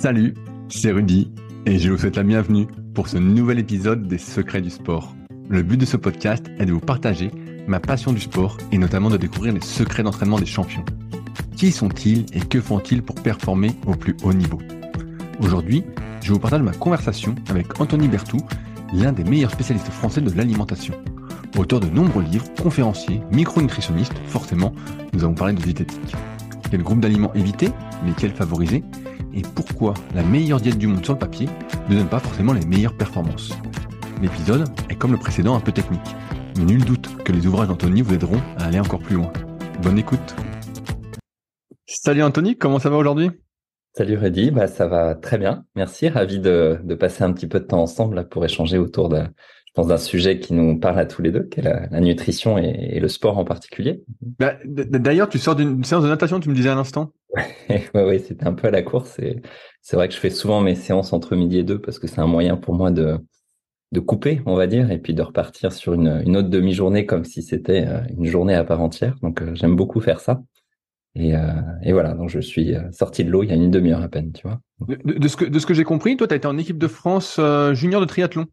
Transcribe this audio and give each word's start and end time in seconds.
Salut, 0.00 0.34
c'est 0.68 0.92
Rudy 0.92 1.32
et 1.66 1.80
je 1.80 1.90
vous 1.90 1.98
souhaite 1.98 2.14
la 2.14 2.22
bienvenue 2.22 2.68
pour 2.94 3.08
ce 3.08 3.16
nouvel 3.16 3.58
épisode 3.58 4.06
des 4.06 4.16
Secrets 4.16 4.60
du 4.60 4.70
sport. 4.70 5.12
Le 5.48 5.64
but 5.64 5.76
de 5.76 5.84
ce 5.84 5.96
podcast 5.96 6.46
est 6.60 6.66
de 6.66 6.72
vous 6.72 6.78
partager 6.78 7.32
ma 7.66 7.80
passion 7.80 8.12
du 8.12 8.20
sport 8.20 8.58
et 8.70 8.78
notamment 8.78 9.10
de 9.10 9.16
découvrir 9.16 9.52
les 9.52 9.60
secrets 9.60 10.04
d'entraînement 10.04 10.38
des 10.38 10.46
champions. 10.46 10.84
Qui 11.56 11.72
sont-ils 11.72 12.26
et 12.32 12.38
que 12.38 12.60
font-ils 12.60 13.02
pour 13.02 13.16
performer 13.16 13.72
au 13.88 13.96
plus 13.96 14.16
haut 14.22 14.32
niveau? 14.32 14.60
Aujourd'hui, 15.40 15.82
je 16.22 16.32
vous 16.32 16.38
partage 16.38 16.62
ma 16.62 16.74
conversation 16.74 17.34
avec 17.50 17.80
Anthony 17.80 18.06
Bertou, 18.06 18.38
l'un 18.92 19.10
des 19.10 19.24
meilleurs 19.24 19.50
spécialistes 19.50 19.90
français 19.90 20.20
de 20.20 20.30
l'alimentation. 20.30 20.94
Auteur 21.56 21.80
de 21.80 21.88
nombreux 21.88 22.22
livres, 22.22 22.46
conférencier, 22.62 23.20
micronutritionniste, 23.32 24.14
forcément, 24.28 24.72
nous 25.12 25.24
avons 25.24 25.34
parlé 25.34 25.54
de 25.54 25.60
diététique. 25.60 26.14
Quel 26.70 26.84
groupe 26.84 27.00
d'aliments 27.00 27.34
éviter, 27.34 27.70
lesquels 28.06 28.30
favoriser, 28.30 28.84
et 29.38 29.42
pourquoi 29.54 29.94
la 30.14 30.22
meilleure 30.22 30.60
diète 30.60 30.78
du 30.78 30.88
monde 30.88 31.04
sur 31.04 31.12
le 31.14 31.18
papier 31.18 31.48
ne 31.88 31.96
donne 31.96 32.08
pas 32.08 32.18
forcément 32.18 32.52
les 32.52 32.66
meilleures 32.66 32.96
performances. 32.96 33.52
L'épisode 34.20 34.68
est 34.90 34.96
comme 34.96 35.12
le 35.12 35.18
précédent 35.18 35.54
un 35.54 35.60
peu 35.60 35.70
technique, 35.70 36.16
mais 36.56 36.64
nul 36.64 36.84
doute 36.84 37.22
que 37.24 37.30
les 37.30 37.46
ouvrages 37.46 37.68
d'Anthony 37.68 38.02
vous 38.02 38.14
aideront 38.14 38.40
à 38.58 38.64
aller 38.64 38.80
encore 38.80 38.98
plus 38.98 39.14
loin. 39.14 39.32
Bonne 39.82 39.98
écoute. 39.98 40.34
Salut 41.86 42.22
Anthony, 42.22 42.56
comment 42.56 42.80
ça 42.80 42.90
va 42.90 42.96
aujourd'hui? 42.96 43.30
Salut 43.96 44.16
Reddy, 44.16 44.50
bah 44.50 44.66
ça 44.66 44.86
va 44.86 45.14
très 45.14 45.38
bien, 45.38 45.64
merci, 45.74 46.08
ravi 46.08 46.40
de, 46.40 46.78
de, 46.82 46.94
passer 46.94 47.24
un 47.24 47.32
petit 47.32 47.46
peu 47.46 47.60
de 47.60 47.64
temps 47.64 47.82
ensemble 47.82 48.16
là, 48.16 48.24
pour 48.24 48.44
échanger 48.44 48.78
autour 48.78 49.08
de, 49.08 49.22
je 49.68 49.72
pense, 49.74 49.86
d'un 49.86 49.98
sujet 49.98 50.40
qui 50.40 50.54
nous 50.54 50.78
parle 50.78 50.98
à 50.98 51.06
tous 51.06 51.22
les 51.22 51.30
deux, 51.30 51.44
qui 51.44 51.60
est 51.60 51.62
la, 51.62 51.86
la 51.90 52.00
nutrition 52.00 52.58
et, 52.58 52.90
et, 52.92 53.00
le 53.00 53.08
sport 53.08 53.38
en 53.38 53.44
particulier. 53.44 54.02
Bah, 54.38 54.54
D'ailleurs, 54.64 55.28
tu 55.28 55.38
sors 55.38 55.54
d'une 55.54 55.84
séance 55.84 56.02
de 56.02 56.08
natation, 56.08 56.40
tu 56.40 56.48
me 56.48 56.54
disais 56.54 56.70
à 56.70 56.74
l'instant. 56.74 57.12
oui, 57.70 57.80
ouais, 57.94 58.18
c'était 58.18 58.46
un 58.46 58.54
peu 58.54 58.68
à 58.68 58.70
la 58.70 58.82
course 58.82 59.18
et 59.18 59.42
c'est 59.82 59.96
vrai 59.96 60.08
que 60.08 60.14
je 60.14 60.18
fais 60.18 60.30
souvent 60.30 60.60
mes 60.60 60.74
séances 60.74 61.12
entre 61.12 61.36
midi 61.36 61.58
et 61.58 61.64
deux 61.64 61.80
parce 61.80 61.98
que 61.98 62.06
c'est 62.06 62.20
un 62.20 62.26
moyen 62.26 62.56
pour 62.56 62.74
moi 62.74 62.90
de, 62.90 63.18
de 63.92 64.00
couper, 64.00 64.40
on 64.46 64.54
va 64.54 64.66
dire, 64.66 64.90
et 64.90 64.98
puis 64.98 65.14
de 65.14 65.22
repartir 65.22 65.72
sur 65.72 65.92
une, 65.92 66.22
une 66.26 66.36
autre 66.36 66.48
demi-journée 66.48 67.04
comme 67.04 67.24
si 67.24 67.42
c'était 67.42 67.86
euh, 67.86 68.00
une 68.16 68.24
journée 68.24 68.54
à 68.54 68.64
part 68.64 68.80
entière. 68.80 69.16
Donc 69.22 69.42
euh, 69.42 69.54
j'aime 69.54 69.76
beaucoup 69.76 70.00
faire 70.00 70.20
ça. 70.20 70.42
Et, 71.14 71.34
euh, 71.34 71.40
et, 71.82 71.92
voilà, 71.92 72.14
donc 72.14 72.30
je 72.30 72.38
suis 72.38 72.74
sorti 72.92 73.24
de 73.24 73.30
l'eau 73.30 73.42
il 73.42 73.48
y 73.48 73.52
a 73.52 73.56
une 73.56 73.70
demi-heure 73.70 74.02
à 74.02 74.08
peine, 74.08 74.32
tu 74.32 74.46
vois. 74.46 74.60
De, 74.86 75.18
de, 75.18 75.28
ce 75.28 75.36
que, 75.36 75.44
de 75.44 75.58
ce 75.58 75.66
que 75.66 75.74
j'ai 75.74 75.84
compris, 75.84 76.16
toi, 76.16 76.28
tu 76.28 76.34
as 76.34 76.36
été 76.36 76.46
en 76.46 76.56
équipe 76.56 76.78
de 76.78 76.86
France 76.86 77.36
euh, 77.38 77.74
junior 77.74 78.00
de 78.00 78.06
triathlon. 78.06 78.46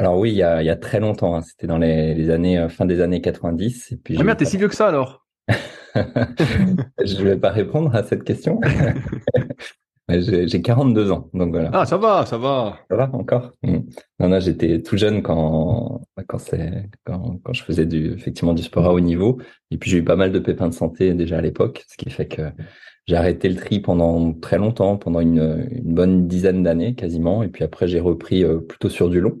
Alors 0.00 0.16
oui, 0.16 0.30
il 0.30 0.36
y 0.36 0.42
a, 0.42 0.62
il 0.62 0.66
y 0.66 0.70
a 0.70 0.76
très 0.76 0.98
longtemps, 0.98 1.36
hein. 1.36 1.42
c'était 1.42 1.66
dans 1.66 1.76
les, 1.76 2.14
les, 2.14 2.30
années 2.30 2.66
fin 2.70 2.86
des 2.86 3.02
années 3.02 3.20
90. 3.20 3.92
Et 3.92 3.96
puis 3.98 4.16
ah 4.18 4.24
merde, 4.24 4.38
t'es 4.38 4.46
si 4.46 4.56
vieux 4.56 4.68
que 4.68 4.74
ça 4.74 4.88
alors 4.88 5.26
Je 5.94 7.22
vais 7.22 7.36
pas 7.36 7.50
répondre 7.50 7.94
à 7.94 8.02
cette 8.02 8.24
question. 8.24 8.62
J'ai 10.08 10.62
42 10.62 11.12
ans, 11.12 11.28
donc 11.34 11.50
voilà. 11.50 11.70
Ah, 11.74 11.84
ça 11.84 11.98
va, 11.98 12.24
ça 12.24 12.38
va. 12.38 12.78
Ça 12.90 12.96
va 12.96 13.10
encore? 13.12 13.52
Mmh. 13.62 13.76
Non, 14.20 14.28
non, 14.30 14.40
j'étais 14.40 14.80
tout 14.80 14.96
jeune 14.96 15.22
quand 15.22 16.00
quand 16.26 16.38
c'est 16.38 16.88
quand, 17.04 17.38
quand 17.44 17.52
je 17.52 17.62
faisais 17.62 17.84
du 17.84 18.14
effectivement 18.14 18.54
du 18.54 18.62
sport 18.62 18.86
à 18.86 18.94
haut 18.94 19.00
niveau. 19.00 19.38
Et 19.70 19.76
puis 19.76 19.90
j'ai 19.90 19.98
eu 19.98 20.04
pas 20.04 20.16
mal 20.16 20.32
de 20.32 20.38
pépins 20.38 20.68
de 20.68 20.74
santé 20.74 21.12
déjà 21.12 21.36
à 21.36 21.40
l'époque, 21.42 21.84
ce 21.88 21.98
qui 21.98 22.08
fait 22.08 22.26
que 22.26 22.40
j'ai 23.06 23.16
arrêté 23.16 23.50
le 23.50 23.56
tri 23.56 23.80
pendant 23.80 24.32
très 24.32 24.56
longtemps, 24.56 24.96
pendant 24.96 25.20
une, 25.20 25.68
une 25.70 25.94
bonne 25.94 26.26
dizaine 26.26 26.62
d'années 26.62 26.94
quasiment. 26.94 27.42
Et 27.42 27.48
puis 27.48 27.64
après 27.64 27.86
j'ai 27.86 28.00
repris 28.00 28.44
euh, 28.44 28.60
plutôt 28.60 28.88
sur 28.88 29.10
du 29.10 29.20
long, 29.20 29.38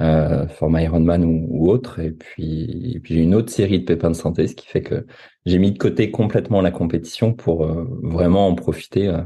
euh, 0.00 0.48
format 0.48 0.82
Ironman 0.82 1.24
ou, 1.24 1.46
ou 1.50 1.70
autre. 1.70 2.00
Et 2.00 2.10
puis 2.10 2.92
et 2.94 3.00
puis 3.00 3.14
j'ai 3.14 3.22
une 3.22 3.34
autre 3.34 3.52
série 3.52 3.80
de 3.80 3.84
pépins 3.84 4.10
de 4.10 4.16
santé, 4.16 4.46
ce 4.46 4.54
qui 4.54 4.66
fait 4.66 4.82
que 4.82 5.06
j'ai 5.46 5.58
mis 5.58 5.72
de 5.72 5.78
côté 5.78 6.10
complètement 6.10 6.60
la 6.60 6.70
compétition 6.70 7.32
pour 7.34 7.64
euh, 7.64 7.84
vraiment 8.02 8.48
en 8.48 8.54
profiter 8.54 9.08
euh, 9.08 9.22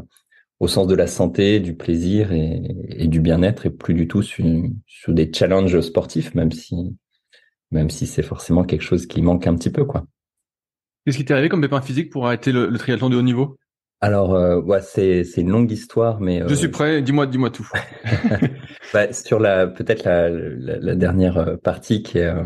au 0.60 0.68
sens 0.68 0.86
de 0.86 0.94
la 0.94 1.06
santé, 1.06 1.60
du 1.60 1.74
plaisir 1.76 2.32
et, 2.32 3.06
du 3.06 3.20
bien-être 3.20 3.66
et 3.66 3.70
plus 3.70 3.94
du 3.94 4.08
tout 4.08 4.22
sur, 4.22 4.44
sur, 4.86 5.12
des 5.12 5.30
challenges 5.32 5.80
sportifs, 5.80 6.34
même 6.34 6.52
si, 6.52 6.96
même 7.70 7.90
si 7.90 8.06
c'est 8.06 8.22
forcément 8.22 8.64
quelque 8.64 8.82
chose 8.82 9.06
qui 9.06 9.20
manque 9.20 9.46
un 9.46 9.56
petit 9.56 9.70
peu, 9.70 9.84
quoi. 9.84 10.06
Qu'est-ce 11.04 11.18
qui 11.18 11.24
t'est 11.24 11.34
arrivé 11.34 11.48
comme 11.50 11.60
pépin 11.60 11.82
physique 11.82 12.10
pour 12.10 12.26
arrêter 12.26 12.50
le, 12.50 12.68
le 12.68 12.78
triathlon 12.78 13.10
de 13.10 13.16
haut 13.16 13.22
niveau? 13.22 13.58
Alors, 14.00 14.34
euh, 14.34 14.60
ouais, 14.60 14.80
c'est 14.82 15.24
c'est 15.24 15.40
une 15.40 15.50
longue 15.50 15.70
histoire, 15.70 16.20
mais 16.20 16.42
euh... 16.42 16.48
je 16.48 16.54
suis 16.54 16.68
prêt. 16.68 17.00
Dis-moi, 17.00 17.26
dis-moi 17.26 17.50
tout. 17.50 17.66
bah, 18.92 19.12
sur 19.12 19.40
la 19.40 19.66
peut-être 19.66 20.04
la, 20.04 20.28
la, 20.28 20.76
la, 20.78 20.94
dernière 20.94 21.38
euh, 21.38 21.56
partie 21.56 22.02
qui 22.02 22.18
est 22.18 22.26
euh, 22.26 22.44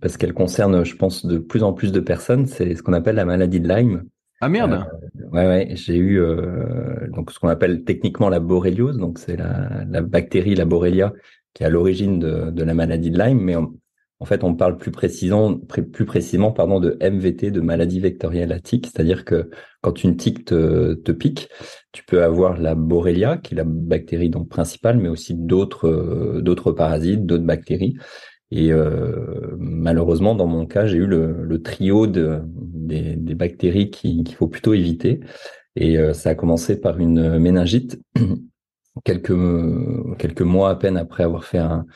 parce 0.00 0.16
qu'elle 0.16 0.34
concerne, 0.34 0.84
je 0.84 0.96
pense, 0.96 1.26
de 1.26 1.38
plus 1.38 1.62
en 1.62 1.72
plus 1.72 1.92
de 1.92 2.00
personnes, 2.00 2.46
c'est 2.46 2.74
ce 2.74 2.82
qu'on 2.82 2.92
appelle 2.92 3.16
la 3.16 3.24
maladie 3.24 3.60
de 3.60 3.68
Lyme. 3.68 4.04
Ah 4.40 4.48
merde. 4.48 4.72
Euh, 4.72 5.28
ouais 5.30 5.46
ouais, 5.46 5.68
j'ai 5.74 5.96
eu 5.96 6.18
euh, 6.18 7.06
donc 7.14 7.30
ce 7.30 7.38
qu'on 7.38 7.48
appelle 7.48 7.84
techniquement 7.84 8.28
la 8.28 8.40
borréliose, 8.40 8.96
donc 8.96 9.18
c'est 9.18 9.36
la, 9.36 9.84
la 9.88 10.00
bactérie 10.00 10.54
la 10.54 10.64
Borrelia 10.64 11.12
qui 11.52 11.62
est 11.62 11.66
à 11.66 11.70
l'origine 11.70 12.18
de, 12.18 12.50
de 12.50 12.64
la 12.64 12.74
maladie 12.74 13.10
de 13.10 13.18
Lyme, 13.18 13.40
mais 13.40 13.56
en, 13.56 13.72
en 14.20 14.26
fait 14.26 14.44
on 14.44 14.54
parle 14.54 14.76
plus 14.76 14.90
précisément 14.90 15.58
plus 15.58 16.04
précisément 16.04 16.52
pardon 16.52 16.78
de 16.78 16.96
MVT 17.00 17.50
de 17.50 17.60
maladie 17.60 18.00
vectorielle 18.00 18.52
à 18.52 18.60
tique, 18.60 18.86
c'est-à-dire 18.86 19.24
que 19.24 19.50
quand 19.80 20.04
une 20.04 20.16
tique 20.16 20.44
te, 20.44 20.94
te 20.94 21.10
pique, 21.10 21.48
tu 21.92 22.04
peux 22.04 22.22
avoir 22.22 22.58
la 22.58 22.74
Borrelia 22.74 23.38
qui 23.38 23.54
est 23.54 23.56
la 23.56 23.64
bactérie 23.64 24.28
donc 24.28 24.48
principale, 24.48 24.98
mais 24.98 25.08
aussi 25.08 25.34
d'autres 25.34 26.40
d'autres 26.42 26.72
parasites, 26.72 27.24
d'autres 27.26 27.44
bactéries. 27.44 27.96
Et 28.52 28.72
euh, 28.72 29.56
malheureusement, 29.58 30.34
dans 30.34 30.48
mon 30.48 30.66
cas, 30.66 30.84
j'ai 30.84 30.98
eu 30.98 31.06
le, 31.06 31.44
le 31.44 31.62
trio 31.62 32.08
de, 32.08 32.40
des, 32.46 33.14
des 33.14 33.34
bactéries 33.34 33.90
qu'il 33.90 34.34
faut 34.34 34.48
plutôt 34.48 34.74
éviter. 34.74 35.20
Et 35.76 35.98
euh, 35.98 36.12
ça 36.12 36.30
a 36.30 36.34
commencé 36.34 36.80
par 36.80 36.98
une 36.98 37.38
méningite 37.38 38.00
quelques 39.04 39.38
quelques 40.18 40.42
mois 40.42 40.70
à 40.70 40.74
peine 40.74 40.96
après 40.96 41.22
avoir 41.22 41.44
fait 41.44 41.58
un, 41.58 41.86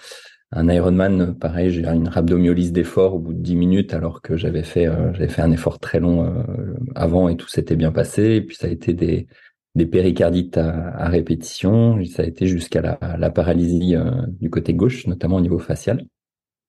un 0.54 0.69
Ironman. 0.69 1.34
Pareil, 1.34 1.70
j'ai 1.70 1.84
une 1.84 2.09
rhabdomyolyse 2.09 2.72
d'effort 2.72 3.15
au 3.15 3.19
bout 3.19 3.34
de 3.34 3.41
10 3.41 3.56
minutes, 3.56 3.92
alors 3.92 4.22
que 4.22 4.37
j'avais 4.37 4.62
fait 4.62 4.87
euh, 4.87 5.12
fait 5.12 5.42
un 5.42 5.50
effort 5.50 5.81
très 5.81 6.00
long 6.00 6.25
euh, 6.25 6.75
avant 6.94 7.28
et 7.28 7.37
tout 7.37 7.48
s'était 7.48 7.76
bien 7.76 7.92
passé. 7.92 8.37
Et 8.37 8.42
puis 8.42 8.56
ça 8.56 8.69
a 8.69 8.70
été 8.70 8.94
des 8.94 9.26
des 9.75 9.87
péricardites 9.87 10.56
à, 10.56 11.09
répétition. 11.09 11.98
Ça 12.04 12.22
a 12.22 12.26
été 12.26 12.47
jusqu'à 12.47 12.81
la, 12.81 12.98
la 13.19 13.31
paralysie 13.31 13.97
euh, 13.97 14.12
du 14.41 14.48
côté 14.48 14.72
gauche, 14.72 15.06
notamment 15.09 15.37
au 15.37 15.41
niveau 15.41 15.59
facial. 15.59 16.04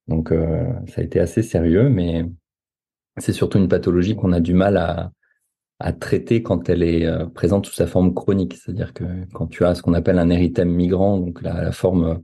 Donc 0.07 0.31
ça 0.87 1.01
a 1.01 1.03
été 1.03 1.19
assez 1.19 1.41
sérieux, 1.41 1.89
mais 1.89 2.25
c'est 3.17 3.33
surtout 3.33 3.57
une 3.57 3.67
pathologie 3.67 4.15
qu'on 4.15 4.33
a 4.33 4.39
du 4.39 4.53
mal 4.53 4.77
à, 4.77 5.11
à 5.79 5.93
traiter 5.93 6.43
quand 6.43 6.69
elle 6.69 6.83
est 6.83 7.07
présente 7.33 7.65
sous 7.65 7.73
sa 7.73 7.87
forme 7.87 8.13
chronique. 8.13 8.53
C'est-à-dire 8.55 8.93
que 8.93 9.03
quand 9.33 9.47
tu 9.47 9.65
as 9.65 9.73
ce 9.73 9.81
qu'on 9.81 9.95
appelle 9.95 10.19
un 10.19 10.29
érythème 10.29 10.69
migrant, 10.69 11.17
donc 11.17 11.41
la 11.41 11.71
forme 11.71 12.21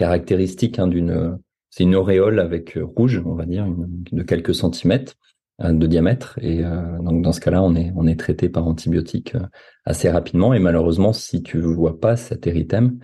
caractéristique 0.00 0.78
hein, 0.78 0.88
d'une, 0.88 1.38
c'est 1.70 1.84
une 1.84 1.94
auréole 1.94 2.40
avec 2.40 2.78
rouge, 2.96 3.22
on 3.24 3.34
va 3.34 3.46
dire, 3.46 3.66
de 4.12 4.22
quelques 4.22 4.54
centimètres 4.54 5.14
euh, 5.62 5.72
de 5.72 5.86
diamètre. 5.86 6.38
Et 6.42 6.64
euh, 6.64 6.98
donc 6.98 7.22
dans 7.22 7.32
ce 7.32 7.40
cas-là, 7.40 7.62
on 7.62 7.74
est 7.76 7.92
est 8.08 8.18
traité 8.18 8.48
par 8.48 8.66
antibiotiques 8.66 9.36
assez 9.84 10.10
rapidement. 10.10 10.54
Et 10.54 10.58
malheureusement, 10.58 11.12
si 11.12 11.42
tu 11.42 11.60
vois 11.60 12.00
pas 12.00 12.16
cet 12.16 12.46
érythème, 12.46 12.98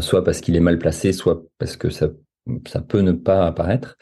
soit 0.00 0.24
parce 0.24 0.40
qu'il 0.40 0.56
est 0.56 0.60
mal 0.60 0.78
placé, 0.78 1.12
soit 1.12 1.42
parce 1.58 1.76
que 1.76 1.90
ça 1.90 2.08
ça 2.66 2.80
peut 2.80 3.00
ne 3.00 3.12
pas 3.12 3.46
apparaître, 3.46 3.96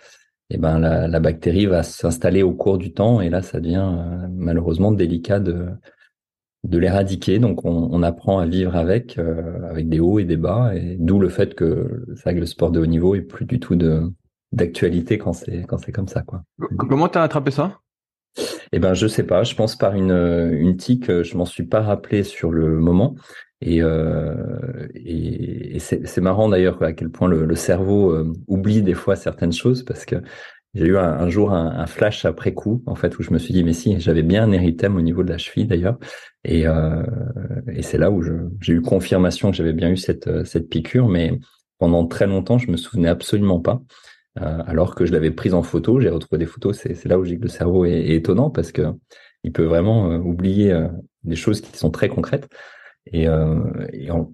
eh 0.51 0.59
ben 0.59 0.79
la, 0.79 1.21
bactérie 1.21 1.67
va 1.67 1.83
s'installer 1.83 2.43
au 2.43 2.53
cours 2.53 2.79
du 2.79 2.93
temps 2.93 3.21
et 3.21 3.31
là 3.31 3.43
ça 3.43 3.61
devient 3.61 3.91
euh, 3.91 4.27
malheureusement 4.31 4.93
délicat 4.93 5.41
de 5.41 5.69
de 6.65 6.79
l'éradiquer. 6.79 7.39
Donc 7.39 7.65
on, 7.65 7.89
on, 7.93 8.03
apprend 8.03 8.39
à 8.39 8.47
vivre 8.47 8.77
avec, 8.77 9.19
euh, 9.19 9.69
avec 9.69 9.89
des 9.89 10.01
hauts 10.01 10.19
et 10.19 10.25
des 10.25 10.37
bas, 10.37 10.75
et 10.75 10.97
d'où 10.99 11.19
le 11.19 11.29
fait 11.29 11.55
que 11.55 12.05
ça, 12.17 12.33
le 12.33 12.47
sport 12.47 12.71
de 12.71 12.81
haut 12.81 12.87
niveau 12.87 13.15
est 13.15 13.23
plus 13.23 13.45
du 13.45 13.61
tout 13.61 13.77
de 13.77 14.03
d'actualité 14.53 15.17
quand 15.17 15.33
c'est 15.33 15.65
quand 15.67 15.79
c'est 15.79 15.93
comme 15.93 16.09
ça 16.09 16.23
quoi. 16.23 16.43
Comment 16.77 17.09
t'as 17.09 17.23
attrapé 17.23 17.51
ça? 17.51 17.79
Eh 18.73 18.79
ben 18.79 18.93
je 18.95 19.07
sais 19.07 19.25
pas, 19.25 19.45
je 19.45 19.55
pense 19.55 19.77
par 19.77 19.95
une 19.95 20.13
une 20.13 20.77
tique, 20.77 21.11
je 21.23 21.37
m'en 21.37 21.47
suis 21.47 21.65
pas 21.65 21.81
rappelé 21.81 22.23
sur 22.23 22.51
le 22.51 22.79
moment. 22.79 23.17
Et, 23.65 23.81
euh, 23.81 24.89
et, 24.97 25.77
et 25.77 25.79
c'est 25.79 26.21
marrant 26.21 26.49
d'ailleurs 26.49 26.83
à 26.83 26.93
quel 26.93 27.11
point 27.11 27.29
le, 27.29 27.45
le 27.45 27.55
cerveau 27.55 28.11
euh, 28.11 28.33
oublie 28.49 28.83
des 28.83 28.95
fois 28.95 29.15
certaines 29.15 29.53
choses 29.53 29.85
parce 29.85 30.05
que 30.05 30.17
j'ai 30.75 30.87
eu 30.87 30.97
un, 30.97 31.29
jour 31.29 31.53
un, 31.53 31.87
flash 31.87 32.25
après 32.25 32.55
coup 32.55 32.83
en 32.87 32.95
fait 32.95 33.19
où 33.19 33.23
je 33.23 33.31
me 33.31 33.39
suis 33.39 33.53
dit 33.53 33.63
mais 33.63 33.75
si 33.75 34.01
j'avais 34.01 34.23
bien 34.23 34.45
un 34.45 34.53
érythème 34.53 34.97
au 34.97 35.03
niveau 35.03 35.23
de 35.23 35.31
la 35.31 35.39
cheville 35.39 35.67
d'ailleurs. 35.67 35.99
Et, 36.45 36.67
euh, 36.67 37.03
et 37.73 37.83
c'est 37.83 37.99
là 37.99 38.11
où 38.11 38.23
j'ai 38.61 38.73
eu 38.73 38.81
confirmation 38.81 39.51
que 39.51 39.57
j'avais 39.57 39.75
bien 39.75 39.91
eu 39.91 39.97
cette 39.97 40.45
cette 40.45 40.69
piqûre. 40.69 41.09
Mais 41.09 41.39
pendant 41.79 42.07
très 42.07 42.27
longtemps 42.27 42.59
je 42.59 42.71
me 42.71 42.77
souvenais 42.77 43.09
absolument 43.09 43.61
pas 43.61 43.83
euh, 44.41 44.63
alors 44.67 44.95
que 44.95 45.05
je 45.05 45.13
l'avais 45.13 45.31
prise 45.31 45.55
en 45.55 45.63
photo. 45.63 46.01
J'ai 46.01 46.09
retrouvé 46.09 46.39
des 46.39 46.47
photos. 46.47 46.79
C'est 46.79 47.05
là 47.07 47.19
où 47.19 47.25
j'ai 47.25 47.37
que 47.37 47.43
le 47.43 47.49
cerveau 47.49 47.85
est, 47.85 48.09
étonnant 48.09 48.51
parce 48.51 48.73
que 48.73 48.83
il 49.45 49.53
peut 49.53 49.65
vraiment 49.65 50.11
euh, 50.11 50.19
oublier 50.19 50.73
euh, 50.73 50.89
des 51.25 51.37
choses 51.37 51.61
qui 51.61 51.77
sont 51.77 51.91
très 51.91 52.09
concrètes. 52.09 52.49
Et, 53.07 53.27
euh, 53.27 53.59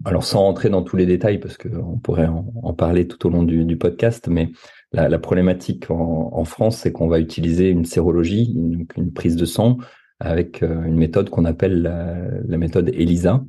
alors 0.04 0.24
sans 0.24 0.40
rentrer 0.40 0.68
dans 0.68 0.82
tous 0.82 0.96
les 0.96 1.06
détails 1.06 1.38
parce 1.38 1.56
qu'on 1.56 1.98
pourrait 1.98 2.26
en, 2.26 2.74
parler 2.74 3.08
tout 3.08 3.26
au 3.26 3.30
long 3.30 3.42
du 3.42 3.78
podcast, 3.78 4.28
mais 4.28 4.50
la, 4.92 5.18
problématique 5.18 5.90
en, 5.90 6.44
France, 6.44 6.78
c'est 6.78 6.92
qu'on 6.92 7.08
va 7.08 7.20
utiliser 7.20 7.68
une 7.68 7.84
sérologie, 7.84 8.52
une, 8.54 8.86
une, 8.96 9.12
prise 9.12 9.36
de 9.36 9.44
sang 9.44 9.78
avec 10.18 10.62
euh, 10.62 10.84
une 10.84 10.96
méthode 10.96 11.30
qu'on 11.30 11.44
appelle 11.44 11.82
la, 11.82 12.58
méthode 12.58 12.88
ELISA, 12.88 13.44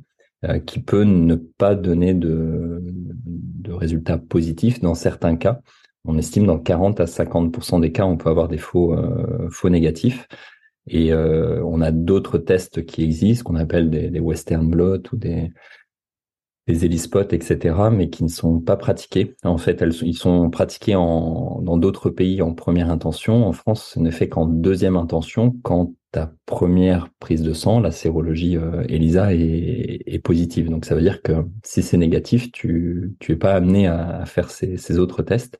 qui 0.64 0.80
peut 0.80 1.04
ne 1.04 1.34
pas 1.34 1.74
donner 1.74 2.14
de, 2.14 2.82
résultats 3.68 4.18
positifs 4.18 4.80
dans 4.80 4.94
certains 4.94 5.36
cas. 5.36 5.60
On 6.06 6.16
estime 6.16 6.46
dans 6.46 6.58
40 6.58 7.00
à 7.00 7.04
50% 7.04 7.80
des 7.80 7.92
cas, 7.92 8.04
on 8.04 8.16
peut 8.16 8.30
avoir 8.30 8.48
des 8.48 8.58
faux, 8.58 8.96
faux 9.50 9.68
négatifs. 9.68 10.26
Et 10.86 11.12
on 11.14 11.80
a 11.82 11.90
d'autres 11.90 12.38
tests 12.38 12.86
qui 12.86 13.04
existent, 13.04 13.44
qu'on 13.44 13.56
appelle 13.56 13.90
des, 13.90 14.08
des 14.08 14.18
Western 14.18 14.68
blot 14.68 15.02
ou 15.12 15.16
des, 15.16 15.50
des 16.66 16.84
Elispots, 16.84 17.32
etc., 17.32 17.74
mais 17.92 18.10
qui 18.10 18.22
ne 18.24 18.28
sont 18.28 18.60
pas 18.60 18.76
pratiqués. 18.76 19.34
En 19.42 19.58
fait, 19.58 19.82
ils 20.02 20.16
sont 20.16 20.50
pratiqués 20.50 20.92
dans 20.92 21.76
d'autres 21.78 22.10
pays 22.10 22.42
en 22.42 22.54
première 22.54 22.90
intention. 22.90 23.46
En 23.46 23.52
France, 23.52 23.92
ce 23.94 24.00
n'est 24.00 24.10
fait 24.10 24.28
qu'en 24.28 24.46
deuxième 24.46 24.96
intention, 24.96 25.56
quand 25.62 25.94
ta 26.12 26.32
première 26.46 27.08
prise 27.20 27.42
de 27.42 27.52
sang, 27.52 27.80
la 27.80 27.92
sérologie 27.92 28.56
euh, 28.56 28.82
ELISA, 28.88 29.34
est, 29.34 30.20
positive. 30.24 30.68
Donc, 30.68 30.84
ça 30.84 30.94
veut 30.94 31.00
dire 31.00 31.22
que 31.22 31.44
si 31.64 31.82
c'est 31.82 31.96
négatif, 31.96 32.50
tu 32.52 33.14
tu 33.20 33.32
es 33.32 33.36
pas 33.36 33.54
amené 33.54 33.86
à, 33.86 34.24
faire 34.26 34.50
ces, 34.50 34.98
autres 34.98 35.22
tests. 35.22 35.58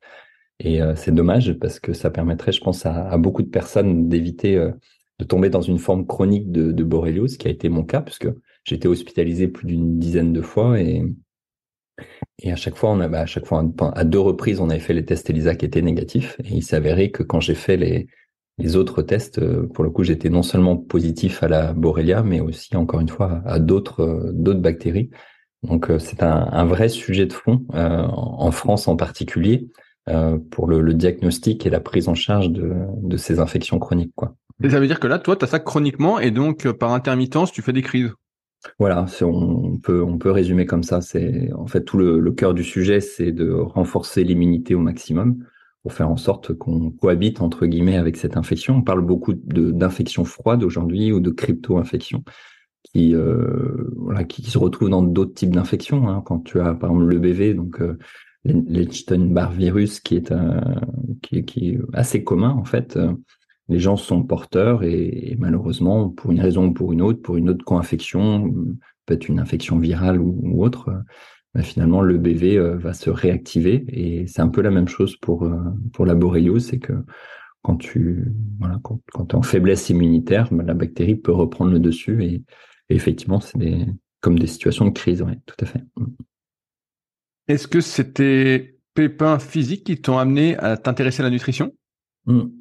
Et 0.59 0.83
euh, 0.83 0.95
c'est 0.97 1.15
dommage 1.15 1.55
parce 1.55 1.81
que 1.81 1.93
ça 1.93 2.11
permettrait, 2.11 2.53
je 2.53 2.61
pense, 2.61 2.85
à, 2.85 3.09
à 3.09 3.17
beaucoup 3.17 3.43
de 3.43 3.49
personnes 3.49 4.09
d'éviter 4.09 4.57
euh, 4.57 4.73
de 5.21 5.25
tomber 5.25 5.51
dans 5.51 5.61
une 5.61 5.79
forme 5.79 6.07
chronique 6.07 6.51
de, 6.51 6.73
de 6.73 6.85
Borreliose, 6.85 7.37
qui 7.37 7.47
a 7.47 7.51
été 7.51 7.69
mon 7.69 7.85
cas, 7.85 8.01
puisque 8.01 8.29
été 8.77 8.89
hospitalisé 8.89 9.49
plus 9.49 9.67
d'une 9.67 9.99
dizaine 9.99 10.33
de 10.33 10.43
fois 10.43 10.81
et, 10.81 11.03
et 12.43 12.53
à 12.53 12.57
chaque 12.57 12.77
fois, 12.77 12.91
on 12.91 13.01
a, 13.01 13.09
bah, 13.09 13.21
à 13.21 13.27
chaque 13.27 13.47
fois, 13.47 13.65
à 13.95 14.05
deux 14.05 14.19
reprises, 14.19 14.61
on 14.61 14.71
avait 14.71 14.81
fait 14.81 14.95
les 14.95 15.05
tests 15.05 15.29
ELISA 15.29 15.55
qui 15.55 15.67
étaient 15.67 15.83
négatifs. 15.83 16.37
Et 16.45 16.55
il 16.55 16.63
s'avérait 16.63 17.11
que 17.11 17.23
quand 17.23 17.41
j'ai 17.41 17.55
fait 17.55 17.77
les, 17.77 18.07
les 18.59 18.77
autres 18.77 19.03
tests, 19.03 19.39
euh, 19.39 19.67
pour 19.75 19.85
le 19.85 19.91
coup, 19.91 20.05
j'étais 20.05 20.31
non 20.31 20.43
seulement 20.43 20.77
positif 20.77 21.43
à 21.43 21.49
la 21.49 21.73
Borrelia, 21.73 22.23
mais 22.23 22.41
aussi, 22.41 22.77
encore 22.77 23.01
une 23.01 23.09
fois, 23.09 23.43
à 23.45 23.59
d'autres, 23.59 24.03
euh, 24.03 24.31
d'autres 24.33 24.61
bactéries. 24.61 25.11
Donc, 25.63 25.91
euh, 25.91 25.99
c'est 25.99 26.23
un, 26.23 26.65
vrai 26.65 26.89
sujet 26.89 27.27
de 27.27 27.35
fond, 27.35 27.67
en 27.75 28.51
France 28.51 28.89
en 28.89 28.97
particulier, 28.97 29.69
pour 30.51 30.67
le, 30.67 30.81
le, 30.81 30.95
diagnostic 30.95 31.67
et 31.67 31.71
la 31.71 31.81
prise 31.81 32.09
en 32.09 32.15
charge 32.15 32.51
de, 32.51 32.73
de 33.03 33.17
ces 33.19 33.41
infections 33.41 33.79
chroniques. 33.79 34.13
Quoi. 34.17 34.35
Et 34.65 34.71
ça 34.71 34.81
veut 34.81 34.87
dire 34.87 34.99
que 34.99 35.07
là, 35.07 35.19
toi, 35.19 35.37
tu 35.37 35.45
as 35.45 35.49
ça 35.49 35.59
chroniquement 35.59 36.19
et 36.19 36.31
donc, 36.31 36.67
par 36.73 36.93
intermittence, 36.93 37.53
tu 37.53 37.61
fais 37.61 37.75
des 37.75 37.83
crises 37.83 38.11
voilà, 38.79 39.07
on 39.23 39.79
peut 39.79 40.03
on 40.03 40.19
peut 40.19 40.31
résumer 40.31 40.67
comme 40.67 40.83
ça. 40.83 41.01
C'est 41.01 41.53
en 41.53 41.67
fait 41.67 41.83
tout 41.85 41.99
le, 41.99 42.31
cœur 42.33 42.55
du 42.55 42.65
sujet, 42.65 43.01
c'est 43.01 43.33
de 43.33 43.51
renforcer 43.51 44.25
l'immunité 44.25 44.75
au 44.75 44.81
maximum 44.81 45.45
pour 45.83 45.93
faire 45.95 46.11
en 46.11 46.17
sorte 46.17 46.53
qu'on 46.53 46.91
cohabite 46.91 47.41
entre 47.41 47.67
guillemets 47.67 47.97
avec 47.97 48.17
cette 48.17 48.37
infection. 48.37 48.77
On 48.77 48.83
parle 48.83 49.01
beaucoup 49.01 49.33
d'infections 49.35 50.25
froides 50.25 50.63
aujourd'hui 50.63 51.11
ou 51.13 51.21
de 51.21 51.31
crypto-infections 51.31 52.23
qui 52.83 53.15
euh, 53.15 53.91
se 54.43 54.59
retrouvent 54.59 54.91
dans 54.91 55.03
d'autres 55.03 55.35
types 55.35 55.55
d'infections. 55.55 56.09
Hein. 56.09 56.23
Quand 56.25 56.41
tu 56.41 56.61
as 56.61 56.75
par 56.75 56.91
exemple 56.91 57.11
le 57.11 57.19
BV, 57.19 57.55
donc 57.55 57.81
euh, 57.81 57.99
l'Epstein-Barr 58.45 59.53
virus, 59.53 60.01
qui 60.01 60.23
qui, 61.23 61.45
qui, 61.45 61.71
est 61.71 61.79
assez 61.95 62.25
commun 62.25 62.51
en 62.51 62.65
fait. 62.65 62.99
Euh, 63.71 63.75
les 63.75 63.79
gens 63.79 63.97
sont 63.97 64.23
porteurs 64.23 64.83
et, 64.83 65.37
malheureusement, 65.39 66.09
pour 66.09 66.33
une 66.33 66.41
raison 66.41 66.67
ou 66.67 66.73
pour 66.73 66.93
une 66.93 67.03
autre, 67.03 67.23
pour 67.23 67.37
une 67.37 67.49
autre 67.49 67.65
co-infection, 67.65 68.53
peut-être 69.07 69.29
une 69.29 69.41
infection 69.41 69.79
virale 69.79 70.21
ou, 70.21 70.63
autre, 70.63 70.91
bah, 71.55 71.63
finalement 71.63 72.01
le 72.01 72.17
BV 72.17 72.57
euh, 72.57 72.77
va 72.77 72.93
se 72.93 73.11
réactiver 73.11 73.85
et 73.89 74.27
c'est 74.29 74.43
un 74.43 74.49
peu 74.49 74.61
la 74.61 74.71
même 74.71 74.87
chose 74.87 75.17
pour 75.17 75.45
euh, 75.45 75.59
pour 75.93 76.07
la 76.07 76.15
borréliose, 76.15 76.67
c'est 76.67 76.79
que 76.79 76.93
quand 77.63 77.77
tu 77.77 78.33
voilà 78.61 78.79
quand, 78.85 79.01
quand 79.13 79.27
tu 79.27 79.35
es 79.35 79.39
en 79.39 79.43
faiblesse 79.43 79.91
immunitaire, 79.91 80.49
bah, 80.53 80.63
la 80.65 80.75
bactérie 80.75 81.17
peut 81.17 81.33
reprendre 81.33 81.73
le 81.73 81.81
dessus 81.81 82.23
et, 82.23 82.45
effectivement 82.89 83.41
c'est 83.41 83.59
des 83.59 83.87
comme 84.21 84.39
des 84.39 84.47
situations 84.47 84.85
de 84.85 84.91
crise, 84.91 85.23
ouais, 85.23 85.39
tout 85.47 85.57
à 85.61 85.67
fait. 85.67 85.83
Est-ce 87.49 87.67
que 87.67 87.81
c'était 87.81 88.77
pépins 88.95 89.39
physiques 89.39 89.85
qui 89.85 90.01
t'ont 90.01 90.19
amené 90.19 90.57
à 90.59 90.77
t'intéresser 90.77 91.23
à 91.23 91.25
la 91.25 91.31
nutrition? 91.31 91.73
Mmh. 92.27 92.60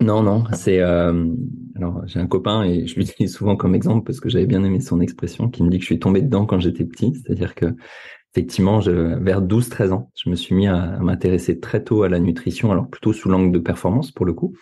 Non, 0.00 0.22
non, 0.22 0.44
c'est 0.52 0.80
euh, 0.80 1.26
alors 1.74 2.06
j'ai 2.06 2.20
un 2.20 2.26
copain 2.26 2.64
et 2.64 2.86
je 2.86 2.96
l'utilise 2.96 3.34
souvent 3.34 3.56
comme 3.56 3.74
exemple 3.74 4.04
parce 4.04 4.20
que 4.20 4.28
j'avais 4.28 4.46
bien 4.46 4.62
aimé 4.62 4.80
son 4.80 5.00
expression 5.00 5.48
qui 5.48 5.62
me 5.62 5.70
dit 5.70 5.78
que 5.78 5.82
je 5.82 5.86
suis 5.86 5.98
tombé 5.98 6.20
dedans 6.20 6.44
quand 6.44 6.60
j'étais 6.60 6.84
petit, 6.84 7.14
c'est-à-dire 7.14 7.54
que 7.54 7.74
effectivement, 8.34 8.82
je, 8.82 8.90
vers 8.90 9.40
12-13 9.40 9.92
ans, 9.92 10.10
je 10.14 10.28
me 10.28 10.36
suis 10.36 10.54
mis 10.54 10.66
à, 10.66 10.98
m'intéresser 10.98 11.58
très 11.58 11.82
tôt 11.82 12.02
à 12.02 12.10
la 12.10 12.18
nutrition, 12.18 12.70
alors 12.70 12.90
plutôt 12.90 13.14
sous 13.14 13.30
l'angle 13.30 13.50
de 13.52 13.58
performance 13.58 14.12
pour 14.12 14.26
le 14.26 14.34
coup. 14.34 14.54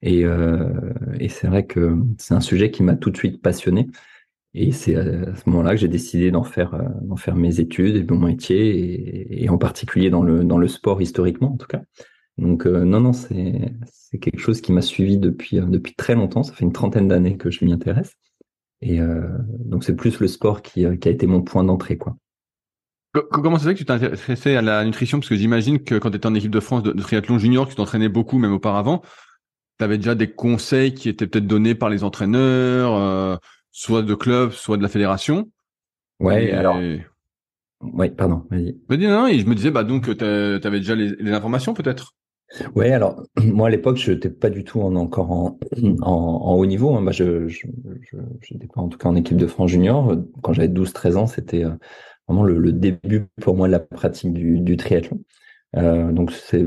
Et, 0.00 0.24
euh, 0.24 0.70
et 1.20 1.28
c'est 1.28 1.48
vrai 1.48 1.66
que 1.66 1.96
c'est 2.16 2.34
un 2.34 2.40
sujet 2.40 2.70
qui 2.70 2.82
m'a 2.82 2.96
tout 2.96 3.10
de 3.10 3.16
suite 3.18 3.42
passionné. 3.42 3.88
Et 4.54 4.72
c'est 4.72 4.96
à 4.96 5.34
ce 5.36 5.50
moment-là 5.50 5.72
que 5.72 5.76
j'ai 5.76 5.88
décidé 5.88 6.30
d'en 6.30 6.44
faire, 6.44 6.74
euh, 6.74 6.88
d'en 7.02 7.16
faire 7.16 7.36
mes 7.36 7.60
études 7.60 7.96
et 7.96 8.04
mon 8.04 8.26
métier, 8.26 8.70
et, 8.78 9.44
et, 9.44 9.48
en 9.50 9.58
particulier 9.58 10.08
dans 10.08 10.22
le, 10.22 10.44
dans 10.44 10.58
le 10.58 10.68
sport 10.68 11.02
historiquement 11.02 11.52
en 11.52 11.56
tout 11.58 11.66
cas. 11.66 11.82
Donc 12.38 12.66
euh, 12.66 12.84
non, 12.84 13.00
non, 13.00 13.12
c'est 13.12 13.72
c'est 13.92 14.18
quelque 14.18 14.38
chose 14.38 14.60
qui 14.60 14.72
m'a 14.72 14.80
suivi 14.80 15.18
depuis 15.18 15.58
euh, 15.58 15.64
depuis 15.64 15.94
très 15.94 16.14
longtemps. 16.14 16.44
Ça 16.44 16.54
fait 16.54 16.64
une 16.64 16.72
trentaine 16.72 17.08
d'années 17.08 17.36
que 17.36 17.50
je 17.50 17.64
m'y 17.64 17.72
intéresse. 17.72 18.14
Et 18.80 19.00
euh, 19.00 19.26
donc 19.48 19.82
c'est 19.82 19.96
plus 19.96 20.20
le 20.20 20.28
sport 20.28 20.62
qui, 20.62 20.86
qui 20.98 21.08
a 21.08 21.10
été 21.10 21.26
mon 21.26 21.42
point 21.42 21.64
d'entrée, 21.64 21.98
quoi. 21.98 22.16
Comment 23.32 23.58
ça 23.58 23.64
fait 23.64 23.74
que 23.74 23.78
tu 23.78 23.84
t'es 23.84 23.92
intéressé 23.92 24.54
à 24.54 24.62
la 24.62 24.84
nutrition? 24.84 25.18
Parce 25.18 25.28
que 25.28 25.34
j'imagine 25.34 25.82
que 25.82 25.96
quand 25.96 26.10
tu 26.10 26.18
étais 26.18 26.26
en 26.26 26.34
équipe 26.34 26.52
de 26.52 26.60
France 26.60 26.84
de, 26.84 26.92
triathlon 26.92 27.38
junior, 27.38 27.64
que 27.64 27.70
tu 27.70 27.76
t'entraînais 27.76 28.08
beaucoup, 28.08 28.38
même 28.38 28.52
auparavant, 28.52 29.02
tu 29.78 29.84
avais 29.84 29.96
déjà 29.96 30.14
des 30.14 30.30
conseils 30.30 30.94
qui 30.94 31.08
étaient 31.08 31.26
peut-être 31.26 31.46
donnés 31.46 31.74
par 31.74 31.88
les 31.88 32.04
entraîneurs, 32.04 33.40
soit 33.72 34.02
de 34.02 34.14
club, 34.14 34.52
soit 34.52 34.76
de 34.76 34.82
la 34.82 34.88
fédération. 34.88 35.50
Ouais, 36.20 36.52
alors. 36.52 36.78
Oui, 37.80 38.10
pardon, 38.10 38.46
vas-y. 38.50 38.76
non, 38.90 39.22
non, 39.22 39.26
et 39.26 39.40
je 39.40 39.46
me 39.46 39.54
disais, 39.54 39.70
bah 39.70 39.84
donc, 39.84 40.16
tu 40.16 40.24
avais 40.24 40.78
déjà 40.78 40.94
les 40.94 41.32
informations 41.32 41.74
peut-être? 41.74 42.14
Ouais, 42.74 42.92
alors 42.92 43.22
moi 43.44 43.68
à 43.68 43.70
l'époque, 43.70 43.96
je 43.96 44.12
n'étais 44.12 44.30
pas 44.30 44.50
du 44.50 44.64
tout 44.64 44.80
en, 44.80 44.96
encore 44.96 45.30
en, 45.30 45.58
haut 46.56 46.66
niveau. 46.66 46.94
Hein. 46.94 47.02
Bah, 47.02 47.12
je 47.12 47.46
n'étais 48.50 48.66
pas 48.66 48.80
en 48.80 48.88
tout 48.88 48.98
cas 48.98 49.08
en 49.08 49.16
équipe 49.16 49.36
de 49.36 49.46
France 49.46 49.70
junior. 49.70 50.16
Quand 50.42 50.52
j'avais 50.52 50.68
12-13 50.68 51.16
ans, 51.16 51.26
c'était 51.26 51.64
euh, 51.64 51.70
vraiment 52.26 52.44
le, 52.44 52.72
début 52.72 53.26
pour 53.40 53.56
moi 53.56 53.66
de 53.66 53.72
la 53.72 53.80
pratique 53.80 54.32
du, 54.32 54.76
triathlon. 54.76 55.20
Euh, 55.76 56.12
donc 56.12 56.32
c'est 56.32 56.66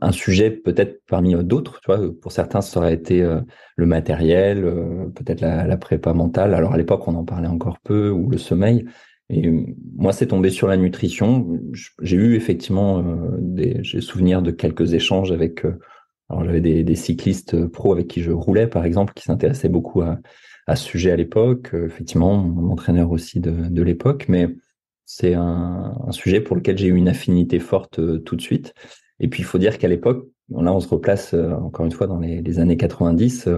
un 0.00 0.12
sujet 0.12 0.50
peut-être 0.50 1.02
parmi 1.06 1.34
d'autres. 1.44 1.80
Tu 1.80 1.92
vois, 1.92 2.00
pour 2.20 2.32
certains, 2.32 2.62
ça 2.62 2.80
aurait 2.80 2.94
été 2.94 3.22
euh, 3.22 3.40
le 3.76 3.86
matériel, 3.86 4.64
euh, 4.64 5.06
peut-être 5.14 5.40
la, 5.40 5.66
la, 5.66 5.76
prépa 5.76 6.14
mentale. 6.14 6.54
Alors 6.54 6.72
à 6.72 6.78
l'époque, 6.78 7.06
on 7.06 7.14
en 7.14 7.24
parlait 7.24 7.48
encore 7.48 7.78
peu, 7.80 8.10
ou 8.10 8.30
le 8.30 8.38
sommeil. 8.38 8.86
Et 9.30 9.46
euh, 9.46 9.64
moi, 9.96 10.12
c'est 10.12 10.26
tombé 10.26 10.50
sur 10.50 10.66
la 10.66 10.76
nutrition. 10.76 11.60
J'ai 12.02 12.16
eu 12.16 12.34
effectivement 12.34 12.98
euh, 12.98 13.36
des, 13.38 13.78
j'ai 13.82 14.00
souvenir 14.00 14.42
de 14.42 14.50
quelques 14.50 14.92
échanges 14.92 15.32
avec. 15.32 15.64
Euh, 15.64 15.78
alors 16.28 16.44
j'avais 16.44 16.60
des, 16.60 16.94
cyclistes 16.94 17.66
pros 17.66 17.92
avec 17.92 18.06
qui 18.06 18.22
je 18.22 18.30
roulais, 18.30 18.68
par 18.68 18.84
exemple, 18.84 19.14
qui 19.14 19.24
s'intéressaient 19.24 19.68
beaucoup 19.68 20.02
à, 20.02 20.18
à 20.68 20.76
ce 20.76 20.84
sujet 20.84 21.10
à 21.10 21.16
l'époque. 21.16 21.70
effectivement, 21.74 22.36
mon 22.36 22.70
entraîneur 22.70 23.10
aussi 23.10 23.40
de, 23.40 23.50
de 23.50 23.82
l'époque, 23.82 24.26
mais 24.28 24.48
c'est 25.06 25.34
un, 25.34 25.96
un, 26.06 26.12
sujet 26.12 26.40
pour 26.40 26.54
lequel 26.54 26.78
j'ai 26.78 26.86
eu 26.86 26.94
une 26.94 27.08
affinité 27.08 27.58
forte 27.58 28.00
tout 28.22 28.36
de 28.36 28.40
suite. 28.40 28.74
Et 29.18 29.26
puis 29.26 29.42
il 29.42 29.44
faut 29.44 29.58
dire 29.58 29.76
qu'à 29.76 29.88
l'époque, 29.88 30.28
là, 30.50 30.72
on 30.72 30.78
se 30.78 30.86
replace 30.86 31.34
encore 31.34 31.84
une 31.84 31.90
fois 31.90 32.06
dans 32.06 32.20
les, 32.20 32.42
les 32.42 32.58
années 32.60 32.76
90. 32.76 33.48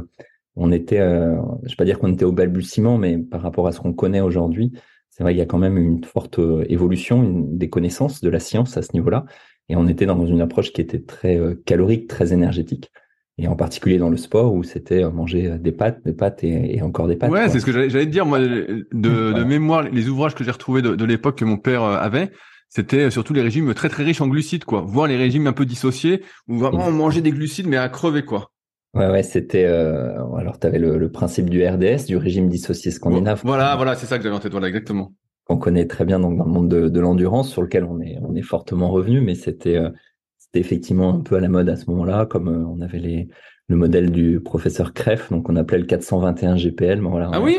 on 0.57 0.73
était, 0.73 0.97
je 0.97 1.02
ne 1.02 1.69
vais 1.69 1.76
pas 1.76 1.85
dire 1.85 1.99
qu'on 1.99 2.11
était 2.14 2.25
au 2.25 2.33
balbutiement, 2.33 2.97
mais 2.97 3.19
par 3.19 3.43
rapport 3.43 3.67
à 3.67 3.73
ce 3.73 3.81
qu'on 3.81 3.93
connaît 3.93 4.23
aujourd'hui, 4.23 4.73
c'est 5.12 5.23
vrai 5.23 5.35
qu'il 5.35 5.38
y 5.38 5.42
a 5.42 5.47
quand 5.47 5.59
même 5.59 5.76
une 5.76 6.02
forte 6.04 6.38
euh, 6.38 6.64
évolution 6.71 7.23
des 7.23 7.69
connaissances 7.69 8.23
de 8.23 8.31
la 8.31 8.40
science 8.40 8.78
à 8.78 8.83
ce 8.83 8.95
niveau-là. 8.95 9.26
Et 9.69 9.76
on 9.76 9.87
était 9.87 10.07
dans 10.07 10.26
une 10.26 10.40
approche 10.40 10.73
qui 10.73 10.81
était 10.81 11.02
très 11.02 11.38
euh, 11.38 11.54
calorique, 11.66 12.09
très 12.09 12.33
énergétique. 12.33 12.90
Et 13.37 13.47
en 13.47 13.54
particulier 13.54 13.99
dans 13.99 14.09
le 14.09 14.16
sport 14.16 14.54
où 14.54 14.62
c'était 14.62 15.04
euh, 15.04 15.11
manger 15.11 15.59
des 15.59 15.73
pâtes, 15.73 16.02
des 16.07 16.14
pâtes 16.14 16.42
et, 16.45 16.81
encore 16.81 17.09
des 17.09 17.16
pâtes. 17.16 17.31
Ouais, 17.31 17.50
c'est 17.50 17.61
ce 17.61 17.66
que 17.66 17.73
j'allais 17.73 18.07
te 18.07 18.11
dire. 18.11 18.25
Moi, 18.25 18.38
de, 18.40 19.45
mémoire, 19.45 19.83
les 19.83 20.09
ouvrages 20.09 20.35
que 20.35 20.45
j'ai 20.45 20.50
retrouvés 20.50 20.81
de, 20.81 21.04
l'époque 21.04 21.37
que 21.37 21.45
mon 21.45 21.59
père 21.59 21.83
avait, 21.83 22.31
c'était 22.71 23.11
surtout 23.11 23.35
les 23.35 23.42
régimes 23.42 23.75
très 23.75 23.90
très 23.90 24.04
riches 24.04 24.23
en 24.23 24.28
glucides, 24.28 24.64
quoi. 24.64 24.81
Voire 24.81 25.09
les 25.09 25.19
régimes 25.19 25.47
un 25.47 25.52
peu 25.52 25.66
dissociés 25.66 26.23
où 26.49 26.57
vraiment 26.57 26.87
on 26.87 26.92
mangeait 26.92 27.21
des 27.21 27.33
glucides 27.33 27.66
mais 27.66 27.76
à 27.76 27.90
crever, 27.90 28.25
quoi. 28.25 28.50
Ouais, 28.95 29.09
ouais, 29.09 29.23
c'était. 29.23 29.65
Euh... 29.65 30.23
Alors, 30.37 30.59
tu 30.59 30.67
avais 30.67 30.79
le, 30.79 30.99
le, 30.99 31.11
principe 31.11 31.49
du 31.49 31.67
RDS, 31.67 32.05
du 32.07 32.17
régime 32.17 32.49
dissocié 32.49 32.91
scandinave. 32.91 33.41
Voilà, 33.45 33.75
voilà, 33.77 33.95
c'est 33.95 34.07
ça 34.07 34.19
que 34.19 34.25
j'avais 34.25 34.37
en 34.37 34.41
tête. 34.41 34.53
Voilà, 34.53 34.69
exactement. 34.69 35.15
On 35.49 35.57
connaît 35.57 35.87
très 35.87 36.05
bien 36.05 36.21
donc, 36.21 36.37
dans 36.37 36.45
le 36.45 36.51
monde 36.51 36.69
de, 36.69 36.89
de 36.89 37.01
l'endurance, 37.01 37.51
sur 37.51 37.63
lequel 37.63 37.85
on 37.85 38.01
est, 38.01 38.19
on 38.23 38.35
est 38.35 38.43
fortement 38.43 38.91
revenu, 38.91 39.21
mais 39.21 39.35
c'était, 39.35 39.77
euh, 39.77 39.91
c'était 40.39 40.61
effectivement 40.61 41.15
un 41.15 41.21
peu 41.21 41.37
à 41.37 41.41
la 41.41 41.49
mode 41.49 41.69
à 41.69 41.77
ce 41.77 41.91
moment-là, 41.91 42.27
comme 42.27 42.49
euh, 42.49 42.67
on 42.67 42.81
avait 42.81 42.99
les, 42.99 43.29
le 43.69 43.77
modèle 43.77 44.11
du 44.11 44.41
professeur 44.41 44.93
Kreff, 44.93 45.31
donc 45.31 45.49
on 45.49 45.57
appelait 45.57 45.79
le 45.79 45.87
421 45.87 46.57
GPL. 46.57 47.01
Mais 47.01 47.09
voilà, 47.09 47.31
ah 47.33 47.41
oui, 47.41 47.59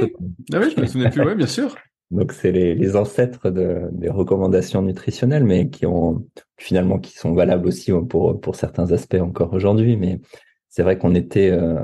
ah 0.53 0.59
oui, 0.61 0.73
je 0.75 0.81
me 0.81 0.85
souviens 0.85 1.09
plus, 1.09 1.23
ouais, 1.23 1.35
bien 1.35 1.47
sûr. 1.47 1.75
Donc 2.11 2.31
c'est 2.31 2.51
les, 2.51 2.75
les, 2.75 2.95
ancêtres 2.95 3.49
de, 3.49 3.87
des 3.91 4.09
recommandations 4.09 4.83
nutritionnelles, 4.83 5.45
mais 5.45 5.69
qui 5.69 5.87
ont 5.87 6.27
finalement 6.57 6.99
qui 6.99 7.17
sont 7.17 7.33
valables 7.33 7.65
aussi 7.67 7.91
pour 8.07 8.39
pour 8.39 8.55
certains 8.55 8.91
aspects 8.91 9.19
encore 9.19 9.51
aujourd'hui. 9.53 9.97
Mais 9.97 10.19
c'est 10.75 10.81
vrai 10.81 10.97
qu'on 10.97 11.13
était, 11.13 11.51
euh, 11.51 11.77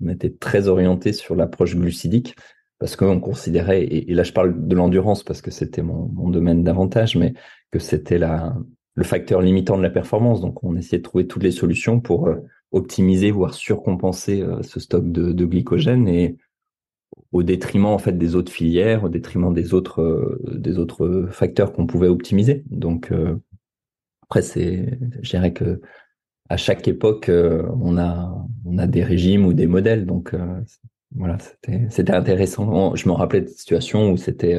on 0.00 0.08
était 0.08 0.30
très 0.30 0.68
orienté 0.68 1.12
sur 1.12 1.34
l'approche 1.34 1.74
glucidique 1.74 2.36
parce 2.78 2.94
qu'on 2.94 3.18
considérait, 3.18 3.82
et, 3.82 4.14
là 4.14 4.22
je 4.22 4.32
parle 4.32 4.68
de 4.68 4.76
l'endurance 4.76 5.24
parce 5.24 5.42
que 5.42 5.50
c'était 5.50 5.82
mon, 5.82 6.30
domaine 6.30 6.62
d'avantage, 6.62 7.16
mais 7.16 7.34
que 7.72 7.80
c'était 7.80 8.18
la, 8.18 8.56
le 8.94 9.02
facteur 9.02 9.42
limitant 9.42 9.76
de 9.76 9.82
la 9.82 9.90
performance. 9.90 10.40
Donc 10.40 10.62
on 10.62 10.76
essayait 10.76 10.98
de 10.98 11.02
trouver 11.02 11.26
toutes 11.26 11.42
les 11.42 11.50
solutions 11.50 11.98
pour 11.98 12.28
euh, 12.28 12.36
optimiser, 12.70 13.32
voire 13.32 13.52
surcompenser 13.52 14.42
euh, 14.42 14.62
ce 14.62 14.78
stock 14.78 15.10
de, 15.10 15.32
de, 15.32 15.44
glycogène 15.44 16.06
et 16.06 16.36
au 17.32 17.42
détriment 17.42 17.86
en 17.86 17.98
fait 17.98 18.16
des 18.16 18.36
autres 18.36 18.52
filières, 18.52 19.02
au 19.02 19.08
détriment 19.08 19.52
des 19.52 19.74
autres 19.74 20.02
euh, 20.02 20.40
des 20.54 20.78
autres 20.78 21.26
facteurs 21.32 21.72
qu'on 21.72 21.88
pouvait 21.88 22.06
optimiser. 22.06 22.62
Donc 22.70 23.12
après 24.22 24.42
c'est, 24.42 25.00
je 25.20 25.30
dirais 25.30 25.52
que 25.52 25.80
à 26.50 26.58
chaque 26.58 26.86
époque 26.86 27.30
on 27.30 27.96
a 27.96 28.36
on 28.66 28.76
a 28.76 28.86
des 28.86 29.02
régimes 29.02 29.46
ou 29.46 29.54
des 29.54 29.66
modèles. 29.66 30.04
Donc 30.04 30.34
voilà, 31.16 31.38
c'était 31.88 32.12
intéressant. 32.12 32.94
Je 32.94 33.08
me 33.08 33.14
rappelais 33.14 33.40
de 33.40 33.48
situations 33.48 34.12
où 34.12 34.18
c'était 34.18 34.58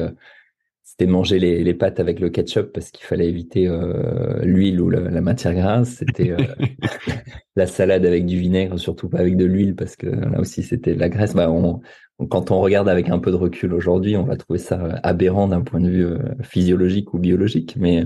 c'était 0.92 1.06
manger 1.06 1.38
les, 1.38 1.64
les, 1.64 1.72
pâtes 1.72 2.00
avec 2.00 2.20
le 2.20 2.28
ketchup 2.28 2.72
parce 2.72 2.90
qu'il 2.90 3.06
fallait 3.06 3.26
éviter 3.26 3.66
euh, 3.66 4.42
l'huile 4.42 4.78
ou 4.80 4.90
la, 4.90 5.20
matière 5.22 5.54
grasse. 5.54 5.88
C'était 5.90 6.32
euh, 6.32 6.36
la 7.56 7.66
salade 7.66 8.04
avec 8.04 8.26
du 8.26 8.38
vinaigre, 8.38 8.78
surtout 8.78 9.08
pas 9.08 9.20
avec 9.20 9.38
de 9.38 9.46
l'huile 9.46 9.74
parce 9.74 9.96
que 9.96 10.06
là 10.06 10.38
aussi 10.38 10.62
c'était 10.62 10.94
de 10.94 11.00
la 11.00 11.08
graisse. 11.08 11.34
Bah, 11.34 11.50
on, 11.50 11.80
quand 12.28 12.50
on 12.50 12.60
regarde 12.60 12.90
avec 12.90 13.08
un 13.08 13.18
peu 13.20 13.30
de 13.30 13.36
recul 13.36 13.72
aujourd'hui, 13.72 14.18
on 14.18 14.24
va 14.24 14.36
trouver 14.36 14.58
ça 14.58 15.00
aberrant 15.02 15.48
d'un 15.48 15.62
point 15.62 15.80
de 15.80 15.88
vue 15.88 16.04
euh, 16.04 16.18
physiologique 16.42 17.14
ou 17.14 17.18
biologique, 17.18 17.76
mais 17.78 18.04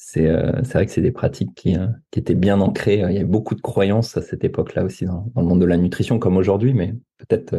c'est 0.00 0.32
c'est 0.62 0.72
vrai 0.72 0.86
que 0.86 0.92
c'est 0.92 1.02
des 1.02 1.12
pratiques 1.12 1.54
qui, 1.54 1.76
qui 2.10 2.20
étaient 2.20 2.36
bien 2.36 2.60
ancrées. 2.60 2.94
Il 2.94 3.12
y 3.12 3.16
avait 3.16 3.24
beaucoup 3.24 3.54
de 3.54 3.60
croyances 3.60 4.16
à 4.16 4.22
cette 4.22 4.44
époque-là 4.44 4.84
aussi 4.84 5.04
dans, 5.04 5.26
dans, 5.34 5.42
le 5.42 5.46
monde 5.46 5.60
de 5.60 5.66
la 5.66 5.76
nutrition 5.76 6.18
comme 6.18 6.36
aujourd'hui, 6.36 6.72
mais 6.72 6.94
peut-être 7.18 7.56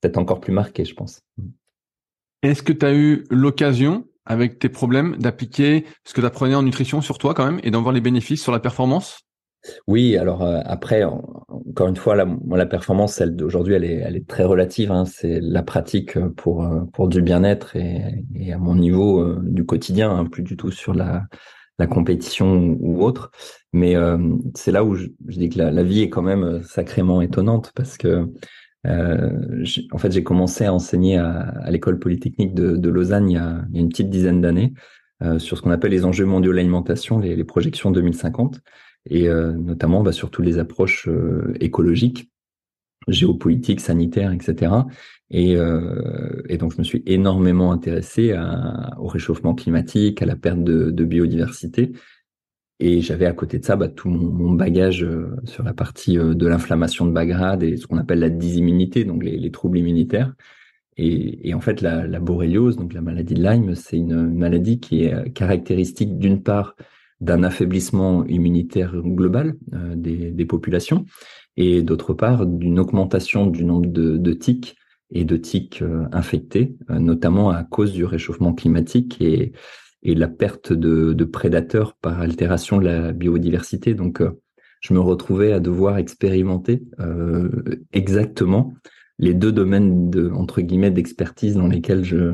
peut-être 0.00 0.18
encore 0.18 0.40
plus 0.40 0.52
marqué, 0.52 0.84
je 0.84 0.94
pense. 0.94 1.22
Est-ce 2.42 2.62
que 2.62 2.72
tu 2.72 2.84
as 2.84 2.94
eu 2.94 3.24
l'occasion, 3.30 4.04
avec 4.26 4.58
tes 4.58 4.68
problèmes, 4.68 5.16
d'appliquer 5.16 5.86
ce 6.04 6.12
que 6.12 6.20
tu 6.20 6.26
apprenais 6.26 6.54
en 6.54 6.62
nutrition 6.62 7.00
sur 7.00 7.16
toi 7.16 7.32
quand 7.32 7.46
même 7.46 7.60
et 7.62 7.70
d'en 7.70 7.80
voir 7.80 7.94
les 7.94 8.02
bénéfices 8.02 8.42
sur 8.42 8.52
la 8.52 8.60
performance? 8.60 9.20
Oui, 9.86 10.18
alors 10.18 10.42
euh, 10.42 10.60
après, 10.66 11.04
encore 11.04 11.88
une 11.88 11.96
fois, 11.96 12.14
la, 12.14 12.26
la 12.50 12.66
performance, 12.66 13.22
d'aujourd'hui, 13.22 13.74
elle 13.74 13.84
est, 13.84 13.96
elle 13.96 14.16
est 14.16 14.28
très 14.28 14.44
relative. 14.44 14.92
Hein, 14.92 15.06
c'est 15.06 15.40
la 15.40 15.62
pratique 15.62 16.18
pour 16.36 16.64
euh, 16.64 16.82
pour 16.92 17.08
du 17.08 17.22
bien-être 17.22 17.74
et, 17.76 18.26
et, 18.34 18.52
à 18.52 18.58
mon 18.58 18.74
niveau 18.74 19.20
euh, 19.20 19.40
du 19.42 19.64
quotidien, 19.64 20.14
hein, 20.14 20.26
plus 20.26 20.42
du 20.42 20.58
tout 20.58 20.70
sur 20.70 20.92
la 20.92 21.22
la 21.78 21.86
compétition 21.86 22.76
ou 22.80 23.02
autre. 23.02 23.30
Mais 23.72 23.96
c'est 24.54 24.70
là 24.70 24.84
où 24.84 24.94
je, 24.94 25.08
dis 25.26 25.48
que 25.48 25.58
la, 25.58 25.82
vie 25.82 26.02
est 26.02 26.08
quand 26.08 26.22
même 26.22 26.62
sacrément 26.62 27.20
étonnante 27.20 27.72
parce 27.74 27.98
que 27.98 28.28
euh, 28.86 29.64
en 29.92 29.98
fait, 29.98 30.12
j'ai 30.12 30.22
commencé 30.22 30.64
à 30.64 30.72
enseigner 30.72 31.16
à, 31.18 31.70
l'école 31.70 31.98
polytechnique 31.98 32.54
de, 32.54 32.88
Lausanne 32.88 33.30
il 33.30 33.34
y, 33.34 33.38
a, 33.38 33.64
une 33.72 33.88
petite 33.88 34.10
dizaine 34.10 34.40
d'années 34.40 34.74
euh, 35.22 35.38
sur 35.38 35.56
ce 35.56 35.62
qu'on 35.62 35.70
appelle 35.70 35.92
les 35.92 36.04
enjeux 36.04 36.26
mondiaux 36.26 36.52
de 36.52 36.56
l'alimentation, 36.56 37.18
les, 37.18 37.44
projections 37.44 37.90
2050, 37.90 38.60
et 39.10 39.28
euh, 39.28 39.52
notamment 39.52 40.02
bah, 40.02 40.12
sur 40.12 40.30
toutes 40.30 40.44
les 40.44 40.58
approches 40.58 41.08
euh, 41.08 41.54
écologiques, 41.60 42.30
géopolitiques, 43.08 43.80
sanitaires, 43.80 44.32
etc. 44.32 44.72
Et, 45.30 45.56
euh, 45.56 46.42
et, 46.48 46.58
donc, 46.58 46.72
je 46.72 46.78
me 46.78 46.84
suis 46.84 47.02
énormément 47.06 47.72
intéressé 47.72 48.34
au 48.98 49.06
réchauffement 49.06 49.54
climatique, 49.54 50.22
à 50.22 50.26
la 50.26 50.36
perte 50.36 50.62
de, 50.62 51.04
biodiversité, 51.04 51.92
et 52.80 53.00
j'avais 53.00 53.26
à 53.26 53.32
côté 53.32 53.58
de 53.58 53.64
ça 53.64 53.76
bah, 53.76 53.88
tout 53.88 54.08
mon, 54.08 54.52
bagage 54.52 55.04
euh, 55.04 55.36
sur 55.44 55.62
la 55.62 55.72
partie 55.72 56.18
euh, 56.18 56.34
de 56.34 56.46
l'inflammation 56.46 57.06
de 57.06 57.12
bas 57.12 57.24
grade 57.24 57.62
et 57.62 57.76
ce 57.76 57.86
qu'on 57.86 57.98
appelle 57.98 58.18
la 58.18 58.30
dysimmunité, 58.30 59.04
donc 59.04 59.22
les, 59.24 59.38
les 59.38 59.50
troubles 59.50 59.78
immunitaires. 59.78 60.34
Et, 60.96 61.52
en 61.54 61.60
fait, 61.60 61.80
la, 61.80 62.06
la 62.06 62.20
donc 62.20 62.92
la 62.92 63.00
maladie 63.00 63.34
de 63.34 63.42
Lyme, 63.42 63.74
c'est 63.74 63.96
une 63.96 64.28
maladie 64.32 64.78
qui 64.78 65.02
est 65.02 65.32
caractéristique 65.32 66.18
d'une 66.18 66.40
part 66.40 66.76
d'un 67.20 67.42
affaiblissement 67.42 68.24
immunitaire 68.26 68.94
global 69.02 69.56
des, 69.96 70.44
populations 70.44 71.04
et 71.56 71.82
d'autre 71.82 72.14
part 72.14 72.46
d'une 72.46 72.78
augmentation 72.78 73.46
du 73.46 73.64
nombre 73.64 73.86
de, 73.86 74.16
de 74.16 74.32
tiques 74.32 74.76
et 75.10 75.24
de 75.24 75.36
tiques 75.36 75.84
infectés, 76.12 76.76
notamment 76.88 77.50
à 77.50 77.62
cause 77.62 77.92
du 77.92 78.04
réchauffement 78.04 78.54
climatique 78.54 79.20
et 79.20 79.52
et 80.04 80.14
la 80.14 80.28
perte 80.28 80.72
de, 80.72 81.14
de, 81.14 81.24
prédateurs 81.24 81.94
par 81.94 82.20
altération 82.20 82.78
de 82.78 82.84
la 82.84 83.12
biodiversité. 83.12 83.94
Donc, 83.94 84.20
euh, 84.20 84.30
je 84.80 84.92
me 84.92 85.00
retrouvais 85.00 85.52
à 85.52 85.60
devoir 85.60 85.96
expérimenter 85.96 86.82
euh, 87.00 87.48
exactement 87.92 88.74
les 89.18 89.32
deux 89.32 89.50
domaines 89.50 90.10
de 90.10 90.30
entre 90.30 90.60
guillemets 90.60 90.90
d'expertise 90.90 91.54
dans 91.54 91.68
lesquels 91.68 92.04
je 92.04 92.32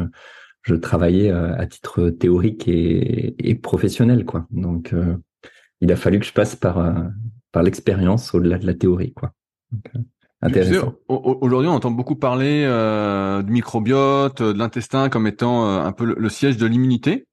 je 0.62 0.74
travaillais 0.74 1.30
euh, 1.30 1.54
à 1.56 1.66
titre 1.66 2.10
théorique 2.10 2.66
et, 2.66 3.36
et 3.38 3.54
professionnel 3.54 4.24
quoi. 4.24 4.46
Donc 4.50 4.92
euh, 4.92 5.16
il 5.80 5.92
a 5.92 5.96
fallu 5.96 6.18
que 6.18 6.26
je 6.26 6.32
passe 6.32 6.56
par 6.56 6.78
par 7.52 7.62
l'expérience 7.62 8.34
au-delà 8.34 8.58
de 8.58 8.66
la 8.66 8.74
théorie 8.74 9.12
quoi. 9.12 9.32
intéressant. 10.42 10.94
Aujourd'hui, 11.08 11.68
on 11.68 11.74
entend 11.74 11.90
beaucoup 11.90 12.16
parler 12.16 12.64
euh, 12.64 13.42
du 13.42 13.52
microbiote, 13.52 14.42
de 14.42 14.58
l'intestin 14.58 15.08
comme 15.08 15.26
étant 15.26 15.66
un 15.66 15.92
peu 15.92 16.04
le 16.04 16.28
siège 16.28 16.56
de 16.56 16.66
l'immunité. 16.66 17.26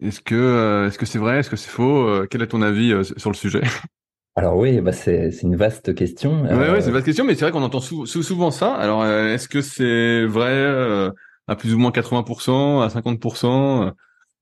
Est-ce 0.00 0.20
que 0.20 0.34
euh, 0.34 0.88
est-ce 0.88 0.98
que 0.98 1.06
c'est 1.06 1.18
vrai? 1.18 1.38
Est-ce 1.38 1.50
que 1.50 1.56
c'est 1.56 1.70
faux? 1.70 2.06
Euh, 2.06 2.26
Quel 2.28 2.42
est 2.42 2.48
ton 2.48 2.62
avis 2.62 2.92
euh, 2.92 3.02
sur 3.02 3.30
le 3.30 3.36
sujet? 3.36 3.62
Alors 4.36 4.56
oui, 4.56 4.80
bah 4.80 4.92
c'est 4.92 5.30
une 5.42 5.54
vaste 5.54 5.94
question. 5.94 6.42
Oui, 6.42 6.48
ouais, 6.50 6.80
c'est 6.80 6.88
une 6.88 6.92
vaste 6.92 7.06
question, 7.06 7.24
mais 7.24 7.36
c'est 7.36 7.44
vrai 7.44 7.52
qu'on 7.52 7.62
entend 7.62 7.80
souvent 7.80 8.50
ça. 8.50 8.74
Alors 8.74 9.06
est-ce 9.06 9.48
que 9.48 9.60
c'est 9.60 10.26
vrai 10.26 11.12
à 11.46 11.54
plus 11.54 11.72
ou 11.72 11.78
moins 11.78 11.92
80%, 11.92 12.82
à 12.82 12.88
50% 12.88 13.92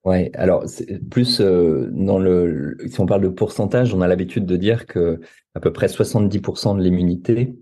Ouais, 0.05 0.31
alors 0.35 0.65
plus 1.11 1.41
dans 1.41 2.19
le 2.19 2.77
si 2.87 3.01
on 3.01 3.07
parle 3.07 3.23
de 3.23 3.29
pourcentage, 3.29 3.95
on 3.95 4.01
a 4.01 4.09
l'habitude 4.09 4.47
de 4.47 4.57
dire 4.57 4.87
que 4.87 5.21
à 5.55 5.61
peu 5.61 5.73
près 5.73 5.87
70% 5.87 6.77
de 6.77 6.83
l'immunité. 6.83 7.55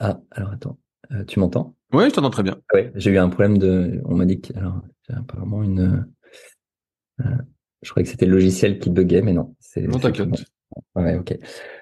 Ah, 0.00 0.20
alors 0.32 0.50
attends, 0.50 0.78
tu 1.28 1.38
m'entends? 1.38 1.76
Oui, 1.92 2.04
je 2.08 2.14
t'entends 2.14 2.30
très 2.30 2.42
bien. 2.42 2.58
Oui, 2.74 2.90
j'ai 2.96 3.12
eu 3.12 3.18
un 3.18 3.28
problème 3.28 3.58
de. 3.58 4.02
On 4.06 4.16
m'a 4.16 4.24
dit 4.24 4.40
que 4.40 4.56
alors 4.58 4.82
apparemment 5.08 5.62
une 5.62 6.06
euh, 7.20 7.24
je 7.82 7.90
croyais 7.90 8.04
que 8.04 8.10
c'était 8.10 8.26
le 8.26 8.32
logiciel 8.32 8.78
qui 8.78 8.90
buguait, 8.90 9.22
mais 9.22 9.32
non. 9.32 9.54
Non, 9.76 9.98
t'inquiète. 9.98 10.28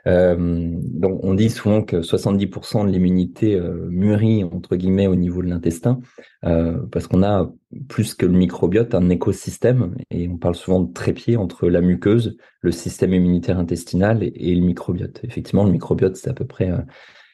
Euh, 0.07 0.81
on 1.03 1.35
dit 1.35 1.51
souvent 1.51 1.83
que 1.83 2.03
70% 2.03 2.87
de 2.87 2.91
l'immunité 2.91 3.55
euh, 3.55 3.87
mûrit 3.89 4.45
entre 4.45 4.77
guillemets 4.77 5.07
au 5.07 5.15
niveau 5.15 5.43
de 5.43 5.49
l'intestin, 5.49 6.01
euh, 6.45 6.79
parce 6.93 7.07
qu'on 7.07 7.23
a 7.23 7.51
plus 7.89 8.15
que 8.15 8.27
le 8.27 8.33
microbiote 8.33 8.95
un 8.95 9.09
écosystème, 9.11 9.95
et 10.11 10.29
on 10.29 10.37
parle 10.37 10.55
souvent 10.55 10.81
de 10.81 10.93
trépied 10.93 11.37
entre 11.37 11.69
la 11.69 11.81
muqueuse, 11.81 12.37
le 12.61 12.73
système 12.73 13.15
immunitaire 13.15 13.59
intestinal 13.59 14.23
et, 14.23 14.33
et 14.35 14.55
le 14.55 14.65
microbiote. 14.65 15.21
Effectivement, 15.25 15.65
le 15.65 15.73
microbiote 15.73 16.17
c'est 16.17 16.31
à 16.31 16.35
peu 16.35 16.47
près 16.47 16.71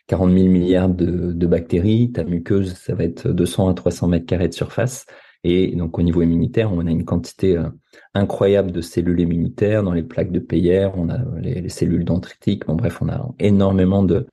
40 0.06 0.32
000 0.32 0.48
milliards 0.48 0.88
de, 0.88 1.32
de, 1.32 1.46
bactéries. 1.46 2.12
Ta 2.12 2.24
muqueuse, 2.24 2.74
ça 2.74 2.94
va 2.94 3.04
être 3.04 3.28
200 3.28 3.68
à 3.68 3.74
300 3.74 4.08
mètres 4.08 4.26
carrés 4.26 4.48
de 4.48 4.54
surface. 4.54 5.06
Et 5.42 5.74
donc 5.74 5.98
au 5.98 6.02
niveau 6.02 6.20
immunitaire, 6.22 6.70
on 6.72 6.86
a 6.86 6.90
une 6.90 7.04
quantité 7.04 7.56
euh, 7.56 7.68
incroyable 8.12 8.72
de 8.72 8.82
cellules 8.82 9.20
immunitaires 9.20 9.82
dans 9.82 9.92
les 9.92 10.02
plaques 10.02 10.32
de 10.32 10.38
Peyer, 10.38 10.90
on 10.94 11.08
a 11.08 11.18
les, 11.40 11.68
cellules 11.70 12.04
dendritiques, 12.04 12.66
bon 12.66 12.74
bref, 12.74 13.00
on 13.00 13.08
a 13.08 13.26
énormément 13.38 14.02
de, 14.02 14.26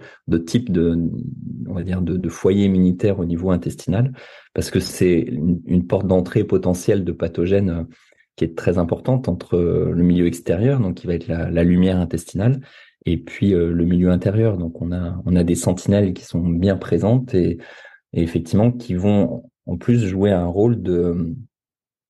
types 0.46 0.70
de, 0.70 1.00
on 1.68 1.74
va 1.74 1.84
dire, 1.84 2.02
de, 2.02 2.30
foyers 2.30 2.66
immunitaires 2.66 3.20
au 3.20 3.26
niveau 3.26 3.52
intestinal, 3.52 4.12
parce 4.54 4.70
que 4.70 4.82
c'est 4.82 5.20
une, 5.20 5.88
porte 5.88 6.08
d'entrée 6.08 6.44
potentielle 6.44 7.06
de 7.06 7.14
pathogènes 7.14 7.70
euh, 7.70 7.84
qui 8.36 8.44
est 8.44 8.58
très 8.58 8.78
importante 8.78 9.30
entre 9.30 9.56
euh, 9.56 9.92
le 9.94 10.04
milieu 10.04 10.28
extérieur, 10.28 10.82
donc 10.82 10.96
qui 10.96 11.08
va 11.08 11.14
être 11.14 11.28
la, 11.28 11.64
lumière 11.64 12.00
intestinale, 12.00 12.60
et 13.06 13.16
puis 13.16 13.52
le 13.52 13.86
milieu 13.86 14.10
intérieur. 14.10 14.58
Donc 14.58 14.82
on 14.82 14.92
a 14.92 15.22
on 15.26 15.38
a 15.38 15.46
des 15.46 15.56
sentinelles 15.56 16.14
qui 16.14 16.26
sont 16.26 16.42
bien 16.42 16.76
présentes 16.76 17.34
et 17.34 17.58
effectivement 18.12 18.70
qui 18.70 18.96
vont 18.96 19.44
en 19.68 19.78
plus 19.78 20.06
jouer 20.06 20.32
un 20.32 20.46
rôle 20.46 20.82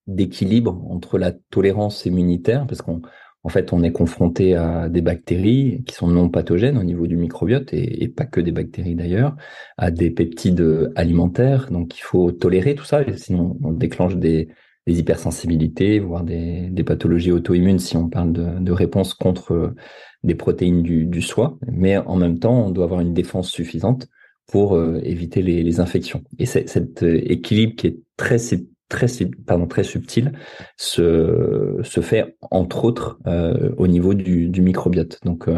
d'équilibre 0.07 0.85
entre 0.89 1.17
la 1.17 1.31
tolérance 1.31 2.05
immunitaire, 2.05 2.65
parce 2.67 2.81
qu'en 2.81 3.01
en 3.43 3.49
fait, 3.49 3.71
on 3.71 3.81
est 3.81 3.93
confronté 3.93 4.55
à 4.55 4.89
des 4.89 5.01
bactéries 5.01 5.83
qui 5.85 5.95
sont 5.95 6.07
non 6.07 6.27
pathogènes 6.27 6.77
au 6.77 6.83
niveau 6.83 7.07
du 7.07 7.15
microbiote 7.15 7.69
et, 7.71 8.09
pas 8.09 8.25
que 8.25 8.41
des 8.41 8.51
bactéries 8.51 8.95
d'ailleurs, 8.95 9.37
à 9.77 9.89
des 9.89 10.11
peptides 10.11 10.91
alimentaires. 10.95 11.71
Donc, 11.71 11.97
il 11.97 12.01
faut 12.01 12.31
tolérer 12.33 12.75
tout 12.75 12.83
ça, 12.83 13.05
sinon 13.15 13.57
on 13.63 13.71
déclenche 13.71 14.17
des, 14.17 14.49
hypersensibilités, 14.85 15.99
voire 15.99 16.23
des, 16.23 16.83
pathologies 16.85 17.31
auto-immunes 17.31 17.79
si 17.79 17.95
on 17.95 18.09
parle 18.09 18.33
de, 18.33 18.71
réponse 18.71 19.13
contre 19.13 19.73
des 20.23 20.35
protéines 20.35 20.81
du, 20.81 21.05
du 21.05 21.21
soie. 21.21 21.57
Mais 21.71 21.97
en 21.97 22.17
même 22.17 22.39
temps, 22.39 22.65
on 22.65 22.71
doit 22.71 22.85
avoir 22.85 22.99
une 22.99 23.13
défense 23.13 23.49
suffisante 23.49 24.09
pour 24.47 24.75
euh, 24.75 24.99
éviter 25.03 25.41
les, 25.41 25.79
infections. 25.79 26.23
Et 26.39 26.45
cet 26.45 27.03
euh, 27.03 27.21
équilibre 27.25 27.75
qui 27.75 27.87
est 27.87 27.99
très 28.15 28.37
très, 28.89 29.07
pardon, 29.45 29.67
très 29.67 29.83
subtile 29.83 30.31
se, 30.77 31.77
se 31.83 31.99
fait 31.99 32.37
entre 32.51 32.85
autres 32.85 33.19
euh, 33.27 33.71
au 33.77 33.85
niveau 33.85 34.13
du, 34.13 34.49
microbiote. 34.61 35.19
Donc 35.25 35.49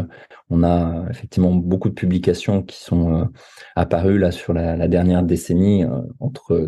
on 0.50 0.64
a 0.64 1.06
effectivement 1.10 1.54
beaucoup 1.54 1.88
de 1.88 1.94
publications 1.94 2.62
qui 2.62 2.80
sont 2.80 3.28
apparues 3.76 4.18
là 4.18 4.32
sur 4.32 4.52
la, 4.52 4.88
dernière 4.88 5.22
décennie 5.22 5.84
entre, 6.18 6.66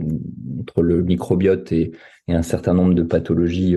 entre 0.60 0.82
le 0.82 1.02
microbiote 1.02 1.72
et, 1.72 1.90
un 2.28 2.42
certain 2.42 2.72
nombre 2.72 2.94
de 2.94 3.02
pathologies 3.02 3.76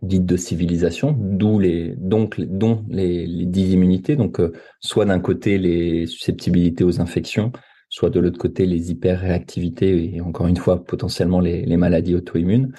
dites 0.00 0.24
de 0.24 0.36
civilisation, 0.36 1.14
d'où 1.18 1.58
les 1.58 1.94
donc 1.96 2.40
dont 2.40 2.84
les, 2.88 3.26
les 3.26 3.72
immunités. 3.74 4.16
Donc 4.16 4.40
soit 4.80 5.04
d'un 5.04 5.20
côté 5.20 5.58
les 5.58 6.06
susceptibilités 6.06 6.84
aux 6.84 7.00
infections, 7.00 7.52
soit 7.88 8.08
de 8.08 8.18
l'autre 8.20 8.38
côté 8.38 8.64
les 8.64 8.90
hyperréactivités 8.90 10.14
et 10.16 10.20
encore 10.22 10.46
une 10.46 10.56
fois 10.56 10.82
potentiellement 10.82 11.40
les, 11.40 11.66
les 11.66 11.76
maladies 11.76 12.14
auto-immunes. 12.14 12.72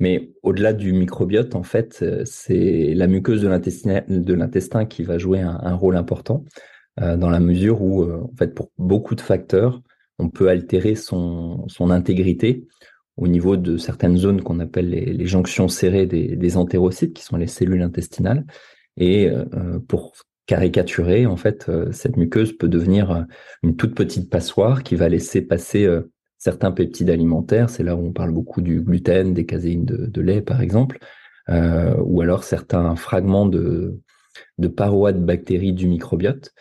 Mais 0.00 0.32
au-delà 0.42 0.72
du 0.72 0.92
microbiote, 0.92 1.54
en 1.54 1.62
fait, 1.62 2.00
euh, 2.02 2.22
c'est 2.26 2.92
la 2.94 3.06
muqueuse 3.06 3.42
de 3.42 4.34
l'intestin 4.34 4.84
qui 4.84 5.04
va 5.04 5.18
jouer 5.18 5.40
un, 5.40 5.58
un 5.62 5.74
rôle 5.74 5.96
important 5.96 6.44
euh, 7.00 7.16
dans 7.16 7.30
la 7.30 7.40
mesure 7.40 7.80
où, 7.80 8.02
euh, 8.02 8.20
en 8.22 8.36
fait, 8.36 8.54
pour 8.54 8.70
beaucoup 8.76 9.14
de 9.14 9.20
facteurs, 9.20 9.80
on 10.18 10.28
peut 10.28 10.48
altérer 10.48 10.96
son, 10.96 11.66
son 11.68 11.90
intégrité 11.90 12.66
au 13.16 13.28
niveau 13.28 13.56
de 13.56 13.76
certaines 13.76 14.16
zones 14.16 14.42
qu'on 14.42 14.60
appelle 14.60 14.90
les, 14.90 15.26
jonctions 15.26 15.68
serrées 15.68 16.06
des, 16.06 16.56
entérocytes, 16.56 17.14
qui 17.14 17.22
sont 17.22 17.36
les 17.36 17.46
cellules 17.46 17.82
intestinales. 17.82 18.44
Et 18.98 19.28
euh, 19.28 19.78
pour 19.88 20.12
caricaturé, 20.46 21.26
en 21.26 21.36
fait, 21.36 21.68
euh, 21.68 21.90
cette 21.92 22.16
muqueuse 22.16 22.56
peut 22.56 22.68
devenir 22.68 23.10
euh, 23.10 23.22
une 23.62 23.76
toute 23.76 23.94
petite 23.94 24.30
passoire 24.30 24.82
qui 24.82 24.96
va 24.96 25.08
laisser 25.08 25.42
passer 25.42 25.88
certains 26.38 26.72
peptides 26.72 27.10
alimentaires. 27.10 27.70
C'est 27.70 27.82
là 27.82 27.96
où 27.96 28.06
on 28.06 28.12
parle 28.12 28.32
beaucoup 28.32 28.60
du 28.60 28.82
gluten, 28.82 29.32
des 29.32 29.46
caséines 29.46 29.84
de, 29.86 30.20
lait, 30.20 30.42
par 30.42 30.60
exemple, 30.60 30.98
ou 31.48 32.20
alors 32.20 32.44
certains 32.44 32.96
fragments 32.96 33.46
de, 33.46 33.98
de 34.58 34.68
parois 34.68 35.12
de 35.12 35.20
bactéries 35.20 35.72
du 35.72 35.88
microbiote. 35.88 36.52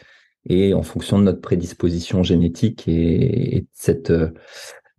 Et 0.48 0.74
en 0.74 0.84
fonction 0.84 1.18
de 1.18 1.24
notre 1.24 1.42
prédisposition 1.42 2.22
génétique 2.22 2.88
et, 2.88 3.66
cette, 3.74 4.14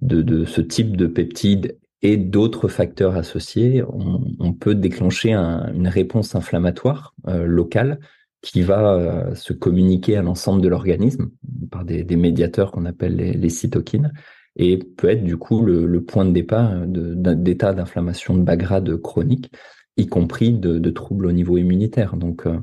de, 0.00 0.44
ce 0.44 0.60
type 0.60 0.96
de 0.96 1.06
peptides 1.06 1.78
et 2.02 2.16
d'autres 2.16 2.68
facteurs 2.68 3.16
associés, 3.16 3.82
on, 3.88 4.52
peut 4.52 4.74
déclencher 4.74 5.32
une 5.34 5.88
réponse 5.88 6.34
inflammatoire 6.34 7.14
locale 7.26 7.98
qui 8.46 8.62
va 8.62 8.94
euh, 8.94 9.34
se 9.34 9.52
communiquer 9.52 10.16
à 10.16 10.22
l'ensemble 10.22 10.62
de 10.62 10.68
l'organisme 10.68 11.30
par 11.70 11.84
des, 11.84 12.04
médiateurs 12.16 12.70
qu'on 12.70 12.84
appelle 12.84 13.16
les, 13.16 13.48
cytokines 13.48 14.12
et 14.54 14.78
peut 14.78 15.08
être 15.08 15.24
du 15.24 15.36
coup 15.36 15.64
le, 15.64 16.00
point 16.00 16.24
de 16.24 16.30
départ 16.30 16.86
d'état 16.86 17.72
d'inflammation 17.72 18.36
de 18.36 18.42
bas 18.42 18.56
grade 18.56 18.96
chronique, 18.98 19.52
y 19.96 20.06
compris 20.06 20.52
de, 20.52 20.90
troubles 20.90 21.26
au 21.26 21.32
niveau 21.32 21.58
immunitaire. 21.58 22.16
Donc 22.16 22.46
euh, 22.46 22.60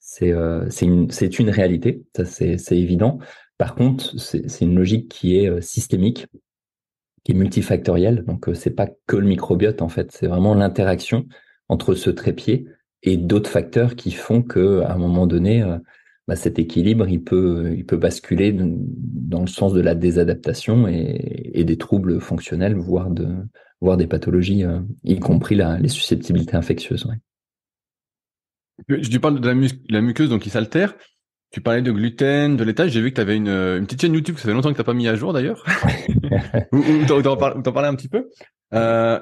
c'est 0.00 0.32
euh, 0.32 0.68
une, 0.82 1.08
une 1.38 1.50
réalité, 1.50 2.02
ça 2.16 2.24
c'est 2.24 2.76
évident. 2.76 3.18
Par 3.58 3.76
contre, 3.76 4.18
c'est 4.18 4.60
une 4.60 4.74
logique 4.74 5.08
qui 5.08 5.36
est 5.36 5.60
systémique, 5.60 6.26
qui 7.24 7.32
est 7.32 7.34
multifactorielle. 7.34 8.24
Donc 8.26 8.48
c'est 8.54 8.74
pas 8.74 8.88
que 9.06 9.16
le 9.16 9.26
microbiote 9.26 9.82
en 9.82 9.88
fait, 9.88 10.10
c'est 10.12 10.26
vraiment 10.26 10.54
l'interaction 10.54 11.26
entre 11.68 11.94
ce 11.94 12.10
trépied 12.10 12.66
et 13.02 13.16
d'autres 13.16 13.50
facteurs 13.50 13.96
qui 13.96 14.12
font 14.12 14.42
que 14.42 14.80
à 14.80 14.92
un 14.92 14.98
moment 14.98 15.26
donné, 15.26 15.62
euh, 15.62 15.78
bah, 16.28 16.36
cet 16.36 16.58
équilibre 16.58 17.08
il 17.08 17.22
peut 17.22 17.74
il 17.76 17.84
peut 17.84 17.96
basculer 17.96 18.54
dans 18.54 19.40
le 19.40 19.46
sens 19.46 19.72
de 19.72 19.80
la 19.80 19.94
désadaptation 19.94 20.86
et, 20.88 21.64
des 21.64 21.78
troubles 21.78 22.20
fonctionnels, 22.20 22.74
voire 22.74 23.08
voire 23.80 23.96
des 23.96 24.06
pathologies, 24.06 24.64
euh, 24.64 24.80
y 25.04 25.18
compris 25.18 25.54
la, 25.54 25.78
les 25.78 25.88
susceptibilités 25.88 26.56
infectieuses. 26.56 27.06
Je 28.88 29.18
parle 29.18 29.40
de 29.40 29.48
la, 29.48 29.68
la 29.90 30.00
muqueuse 30.00 30.30
donc 30.30 30.42
qui 30.42 30.50
s'altère. 30.50 30.94
Tu 31.52 31.60
parlais 31.60 31.82
de 31.82 31.92
gluten, 31.92 32.56
de 32.56 32.64
laitage. 32.64 32.90
J'ai 32.90 33.00
vu 33.00 33.10
que 33.10 33.16
tu 33.16 33.20
avais 33.20 33.36
une, 33.36 33.48
une, 33.48 33.84
petite 33.84 34.00
chaîne 34.00 34.14
YouTube 34.14 34.34
que 34.34 34.40
ça 34.40 34.48
fait 34.48 34.54
longtemps 34.54 34.70
que 34.70 34.74
tu 34.74 34.80
n'as 34.80 34.84
pas 34.84 34.94
mis 34.94 35.06
à 35.06 35.14
jour 35.14 35.32
d'ailleurs. 35.32 35.64
ou, 36.72 36.78
ou 36.78 37.04
t'en 37.06 37.36
parlais 37.36 37.88
un 37.88 37.94
petit 37.94 38.08
peu. 38.08 38.28
Euh, 38.74 39.20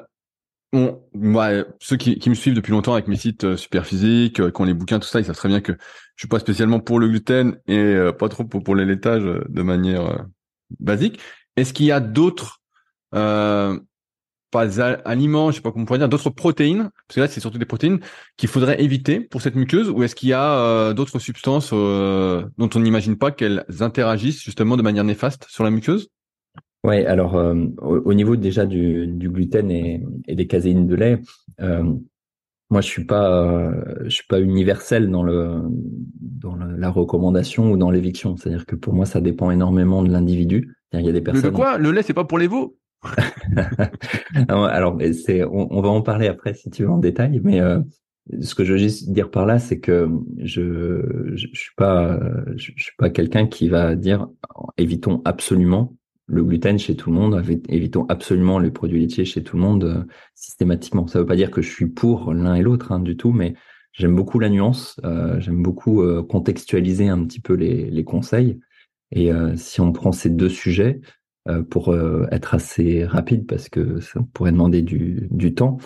Bon, 0.73 1.03
moi, 1.15 1.65
ceux 1.81 1.97
qui, 1.97 2.17
qui, 2.21 2.31
me 2.31 2.35
suivent 2.35 2.55
depuis 2.55 2.71
longtemps 2.71 2.93
avec 2.93 3.09
mes 3.09 3.17
sites 3.17 3.43
euh, 3.43 3.57
super 3.57 3.85
physiques, 3.85 4.39
euh, 4.39 4.53
qui 4.53 4.61
ont 4.61 4.65
les 4.65 4.75
bouquins, 4.75 5.01
tout 5.01 5.09
ça, 5.09 5.19
ils 5.19 5.25
savent 5.25 5.37
très 5.37 5.49
bien 5.49 5.61
que 5.61 5.73
je 5.73 6.23
suis 6.23 6.29
pas 6.29 6.39
spécialement 6.39 6.79
pour 6.79 7.01
le 7.01 7.09
gluten 7.09 7.59
et 7.67 7.77
euh, 7.77 8.13
pas 8.13 8.29
trop 8.29 8.45
pour, 8.45 8.63
pour 8.63 8.77
les 8.77 8.85
laitages 8.85 9.25
de 9.25 9.63
manière 9.63 10.27
basique. 10.79 11.19
Est-ce 11.57 11.73
qu'il 11.73 11.87
y 11.87 11.93
a 11.93 11.99
d'autres 11.99 12.61
euh, 13.17 13.81
pas 14.51 14.81
aliments, 14.81 15.51
je 15.51 15.57
sais 15.57 15.63
pas 15.63 15.73
comment 15.73 15.83
on 15.83 15.87
pourrait 15.87 15.99
dire, 15.99 16.09
d'autres 16.09 16.31
protéines, 16.31 16.91
parce 17.07 17.17
que 17.17 17.21
là 17.21 17.29
c'est 17.29 17.41
surtout 17.41 17.59
des 17.59 17.65
protéines 17.65 18.01
qu'il 18.37 18.49
faudrait 18.49 18.83
éviter 18.83 19.21
pour 19.21 19.43
cette 19.43 19.55
muqueuse, 19.55 19.91
ou 19.91 20.03
est-ce 20.03 20.15
qu'il 20.15 20.29
y 20.29 20.33
a 20.33 20.93
d'autres 20.93 21.19
substances 21.19 21.71
dont 21.71 22.71
on 22.75 22.81
n'imagine 22.81 23.17
pas 23.17 23.31
qu'elles 23.31 23.65
interagissent 23.81 24.43
justement 24.43 24.77
de 24.77 24.83
manière 24.83 25.05
néfaste 25.05 25.47
sur 25.49 25.65
la 25.65 25.71
muqueuse? 25.71 26.11
Ouais, 26.83 27.05
alors 27.05 27.37
euh, 27.37 27.55
au, 27.79 28.15
niveau 28.15 28.37
déjà 28.37 28.65
du, 28.65 29.07
du 29.07 29.29
gluten 29.29 29.71
et, 29.71 30.03
et, 30.27 30.35
des 30.35 30.47
caséines 30.47 30.87
de 30.87 30.95
lait, 30.95 31.21
euh, 31.61 31.85
moi 32.71 32.81
je 32.81 32.87
suis 32.87 33.05
pas 33.05 33.31
euh, 33.31 34.05
je 34.05 34.09
suis 34.09 34.27
pas 34.27 34.41
universel 34.41 35.11
dans 35.11 35.23
le 35.23 35.61
dans 36.21 36.57
la 36.57 36.89
recommandation 36.89 37.71
ou 37.71 37.77
dans 37.77 37.91
l'éviction. 37.91 38.37
C'est-à-dire 38.37 38.65
que 38.65 38.77
pour 38.77 38.95
moi 38.95 39.05
ça 39.05 39.21
dépend 39.21 39.51
énormément 39.51 40.03
de 40.03 40.11
l'individu. 40.11 40.75
Il 40.95 41.03
y 41.03 41.09
a 41.09 41.13
des 41.13 41.21
personnes. 41.21 41.45
Le 41.45 41.51
de 41.51 41.55
quoi? 41.55 41.77
Le 41.77 41.93
lait 41.93 42.03
c'est 42.03 42.15
pas 42.15 42.25
pour 42.25 42.39
les 42.39 42.47
veaux? 42.47 42.79
Alors 44.49 44.99
c'est 45.13 45.43
on, 45.45 45.81
va 45.81 45.89
en 45.89 46.03
parler 46.03 46.29
après 46.29 46.55
si 46.55 46.71
tu 46.71 46.83
veux 46.83 46.91
en 46.91 46.99
détail, 46.99 47.41
mais 47.43 47.61
euh, 47.61 47.81
ce 48.43 48.55
que 48.55 48.65
je 48.65 48.73
veux 48.73 48.79
juste 48.79 49.11
dire 49.11 49.31
par 49.31 49.47
là, 49.47 49.59
c'est 49.59 49.81
que 49.81 50.09
je, 50.39 51.33
je, 51.35 51.47
suis 51.55 51.75
pas 51.77 52.21
je, 52.57 52.73
pas 52.99 53.11
quelqu'un 53.11 53.47
qui 53.47 53.69
va 53.69 53.97
dire 53.97 54.29
évitons 54.77 55.23
absolument 55.25 55.95
le 56.31 56.45
gluten 56.45 56.79
chez 56.79 56.97
tout 56.97 57.11
le 57.11 57.17
monde, 57.17 57.43
évitons 57.69 58.07
absolument 58.09 58.59
les 58.59 58.71
produits 58.71 59.01
laitiers 59.01 59.25
chez 59.25 59.43
tout 59.43 59.57
le 59.57 59.63
monde 59.63 59.85
euh, 59.85 60.05
systématiquement. 60.35 61.07
Ça 61.09 61.19
ne 61.19 61.25
veut 61.25 61.27
pas 61.27 61.37
dire 61.37 61.51
que 61.51 61.61
je 61.61 61.71
suis 61.71 61.89
pour 61.89 62.33
l'un 62.33 62.55
et 62.55 62.63
l'autre 62.63 62.93
hein, 62.93 63.01
du 63.01 63.17
tout, 63.17 63.33
mais 63.33 63.55
j'aime 63.93 64.15
beaucoup 64.15 64.39
la 64.39 64.49
nuance, 64.49 65.01
euh, 65.05 65.41
j'aime 65.41 65.63
beaucoup 65.63 66.03
euh, 66.03 66.23
contextualiser 66.23 67.09
un 67.09 67.25
petit 67.25 67.41
peu 67.41 67.55
les, 67.55 67.91
les 67.91 68.05
conseils. 68.05 68.61
Et 69.13 69.33
si 69.57 69.81
on 69.81 69.91
prend 69.91 70.13
ces 70.13 70.31
deux 70.31 70.49
sujets, 70.49 71.01
pour 71.71 71.95
être 72.31 72.55
assez 72.55 73.05
rapide, 73.05 73.47
parce 73.47 73.69
que 73.69 74.01
ça 74.01 74.21
pourrait 74.35 74.53
demander 74.53 74.83
du, 74.83 75.55
temps, 75.55 75.79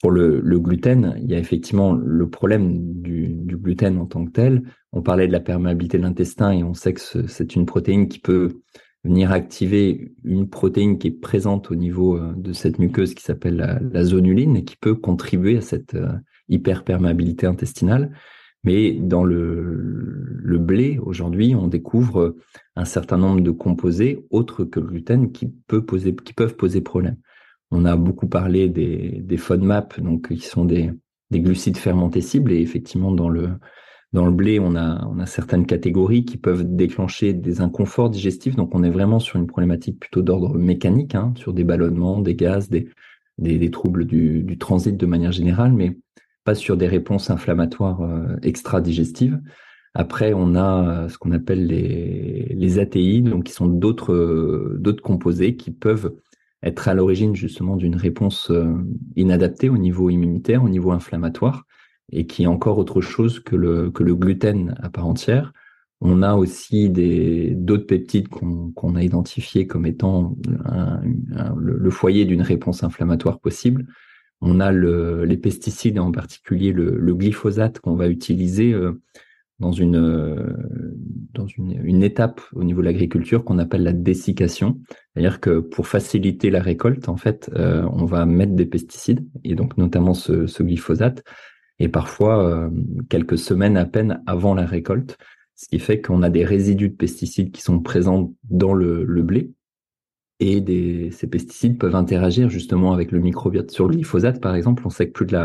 pour 0.00 0.10
le, 0.10 0.40
gluten, 0.58 1.14
il 1.20 1.30
y 1.30 1.34
a 1.34 1.38
effectivement 1.38 1.92
le 1.92 2.28
problème 2.28 3.00
du, 3.02 3.36
gluten 3.44 3.98
en 3.98 4.06
tant 4.06 4.24
que 4.24 4.30
tel. 4.30 4.62
On 4.92 5.02
parlait 5.02 5.26
de 5.26 5.32
la 5.32 5.40
perméabilité 5.40 5.98
de 5.98 6.02
l'intestin 6.02 6.52
et 6.52 6.64
on 6.64 6.74
sait 6.74 6.94
que 6.94 7.00
c'est 7.00 7.54
une 7.54 7.66
protéine 7.66 8.08
qui 8.08 8.18
peut 8.18 8.60
venir 9.04 9.32
activer 9.32 10.12
une 10.24 10.48
protéine 10.48 10.98
qui 10.98 11.08
est 11.08 11.20
présente 11.20 11.70
au 11.70 11.74
niveau 11.74 12.16
euh, 12.16 12.34
de 12.36 12.52
cette 12.52 12.78
muqueuse 12.78 13.14
qui 13.14 13.22
s'appelle 13.22 13.80
la, 13.92 14.04
zonuline 14.04 14.56
et 14.56 14.64
qui 14.64 14.76
peut 14.76 14.94
contribuer 14.94 15.56
à 15.56 15.62
cette 15.62 15.94
euh, 15.94 16.12
hyperperméabilité 16.48 17.46
intestinale. 17.46 18.12
Mais 18.62 18.92
dans 18.92 19.24
le, 19.24 20.19
le 20.50 20.58
blé, 20.58 20.98
aujourd'hui, 20.98 21.54
on 21.54 21.68
découvre 21.68 22.34
un 22.74 22.84
certain 22.84 23.16
nombre 23.16 23.40
de 23.40 23.52
composés 23.52 24.26
autres 24.30 24.64
que 24.64 24.80
le 24.80 24.86
gluten 24.86 25.30
qui, 25.30 25.46
peut 25.46 25.84
poser, 25.84 26.14
qui 26.14 26.32
peuvent 26.32 26.56
poser 26.56 26.80
problème. 26.80 27.16
On 27.70 27.84
a 27.84 27.94
beaucoup 27.96 28.26
parlé 28.26 28.68
des, 28.68 29.20
des 29.22 29.36
FODMAP, 29.36 30.00
donc 30.00 30.28
qui 30.34 30.46
sont 30.46 30.64
des, 30.64 30.90
des 31.30 31.40
glucides 31.40 31.76
fermentés 31.76 32.20
cibles, 32.20 32.50
et 32.50 32.60
effectivement, 32.60 33.12
dans 33.12 33.28
le, 33.28 33.50
dans 34.12 34.26
le 34.26 34.32
blé, 34.32 34.58
on 34.58 34.74
a, 34.74 35.06
on 35.06 35.20
a 35.20 35.26
certaines 35.26 35.66
catégories 35.66 36.24
qui 36.24 36.36
peuvent 36.36 36.64
déclencher 36.64 37.32
des 37.32 37.60
inconforts 37.60 38.10
digestifs. 38.10 38.56
Donc, 38.56 38.74
on 38.74 38.82
est 38.82 38.90
vraiment 38.90 39.20
sur 39.20 39.38
une 39.38 39.46
problématique 39.46 40.00
plutôt 40.00 40.22
d'ordre 40.22 40.58
mécanique, 40.58 41.14
hein, 41.14 41.32
sur 41.36 41.52
des 41.52 41.62
ballonnements, 41.62 42.20
des 42.20 42.34
gaz, 42.34 42.68
des, 42.68 42.88
des, 43.38 43.70
troubles 43.70 44.04
du, 44.04 44.42
du, 44.42 44.58
transit 44.58 44.96
de 44.96 45.06
manière 45.06 45.32
générale, 45.32 45.72
mais 45.72 45.96
pas 46.42 46.56
sur 46.56 46.76
des 46.76 46.88
réponses 46.88 47.30
inflammatoires 47.30 48.00
euh, 48.02 48.36
extra-digestives. 48.42 49.40
Après, 49.94 50.32
on 50.34 50.54
a 50.54 51.04
euh, 51.04 51.08
ce 51.08 51.18
qu'on 51.18 51.32
appelle 51.32 51.66
les, 51.66 52.54
les 52.54 52.78
ATI, 52.78 53.22
donc 53.22 53.44
qui 53.44 53.52
sont 53.52 53.66
d'autres 53.66 54.12
euh, 54.12 54.76
d'autres 54.80 55.02
composés 55.02 55.56
qui 55.56 55.70
peuvent 55.70 56.14
être 56.62 56.88
à 56.88 56.94
l'origine 56.94 57.34
justement 57.34 57.76
d'une 57.76 57.96
réponse 57.96 58.52
inadaptée 59.16 59.70
au 59.70 59.78
niveau 59.78 60.10
immunitaire, 60.10 60.62
au 60.62 60.68
niveau 60.68 60.92
inflammatoire 60.92 61.64
et 62.12 62.26
qui 62.26 62.42
est 62.44 62.46
encore 62.46 62.78
autre 62.78 63.00
chose 63.00 63.40
que 63.40 63.56
le, 63.56 63.90
que 63.90 64.02
le 64.02 64.14
gluten 64.14 64.74
à 64.82 64.90
part 64.90 65.06
entière. 65.06 65.52
On 66.02 66.22
a 66.22 66.34
aussi 66.34 66.88
des 66.88 67.54
d'autres 67.54 67.86
peptides 67.86 68.28
qu'on 68.28 68.94
a 68.94 69.02
identifiés 69.02 69.66
comme 69.66 69.84
étant 69.84 70.36
le, 71.56 71.90
foyer 71.90 72.24
d'une 72.24 72.40
réponse 72.42 72.82
inflammatoire 72.82 73.38
possible. 73.38 73.86
On 74.40 74.60
a 74.60 74.72
le, 74.72 75.24
les 75.26 75.36
pesticides, 75.36 75.98
en 75.98 76.10
particulier 76.10 76.72
le, 76.72 76.98
le 76.98 77.14
glyphosate 77.14 77.80
qu'on 77.80 77.96
va 77.96 78.08
utiliser 78.08 78.72
euh, 78.72 79.02
dans 79.60 79.72
une 79.72 80.56
dans 81.32 81.46
une, 81.46 81.80
une 81.84 82.02
étape 82.02 82.40
au 82.52 82.64
niveau 82.64 82.80
de 82.80 82.86
l'agriculture 82.86 83.44
qu'on 83.44 83.58
appelle 83.58 83.82
la 83.82 83.92
dessiccation, 83.92 84.80
c'est-à-dire 85.14 85.40
que 85.40 85.60
pour 85.60 85.86
faciliter 85.86 86.50
la 86.50 86.60
récolte, 86.60 87.08
en 87.08 87.16
fait, 87.16 87.50
on 87.56 88.04
va 88.04 88.26
mettre 88.26 88.54
des 88.54 88.66
pesticides 88.66 89.24
et 89.44 89.54
donc 89.54 89.76
notamment 89.78 90.14
ce, 90.14 90.62
glyphosate. 90.62 91.22
Et 91.78 91.88
parfois 91.88 92.70
quelques 93.08 93.38
semaines 93.38 93.76
à 93.76 93.86
peine 93.86 94.22
avant 94.26 94.54
la 94.54 94.66
récolte, 94.66 95.16
ce 95.60 95.68
qui 95.68 95.78
fait 95.78 96.00
qu'on 96.00 96.22
a 96.22 96.30
des 96.30 96.44
résidus 96.44 96.88
de 96.88 96.94
pesticides 96.94 97.52
qui 97.52 97.60
sont 97.60 97.80
présents 97.80 98.32
dans 98.48 98.72
le, 98.72 99.04
blé. 99.22 99.52
Et 100.40 101.10
ces 101.10 101.26
pesticides 101.26 101.78
peuvent 101.78 101.96
interagir 101.96 102.48
justement 102.48 102.94
avec 102.94 103.12
le 103.12 103.18
microbiote. 103.18 103.70
Sur 103.70 103.86
le 103.86 103.92
glyphosate, 103.96 104.40
par 104.40 104.54
exemple, 104.54 104.82
on 104.86 104.90
sait 104.90 105.08
que 105.08 105.12
plus 105.12 105.26
de 105.26 105.36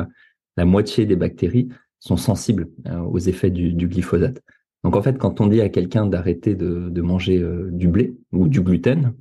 la 0.56 0.66
moitié 0.66 1.06
des 1.06 1.18
bactéries 1.18 1.68
sont 2.06 2.18
sensibles 2.18 2.68
euh, 2.88 3.00
aux 3.00 3.20
effets 3.20 3.50
du, 3.50 3.74
du, 3.74 3.88
glyphosate. 3.88 4.42
Donc 4.84 4.96
en 4.96 5.02
fait, 5.02 5.18
quand 5.18 5.42
on 5.42 5.48
dit 5.48 5.62
à 5.62 5.70
quelqu'un 5.70 6.06
d'arrêter 6.06 6.56
de, 6.56 6.90
de, 6.90 7.02
manger 7.02 7.40
euh, 7.40 7.70
du 7.72 7.88
blé 7.88 8.14
ou 8.32 8.48
du 8.48 8.62
gluten, 8.62 9.14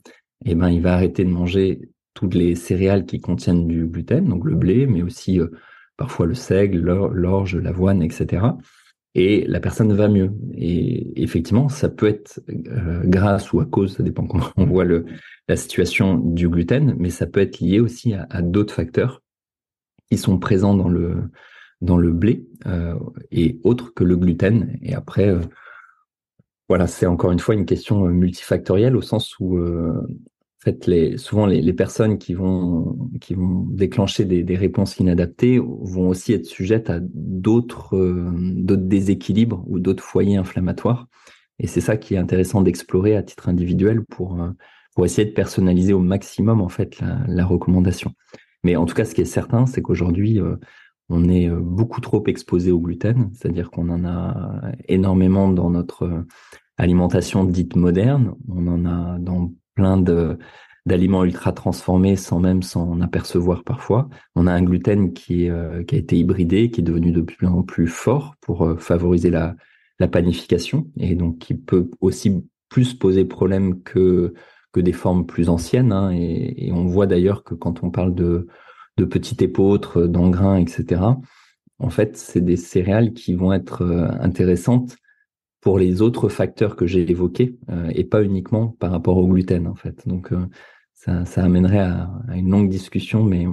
eh 0.45 0.55
ben 0.55 0.69
il 0.69 0.83
va 0.83 0.95
arrêter 0.95 1.25
de 1.25 1.31
manger 1.31 1.81
toutes 2.13 2.35
les 2.35 2.55
céréales 2.55 3.07
qui 3.07 3.21
contiennent 3.21 3.67
du 3.67 3.87
gluten, 3.87 4.29
donc 4.29 4.45
le 4.45 4.55
blé, 4.55 4.87
mais 4.87 5.03
aussi 5.03 5.41
euh, 5.41 5.49
parfois 5.97 6.27
le 6.27 6.35
seigle, 6.35 6.81
l'orge, 7.13 7.57
l'avoine, 7.57 8.03
etc 8.03 8.47
et 9.15 9.45
la 9.47 9.61
personne 9.61 9.93
va 9.93 10.09
mieux. 10.09 10.33
Et 10.55 11.23
effectivement, 11.23 11.69
ça 11.69 11.89
peut 11.89 12.09
être 12.09 12.41
grâce 12.49 13.53
ou 13.53 13.61
à 13.61 13.65
cause, 13.65 13.97
ça 13.97 14.03
dépend 14.03 14.27
comment 14.27 14.51
on 14.57 14.67
voit 14.67 14.85
le, 14.85 15.07
la 15.49 15.57
situation 15.57 16.17
du 16.17 16.49
gluten, 16.49 16.95
mais 16.99 17.11
ça 17.11 17.27
peut 17.27 17.41
être 17.41 17.61
lié 17.61 17.81
aussi 17.81 18.15
à, 18.15 18.43
d'autres 18.43 18.75
facteurs 18.75 19.23
qui 20.11 20.19
sont 20.19 20.39
présents 20.39 20.75
dans 20.75 20.89
le 20.89 21.31
dans 21.85 21.97
le 21.97 22.13
blé 22.13 22.47
euh, 22.67 22.95
et 23.31 23.61
autres 23.63 23.93
que 23.95 24.05
le 24.05 24.17
gluten. 24.17 24.79
Et 24.83 24.95
après, 24.95 25.29
euh, 25.29 25.41
voilà, 26.69 26.87
c'est 26.87 27.07
encore 27.07 27.33
une 27.33 27.39
fois 27.39 27.55
une 27.55 27.67
question 27.67 28.07
multifactorielle 28.07 28.97
au 28.97 29.03
sens 29.03 29.39
où 29.39 29.59
fait, 30.65 30.87
les, 30.87 31.19
souvent 31.19 31.47
les, 31.47 31.73
personnes 31.73 32.19
qui 32.19 32.35
vont, 32.35 32.97
qui 33.21 33.35
vont 33.35 33.67
déclencher 33.69 34.25
des, 34.25 34.57
réponses 34.57 34.99
inadaptées 34.99 35.59
vont 35.59 36.09
aussi 36.09 36.33
être 36.33 36.47
sujettes 36.47 36.91
à 36.91 37.01
d'autres 37.03 37.97
euh, 37.97 38.31
d'autres 38.35 38.83
déséquilibres 38.83 39.63
ou 39.67 39.79
d'autres 39.79 40.03
foyers 40.03 40.37
inflammatoires. 40.37 41.07
Et 41.59 41.67
c'est 41.67 41.83
ça 41.83 41.97
qui 41.97 42.15
est 42.15 42.19
intéressant 42.19 42.63
d'explorer 42.63 43.15
à 43.15 43.23
titre 43.23 43.49
individuel 43.49 44.03
pour, 44.05 44.41
euh, 44.41 44.51
pour 44.95 45.05
essayer 45.05 45.29
de 45.29 45.35
personnaliser 45.35 45.93
au 45.93 46.01
maximum 46.01 46.61
en 46.61 46.71
fait 46.71 46.99
la, 47.29 47.45
recommandation. 47.45 48.13
Mais 48.65 48.77
en 48.77 48.87
tout 48.87 48.95
cas, 48.95 49.05
ce 49.05 49.15
qui 49.15 49.21
est 49.21 49.27
certain, 49.27 49.67
c'est 49.67 49.83
qu'aujourd'hui, 49.83 50.41
euh, 50.41 50.57
on 51.09 51.29
est 51.29 51.49
beaucoup 51.49 52.01
trop 52.01 52.23
exposé 52.27 52.71
au 52.71 52.81
gluten, 52.81 53.31
c'est-à-dire 53.35 53.71
qu'on 53.71 53.89
en 53.91 54.05
a 54.05 54.63
énormément 54.89 55.49
dans 55.49 55.71
notre 55.71 56.25
alimentation 56.79 57.45
dite 57.45 57.77
moderne. 57.77 58.35
On 58.49 58.67
en 58.67 58.85
a 58.87 59.19
dans 59.19 59.53
plein 59.75 59.97
de 59.97 60.39
d'aliments 60.87 61.25
ultra 61.25 61.53
transformés 61.53 62.15
sans 62.15 62.41
même 62.41 62.63
s'en 62.63 63.01
apercevoir 63.01 63.65
parfois. 63.65 64.09
On 64.35 64.47
a 64.47 64.53
un 64.53 64.63
gluten 64.63 65.15
qui, 65.15 65.49
euh, 65.49 65.83
a 65.91 65.97
été 65.97 66.19
hybridé, 66.19 66.71
qui 66.71 66.83
est 66.83 66.85
devenu 66.85 67.11
de 67.11 67.23
plus 67.23 67.47
en 67.47 67.63
plus 67.63 67.87
fort 67.87 68.35
pour 68.43 68.67
euh, 68.67 68.77
favoriser 68.77 69.31
la, 69.31 69.57
la 69.99 70.09
panification 70.09 70.87
et 70.99 71.15
donc 71.15 71.39
qui 71.39 71.55
peut 71.55 71.91
aussi 72.03 72.45
plus 72.69 72.93
poser 72.93 73.25
problème 73.25 73.83
que 73.83 74.35
que 74.73 74.81
des 74.81 74.93
formes 74.93 75.25
plus 75.25 75.49
anciennes. 75.49 75.93
Hein, 75.93 76.11
et, 76.11 76.73
on 76.73 76.85
voit 76.85 77.07
d'ailleurs 77.07 77.45
que 77.45 77.55
quand 77.55 77.85
on 77.85 77.91
parle 77.91 78.13
de 78.13 78.49
de 78.97 79.05
petits 79.05 79.37
épeautres, 79.43 80.07
d'engrains, 80.07 80.57
etc. 80.57 81.03
En 81.79 81.91
fait, 81.91 82.17
c'est 82.17 82.41
des 82.41 82.57
céréales 82.57 83.13
qui 83.13 83.35
vont 83.35 83.53
être 83.53 83.83
euh, 83.83 84.09
intéressantes 84.21 84.97
pour 85.61 85.79
les 85.79 86.03
autres 86.03 86.29
facteurs 86.29 86.77
que 86.77 86.87
j'ai 86.87 87.11
évoqués 87.11 87.57
euh, 87.71 87.91
et 87.95 88.05
pas 88.05 88.23
uniquement 88.23 88.69
par 88.69 88.91
rapport 88.91 89.17
au 89.17 89.27
gluten 89.27 89.67
en 89.67 89.75
fait. 89.75 90.07
Donc 90.07 90.33
euh, 90.33 90.47
ça, 90.93 91.25
ça, 91.25 91.43
amènerait 91.43 91.79
à, 91.79 92.11
à, 92.29 92.37
une 92.37 92.51
longue 92.51 92.69
discussion, 92.69 93.25
mais 93.25 93.47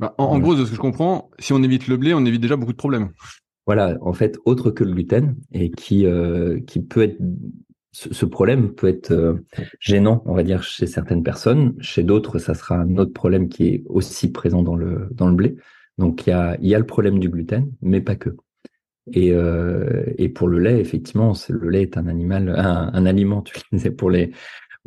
bah, 0.00 0.14
en, 0.18 0.38
gros, 0.38 0.54
de 0.54 0.64
ce 0.64 0.70
que 0.70 0.76
je 0.76 0.80
comprends, 0.80 1.30
si 1.38 1.52
on 1.52 1.62
évite 1.62 1.88
le 1.88 1.96
blé, 1.96 2.14
on 2.14 2.24
évite 2.24 2.40
déjà 2.40 2.56
beaucoup 2.56 2.72
de 2.72 2.76
problèmes. 2.76 3.10
Voilà, 3.66 3.96
en 4.02 4.12
fait, 4.12 4.38
autre 4.44 4.70
que 4.70 4.84
le 4.84 4.92
gluten 4.92 5.36
et 5.52 5.70
qui 5.70 6.06
euh, 6.06 6.60
qui 6.66 6.82
peut 6.82 7.02
être 7.02 7.16
ce, 7.94 8.26
problème 8.26 8.74
peut 8.74 8.88
être 8.88 9.38
gênant, 9.78 10.22
on 10.26 10.34
va 10.34 10.42
dire, 10.42 10.64
chez 10.64 10.86
certaines 10.86 11.22
personnes. 11.22 11.74
Chez 11.80 12.02
d'autres, 12.02 12.38
ça 12.38 12.54
sera 12.54 12.76
un 12.76 12.96
autre 12.96 13.12
problème 13.12 13.48
qui 13.48 13.68
est 13.68 13.82
aussi 13.86 14.32
présent 14.32 14.62
dans 14.62 14.74
le 14.74 15.08
dans 15.12 15.28
le 15.28 15.34
blé. 15.34 15.56
Donc 15.96 16.26
il 16.26 16.30
y 16.30 16.32
a 16.32 16.56
y 16.60 16.74
a 16.74 16.78
le 16.78 16.86
problème 16.86 17.20
du 17.20 17.28
gluten, 17.28 17.70
mais 17.82 18.00
pas 18.00 18.16
que. 18.16 18.30
Et, 19.12 19.32
euh, 19.32 20.02
et 20.16 20.28
pour 20.28 20.48
le 20.48 20.58
lait, 20.58 20.80
effectivement, 20.80 21.34
le 21.48 21.68
lait 21.68 21.82
est 21.82 21.96
un 21.98 22.06
animal, 22.06 22.48
un, 22.48 22.90
un 22.92 23.06
aliment. 23.06 23.44
Disais 23.70 23.90
pour 23.90 24.10
les 24.10 24.32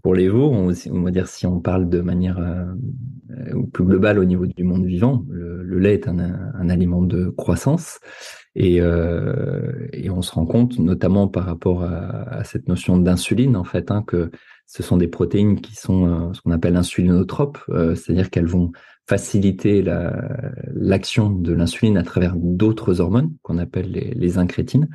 pour 0.04 0.14
les 0.14 0.30
veaux, 0.30 0.52
on, 0.52 1.02
va 1.02 1.12
dire 1.12 1.28
si 1.28 1.46
on 1.48 1.60
parle 1.60 1.90
de 1.90 2.02
manière 2.02 2.38
euh, 2.40 3.64
plus 3.74 3.84
globale 3.84 4.20
au 4.20 4.26
niveau 4.26 4.46
du 4.46 4.64
monde 4.64 4.86
vivant, 4.86 5.26
le, 5.30 5.80
lait 5.80 5.96
est 5.96 6.08
un, 6.08 6.70
aliment 6.70 7.02
de 7.02 7.30
croissance. 7.30 8.00
Et, 8.56 8.82
euh, 8.82 9.88
et, 9.94 10.10
on 10.10 10.22
se 10.22 10.32
rend 10.32 10.46
compte, 10.46 10.80
notamment 10.80 11.28
par 11.28 11.46
rapport 11.46 11.84
à, 11.84 12.44
cette 12.44 12.68
notion 12.68 12.98
d'insuline, 12.98 13.56
en 13.56 13.64
fait, 13.64 13.92
hein, 13.92 14.04
que 14.06 14.32
ce 14.66 14.84
sont 14.84 14.98
des 14.98 15.08
protéines 15.08 15.62
qui 15.62 15.76
sont 15.76 16.06
euh, 16.06 16.34
ce 16.34 16.42
qu'on 16.42 16.52
appelle 16.52 16.76
insulinotropes, 16.76 17.60
c'est-à-dire 17.68 18.30
qu'elles 18.30 18.48
vont 18.48 18.72
faciliter 19.08 19.84
l'action 20.74 21.30
de 21.30 21.54
l'insuline 21.54 21.98
à 21.98 22.04
travers 22.04 22.36
d'autres 22.36 23.00
hormones 23.00 23.34
qu'on 23.42 23.58
appelle 23.58 23.92
les, 23.92 24.12
les, 24.14 24.38
incrétines. 24.38 24.90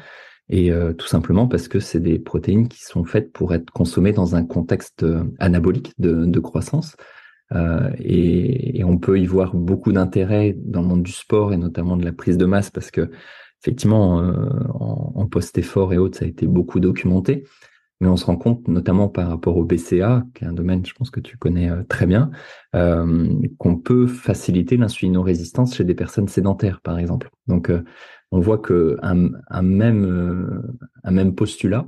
Et 0.53 0.71
euh, 0.71 0.93
tout 0.93 1.07
simplement 1.07 1.49
parce 1.49 1.67
que 1.67 1.81
c'est 1.81 1.99
des 1.99 2.19
protéines 2.19 2.69
qui 2.69 2.83
sont 2.83 3.05
faites 3.05 3.33
pour 3.33 3.55
être 3.55 3.71
consommées 3.71 4.13
dans 4.13 4.37
un 4.37 4.45
contexte 4.45 5.03
euh, 5.03 5.25
anabolique 5.39 5.95
de, 5.99 6.41
croissance. 6.41 6.95
Euh, 7.53 7.91
et, 7.99 8.85
on 8.85 8.99
peut 8.99 9.19
y 9.19 9.25
voir 9.25 9.57
beaucoup 9.57 9.93
d'intérêt 9.93 10.55
dans 10.59 10.83
le 10.83 10.89
monde 10.89 11.03
du 11.03 11.13
sport 11.13 11.55
et 11.55 11.57
notamment 11.57 11.97
de 11.97 12.05
la 12.05 12.13
prise 12.13 12.37
de 12.37 12.45
masse 12.45 12.69
parce 12.69 12.91
que 12.91 13.11
effectivement 13.63 14.19
en, 14.75 15.27
post-effort 15.27 15.95
et 15.95 15.99
autres 15.99 16.19
ça 16.19 16.25
a 16.25 16.29
été 16.29 16.47
beaucoup 16.47 16.81
documenté 16.81 17.45
mais 18.01 18.09
on 18.09 18.17
se 18.17 18.27
rend 18.27 18.37
compte, 18.37 18.67
notamment 18.67 19.09
par 19.09 19.29
rapport 19.29 19.57
au 19.57 19.65
BCA, 19.65 20.25
qui 20.35 20.43
est 20.43 20.49
un 20.49 20.53
domaine, 20.53 20.85
je 20.85 20.93
pense 20.93 21.11
que 21.11 21.21
tu 21.21 21.37
connais 21.37 21.71
très 21.85 22.05
bien, 22.05 22.33
qu'on 22.73 23.77
peut 23.77 24.09
faciliter 24.09 24.77
l'insulinorésistance 24.77 25.77
chez 25.77 25.85
des 25.85 25.95
personnes 25.95 26.27
sédentaires, 26.27 26.81
par 26.81 26.99
exemple. 26.99 27.31
Donc, 27.47 27.71
on 28.33 28.41
voit 28.41 28.59
que 28.59 28.97
un, 29.03 29.63
même 29.63 30.05
euh, 30.05 30.61
un 31.05 31.11
même 31.11 31.35
postulat 31.35 31.87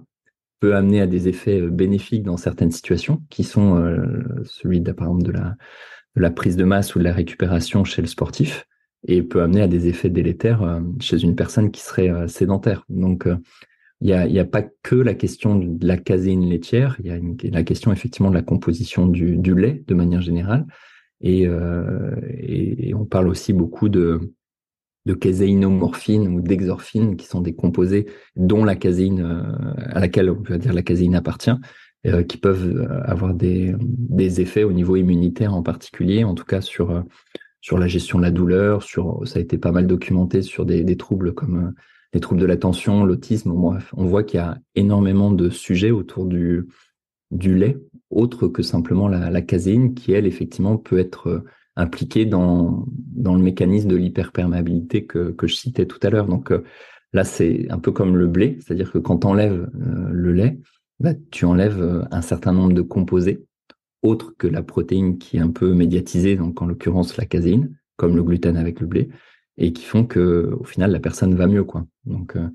peut 0.61 0.77
amener 0.77 1.01
à 1.01 1.07
des 1.07 1.29
effets 1.29 1.61
euh, 1.61 1.71
bénéfiques 1.71 2.23
dans 2.23 2.37
certaines 2.37 2.71
situations, 2.71 3.23
qui 3.31 3.43
sont 3.45 3.77
celui, 4.45 4.81
de, 4.81 4.93
de 4.93 5.33
la 6.17 6.31
prise 6.31 6.57
de 6.57 6.65
masse 6.65 6.95
ou 6.95 6.99
de 7.01 7.05
la 7.05 7.13
récupération 7.13 7.85
chez 7.85 8.03
le 8.03 8.09
sportif, 8.09 8.67
et 9.07 9.23
peut 9.23 9.43
amener 9.43 9.63
à 9.63 9.69
des 9.69 9.89
effets 9.89 10.11
délétères 10.11 10.81
chez 11.01 11.23
une 11.23 11.35
personne 11.35 11.71
qui 11.71 11.83
serait 11.83 12.29
sédentaire. 12.29 12.85
Donc 12.89 13.27
il 14.01 14.09
n'y 14.09 14.39
a, 14.39 14.43
a, 14.43 14.45
pas 14.45 14.63
que 14.83 14.97
la 14.97 15.15
question 15.15 15.57
de 15.57 15.87
la 15.87 15.97
caséine 15.97 16.49
laitière, 16.49 16.97
il 17.01 17.07
y 17.07 17.11
a 17.11 17.19
la 17.51 17.63
question 17.63 17.93
effectivement 17.93 18.31
de 18.31 18.35
la 18.35 18.43
composition 18.43 19.07
du, 19.07 19.55
lait 19.55 19.83
de 19.87 19.95
manière 19.95 20.21
générale. 20.21 20.67
Euh, 21.25 22.15
et, 22.39 22.93
on 22.95 23.05
parle 23.05 23.29
aussi 23.29 23.53
beaucoup 23.53 23.89
de, 23.89 24.35
de 25.07 25.15
caséinomorphine 25.15 26.29
ou 26.29 26.41
d'exorphine, 26.41 27.17
qui 27.17 27.27
sont 27.27 27.41
des 27.41 27.55
composés 27.55 28.07
dont 28.37 28.65
la 28.65 28.77
caséine, 28.77 29.21
euh, 29.21 29.75
à 29.91 30.01
laquelle 30.01 30.31
on 30.31 30.43
peut 30.43 30.59
dire 30.59 30.73
la 30.73 30.83
caséine 30.83 31.15
appartient, 31.15 31.55
euh, 32.07 32.23
qui 32.23 32.37
peuvent 32.37 32.87
avoir 33.05 33.35
des, 33.35 33.75
effets 34.41 34.65
au 34.65 34.73
niveau 34.73 34.97
immunitaire 34.97 35.55
en 35.55 35.63
particulier, 35.63 36.25
en 36.25 36.35
tout 36.35 36.45
cas 36.45 36.61
sur, 36.61 37.05
la 37.73 37.87
gestion 37.87 38.19
de 38.19 38.25
la 38.25 38.31
douleur, 38.31 38.83
ça 38.83 39.39
a 39.39 39.41
été 39.41 39.59
pas 39.59 39.73
mal 39.73 39.87
documenté 39.87 40.43
sur 40.43 40.65
des, 40.67 40.97
troubles 40.97 41.35
comme 41.35 41.75
les 42.13 42.21
troubles 42.21 42.41
de 42.41 42.47
l'attention, 42.47 43.05
l'autisme. 43.05 43.53
on 43.53 44.05
voit 44.05 44.23
qu'il 44.23 44.39
y 44.39 44.43
a 44.43 44.59
énormément 44.75 45.31
de 45.31 45.51
sujets 45.51 45.91
autour 45.91 46.27
du, 46.27 46.67
du 47.31 47.55
lait, 47.55 47.77
autre 48.11 48.49
que 48.49 48.63
simplement 48.63 49.09
la, 49.09 49.31
la 49.31 49.43
caséine, 49.43 49.95
qui 49.95 50.13
elle 50.13 50.27
effectivement 50.27 50.77
peut 50.77 50.99
être 50.99 51.45
euh, 51.79 51.83
impliquée 51.83 52.27
dans, 52.27 52.87
dans 52.89 53.35
le 53.35 53.43
mécanisme 53.43 53.89
de 53.89 53.97
l'hyperperméabilité 53.97 55.05
que, 55.05 55.31
que 55.33 55.47
je 55.47 55.55
citais 55.55 55.87
tout 55.87 55.99
à 56.03 56.11
l'heure. 56.11 56.27
Donc 56.27 56.51
euh, 56.51 56.65
là, 57.13 57.25
c'est 57.25 57.67
un 57.71 57.79
peu 57.79 57.93
comme 57.93 58.17
le 58.17 58.27
blé, 58.27 58.59
c'est-à-dire 58.61 58.93
que 58.93 58.99
quand 58.99 59.19
tu 59.19 59.27
enlèves 59.27 59.71
euh, 59.75 60.09
le 60.11 60.33
lait, 60.33 60.59
bah, 61.01 61.13
tu 61.31 61.45
enlèves 61.45 62.07
un 62.11 62.23
certain 62.23 62.53
nombre 62.53 62.73
de 62.73 62.83
composés, 62.83 63.45
autres 64.03 64.35
que 64.37 64.47
la 64.47 64.63
protéine 64.63 65.19
qui 65.19 65.39
est 65.39 65.41
un 65.41 65.51
peu 65.51 65.75
médiatisée, 65.75 66.37
donc 66.37 66.63
en 66.63 66.67
l'occurrence 66.67 67.17
la 67.17 67.25
caséine, 67.25 67.77
comme 67.97 68.17
le 68.17 68.23
gluten 68.23 68.57
avec 68.57 68.81
le 68.81 68.87
blé 68.87 69.09
et 69.57 69.73
qui 69.73 69.85
font 69.85 70.05
que 70.05 70.55
au 70.59 70.65
final 70.65 70.91
la 70.91 71.01
personne 71.01 71.35
va 71.35 71.47
mieux 71.47 71.65
quoi. 71.65 71.87
Donc 72.05 72.37
euh, 72.37 72.49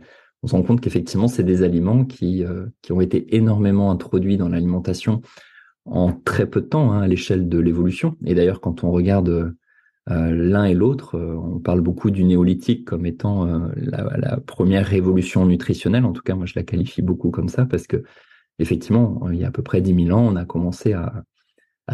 on 0.43 0.47
se 0.47 0.55
rend 0.55 0.63
compte 0.63 0.81
qu'effectivement 0.81 1.27
c'est 1.27 1.43
des 1.43 1.63
aliments 1.63 2.05
qui 2.05 2.43
euh, 2.43 2.65
qui 2.81 2.91
ont 2.91 3.01
été 3.01 3.35
énormément 3.35 3.91
introduits 3.91 4.37
dans 4.37 4.49
l'alimentation 4.49 5.21
en 5.91 6.11
très 6.11 6.45
peu 6.45 6.61
de 6.61 6.67
temps 6.67 6.91
hein, 6.91 7.01
à 7.01 7.07
l'échelle 7.07 7.49
de 7.49 7.59
l'évolution. 7.59 8.15
Et 8.25 8.35
d'ailleurs 8.35 8.61
quand 8.61 8.83
on 8.83 8.91
regarde 8.91 9.53
l'un 10.07 10.65
et 10.65 10.73
l'autre, 10.73 11.19
on 11.19 11.59
parle 11.59 11.81
beaucoup 11.81 12.09
du 12.09 12.23
néolithique 12.23 12.83
comme 12.83 13.05
étant 13.05 13.45
la, 13.75 14.17
la, 14.17 14.37
première 14.37 14.87
révolution 14.87 15.45
nutritionnelle. 15.45 16.03
En 16.03 16.13
tout 16.13 16.23
cas, 16.23 16.33
moi, 16.33 16.47
je 16.47 16.53
la 16.55 16.63
qualifie 16.63 17.03
beaucoup 17.03 17.29
comme 17.29 17.47
ça 17.47 17.67
parce 17.67 17.85
que 17.85 18.01
effectivement, 18.59 19.29
il 19.31 19.39
y 19.39 19.43
a 19.43 19.47
à 19.47 19.51
peu 19.51 19.63
près 19.63 19.81
10 19.81 20.05
000 20.05 20.17
ans, 20.17 20.27
on 20.31 20.35
a 20.35 20.45
commencé 20.45 20.93
à, 20.93 21.23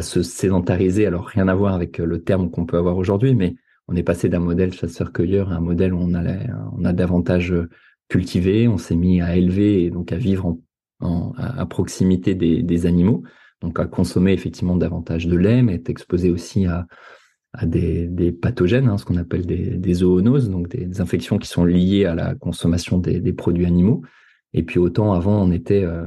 se 0.01 0.23
sédentariser. 0.23 1.05
Alors, 1.05 1.25
rien 1.25 1.47
à 1.47 1.55
voir 1.55 1.73
avec 1.73 1.99
le 1.99 2.21
terme 2.21 2.51
qu'on 2.51 2.65
peut 2.65 2.77
avoir 2.77 2.97
aujourd'hui, 2.97 3.33
mais 3.33 3.55
on 3.87 3.95
est 3.95 4.03
passé 4.03 4.27
d'un 4.27 4.39
modèle 4.39 4.73
chasseur-cueilleur 4.73 5.53
à 5.53 5.55
un 5.55 5.61
modèle 5.61 5.93
où 5.93 5.99
on, 5.99 6.13
allait, 6.13 6.49
on 6.77 6.83
a 6.83 6.91
davantage 6.91 7.55
cultivé, 8.09 8.67
on 8.67 8.77
s'est 8.77 8.97
mis 8.97 9.21
à 9.21 9.37
élever 9.37 9.85
et 9.85 9.91
donc 9.91 10.11
à 10.11 10.17
vivre 10.17 10.57
à 10.99 11.65
proximité 11.65 12.35
des, 12.35 12.85
animaux, 12.85 13.23
donc 13.61 13.79
à 13.79 13.85
consommer 13.85 14.33
effectivement 14.33 14.75
davantage 14.75 15.27
de 15.27 15.35
lait, 15.35 15.61
mais 15.61 15.75
être 15.75 15.89
exposé 15.89 16.29
aussi 16.29 16.65
à, 16.65 16.85
des, 17.63 18.31
pathogènes, 18.31 18.87
hein, 18.87 18.97
ce 18.97 19.05
qu'on 19.05 19.15
appelle 19.15 19.45
des, 19.45 19.93
zoonoses, 19.93 20.49
donc 20.49 20.67
des, 20.67 21.01
infections 21.01 21.37
qui 21.37 21.47
sont 21.47 21.63
liées 21.65 22.05
à 22.05 22.15
la 22.15 22.35
consommation 22.35 22.97
des, 22.97 23.33
produits 23.33 23.65
animaux. 23.65 24.01
Et 24.53 24.63
puis 24.63 24.79
autant 24.79 25.13
avant, 25.13 25.41
on 25.41 25.51
était, 25.51 25.83
euh, 25.83 26.05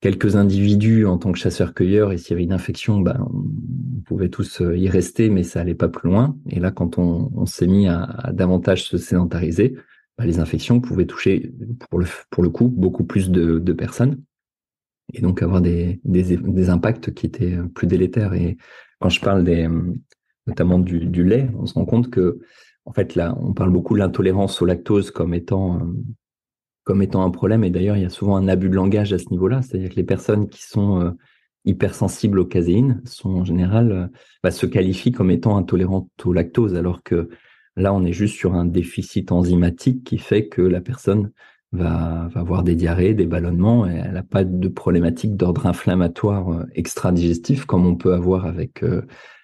quelques 0.00 0.36
individus 0.36 1.06
en 1.06 1.18
tant 1.18 1.32
que 1.32 1.38
chasseurs-cueilleurs 1.38 2.12
et 2.12 2.18
s'il 2.18 2.32
y 2.32 2.34
avait 2.34 2.44
une 2.44 2.52
infection, 2.52 3.00
ben, 3.00 3.26
on 3.32 4.00
pouvait 4.02 4.28
tous 4.28 4.60
euh, 4.60 4.76
y 4.76 4.88
rester, 4.88 5.30
mais 5.30 5.44
ça 5.44 5.60
allait 5.60 5.74
pas 5.74 5.88
plus 5.88 6.10
loin. 6.10 6.36
Et 6.50 6.58
là, 6.58 6.70
quand 6.72 6.98
on, 6.98 7.46
s'est 7.46 7.68
mis 7.68 7.88
à, 7.88 8.30
davantage 8.32 8.84
se 8.84 8.98
sédentariser, 8.98 9.76
ben, 10.18 10.24
les 10.24 10.40
infections 10.40 10.80
pouvaient 10.80 11.06
toucher, 11.06 11.52
pour 11.88 12.00
le, 12.42 12.48
coup, 12.50 12.68
beaucoup 12.68 13.04
plus 13.04 13.30
de 13.30 13.72
personnes 13.72 14.18
et 15.12 15.20
donc 15.20 15.42
avoir 15.42 15.60
des, 15.60 16.00
des, 16.04 16.70
impacts 16.70 17.12
qui 17.12 17.26
étaient 17.26 17.58
plus 17.74 17.86
délétères. 17.86 18.34
Et 18.34 18.56
quand 19.00 19.08
je 19.08 19.20
parle 19.20 19.44
des, 19.44 19.68
notamment 20.46 20.78
du, 20.78 21.24
lait, 21.24 21.48
on 21.58 21.66
se 21.66 21.74
rend 21.74 21.84
compte 21.84 22.10
que, 22.10 22.40
en 22.84 22.92
fait, 22.92 23.14
là, 23.14 23.36
on 23.40 23.52
parle 23.52 23.70
beaucoup 23.70 23.94
de 23.94 24.00
l'intolérance 24.00 24.60
au 24.60 24.64
lactose 24.64 25.10
comme 25.10 25.34
étant 25.34 25.76
euh, 25.76 25.84
comme 26.84 27.02
étant 27.02 27.22
un 27.22 27.30
problème. 27.30 27.62
Et 27.62 27.70
d'ailleurs, 27.70 27.96
il 27.96 28.02
y 28.02 28.06
a 28.06 28.10
souvent 28.10 28.36
un 28.36 28.48
abus 28.48 28.68
de 28.68 28.74
langage 28.74 29.12
à 29.12 29.18
ce 29.18 29.30
niveau-là. 29.30 29.62
C'est-à-dire 29.62 29.90
que 29.90 29.96
les 29.96 30.04
personnes 30.04 30.48
qui 30.48 30.62
sont 30.62 31.00
euh, 31.00 31.10
hypersensibles 31.64 32.40
aux 32.40 32.46
caséines 32.46 33.00
sont 33.04 33.30
en 33.30 33.44
général 33.44 33.92
euh, 33.92 34.06
bah, 34.42 34.50
se 34.50 34.66
qualifient 34.66 35.12
comme 35.12 35.30
étant 35.30 35.56
intolérantes 35.56 36.10
au 36.24 36.32
lactose, 36.32 36.74
alors 36.74 37.04
que 37.04 37.28
là, 37.76 37.94
on 37.94 38.04
est 38.04 38.12
juste 38.12 38.34
sur 38.34 38.54
un 38.54 38.64
déficit 38.64 39.30
enzymatique 39.30 40.02
qui 40.02 40.18
fait 40.18 40.48
que 40.48 40.62
la 40.62 40.80
personne 40.80 41.30
va, 41.72 42.28
avoir 42.34 42.62
des 42.62 42.74
diarrhées, 42.74 43.14
des 43.14 43.26
ballonnements, 43.26 43.86
et 43.86 44.02
elle 44.04 44.12
n'a 44.12 44.22
pas 44.22 44.44
de 44.44 44.68
problématique 44.68 45.36
d'ordre 45.36 45.66
inflammatoire 45.66 46.50
euh, 46.50 46.64
extra-digestif 46.74 47.64
comme 47.64 47.86
on 47.86 47.96
peut 47.96 48.14
avoir 48.14 48.46
avec 48.46 48.84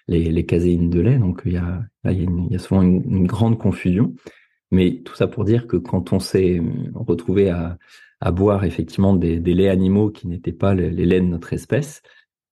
les, 0.09 0.31
les 0.31 0.47
caséines 0.47 0.91
de 0.91 1.01
lait. 1.01 1.19
Donc, 1.19 1.43
il 1.45 1.53
y 1.53 1.57
a, 1.57 2.59
souvent 2.59 2.83
une, 2.83 3.27
grande 3.27 3.59
confusion. 3.59 4.15
Mais 4.71 5.01
tout 5.05 5.15
ça 5.15 5.27
pour 5.27 5.45
dire 5.45 5.67
que 5.67 5.77
quand 5.77 6.13
on 6.13 6.19
s'est 6.19 6.61
retrouvé 6.95 7.51
à, 7.51 7.79
boire 8.33 8.65
effectivement 8.65 9.15
des, 9.15 9.39
des 9.39 9.55
laits 9.55 9.71
animaux 9.71 10.11
qui 10.11 10.27
n'étaient 10.27 10.53
pas 10.53 10.75
les, 10.75 10.91
laits 10.91 11.23
de 11.23 11.29
notre 11.29 11.53
espèce, 11.53 12.03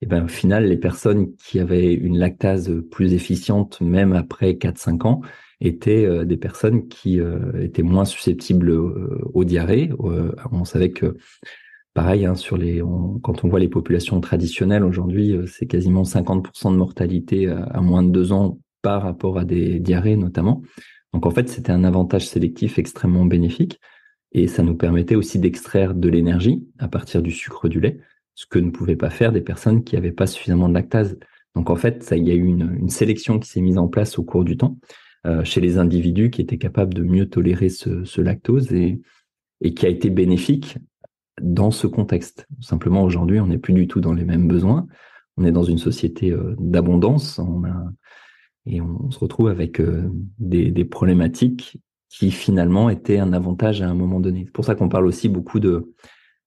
et 0.03 0.05
eh 0.05 0.07
ben 0.07 0.25
au 0.25 0.29
final, 0.29 0.67
les 0.67 0.77
personnes 0.77 1.35
qui 1.37 1.59
avaient 1.59 1.95
une 1.95 2.19
lactase 2.19 2.71
plus 2.91 3.15
efficiente, 3.15 3.81
même 3.81 4.13
après 4.13 4.53
4-5 4.53 5.07
ans, 5.07 5.23
étaient 5.61 6.05
euh, 6.05 6.25
des 6.25 6.37
personnes 6.37 6.89
qui 6.89 7.21
euh, 7.21 7.63
étaient 7.63 7.83
moins 7.83 8.05
susceptibles 8.05 8.71
euh, 8.71 9.21
aux 9.33 9.45
diarrhées. 9.45 9.91
on 10.53 10.65
savait 10.65 10.91
que 10.91 11.17
pareil, 11.95 12.27
hein, 12.27 12.35
sur 12.35 12.57
les, 12.57 12.83
quand 13.23 13.45
on 13.45 13.49
voit 13.49 13.61
les 13.61 13.69
populations 13.69 14.21
traditionnelles 14.21 14.85
aujourd'hui, 14.85 15.39
c'est 15.47 15.67
quasiment 15.67 16.03
50% 16.03 16.73
de 16.73 16.77
mortalité 16.77 17.49
à, 17.49 17.81
moins 17.81 18.03
de 18.03 18.11
2 18.11 18.33
ans 18.33 18.59
par 18.83 19.03
rapport 19.03 19.39
à 19.39 19.45
des 19.45 19.81
diarrhées 19.81 20.17
notamment. 20.17 20.63
Donc 21.15 21.25
en 21.25 21.31
fait, 21.31 21.49
c'était 21.49 21.73
un 21.73 21.85
avantage 21.85 22.27
sélectif 22.27 22.79
extrêmement 22.79 23.25
bénéfique 23.25 23.81
et 24.33 24.47
ça 24.49 24.63
nous 24.63 24.75
permettait 24.75 25.15
aussi 25.15 25.39
d'extraire 25.39 25.95
de 25.95 26.09
l'énergie 26.11 26.67
à 26.79 26.89
partir 26.89 27.23
du 27.23 27.31
sucre 27.31 27.69
du 27.69 27.81
lait, 27.81 27.99
ce 28.35 28.45
que 28.45 28.59
ne 28.59 28.71
pouvaient 28.71 28.97
pas 28.97 29.09
faire 29.09 29.33
des 29.33 29.41
personnes 29.41 29.83
qui 29.83 29.95
n'avaient 29.95 30.13
pas 30.13 30.27
suffisamment 30.27 30.69
de 30.69 30.75
lactase. 30.75 31.19
Donc 31.55 31.71
en 31.71 31.77
fait, 31.77 32.03
ça, 32.03 32.19
il 32.19 32.29
y 32.29 32.31
a 32.31 32.35
eu 32.35 32.45
une, 32.45 32.91
sélection 32.91 33.39
qui 33.39 33.49
s'est 33.49 33.63
mise 33.63 33.79
en 33.79 33.89
place 33.89 34.19
au 34.19 34.23
cours 34.23 34.45
du 34.45 34.59
temps 34.59 34.77
chez 35.45 35.61
les 35.61 35.79
individus 35.79 36.31
qui 36.31 36.41
étaient 36.41 36.59
capables 36.59 36.95
de 36.95 37.03
mieux 37.03 37.29
tolérer 37.29 37.69
ce, 37.69 38.21
lactose 38.21 38.73
et, 38.73 39.01
qui 39.75 39.87
a 39.87 39.89
été 39.89 40.11
bénéfique 40.11 40.79
dans 41.41 41.71
ce 41.71 41.87
contexte. 41.87 42.47
Simplement 42.61 43.03
aujourd'hui, 43.03 43.41
on 43.41 43.47
n'est 43.47 43.59
plus 43.59 43.75
du 43.75 43.89
tout 43.89 44.01
dans 44.01 44.13
les 44.13 44.25
mêmes 44.25 44.49
besoins. 44.49 44.87
On 45.37 45.45
est 45.45 45.53
dans 45.53 45.65
une 45.65 45.79
société 45.79 46.31
euh, 46.31 46.55
d'abondance. 46.59 47.41
Et 48.65 48.81
on, 48.81 49.11
se 49.11 49.19
retrouve 49.19 49.49
avec 49.49 49.81
euh, 49.81 50.09
des, 50.39 50.85
problématiques 50.85 51.79
qui 52.09 52.31
finalement 52.31 52.89
étaient 52.89 53.19
un 53.19 53.33
avantage 53.33 53.83
à 53.83 53.89
un 53.89 53.95
moment 53.95 54.21
donné. 54.21 54.45
C'est 54.47 54.53
pour 54.53 54.65
ça 54.65 54.75
qu'on 54.75 54.89
parle 54.89 55.07
aussi 55.07 55.29
beaucoup 55.29 55.61
de 55.61 55.93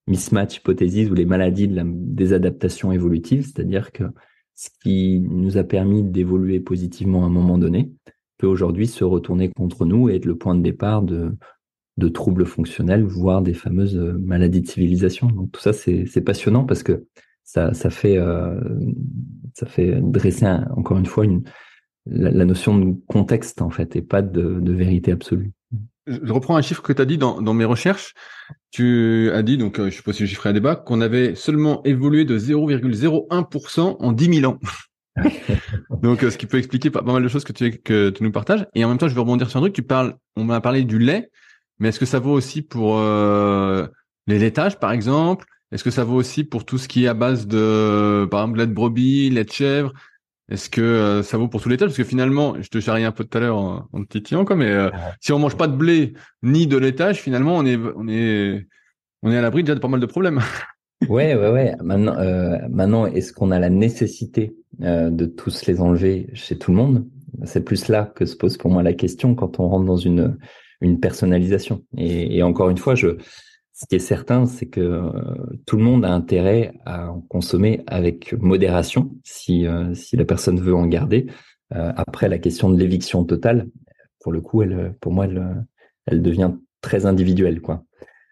mismatch 0.08 0.58
hypothésis 0.58 1.10
ou 1.10 1.14
les 1.14 1.26
maladies 1.26 1.68
de 1.68 1.76
la, 1.76 1.84
des 1.86 2.34
adaptations 2.34 2.92
évolutives, 2.92 3.44
c'est-à-dire 3.44 3.92
que 3.92 4.06
ce 4.56 4.70
qui 4.82 5.20
nous 5.20 5.58
a 5.58 5.64
permis 5.64 6.04
d'évoluer 6.04 6.60
positivement 6.60 7.24
à 7.24 7.28
un 7.28 7.30
moment 7.30 7.58
donné 7.58 7.92
peut 8.40 8.48
aujourd'hui 8.48 8.88
se 8.88 9.04
retourner 9.04 9.50
contre 9.50 9.86
nous 9.86 10.10
et 10.10 10.16
être 10.16 10.26
le 10.26 10.36
point 10.36 10.56
de 10.56 10.62
départ 10.62 11.04
de, 11.04 11.38
de 11.98 12.08
troubles 12.08 12.48
fonctionnels, 12.48 13.04
voire 13.04 13.44
des 13.44 13.54
fameuses 13.54 13.98
euh, 13.98 14.18
maladies 14.20 14.62
de 14.62 14.68
civilisation. 14.68 15.28
Donc 15.28 15.52
tout 15.52 15.62
ça, 15.62 15.74
c'est 15.74 16.22
passionnant 16.22 16.66
parce 16.66 16.82
que 16.82 17.06
ça, 17.44 17.74
ça 17.74 17.92
fait 17.92 18.18
euh, 18.18 18.60
ça 19.54 19.68
fait 19.68 20.00
dresser 20.02 20.48
encore 20.76 20.98
une 20.98 21.06
fois 21.06 21.26
une, 21.26 21.44
la, 22.06 22.46
notion 22.46 22.78
de 22.78 22.96
contexte 23.08 23.62
en 23.62 23.70
fait 23.70 23.96
et 23.96 24.02
pas 24.02 24.22
de, 24.22 24.72
vérité 24.72 25.12
absolue. 25.12 25.52
Je 26.08 26.34
reprends 26.34 26.56
un 26.56 26.62
chiffre 26.62 26.82
que 26.82 26.94
tu 26.94 27.02
as 27.02 27.06
dit 27.06 27.20
dans, 27.20 27.40
dans, 27.42 27.54
mes 27.54 27.66
recherches. 27.66 28.16
Tu 28.72 29.30
as 29.32 29.44
dit, 29.44 29.58
donc 29.58 29.80
euh, 29.80 29.92
je 29.92 29.98
sais 29.98 30.02
pas 30.02 30.14
si 30.14 30.26
je 30.26 30.26
chiffrerai 30.26 30.50
un 30.50 30.54
débat, 30.54 30.76
qu'on 30.76 31.02
avait 31.02 31.36
seulement 31.36 31.84
évolué 31.84 32.26
de 32.26 32.40
0,01% 32.40 33.98
en 34.00 34.12
10 34.12 34.40
000 34.40 34.52
ans. 34.52 34.60
donc 36.02 36.24
euh, 36.24 36.30
ce 36.30 36.38
qui 36.38 36.46
peut 36.46 36.58
expliquer 36.58 36.90
pas, 36.90 37.02
mal 37.02 37.24
de 37.24 37.28
choses 37.28 37.44
que 37.44 37.54
tu, 37.54 37.72
que 37.72 38.10
tu 38.10 38.24
nous 38.24 38.32
partages. 38.32 38.66
Et 38.76 38.84
en 38.86 38.90
même 38.90 38.98
temps, 38.98 39.08
je 39.08 39.16
veux 39.16 39.22
rebondir 39.22 39.50
sur 39.50 39.58
un 39.58 39.62
truc. 39.62 39.74
Tu 39.74 39.84
parles, 39.84 40.16
on 40.36 40.44
m'a 40.44 40.62
parlé 40.62 40.84
du 40.84 41.00
lait, 41.00 41.30
mais 41.80 41.90
est-ce 41.90 42.00
que 42.00 42.06
ça 42.06 42.20
vaut 42.20 42.34
aussi 42.34 42.62
pour 42.62 42.98
euh, 43.00 43.88
les 44.28 44.40
laitages, 44.40 44.80
par 44.80 44.92
exemple? 44.92 45.46
Est-ce 45.72 45.84
que 45.84 45.92
ça 45.92 46.04
vaut 46.04 46.16
aussi 46.16 46.44
pour 46.44 46.66
tout 46.66 46.78
ce 46.78 46.88
qui 46.88 47.06
est 47.06 47.08
à 47.08 47.14
base 47.14 47.48
de, 47.48 48.28
par 48.30 48.42
exemple, 48.42 48.60
lait 48.60 48.68
de 48.68 48.74
brebis, 48.74 49.30
lait 49.30 49.44
de 49.44 49.52
chèvre? 49.52 49.94
Est-ce 50.50 50.70
que 50.70 50.82
euh, 50.82 51.24
ça 51.24 51.38
vaut 51.38 51.48
pour 51.48 51.62
tous 51.62 51.70
les 51.70 51.76
laitage 51.76 51.90
Parce 51.90 51.98
que 51.98 52.04
finalement, 52.04 52.56
je 52.60 52.70
te 52.70 52.80
charrie 52.80 53.04
un 53.04 53.12
peu 53.12 53.24
tout 53.24 53.38
à 53.38 53.42
l'heure 53.42 53.58
en, 53.58 53.88
en 53.94 54.04
titillant, 54.04 54.46
quoi, 54.46 54.56
mais 54.56 54.72
euh, 54.72 54.90
si 55.22 55.32
on 55.32 55.38
mange 55.38 55.56
pas 55.56 55.68
de 55.68 55.76
blé 55.76 56.14
ni 56.42 56.66
de 56.66 56.76
laitage, 56.76 57.22
finalement, 57.22 57.56
on 57.56 57.66
est, 57.66 57.78
on 57.78 58.08
est, 58.08 58.68
on 59.22 59.32
est 59.32 59.38
à 59.38 59.42
l'abri 59.42 59.64
déjà 59.64 59.76
de 59.76 59.80
pas 59.80 59.88
mal 59.88 60.00
de 60.00 60.08
problèmes. 60.08 60.40
ouais, 61.08 61.36
ouais, 61.36 61.52
ouais. 61.52 61.76
Maintenant, 61.84 62.18
euh, 62.18 62.58
maintenant, 62.70 63.06
est-ce 63.06 63.32
qu'on 63.32 63.52
a 63.52 63.60
la 63.60 63.70
nécessité 63.70 64.56
de 64.80 65.26
tous 65.26 65.66
les 65.66 65.82
enlever 65.82 66.30
chez 66.34 66.58
tout 66.58 66.72
le 66.72 66.78
monde 66.78 67.06
C'est 67.44 67.66
plus 67.66 67.90
là 67.90 68.12
que 68.16 68.26
se 68.26 68.36
pose 68.36 68.58
pour 68.58 68.72
moi 68.72 68.82
la 68.82 68.94
question 68.94 69.36
quand 69.36 69.60
on 69.60 69.68
rentre 69.68 69.86
dans 69.86 69.98
une 69.98 70.38
une 70.82 71.00
personnalisation. 71.00 71.84
Et, 71.98 72.42
encore 72.44 72.70
une 72.70 72.78
fois, 72.78 72.96
ce 72.96 73.86
qui 73.90 73.96
est 73.96 74.00
certain, 74.00 74.46
c'est 74.46 74.68
que 74.68 74.80
euh, 74.80 75.12
tout 75.66 75.78
le 75.78 75.84
monde 75.84 76.06
a 76.06 76.12
intérêt 76.12 76.74
à 76.86 77.12
en 77.12 77.22
consommer 77.22 77.82
avec 77.88 78.34
modération, 78.34 79.16
si, 79.24 79.68
euh, 79.68 79.94
si 79.94 80.16
la 80.16 80.26
personne 80.26 80.60
veut 80.60 80.76
en 80.76 80.88
garder. 80.88 81.28
Euh, 81.76 81.92
après, 81.96 82.30
la 82.30 82.40
question 82.40 82.70
de 82.70 82.78
l'éviction 82.78 83.24
totale, 83.26 83.68
pour 84.22 84.32
le 84.32 84.42
coup, 84.42 84.64
pour 85.00 85.12
moi, 85.14 85.26
elle, 85.26 85.66
elle 86.06 86.22
devient 86.22 86.52
très 86.82 87.06
individuelle. 87.06 87.62
Quoi. 87.62 87.84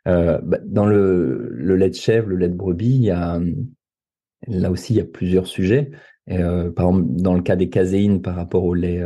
Bah, 0.05 0.60
dans 0.65 0.86
le, 0.86 1.49
le, 1.51 1.75
lait 1.75 1.89
de 1.89 1.95
chèvre, 1.95 2.29
le 2.29 2.38
lait 2.38 2.49
de 2.49 2.55
brebis, 2.55 2.95
il 2.95 3.03
y 3.03 3.12
a, 3.12 3.39
là 4.47 4.71
aussi, 4.71 4.93
il 4.93 4.97
y 4.97 5.01
a 5.01 5.05
plusieurs 5.05 5.47
sujets. 5.47 5.91
Par 6.27 6.87
exemple, 6.87 7.05
dans 7.09 7.33
le 7.33 7.41
cas 7.41 7.55
des 7.55 7.69
caséines 7.69 8.21
par 8.21 8.35
rapport 8.35 8.63
au 8.63 8.73
lait, 8.73 9.01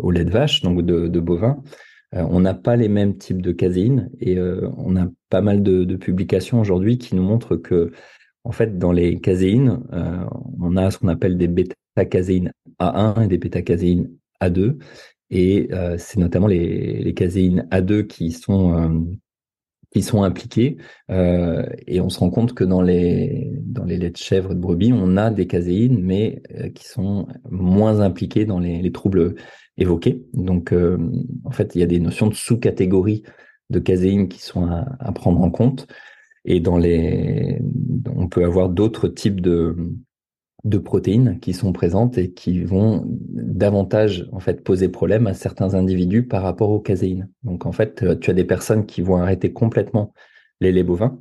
au 0.00 0.10
lait 0.10 0.24
de 0.24 0.30
vache, 0.30 0.62
donc 0.62 0.82
de, 0.82 1.08
de 1.08 1.20
bovin, 1.20 1.62
euh, 2.14 2.26
on 2.28 2.40
n'a 2.40 2.54
pas 2.54 2.76
les 2.76 2.88
mêmes 2.88 3.16
types 3.16 3.40
de 3.40 3.52
caséine 3.52 4.10
et 4.20 4.36
euh, 4.38 4.68
on 4.76 4.96
a 4.96 5.08
pas 5.30 5.40
mal 5.40 5.62
de, 5.62 5.96
publications 5.96 6.60
aujourd'hui 6.60 6.98
qui 6.98 7.14
nous 7.14 7.22
montrent 7.22 7.56
que, 7.56 7.92
en 8.44 8.52
fait, 8.52 8.78
dans 8.78 8.92
les 8.92 9.20
caséines, 9.20 9.82
euh, 9.92 10.24
on 10.60 10.76
a 10.76 10.90
ce 10.90 10.98
qu'on 10.98 11.08
appelle 11.08 11.38
des 11.38 11.48
bêta-caséines 11.48 12.52
A1 12.80 13.24
et 13.24 13.28
des 13.28 13.38
bêta-caséines 13.38 14.10
A2. 14.40 14.78
Et 15.30 15.70
c'est 15.96 16.18
notamment 16.18 16.46
les, 16.46 17.02
les 17.02 17.14
caséines 17.14 17.66
A2 17.70 18.06
qui 18.06 18.32
sont 18.32 19.08
qui 19.92 20.02
sont 20.02 20.22
impliquées. 20.22 20.78
et 21.10 22.00
on 22.00 22.08
se 22.08 22.18
rend 22.18 22.30
compte 22.30 22.54
que 22.54 22.64
dans 22.64 22.80
les 22.82 23.52
dans 23.62 23.84
les 23.84 23.98
laits 23.98 24.12
de 24.12 24.16
chèvre 24.16 24.52
et 24.52 24.54
de 24.54 24.60
brebis, 24.60 24.92
on 24.92 25.16
a 25.16 25.30
des 25.30 25.46
caséines, 25.46 26.00
mais 26.02 26.42
qui 26.74 26.88
sont 26.88 27.26
moins 27.50 28.00
impliquées 28.00 28.46
dans 28.46 28.58
les, 28.58 28.80
les 28.80 28.92
troubles 28.92 29.34
évoqué. 29.76 30.24
Donc, 30.32 30.72
euh, 30.72 30.98
en 31.44 31.50
fait, 31.50 31.74
il 31.74 31.80
y 31.80 31.84
a 31.84 31.86
des 31.86 32.00
notions 32.00 32.26
de 32.26 32.34
sous-catégories 32.34 33.22
de 33.70 33.78
caséine 33.78 34.28
qui 34.28 34.40
sont 34.40 34.66
à, 34.66 35.12
prendre 35.12 35.40
en 35.40 35.50
compte. 35.50 35.86
Et 36.44 36.60
dans 36.60 36.76
les, 36.76 37.60
on 38.14 38.28
peut 38.28 38.44
avoir 38.44 38.68
d'autres 38.68 39.08
types 39.08 39.40
de 39.40 39.76
de 40.64 40.78
protéines 40.78 41.40
qui 41.40 41.54
sont 41.54 41.72
présentes 41.72 42.18
et 42.18 42.32
qui 42.32 42.62
vont 42.62 43.04
davantage 43.06 44.28
en 44.30 44.38
fait 44.38 44.62
poser 44.62 44.88
problème 44.88 45.26
à 45.26 45.34
certains 45.34 45.74
individus 45.74 46.24
par 46.24 46.42
rapport 46.42 46.70
aux 46.70 46.80
caséines. 46.80 47.28
Donc 47.42 47.66
en 47.66 47.72
fait, 47.72 48.04
tu 48.20 48.30
as 48.30 48.34
des 48.34 48.44
personnes 48.44 48.86
qui 48.86 49.02
vont 49.02 49.16
arrêter 49.16 49.52
complètement 49.52 50.12
les 50.60 50.70
laits 50.70 50.86
bovins 50.86 51.18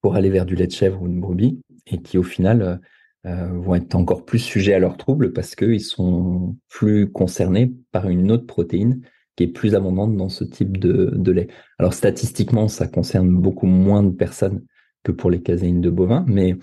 pour 0.00 0.16
aller 0.16 0.30
vers 0.30 0.44
du 0.44 0.56
lait 0.56 0.66
de 0.66 0.72
chèvre 0.72 1.00
ou 1.02 1.08
de 1.08 1.18
brebis 1.18 1.60
et 1.86 2.02
qui 2.02 2.18
au 2.18 2.22
final 2.24 2.80
euh, 3.26 3.48
vont 3.52 3.76
être 3.76 3.94
encore 3.94 4.24
plus 4.24 4.40
sujets 4.40 4.74
à 4.74 4.78
leurs 4.80 4.96
troubles 4.96 5.32
parce 5.32 5.54
qu'ils 5.54 5.80
sont 5.80 6.56
plus 6.68 7.10
concernés 7.10 7.72
par 7.92 8.08
une 8.08 8.30
autre 8.32 8.46
protéine 8.46 9.02
qui 9.36 9.44
est 9.44 9.48
plus 9.48 9.76
abondante 9.76 10.16
dans 10.16 10.28
ce 10.28 10.42
type 10.42 10.78
de, 10.78 11.12
de 11.14 11.32
lait. 11.32 11.48
Alors 11.78 11.94
statistiquement, 11.94 12.66
ça 12.66 12.88
concerne 12.88 13.28
beaucoup 13.28 13.66
moins 13.66 14.02
de 14.02 14.10
personnes 14.10 14.64
que 15.04 15.12
pour 15.12 15.30
les 15.30 15.42
caséines 15.42 15.80
de 15.80 15.90
bovins, 15.90 16.24
mais 16.26 16.56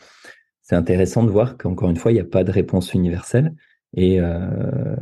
c'est 0.66 0.76
intéressant 0.76 1.24
de 1.24 1.30
voir 1.30 1.58
qu'encore 1.58 1.92
une 1.92 1.96
fois, 1.96 2.12
il 2.12 2.16
n'y 2.16 2.22
a 2.22 2.26
pas 2.26 2.44
de 2.44 2.52
réponse 2.52 2.96
universelle. 2.96 3.54
Et 3.94 4.20
euh, 4.20 4.96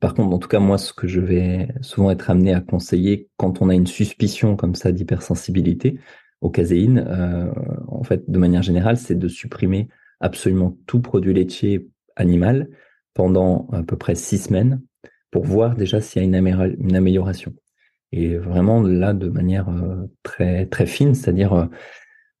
par 0.00 0.14
contre, 0.14 0.34
en 0.34 0.38
tout 0.38 0.48
cas, 0.48 0.58
moi, 0.58 0.78
ce 0.78 0.94
que 0.94 1.06
je 1.06 1.20
vais 1.20 1.68
souvent 1.82 2.10
être 2.10 2.30
amené 2.30 2.54
à 2.54 2.62
conseiller 2.62 3.28
quand 3.36 3.60
on 3.60 3.68
a 3.68 3.74
une 3.74 3.86
suspicion 3.86 4.56
comme 4.56 4.74
ça 4.74 4.90
d'hypersensibilité 4.90 5.98
aux 6.40 6.48
caséines, 6.48 7.04
euh, 7.06 7.52
en 7.88 8.02
fait, 8.04 8.28
de 8.30 8.38
manière 8.38 8.62
générale, 8.62 8.96
c'est 8.96 9.14
de 9.14 9.28
supprimer 9.28 9.88
absolument 10.20 10.78
tout 10.86 11.02
produit 11.02 11.34
laitier 11.34 11.90
animal 12.16 12.70
pendant 13.12 13.68
à 13.70 13.82
peu 13.82 13.98
près 13.98 14.14
six 14.14 14.38
semaines 14.38 14.80
pour 15.30 15.44
voir 15.44 15.76
déjà 15.76 16.00
s'il 16.00 16.22
y 16.22 16.24
a 16.24 16.26
une, 16.26 16.96
amélioration. 16.96 17.52
Et 18.12 18.36
vraiment 18.38 18.80
là, 18.80 19.12
de 19.12 19.28
manière 19.28 19.68
euh, 19.68 20.06
très 20.22 20.64
très 20.66 20.86
fine, 20.86 21.14
c'est-à-dire 21.14 21.68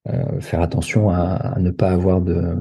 euh, 0.08 0.12
euh, 0.12 0.40
faire 0.40 0.60
attention 0.60 1.10
à, 1.10 1.56
ne 1.58 1.70
pas 1.70 1.90
avoir 1.90 2.20
de, 2.20 2.56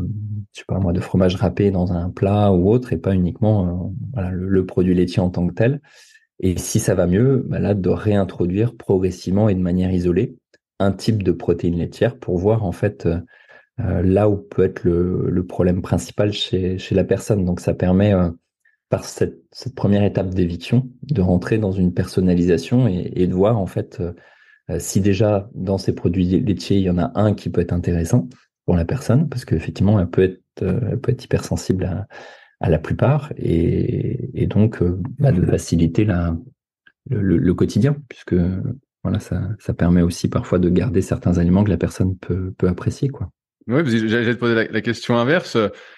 je 0.54 0.60
sais 0.60 0.66
pas 0.68 0.80
moi, 0.80 0.94
de 0.94 1.00
fromage 1.00 1.36
râpé 1.36 1.72
dans 1.72 1.92
un 1.94 2.10
plat 2.10 2.52
ou 2.52 2.70
autre, 2.70 2.94
et 2.94 2.98
pas 2.98 3.14
uniquement 3.14 3.94
voilà, 4.14 4.32
le, 4.32 4.66
produit 4.66 4.94
laitier 4.94 5.22
en 5.22 5.30
tant 5.30 5.48
que 5.48 5.54
tel. 5.54 5.82
Et 6.40 6.58
si 6.58 6.80
ça 6.80 6.96
va 6.96 7.08
mieux, 7.08 7.46
bah 7.48 7.60
là, 7.60 7.74
de 7.74 7.90
réintroduire 7.90 8.76
progressivement 8.76 9.50
et 9.50 9.56
de 9.56 9.60
manière 9.60 9.92
isolée 9.92 10.36
un 10.80 10.92
type 10.92 11.22
de 11.22 11.32
protéine 11.32 11.78
laitière 11.78 12.18
pour 12.18 12.40
voir 12.40 12.64
en 12.66 12.72
fait 12.72 13.08
là 13.78 14.30
où 14.30 14.38
peut 14.38 14.64
être 14.64 14.84
le, 14.84 15.30
le 15.30 15.46
problème 15.46 15.84
principal 15.84 16.34
chez, 16.34 16.80
chez 16.80 16.96
la 16.96 17.04
personne. 17.04 17.46
Donc 17.46 17.60
ça 17.60 17.76
permet 17.76 18.14
par 18.92 19.06
cette, 19.06 19.40
première 19.74 20.04
étape 20.04 20.30
d'éviction, 20.32 20.90
de 21.04 21.22
rentrer 21.22 21.58
dans 21.58 21.72
une 21.72 21.94
personnalisation 21.94 22.88
et, 22.88 23.26
de 23.26 23.34
voir 23.34 23.58
en 23.58 23.66
fait 23.66 24.00
euh, 24.02 24.10
euh, 24.10 24.14
si 24.80 25.02
déjà 25.02 25.50
dans 25.54 25.78
ces 25.78 25.94
produits 25.94 26.40
laitiers 26.42 26.78
il 26.78 26.84
y 26.84 26.90
en 26.90 26.98
a 26.98 27.12
un 27.16 27.34
qui 27.34 27.50
peut 27.50 27.62
être 27.62 27.74
intéressant 27.74 28.28
pour 28.66 28.76
la 28.76 28.86
personne, 28.86 29.30
parce 29.30 29.46
qu'effectivement 29.46 30.00
elle 30.00 30.10
peut 30.10 30.24
être, 30.24 30.42
euh, 30.62 30.98
peut 30.98 31.12
être 31.12 31.24
hypersensible 31.24 31.86
à, 31.86 32.08
à 32.60 32.70
la 32.70 32.80
plupart 32.80 33.32
et, 33.38 34.48
donc 34.48 34.84
bah, 35.20 35.32
de 35.32 35.46
faciliter 35.46 36.04
la, 36.04 36.36
le, 37.10 37.54
quotidien, 37.54 37.96
puisque 38.10 38.36
voilà 39.04 39.20
ça, 39.20 39.50
ça 39.60 39.74
permet 39.74 40.02
aussi 40.02 40.30
parfois 40.30 40.60
de 40.60 40.70
garder 40.70 41.02
certains 41.02 41.38
aliments 41.38 41.64
que 41.64 41.70
la 41.70 41.78
personne 41.78 42.18
peut, 42.18 42.54
peut 42.58 42.68
apprécier 42.68 43.10
quoi. 43.10 43.32
Oui, 43.68 43.84
j'allais 44.08 44.34
te 44.34 44.40
poser 44.40 44.68
la, 44.70 44.82
question 44.82 45.18
inverse. 45.18 45.56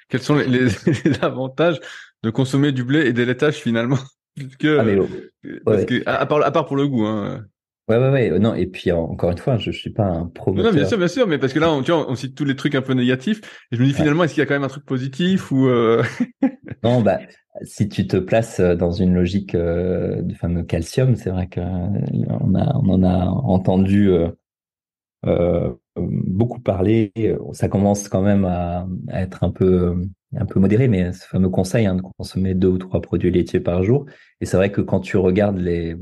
Quels 0.09 0.21
sont 0.21 0.35
les, 0.35 0.67
les 1.05 1.19
avantages 1.21 1.79
de 2.21 2.29
consommer 2.29 2.71
du 2.71 2.83
blé 2.83 3.07
et 3.07 3.13
des 3.13 3.25
laitages 3.25 3.55
finalement? 3.55 3.99
ah, 4.39 4.83
mais, 4.83 4.97
parce 5.65 5.85
que, 5.85 6.03
à, 6.05 6.25
part, 6.25 6.43
à 6.43 6.51
part 6.51 6.65
pour 6.65 6.75
le 6.75 6.87
goût. 6.87 7.05
Hein. 7.05 7.45
Ouais, 7.89 7.97
ouais, 7.97 8.09
ouais. 8.09 8.39
Non, 8.39 8.53
et 8.53 8.65
puis 8.65 8.91
encore 8.93 9.31
une 9.31 9.37
fois, 9.37 9.57
je, 9.57 9.71
je 9.71 9.77
suis 9.77 9.89
pas 9.89 10.05
un 10.05 10.25
promoteur. 10.27 10.71
Non, 10.71 10.77
bien 10.77 10.87
sûr, 10.87 10.97
bien 10.97 11.07
sûr, 11.09 11.27
mais 11.27 11.37
parce 11.37 11.51
que 11.51 11.59
là, 11.59 11.71
on, 11.71 11.83
tu 11.83 11.91
vois, 11.91 12.09
on 12.09 12.15
cite 12.15 12.33
tous 12.33 12.45
les 12.45 12.55
trucs 12.55 12.75
un 12.75 12.81
peu 12.81 12.93
négatifs, 12.93 13.41
et 13.71 13.75
je 13.75 13.81
me 13.81 13.85
dis 13.85 13.93
finalement, 13.93 14.23
est-ce 14.23 14.33
qu'il 14.33 14.41
y 14.41 14.43
a 14.43 14.45
quand 14.45 14.53
même 14.53 14.63
un 14.63 14.69
truc 14.69 14.85
positif 14.85 15.51
ou 15.51 15.67
euh... 15.67 16.01
Non, 16.83 17.01
bah, 17.01 17.19
si 17.63 17.89
tu 17.89 18.07
te 18.07 18.17
places 18.17 18.59
euh, 18.61 18.75
dans 18.75 18.91
une 18.91 19.13
logique 19.13 19.53
euh, 19.53 20.21
du 20.21 20.35
fameux 20.35 20.63
calcium, 20.63 21.15
c'est 21.15 21.29
vrai 21.29 21.49
qu'on 21.53 21.61
euh, 21.61 22.57
a, 22.57 22.77
on 22.77 22.89
en 22.89 23.03
a 23.03 23.25
entendu 23.25 24.09
euh, 24.09 24.29
euh, 25.25 25.73
beaucoup 25.97 26.59
parler. 26.59 27.11
Ça 27.51 27.67
commence 27.67 28.07
quand 28.09 28.21
même 28.21 28.45
à, 28.45 28.87
à 29.09 29.21
être 29.21 29.43
un 29.43 29.51
peu 29.51 29.95
un 30.35 30.45
peu 30.45 30.59
modéré, 30.59 30.87
mais 30.87 31.13
ce 31.13 31.27
fameux 31.27 31.49
conseil 31.49 31.85
hein, 31.85 31.95
de 31.95 32.01
consommer 32.01 32.55
deux 32.55 32.69
ou 32.69 32.77
trois 32.77 33.01
produits 33.01 33.29
laitiers 33.29 33.59
par 33.59 33.83
jour. 33.83 34.05
Et 34.41 34.45
c'est 34.45 34.57
vrai 34.57 34.71
que 34.71 34.81
quand 34.81 34.99
tu 34.99 35.17
regardes 35.17 35.59
les, 35.59 35.95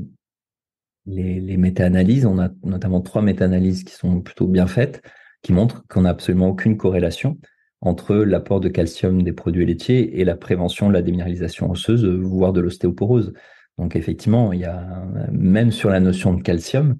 les, 1.06 1.40
les 1.40 1.56
méta-analyses, 1.56 2.26
on 2.26 2.38
a 2.38 2.50
notamment 2.64 3.00
trois 3.00 3.22
méta-analyses 3.22 3.84
qui 3.84 3.94
sont 3.94 4.20
plutôt 4.20 4.46
bien 4.46 4.66
faites, 4.66 5.02
qui 5.42 5.52
montrent 5.52 5.84
qu'on 5.88 6.02
n'a 6.02 6.10
absolument 6.10 6.48
aucune 6.48 6.76
corrélation 6.76 7.38
entre 7.80 8.14
l'apport 8.14 8.60
de 8.60 8.68
calcium 8.68 9.22
des 9.22 9.32
produits 9.32 9.66
laitiers 9.66 10.20
et 10.20 10.24
la 10.24 10.36
prévention 10.36 10.88
de 10.88 10.92
la 10.92 11.02
déminéralisation 11.02 11.70
osseuse, 11.70 12.06
voire 12.06 12.52
de 12.52 12.60
l'ostéoporose. 12.60 13.32
Donc 13.76 13.96
effectivement, 13.96 14.52
il 14.52 14.60
y 14.60 14.64
a 14.64 15.04
même 15.32 15.72
sur 15.72 15.90
la 15.90 15.98
notion 15.98 16.32
de 16.32 16.42
calcium, 16.42 16.96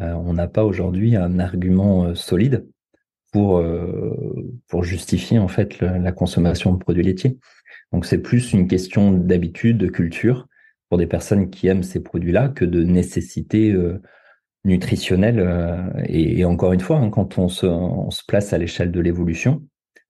euh, 0.00 0.12
on 0.12 0.34
n'a 0.34 0.48
pas 0.48 0.64
aujourd'hui 0.64 1.14
un 1.14 1.38
argument 1.38 2.04
euh, 2.04 2.14
solide 2.14 2.66
pour, 3.32 3.58
euh, 3.58 4.52
pour 4.68 4.82
justifier 4.82 5.38
en 5.38 5.48
fait 5.48 5.80
la, 5.80 6.12
consommation 6.12 6.72
de 6.72 6.78
produits 6.78 7.04
laitiers. 7.04 7.38
Donc 7.92 8.06
c'est 8.06 8.18
plus 8.18 8.52
une 8.52 8.66
question 8.66 9.12
d'habitude, 9.12 9.78
de 9.78 9.86
culture 9.86 10.48
pour 10.88 10.98
des 10.98 11.06
personnes 11.06 11.50
qui 11.50 11.68
aiment 11.68 11.82
ces 11.82 12.02
produits-là 12.02 12.48
que 12.48 12.64
de 12.64 12.82
nécessité 12.82 13.72
euh, 13.72 14.00
nutritionnelle. 14.64 15.40
Euh, 15.40 15.90
et, 16.06 16.44
encore 16.44 16.72
une 16.72 16.80
fois, 16.80 16.98
hein, 16.98 17.10
quand 17.10 17.38
on 17.38 17.48
se, 17.48 17.66
place 18.26 18.52
à 18.52 18.58
l'échelle 18.58 18.92
de 18.92 19.00
l'évolution, 19.00 19.62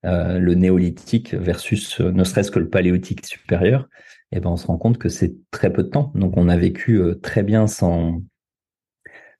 le 0.07 0.53
néolithique 0.53 1.33
versus 1.33 1.99
ne 1.99 2.25
serait-ce 2.25 2.51
que 2.51 2.59
le 2.59 2.69
paléolithique 2.69 3.25
supérieur, 3.25 3.89
eh 4.33 4.41
ben 4.41 4.51
on 4.51 4.57
se 4.59 4.67
rend 4.67 4.77
compte 4.77 4.99
que 4.99 5.09
c'est 5.09 5.35
très 5.51 5.73
peu 5.73 5.83
de 5.83 5.89
temps. 5.89 6.13
Donc 6.15 6.37
on 6.37 6.51
a 6.51 6.59
vécu 6.59 7.01
très 7.23 7.43
bien 7.43 7.67
sans 7.67 8.21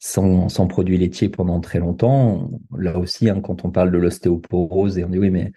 sans, 0.05 0.51
sans 0.51 0.67
produits 0.67 0.99
laitiers 0.99 1.31
pendant 1.31 1.61
très 1.61 1.79
longtemps. 1.79 2.51
Là 2.77 2.99
aussi, 2.99 3.31
hein, 3.31 3.41
quand 3.41 3.65
on 3.65 3.71
parle 3.71 3.91
de 3.91 3.97
l'ostéoporose, 3.97 4.99
et 4.99 5.05
on 5.05 5.09
dit 5.09 5.19
oui, 5.19 5.31
mais 5.31 5.53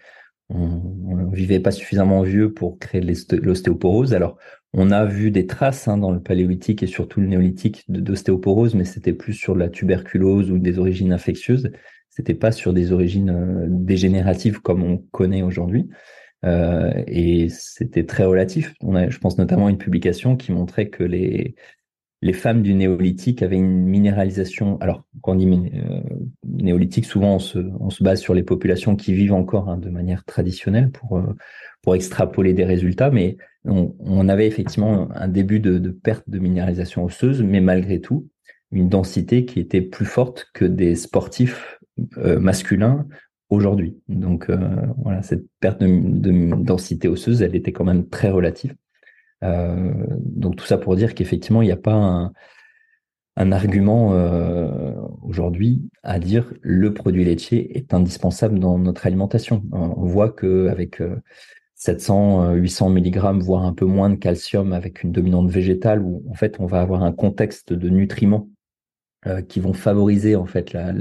on 0.48 1.16
ne 1.16 1.34
vivait 1.34 1.60
pas 1.60 1.70
suffisamment 1.70 2.22
vieux 2.22 2.54
pour 2.54 2.78
créer 2.78 3.02
l'ostéoporose. 3.02 4.14
Alors, 4.14 4.38
on 4.74 4.90
a 4.90 5.04
vu 5.04 5.30
des 5.30 5.46
traces 5.46 5.88
hein, 5.88 5.96
dans 5.96 6.10
le 6.10 6.20
paléolithique 6.20 6.82
et 6.82 6.86
surtout 6.86 7.20
le 7.20 7.26
néolithique 7.26 7.84
d'ostéoporose, 7.88 8.74
mais 8.74 8.84
c'était 8.84 9.14
plus 9.14 9.32
sur 9.32 9.56
la 9.56 9.68
tuberculose 9.68 10.50
ou 10.50 10.58
des 10.58 10.78
origines 10.78 11.12
infectieuses. 11.12 11.70
C'était 12.10 12.34
pas 12.34 12.52
sur 12.52 12.72
des 12.72 12.92
origines 12.92 13.30
euh, 13.30 13.66
dégénératives 13.68 14.60
comme 14.60 14.82
on 14.82 14.98
connaît 14.98 15.42
aujourd'hui. 15.42 15.88
Euh, 16.44 16.92
et 17.06 17.48
c'était 17.48 18.04
très 18.04 18.24
relatif. 18.24 18.74
On 18.80 18.94
a, 18.94 19.08
je 19.08 19.18
pense 19.18 19.38
notamment 19.38 19.66
à 19.66 19.70
une 19.70 19.78
publication 19.78 20.36
qui 20.36 20.52
montrait 20.52 20.88
que 20.88 21.02
les, 21.02 21.54
les 22.20 22.32
femmes 22.32 22.62
du 22.62 22.74
néolithique 22.74 23.42
avaient 23.42 23.56
une 23.56 23.86
minéralisation. 23.86 24.78
Alors, 24.80 25.04
quand 25.22 25.32
on 25.32 25.36
dit 25.36 25.48
euh, 25.48 26.00
néolithique, 26.44 27.06
souvent 27.06 27.36
on 27.36 27.38
se, 27.38 27.58
on 27.80 27.88
se, 27.90 28.04
base 28.04 28.20
sur 28.20 28.34
les 28.34 28.42
populations 28.42 28.96
qui 28.96 29.14
vivent 29.14 29.32
encore 29.32 29.70
hein, 29.70 29.78
de 29.78 29.88
manière 29.88 30.24
traditionnelle 30.24 30.90
pour, 30.90 31.20
pour 31.82 31.94
extrapoler 31.94 32.52
des 32.52 32.64
résultats, 32.64 33.10
mais 33.10 33.38
on, 33.64 34.28
avait 34.28 34.46
effectivement 34.46 35.08
un 35.14 35.28
début 35.28 35.60
de, 35.60 35.90
perte 35.90 36.28
de 36.28 36.38
minéralisation 36.38 37.04
osseuse, 37.04 37.42
mais 37.42 37.60
malgré 37.60 38.00
tout, 38.00 38.28
une 38.70 38.88
densité 38.88 39.44
qui 39.44 39.60
était 39.60 39.80
plus 39.80 40.06
forte 40.06 40.48
que 40.54 40.64
des 40.64 40.94
sportifs 40.94 41.78
euh, 42.18 42.38
masculins 42.38 43.06
aujourd'hui. 43.50 43.98
Donc 44.08 44.50
voilà, 44.98 45.22
cette 45.22 45.44
perte 45.60 45.80
de, 45.80 45.86
de 45.86 46.62
densité 46.62 47.08
osseuse, 47.08 47.42
elle 47.42 47.56
était 47.56 47.72
quand 47.72 47.84
même 47.84 48.08
très 48.08 48.30
relative. 48.30 48.74
Euh, 49.44 49.92
donc 50.20 50.56
tout 50.56 50.66
ça 50.66 50.78
pour 50.78 50.96
dire 50.96 51.14
qu'effectivement, 51.14 51.62
il 51.62 51.66
n'y 51.66 51.72
a 51.72 51.76
pas 51.76 52.32
un, 53.36 53.52
argument 53.52 54.14
euh, 54.14 54.94
aujourd'hui 55.22 55.88
à 56.02 56.18
dire 56.18 56.52
le 56.60 56.92
produit 56.92 57.24
laitier 57.24 57.78
est 57.78 57.94
indispensable 57.94 58.58
dans 58.58 58.78
notre 58.78 59.06
alimentation. 59.06 59.62
On 59.70 60.06
voit 60.06 60.30
que 60.30 60.66
avec 60.68 61.00
700, 61.78 62.54
800 62.54 62.90
mg, 62.90 63.40
voire 63.40 63.64
un 63.64 63.72
peu 63.72 63.86
moins 63.86 64.10
de 64.10 64.16
calcium 64.16 64.72
avec 64.72 65.04
une 65.04 65.12
dominante 65.12 65.48
végétale, 65.48 66.02
où 66.02 66.24
en 66.28 66.34
fait 66.34 66.56
on 66.58 66.66
va 66.66 66.80
avoir 66.80 67.04
un 67.04 67.12
contexte 67.12 67.72
de 67.72 67.88
nutriments 67.88 68.48
euh, 69.26 69.42
qui 69.42 69.60
vont 69.60 69.72
favoriser 69.72 70.36
en 70.36 70.46
fait 70.46 70.72
la, 70.72 70.92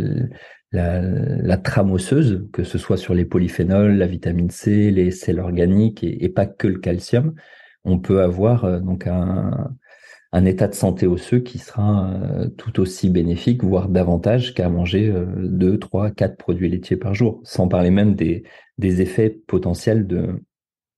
la, 0.71 1.57
trame 1.57 1.91
osseuse, 1.91 2.47
que 2.51 2.63
ce 2.63 2.77
soit 2.77 2.97
sur 2.97 3.13
les 3.13 3.25
polyphénols, 3.25 3.97
la 3.97 4.05
vitamine 4.07 4.51
C, 4.51 4.91
les 4.91 5.11
sels 5.11 5.39
organiques 5.39 6.03
et, 6.03 6.29
pas 6.29 6.45
que 6.45 6.67
le 6.67 6.79
calcium. 6.79 7.33
On 7.83 7.99
peut 7.99 8.21
avoir 8.21 8.65
euh, 8.65 8.79
donc 8.79 9.07
un, 9.07 9.69
état 10.45 10.67
de 10.67 10.75
santé 10.75 11.07
osseux 11.07 11.39
qui 11.39 11.57
sera 11.57 12.11
euh, 12.11 12.49
tout 12.49 12.79
aussi 12.79 13.09
bénéfique, 13.09 13.63
voire 13.63 13.89
davantage 13.89 14.53
qu'à 14.53 14.69
manger 14.69 15.13
2, 15.37 15.79
3, 15.79 16.11
4 16.11 16.37
produits 16.37 16.69
laitiers 16.69 16.97
par 16.97 17.15
jour, 17.15 17.39
sans 17.43 17.67
parler 17.67 17.89
même 17.89 18.13
des, 18.13 18.43
des 18.77 19.01
effets 19.01 19.29
potentiels 19.29 20.05
de, 20.05 20.43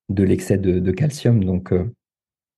de 0.09 0.23
l'excès 0.23 0.57
de, 0.57 0.91
calcium. 0.91 1.43
Donc, 1.43 1.71
euh, 1.73 1.93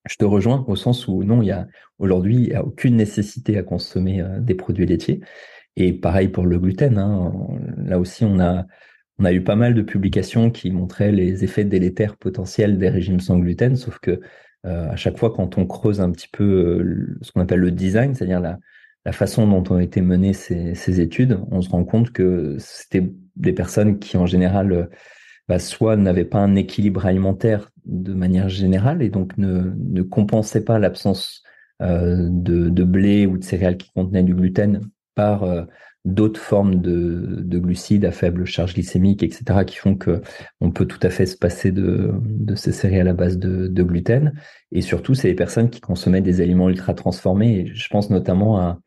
je 0.09 0.15
te 0.15 0.25
rejoins 0.25 0.65
au 0.67 0.75
sens 0.75 1.07
où 1.07 1.23
non, 1.23 1.41
il 1.41 1.47
y 1.47 1.51
a 1.51 1.67
aujourd'hui, 1.99 2.35
il 2.35 2.49
n'y 2.49 2.55
a 2.55 2.63
aucune 2.63 2.95
nécessité 2.95 3.57
à 3.57 3.63
consommer 3.63 4.23
des 4.39 4.55
produits 4.55 4.85
laitiers. 4.85 5.21
Et 5.75 5.93
pareil 5.93 6.27
pour 6.27 6.45
le 6.45 6.59
gluten. 6.59 6.97
Hein. 6.97 7.31
Là 7.77 7.99
aussi, 7.99 8.25
on 8.25 8.39
a 8.39 8.65
on 9.19 9.25
a 9.25 9.33
eu 9.33 9.43
pas 9.43 9.55
mal 9.55 9.75
de 9.75 9.83
publications 9.83 10.49
qui 10.49 10.71
montraient 10.71 11.11
les 11.11 11.43
effets 11.43 11.63
délétères 11.63 12.17
potentiels 12.17 12.79
des 12.79 12.89
régimes 12.89 13.19
sans 13.19 13.37
gluten, 13.37 13.75
sauf 13.75 13.99
que 13.99 14.19
à 14.63 14.95
chaque 14.95 15.17
fois 15.17 15.31
quand 15.31 15.59
on 15.59 15.67
creuse 15.67 16.01
un 16.01 16.11
petit 16.11 16.27
peu 16.27 16.83
ce 17.21 17.31
qu'on 17.31 17.41
appelle 17.41 17.59
le 17.59 17.69
design, 17.69 18.15
c'est-à-dire 18.15 18.39
la, 18.39 18.57
la 19.05 19.11
façon 19.11 19.47
dont 19.47 19.63
ont 19.73 19.79
été 19.79 20.01
menées 20.01 20.33
ces, 20.33 20.75
ces 20.75 21.01
études, 21.01 21.39
on 21.49 21.61
se 21.61 21.69
rend 21.69 21.83
compte 21.83 22.11
que 22.11 22.55
c'était 22.59 23.11
des 23.35 23.53
personnes 23.53 23.99
qui 23.99 24.17
en 24.17 24.25
général 24.25 24.89
bah, 25.47 25.59
soit 25.59 25.95
n'avaient 25.97 26.25
pas 26.25 26.39
un 26.39 26.55
équilibre 26.55 27.05
alimentaire 27.05 27.69
de 27.85 28.13
manière 28.13 28.49
générale 28.49 29.01
et 29.01 29.09
donc 29.09 29.37
ne, 29.37 29.73
ne 29.77 30.01
compensaient 30.01 30.63
pas 30.63 30.79
l'absence 30.79 31.43
euh, 31.81 32.27
de, 32.29 32.83
blé 32.83 33.25
ou 33.25 33.37
de 33.37 33.43
céréales 33.43 33.77
qui 33.77 33.91
contenaient 33.91 34.23
du 34.23 34.35
gluten 34.35 34.81
par 35.15 35.43
euh, 35.43 35.63
d'autres 36.05 36.39
formes 36.39 36.79
de, 36.79 37.39
de, 37.41 37.59
glucides 37.59 38.05
à 38.05 38.11
faible 38.11 38.45
charge 38.45 38.75
glycémique, 38.75 39.23
etc., 39.23 39.65
qui 39.65 39.77
font 39.77 39.95
que 39.95 40.21
on 40.59 40.71
peut 40.71 40.85
tout 40.85 40.99
à 41.01 41.09
fait 41.09 41.25
se 41.25 41.35
passer 41.35 41.71
de, 41.71 42.13
ces 42.55 42.71
céréales 42.71 43.07
à 43.07 43.13
base 43.13 43.37
de, 43.37 43.83
gluten. 43.83 44.33
Et 44.71 44.81
surtout, 44.81 45.15
c'est 45.15 45.27
les 45.27 45.35
personnes 45.35 45.69
qui 45.69 45.81
consommaient 45.81 46.21
des 46.21 46.41
aliments 46.41 46.69
ultra 46.69 46.93
transformés. 46.93 47.71
je 47.73 47.87
pense 47.89 48.09
notamment 48.11 48.59
à 48.59 48.79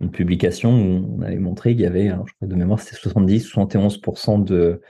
une 0.00 0.10
publication 0.10 0.70
où 0.70 1.18
on 1.18 1.22
avait 1.22 1.38
montré 1.38 1.72
qu'il 1.72 1.82
y 1.82 1.86
avait, 1.86 2.08
je 2.08 2.32
crois 2.34 2.48
de 2.48 2.54
mémoire, 2.54 2.80
c'était 2.80 2.96
70-71% 2.96 4.42
de 4.42 4.80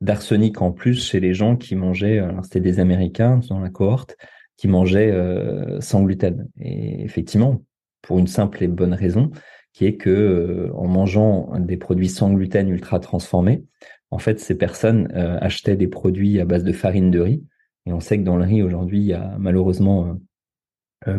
d'arsenic 0.00 0.62
en 0.62 0.72
plus 0.72 1.04
chez 1.04 1.20
les 1.20 1.34
gens 1.34 1.56
qui 1.56 1.76
mangeaient, 1.76 2.18
alors 2.18 2.44
c'était 2.44 2.60
des 2.60 2.80
Américains 2.80 3.40
dans 3.48 3.60
la 3.60 3.70
cohorte, 3.70 4.16
qui 4.56 4.68
mangeaient 4.68 5.10
euh, 5.10 5.80
sans 5.80 6.02
gluten. 6.02 6.48
Et 6.60 7.02
effectivement, 7.02 7.62
pour 8.02 8.18
une 8.18 8.26
simple 8.26 8.62
et 8.62 8.68
bonne 8.68 8.94
raison, 8.94 9.30
qui 9.72 9.86
est 9.86 9.96
que 9.96 10.10
euh, 10.10 10.70
en 10.74 10.88
mangeant 10.88 11.58
des 11.58 11.76
produits 11.76 12.08
sans 12.08 12.32
gluten 12.32 12.68
ultra 12.68 12.98
transformés, 12.98 13.64
en 14.10 14.18
fait, 14.18 14.40
ces 14.40 14.56
personnes 14.56 15.08
euh, 15.14 15.38
achetaient 15.40 15.76
des 15.76 15.86
produits 15.86 16.40
à 16.40 16.44
base 16.44 16.64
de 16.64 16.72
farine 16.72 17.10
de 17.10 17.20
riz. 17.20 17.44
Et 17.86 17.92
on 17.92 18.00
sait 18.00 18.18
que 18.18 18.24
dans 18.24 18.36
le 18.36 18.44
riz 18.44 18.62
aujourd'hui, 18.62 18.98
il 18.98 19.06
y 19.06 19.14
a 19.14 19.36
malheureusement 19.38 20.18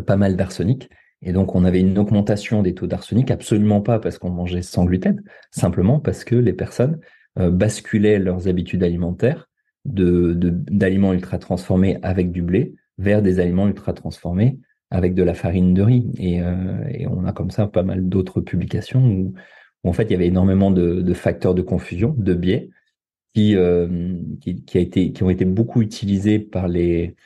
pas 0.06 0.16
mal 0.16 0.36
d'arsenic. 0.36 0.88
Et 1.22 1.32
donc, 1.32 1.54
on 1.54 1.64
avait 1.64 1.80
une 1.80 1.98
augmentation 1.98 2.62
des 2.62 2.74
taux 2.74 2.86
d'arsenic, 2.86 3.30
absolument 3.30 3.80
pas 3.80 3.98
parce 3.98 4.18
qu'on 4.18 4.30
mangeait 4.30 4.62
sans 4.62 4.84
gluten, 4.84 5.22
simplement 5.50 5.98
parce 5.98 6.22
que 6.22 6.36
les 6.36 6.52
personnes 6.52 7.00
euh, 7.00 7.21
basculaient 7.36 8.18
leurs 8.18 8.48
habitudes 8.48 8.82
alimentaires 8.82 9.48
d'aliments 9.84 11.12
ultra 11.12 11.38
transformés 11.38 11.98
avec 12.02 12.30
du 12.30 12.42
blé 12.42 12.74
vers 12.98 13.22
des 13.22 13.40
aliments 13.40 13.66
ultra 13.66 13.92
transformés 13.92 14.58
avec 14.90 15.14
de 15.14 15.22
la 15.22 15.34
farine 15.34 15.74
de 15.74 15.82
riz. 15.82 16.10
Et, 16.18 16.42
euh, 16.42 17.08
on 17.10 17.24
a 17.24 17.32
comme 17.32 17.50
ça 17.50 17.66
pas 17.66 17.82
mal 17.82 18.08
d'autres 18.08 18.40
publications 18.40 19.04
où, 19.04 19.34
en 19.84 19.92
fait 19.92 20.04
il 20.04 20.12
y 20.12 20.14
avait 20.14 20.26
énormément 20.26 20.70
de, 20.70 21.14
facteurs 21.14 21.54
de 21.54 21.62
confusion, 21.62 22.14
de 22.16 22.34
biais, 22.34 22.70
qui, 23.34 23.56
euh, 23.56 24.14
qui, 24.40 24.78
a 24.78 25.24
ont 25.24 25.30
été 25.30 25.44
beaucoup 25.46 25.80
utilisés 25.80 26.38
par 26.38 26.68
les 26.68 27.16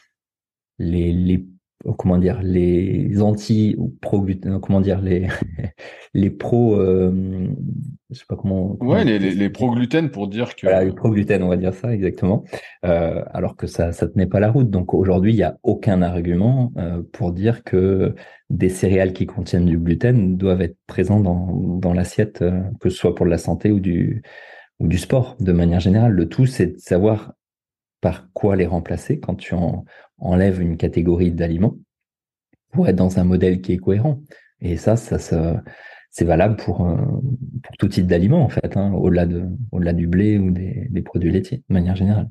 comment 1.99 2.19
dire 2.19 2.41
les 2.43 3.23
anti 3.23 3.75
ou 3.79 3.95
pro 4.01 4.25
euh, 4.27 4.59
comment 4.59 4.81
dire 4.81 5.01
les 5.01 5.29
les 6.15 6.31
pro 6.31 6.75
euh, 6.81 7.49
je 8.11 8.19
sais 8.21 8.25
pas 8.29 8.37
comment, 8.37 8.77
ouais 8.83 9.05
les, 9.05 9.19
les, 9.19 9.51
pro 9.51 9.73
gluten 9.73 10.11
pour 10.11 10.29
dire 10.29 10.55
que 10.55 10.67
voilà, 10.67 10.85
les 10.85 10.93
pro 10.93 11.11
gluten 11.11 11.43
on 11.43 11.49
va 11.49 11.57
dire 11.57 11.75
ça 11.75 11.93
exactement. 11.93 12.45
Euh, 12.85 13.25
alors 13.33 13.57
que 13.57 13.67
ça 13.67 13.91
ça 13.93 14.07
tenait 14.07 14.27
pas 14.29 14.39
la 14.39 14.51
route. 14.51 14.71
Donc 14.71 14.95
aujourd'hui 14.95 15.33
il 15.33 15.37
y 15.37 15.43
a 15.43 15.59
aucun 15.65 16.03
argument 16.03 16.73
euh, 16.77 17.03
pour 17.13 17.33
dire 17.33 17.65
que 17.65 18.15
des 18.49 18.69
céréales 18.69 19.13
qui 19.13 19.27
contiennent 19.27 19.67
du 19.67 19.79
gluten 19.79 20.37
doivent 20.37 20.63
être 20.63 20.77
présents 20.87 21.19
dans 21.19 21.53
dans 21.79 21.93
l'assiette 21.93 22.43
euh, 22.43 22.63
que 22.81 22.91
ce 22.91 22.97
soit 22.97 23.15
pour 23.15 23.27
la 23.27 23.39
santé 23.39 23.73
ou 23.73 23.81
du 23.81 24.23
ou 24.79 24.87
du 24.87 24.99
sport 24.99 25.37
de 25.41 25.53
manière 25.53 25.81
générale. 25.81 26.13
Le 26.13 26.29
tout 26.29 26.47
c'est 26.47 26.67
de 26.67 26.79
savoir 26.79 27.33
par 28.01 28.29
quoi 28.35 28.55
les 28.55 28.67
remplacer 28.67 29.19
quand 29.19 29.35
tu 29.35 29.55
en 29.55 29.85
enlève 30.19 30.61
une 30.61 30.77
catégorie 30.77 31.31
d'aliments 31.31 31.77
pour 32.73 32.89
être 32.89 32.97
dans 32.97 33.19
un 33.19 33.25
modèle 33.25 33.61
qui 33.61 33.73
est 33.73 33.79
cohérent. 33.79 34.21
Et 34.61 34.77
ça, 34.77 34.97
ça, 34.97 35.19
ça 35.19 35.63
c'est 36.11 36.25
valable 36.25 36.57
pour, 36.57 36.79
pour 36.79 37.77
tout 37.79 37.89
type 37.89 38.07
d'aliments, 38.07 38.43
en 38.43 38.49
fait, 38.49 38.77
hein, 38.77 38.93
au-delà 38.93 39.27
de, 39.27 39.45
au-delà 39.71 39.93
du 39.93 40.07
blé 40.07 40.39
ou 40.39 40.51
des, 40.51 40.87
des, 40.91 41.03
produits 41.03 41.31
laitiers, 41.31 41.59
de 41.69 41.75
manière 41.75 41.95
générale. 41.95 42.31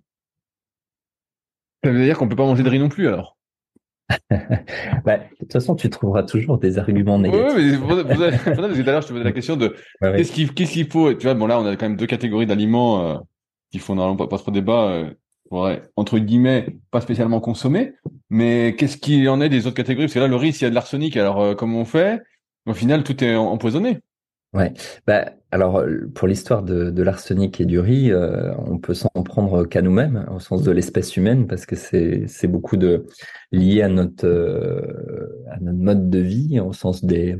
Ça 1.83 1.91
veut 1.91 2.03
dire 2.03 2.17
qu'on 2.17 2.27
peut 2.27 2.35
pas 2.35 2.45
manger 2.45 2.63
de 2.63 2.69
riz 2.69 2.79
non 2.79 2.89
plus, 2.89 3.07
alors? 3.07 3.37
Bah, 5.05 5.17
de 5.17 5.35
toute 5.39 5.53
façon, 5.53 5.75
tu 5.75 5.89
trouveras 5.89 6.23
toujours 6.23 6.57
des 6.57 6.77
arguments 6.77 7.19
négatifs. 7.19 7.55
Oui, 7.55 7.71
mais 7.71 7.77
tout 7.77 8.89
à 8.89 8.91
l'heure, 8.91 9.01
je 9.01 9.07
te 9.07 9.13
posais 9.13 9.23
la 9.23 9.31
question 9.33 9.55
de 9.55 9.75
qu'est-ce 10.01 10.31
qu'il 10.71 10.91
faut. 10.91 11.13
Tu 11.13 11.23
vois, 11.23 11.33
bon 11.33 11.47
là, 11.47 11.59
on 11.59 11.65
a 11.65 11.75
quand 11.75 11.87
même 11.87 11.97
deux 11.97 12.07
catégories 12.07 12.45
d'aliments 12.45 13.05
euh, 13.05 13.17
qui 13.71 13.79
font 13.79 13.95
normalement 13.95 14.17
pas, 14.17 14.27
pas 14.27 14.37
trop 14.37 14.51
débat. 14.51 14.89
Euh, 14.89 15.13
ouais, 15.51 15.81
entre 15.95 16.19
guillemets, 16.19 16.67
pas 16.91 17.01
spécialement 17.01 17.39
consommé. 17.39 17.93
Mais 18.29 18.75
qu'est-ce 18.77 18.97
qu'il 18.97 19.27
en 19.29 19.41
est 19.41 19.49
des 19.49 19.67
autres 19.67 19.75
catégories? 19.75 20.07
Parce 20.07 20.15
que 20.15 20.19
là, 20.19 20.27
le 20.27 20.35
riz, 20.35 20.49
il 20.49 20.61
y 20.61 20.65
a 20.65 20.69
de 20.69 20.75
l'arsenic, 20.75 21.17
alors 21.17 21.41
euh, 21.41 21.55
comment 21.55 21.81
on 21.81 21.85
fait? 21.85 22.21
Au 22.65 22.73
final, 22.73 23.03
tout 23.03 23.23
est 23.23 23.35
empoisonné. 23.35 23.99
Ouais. 24.53 24.73
Bah, 25.05 25.33
alors, 25.51 25.83
pour 26.15 26.27
l'histoire 26.27 26.63
de, 26.63 27.01
l'arsenic 27.01 27.59
et 27.59 27.65
du 27.65 27.79
riz, 27.79 28.11
euh, 28.11 28.53
on 28.57 28.77
peut 28.77 28.93
s'en 28.93 29.09
prendre 29.23 29.65
qu'à 29.65 29.81
nous-mêmes, 29.81 30.25
au 30.33 30.39
sens 30.39 30.63
de 30.63 30.71
l'espèce 30.71 31.17
humaine, 31.17 31.45
parce 31.45 31.65
que 31.65 31.75
c'est, 31.75 32.25
c'est 32.27 32.47
beaucoup 32.47 32.77
de 32.77 33.05
lié 33.51 33.81
à 33.81 33.89
notre, 33.89 34.25
euh, 34.25 35.43
à 35.51 35.59
notre 35.59 35.77
mode 35.77 36.09
de 36.09 36.19
vie, 36.19 36.59
au 36.61 36.71
sens 36.71 37.03
des, 37.03 37.37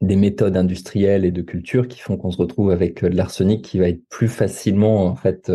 des 0.00 0.16
méthodes 0.16 0.56
industrielles 0.56 1.24
et 1.24 1.30
de 1.30 1.42
culture 1.42 1.86
qui 1.86 2.00
font 2.00 2.16
qu'on 2.16 2.32
se 2.32 2.38
retrouve 2.38 2.70
avec 2.70 3.04
de 3.04 3.16
l'arsenic 3.16 3.64
qui 3.64 3.78
va 3.78 3.88
être 3.88 4.02
plus 4.08 4.28
facilement, 4.28 5.06
en 5.06 5.14
fait, 5.14 5.50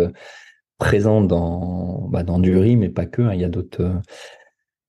présent 0.82 1.22
dans, 1.22 2.08
bah, 2.10 2.24
dans 2.24 2.40
du 2.40 2.58
riz, 2.58 2.76
mais 2.76 2.90
pas 2.90 3.06
que. 3.06 3.22
Hein. 3.22 3.36
Il 3.36 3.40
y 3.40 3.46
a 3.46 3.50
d'autres, 3.50 4.02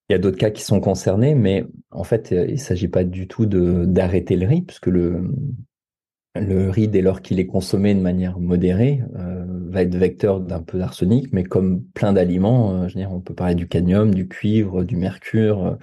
il 0.09 0.13
y 0.13 0.17
a 0.17 0.19
d'autres 0.19 0.39
cas 0.39 0.51
qui 0.51 0.63
sont 0.63 0.81
concernés, 0.81 1.35
mais 1.35 1.67
en 1.91 2.03
fait, 2.03 2.31
il 2.33 2.53
ne 2.53 2.57
s'agit 2.57 2.89
pas 2.89 3.05
du 3.05 3.29
tout 3.29 3.45
d'arrêter 3.47 4.37
le 4.37 4.47
riz, 4.47 4.63
puisque 4.63 4.87
le 4.87 5.31
le 6.35 6.71
riz, 6.71 6.89
dès 6.89 7.03
lors 7.03 7.21
qu'il 7.21 7.39
est 7.41 7.47
consommé 7.47 7.95
de 7.95 8.01
manière 8.01 8.39
modérée, 8.41 9.03
euh, 9.17 9.45
va 9.69 9.83
être 9.83 9.95
vecteur 9.95 10.41
d'un 10.41 10.63
peu 10.63 10.79
d'arsenic, 10.79 11.31
mais 11.33 11.45
comme 11.45 11.83
plein 11.83 12.15
d'aliments, 12.15 12.85
euh, 12.85 13.07
on 13.11 13.21
peut 13.21 13.35
parler 13.35 13.55
du 13.55 13.69
cadmium, 13.69 14.15
du 14.15 14.29
cuivre, 14.29 14.83
du 14.83 14.97
mercure. 14.97 15.67
Euh, 15.67 15.75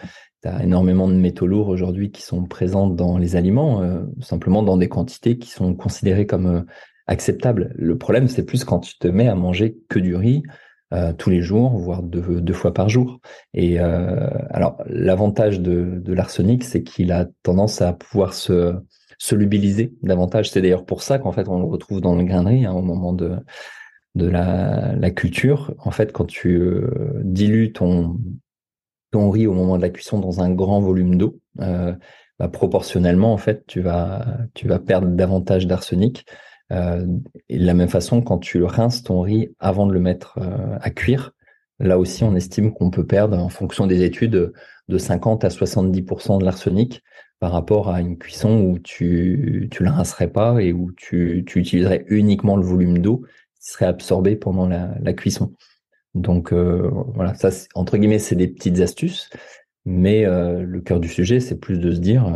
tu 0.41 0.47
as 0.47 0.63
énormément 0.63 1.07
de 1.07 1.13
métaux 1.13 1.45
lourds 1.45 1.67
aujourd'hui 1.67 2.09
qui 2.09 2.23
sont 2.23 2.45
présents 2.45 2.87
dans 2.87 3.19
les 3.19 3.35
aliments, 3.35 3.83
simplement 4.21 4.63
dans 4.63 4.77
des 4.77 4.87
quantités 4.87 5.37
qui 5.37 5.49
sont 5.49 5.75
considérées 5.75 6.25
comme 6.25 6.65
acceptable. 7.09 7.73
Le 7.75 7.97
problème, 7.97 8.27
c'est 8.27 8.45
plus 8.45 8.63
quand 8.63 8.79
tu 8.79 8.97
te 8.97 9.07
mets 9.07 9.27
à 9.27 9.35
manger 9.35 9.77
que 9.89 9.99
du 9.99 10.15
riz 10.15 10.43
euh, 10.93 11.11
tous 11.13 11.29
les 11.29 11.41
jours, 11.41 11.77
voire 11.77 12.01
deux, 12.01 12.39
deux, 12.41 12.53
fois 12.53 12.73
par 12.73 12.87
jour. 12.87 13.19
Et 13.53 13.79
euh, 13.79 14.29
alors, 14.49 14.81
l'avantage 14.87 15.59
de, 15.59 15.99
de 15.99 16.13
l'arsenic, 16.13 16.63
c'est 16.63 16.83
qu'il 16.83 17.11
a 17.11 17.27
tendance 17.43 17.81
à 17.81 17.93
pouvoir 17.93 18.33
se, 18.33 18.75
se 19.17 19.35
lubiliser 19.35 19.93
davantage. 20.01 20.49
C'est 20.49 20.61
d'ailleurs 20.61 20.85
pour 20.85 21.03
ça 21.03 21.19
qu'en 21.19 21.31
fait, 21.31 21.47
on 21.47 21.59
le 21.59 21.65
retrouve 21.65 21.99
dans 21.99 22.15
le 22.15 22.23
grain 22.23 22.43
de 22.43 22.49
riz 22.49 22.65
hein, 22.65 22.73
au 22.73 22.81
moment 22.81 23.13
de 23.13 23.37
de 24.15 24.27
la, 24.27 24.95
la 24.95 25.11
culture. 25.11 25.73
En 25.79 25.91
fait, 25.91 26.11
quand 26.11 26.25
tu 26.25 26.55
euh, 26.55 27.21
dilues 27.23 27.71
ton 27.71 28.17
ton 29.11 29.29
riz 29.31 29.47
au 29.47 29.53
moment 29.53 29.77
de 29.77 29.81
la 29.81 29.89
cuisson 29.89 30.19
dans 30.19 30.41
un 30.41 30.51
grand 30.51 30.79
volume 30.81 31.17
d'eau, 31.17 31.39
euh, 31.61 31.93
bah, 32.37 32.47
proportionnellement, 32.47 33.33
en 33.33 33.37
fait, 33.37 33.65
tu 33.67 33.81
vas 33.81 34.25
tu 34.53 34.67
vas 34.67 34.79
perdre 34.79 35.07
davantage 35.07 35.67
d'arsenic. 35.67 36.25
Euh, 36.71 37.05
et 37.47 37.57
de 37.57 37.65
la 37.65 37.73
même 37.73 37.89
façon, 37.89 38.21
quand 38.21 38.37
tu 38.37 38.63
rinces 38.63 39.03
ton 39.03 39.21
riz 39.21 39.49
avant 39.59 39.87
de 39.87 39.93
le 39.93 39.99
mettre 39.99 40.37
euh, 40.39 40.77
à 40.81 40.89
cuire, 40.89 41.31
là 41.79 41.97
aussi, 41.97 42.23
on 42.23 42.35
estime 42.35 42.73
qu'on 42.73 42.91
peut 42.91 43.05
perdre, 43.05 43.37
en 43.37 43.49
fonction 43.49 43.87
des 43.87 44.03
études, 44.03 44.53
de 44.87 44.97
50 44.97 45.43
à 45.43 45.49
70% 45.49 46.39
de 46.39 46.45
l'arsenic 46.45 47.03
par 47.39 47.51
rapport 47.51 47.89
à 47.89 48.01
une 48.01 48.17
cuisson 48.17 48.61
où 48.61 48.79
tu 48.79 49.69
tu 49.71 49.83
le 49.83 49.89
rincerais 49.89 50.31
pas 50.31 50.61
et 50.61 50.73
où 50.73 50.91
tu, 50.97 51.43
tu 51.47 51.59
utiliserais 51.59 52.03
uniquement 52.07 52.57
le 52.57 52.65
volume 52.65 52.97
d'eau 52.97 53.23
qui 53.61 53.69
serait 53.71 53.85
absorbé 53.85 54.35
pendant 54.35 54.67
la, 54.67 54.95
la 54.99 55.13
cuisson. 55.13 55.53
Donc 56.15 56.51
euh, 56.51 56.89
voilà, 57.13 57.35
ça 57.35 57.49
entre 57.75 57.97
guillemets, 57.97 58.19
c'est 58.19 58.35
des 58.35 58.47
petites 58.47 58.79
astuces. 58.79 59.29
Mais 59.85 60.25
le 60.25 60.81
cœur 60.81 60.99
du 60.99 61.07
sujet, 61.07 61.39
c'est 61.39 61.59
plus 61.59 61.79
de 61.79 61.91
se 61.91 61.99
dire, 61.99 62.31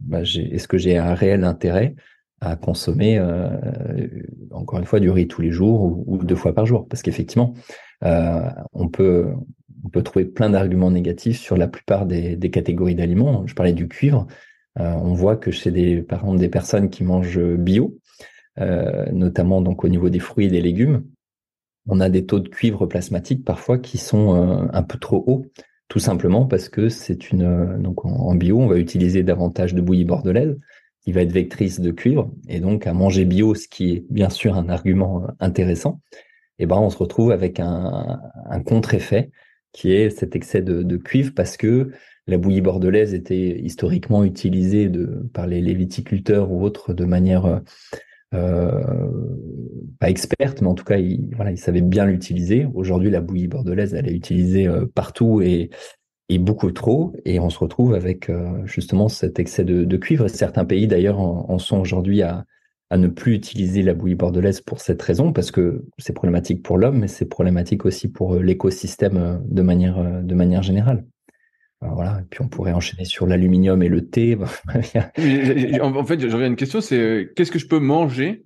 bah, 0.00 0.20
est-ce 0.22 0.68
que 0.68 0.76
j'ai 0.76 0.98
un 0.98 1.14
réel 1.14 1.44
intérêt 1.44 1.94
à 2.40 2.56
consommer 2.56 3.18
euh, 3.18 3.50
encore 4.50 4.78
une 4.78 4.86
fois 4.86 5.00
du 5.00 5.10
riz 5.10 5.28
tous 5.28 5.42
les 5.42 5.50
jours 5.50 6.02
ou, 6.06 6.18
deux 6.18 6.34
fois 6.34 6.54
par 6.54 6.66
jour. 6.66 6.88
Parce 6.88 7.02
qu'effectivement 7.02 7.54
euh, 8.04 8.40
on 8.72 8.88
peut 8.88 9.34
trouver 10.04 10.24
plein 10.24 10.50
d'arguments 10.50 10.90
négatifs 10.90 11.38
sur 11.38 11.56
la 11.56 11.68
plupart 11.68 12.06
des, 12.06 12.38
catégories 12.50 12.94
d'aliments. 12.94 13.46
Je 13.46 13.54
parlais 13.54 13.72
du 13.72 13.88
cuivre. 13.88 14.26
Euh, 14.78 14.92
on 14.94 15.12
voit 15.14 15.36
que 15.36 15.50
chez 15.50 15.70
des 15.70 16.02
par 16.02 16.24
des 16.34 16.48
personnes 16.48 16.90
qui 16.90 17.04
mangent 17.04 17.40
bio 17.40 17.96
notamment 19.12 19.62
donc 19.62 19.84
au 19.84 19.88
niveau 19.88 20.10
des 20.10 20.18
fruits 20.18 20.46
et 20.46 20.50
des 20.50 20.60
légumes 20.60 21.04
on 21.88 21.98
a 21.98 22.10
des 22.10 22.26
taux 22.26 22.40
de 22.40 22.48
cuivre 22.48 22.84
plasmatique 22.84 23.42
parfois 23.42 23.78
qui 23.78 23.96
sont 23.96 24.68
un 24.70 24.82
peu 24.82 24.98
trop 24.98 25.24
hauts. 25.26 25.46
Tout 25.88 25.98
simplement 25.98 26.44
parce 26.44 26.68
que 26.68 26.88
c'est 26.90 27.30
une 27.30 27.78
donc 27.78 28.04
en 28.04 28.34
bio 28.34 28.60
on 28.60 28.66
va 28.66 28.76
utiliser 28.76 29.22
davantage 29.22 29.74
de 29.74 29.80
bouillie 29.80 30.04
bordelaise 30.04 30.58
qui 31.02 31.12
va 31.12 31.22
être 31.22 31.32
vectrice 31.32 31.80
de 31.80 31.90
cuivre, 31.90 32.30
et 32.48 32.60
donc 32.60 32.86
à 32.86 32.92
manger 32.92 33.24
bio, 33.24 33.54
ce 33.54 33.68
qui 33.68 33.92
est 33.92 34.04
bien 34.10 34.30
sûr 34.30 34.56
un 34.56 34.68
argument 34.68 35.26
intéressant, 35.40 36.00
et 36.58 36.66
ben 36.66 36.76
on 36.76 36.90
se 36.90 36.98
retrouve 36.98 37.30
avec 37.30 37.58
un, 37.60 38.20
contre-effet 38.66 39.30
qui 39.72 39.92
est 39.92 40.10
cet 40.10 40.36
excès 40.36 40.60
de, 40.62 40.96
cuivre 40.96 41.32
parce 41.34 41.56
que 41.56 41.90
la 42.26 42.36
bouillie 42.36 42.60
bordelaise 42.60 43.14
était 43.14 43.58
historiquement 43.60 44.24
utilisée 44.24 44.90
par 45.32 45.46
les, 45.46 45.60
les 45.60 45.74
viticulteurs 45.74 46.50
ou 46.50 46.62
autres 46.62 46.92
de 46.92 47.04
manière 47.04 47.62
euh, 48.32 49.10
pas 49.98 50.08
experte, 50.08 50.62
mais 50.62 50.68
en 50.68 50.74
tout 50.74 50.84
cas, 50.84 50.98
ils, 50.98 51.34
voilà, 51.34 51.50
ils 51.50 51.58
savaient 51.58 51.80
bien 51.80 52.06
l'utiliser. 52.06 52.66
Aujourd'hui, 52.74 53.10
la 53.10 53.20
bouillie 53.20 53.48
bordelaise, 53.48 53.94
elle 53.94 54.08
est 54.08 54.14
utilisée 54.14 54.68
euh, 54.68 54.86
partout 54.86 55.40
et, 55.42 55.70
et 56.30 56.38
beaucoup 56.38 56.70
trop, 56.72 57.12
et 57.24 57.40
on 57.40 57.50
se 57.50 57.58
retrouve 57.58 57.94
avec 57.94 58.30
euh, 58.30 58.64
justement 58.64 59.08
cet 59.08 59.38
excès 59.38 59.64
de, 59.64 59.96
cuivre. 59.96 60.28
Certains 60.28 60.64
pays, 60.64 60.86
d'ailleurs, 60.86 61.20
en, 61.20 61.58
sont 61.58 61.78
aujourd'hui 61.78 62.22
à, 62.22 62.46
ne 62.96 63.08
plus 63.08 63.34
utiliser 63.34 63.82
la 63.82 63.94
bouillie 63.94 64.14
bordelaise 64.14 64.60
pour 64.60 64.80
cette 64.80 65.02
raison, 65.02 65.32
parce 65.32 65.50
que 65.50 65.84
c'est 65.98 66.12
problématique 66.12 66.62
pour 66.62 66.78
l'homme, 66.78 67.00
mais 67.00 67.08
c'est 67.08 67.26
problématique 67.26 67.84
aussi 67.84 68.08
pour 68.08 68.36
l'écosystème 68.36 69.42
de 69.44 69.62
manière, 69.62 70.22
de 70.22 70.34
manière 70.34 70.62
générale 70.62 71.04
voilà, 71.82 72.20
et 72.20 72.24
puis 72.28 72.42
on 72.42 72.48
pourrait 72.48 72.72
enchaîner 72.72 73.04
sur 73.04 73.26
l'aluminium 73.26 73.82
et 73.82 73.88
le 73.88 74.06
thé. 74.06 74.36
en 75.80 76.04
fait, 76.04 76.28
j'aurais 76.28 76.46
une 76.46 76.56
question, 76.56 76.80
c'est 76.80 76.98
euh, 76.98 77.32
qu'est-ce 77.34 77.50
que 77.50 77.58
je 77.58 77.66
peux 77.66 77.78
manger 77.78 78.44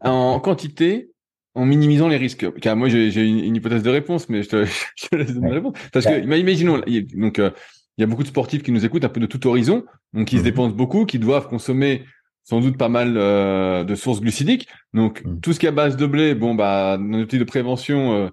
en 0.00 0.40
quantité 0.40 1.10
en 1.54 1.66
minimisant 1.66 2.08
les 2.08 2.16
risques 2.16 2.52
Car 2.60 2.76
moi, 2.76 2.88
j'ai 2.88 3.22
une, 3.22 3.56
hypothèse 3.56 3.82
de 3.82 3.90
réponse, 3.90 4.28
mais 4.28 4.42
je 4.42 4.48
te, 4.48 4.64
je 4.96 5.08
te 5.08 5.16
laisse 5.16 5.34
donner 5.34 5.48
la 5.48 5.54
réponse. 5.54 5.74
Parce 5.92 6.06
que, 6.06 6.24
imaginons, 6.36 6.82
donc 7.14 7.38
euh, 7.38 7.50
il 7.96 8.00
y 8.00 8.04
a 8.04 8.06
beaucoup 8.06 8.22
de 8.22 8.28
sportifs 8.28 8.62
qui 8.62 8.72
nous 8.72 8.84
écoutent 8.84 9.04
un 9.04 9.08
peu 9.08 9.20
de 9.20 9.26
tout 9.26 9.46
horizon, 9.46 9.84
donc 10.12 10.26
qui 10.28 10.36
se 10.36 10.40
mhm. 10.40 10.44
dépensent 10.44 10.74
beaucoup, 10.74 11.06
qui 11.06 11.18
doivent 11.18 11.48
consommer 11.48 12.04
sans 12.42 12.60
doute 12.60 12.76
pas 12.76 12.90
mal 12.90 13.14
euh, 13.16 13.84
de 13.84 13.94
sources 13.94 14.20
glucidiques. 14.20 14.68
Donc 14.92 15.24
mhm. 15.24 15.40
tout 15.40 15.52
ce 15.52 15.60
qui 15.60 15.66
est 15.66 15.70
à 15.70 15.72
base 15.72 15.96
de 15.96 16.06
blé, 16.06 16.34
bon 16.34 16.54
bah, 16.54 16.98
nos 17.00 17.20
outils 17.20 17.38
de 17.38 17.44
prévention 17.44 18.30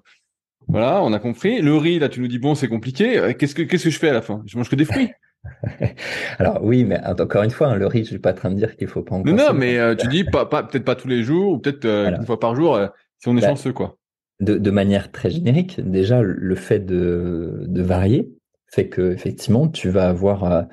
voilà, 0.68 1.02
on 1.02 1.12
a 1.12 1.18
compris. 1.18 1.60
Le 1.60 1.76
riz, 1.76 1.98
là, 1.98 2.08
tu 2.08 2.20
nous 2.20 2.28
dis 2.28 2.38
bon, 2.38 2.54
c'est 2.54 2.68
compliqué. 2.68 3.18
Euh, 3.18 3.32
qu'est-ce 3.32 3.54
que 3.54 3.62
qu'est-ce 3.62 3.84
que 3.84 3.90
je 3.90 3.98
fais 3.98 4.08
à 4.08 4.12
la 4.12 4.22
fin? 4.22 4.42
Je 4.46 4.56
mange 4.56 4.68
que 4.68 4.76
des 4.76 4.84
fruits. 4.84 5.10
Alors 6.38 6.62
oui, 6.62 6.84
mais 6.84 7.00
encore 7.04 7.42
une 7.42 7.50
fois, 7.50 7.68
hein, 7.68 7.74
le 7.74 7.86
riz, 7.86 8.04
je 8.04 8.10
suis 8.10 8.18
pas 8.18 8.30
en 8.30 8.36
train 8.36 8.50
de 8.50 8.56
dire 8.56 8.76
qu'il 8.76 8.86
faut 8.86 9.02
pas 9.02 9.16
en 9.16 9.24
Non, 9.24 9.34
non, 9.34 9.52
mais 9.54 9.78
euh, 9.78 9.94
tu 9.94 10.06
dis 10.08 10.24
pas, 10.24 10.46
pas 10.46 10.62
peut-être 10.62 10.84
pas 10.84 10.94
tous 10.94 11.08
les 11.08 11.24
jours 11.24 11.52
ou 11.52 11.58
peut-être 11.58 11.84
euh, 11.84 12.16
une 12.16 12.24
fois 12.24 12.38
par 12.38 12.54
jour 12.54 12.78
si 13.22 13.28
on 13.28 13.36
est 13.36 13.40
bah, 13.40 13.48
chanceux, 13.48 13.72
quoi. 13.72 13.96
De, 14.40 14.58
de, 14.58 14.70
manière 14.70 15.12
très 15.12 15.30
générique, 15.30 15.80
déjà 15.80 16.20
le 16.20 16.54
fait 16.56 16.80
de, 16.80 17.64
de 17.68 17.82
varier 17.82 18.32
fait 18.66 18.88
que 18.88 19.12
effectivement, 19.12 19.68
tu 19.68 19.90
vas 19.90 20.08
avoir 20.08 20.66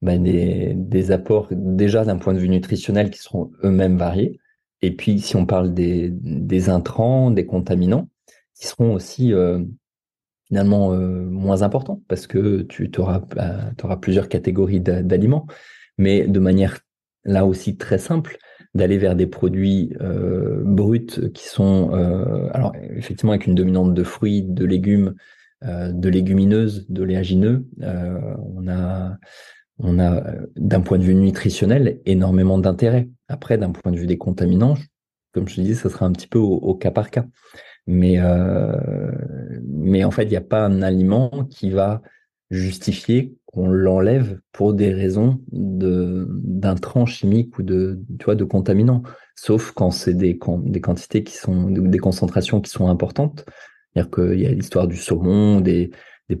bah, 0.00 0.18
des, 0.18 0.72
des 0.74 1.12
apports 1.12 1.46
déjà 1.52 2.04
d'un 2.04 2.16
point 2.16 2.34
de 2.34 2.38
vue 2.38 2.48
nutritionnel 2.48 3.10
qui 3.10 3.20
seront 3.20 3.52
eux-mêmes 3.62 3.96
variés. 3.96 4.40
Et 4.80 4.96
puis, 4.96 5.20
si 5.20 5.36
on 5.36 5.46
parle 5.46 5.72
des, 5.72 6.08
des 6.10 6.68
intrants, 6.70 7.30
des 7.30 7.46
contaminants, 7.46 8.08
qui 8.58 8.66
seront 8.66 8.94
aussi 8.94 9.32
euh, 9.32 9.62
finalement 10.46 10.92
euh, 10.92 11.24
moins 11.24 11.62
importants 11.62 12.02
parce 12.08 12.26
que 12.26 12.62
tu 12.62 12.90
auras, 12.98 13.20
bah, 13.20 13.70
auras 13.82 13.96
plusieurs 13.96 14.28
catégories 14.28 14.80
d'aliments, 14.80 15.46
mais 15.98 16.26
de 16.26 16.40
manière 16.40 16.80
là 17.24 17.46
aussi 17.46 17.76
très 17.76 17.98
simple 17.98 18.38
d'aller 18.74 18.98
vers 18.98 19.14
des 19.14 19.26
produits 19.26 19.94
euh, 20.00 20.62
bruts 20.64 21.30
qui 21.34 21.46
sont 21.46 21.90
alors 22.52 22.72
effectivement 22.96 23.32
avec 23.32 23.46
une 23.46 23.54
dominante 23.54 23.94
de 23.94 24.02
fruits, 24.02 24.42
de 24.42 24.64
légumes, 24.64 25.14
de 25.62 26.08
légumineuses, 26.08 26.86
d'oléagineux. 26.88 27.66
on 27.80 28.68
a 28.68 29.18
on 29.78 29.98
a 29.98 30.22
d'un 30.54 30.80
point 30.80 30.98
de 30.98 31.02
vue 31.02 31.14
nutritionnel 31.14 32.00
énormément 32.06 32.58
d'intérêt. 32.58 33.08
Après, 33.28 33.58
d'un 33.58 33.70
point 33.70 33.90
de 33.90 33.98
vue 33.98 34.06
des 34.06 34.18
contaminants, 34.18 34.76
comme 35.32 35.48
je 35.48 35.56
te 35.56 35.60
disais, 35.60 35.74
ça 35.74 35.90
sera 35.90 36.06
un 36.06 36.12
petit 36.12 36.28
peu 36.28 36.38
au 36.38 36.74
cas 36.74 36.90
par 36.90 37.10
cas. 37.10 37.24
Euh, 37.88 39.12
mais 39.64 40.04
en 40.04 40.10
fait, 40.10 40.24
il 40.24 40.30
n'y 40.30 40.36
a 40.36 40.42
pas 40.42 40.64
un 40.64 40.82
aliment 40.82 41.44
qui 41.50 41.70
va 41.70 42.02
justifier 42.50 43.34
qu'on 43.52 43.68
l'enlève 43.68 44.40
pour 44.52 44.74
des 44.74 44.92
raisons 44.92 45.40
de 45.52 46.26
d'intrants 46.30 47.06
chimiques 47.06 47.58
ou 47.58 47.62
de 47.62 48.00
tu 48.18 48.24
vois 48.24 48.34
de 48.34 48.44
contaminants 48.44 49.02
sauf 49.36 49.72
quand 49.72 49.90
c'est 49.90 50.14
des 50.14 50.38
quantités 50.38 51.22
qui 51.22 51.36
sont 51.36 51.70
des 51.70 51.98
concentrations 51.98 52.60
qui 52.60 52.70
sont 52.70 52.88
importantes 52.88 53.44
c'est-à-dire 53.94 54.10
qu'il 54.10 54.40
y 54.40 54.46
a 54.46 54.50
l'histoire 54.50 54.88
du 54.88 54.96
saumon 54.96 55.60
des 55.60 55.90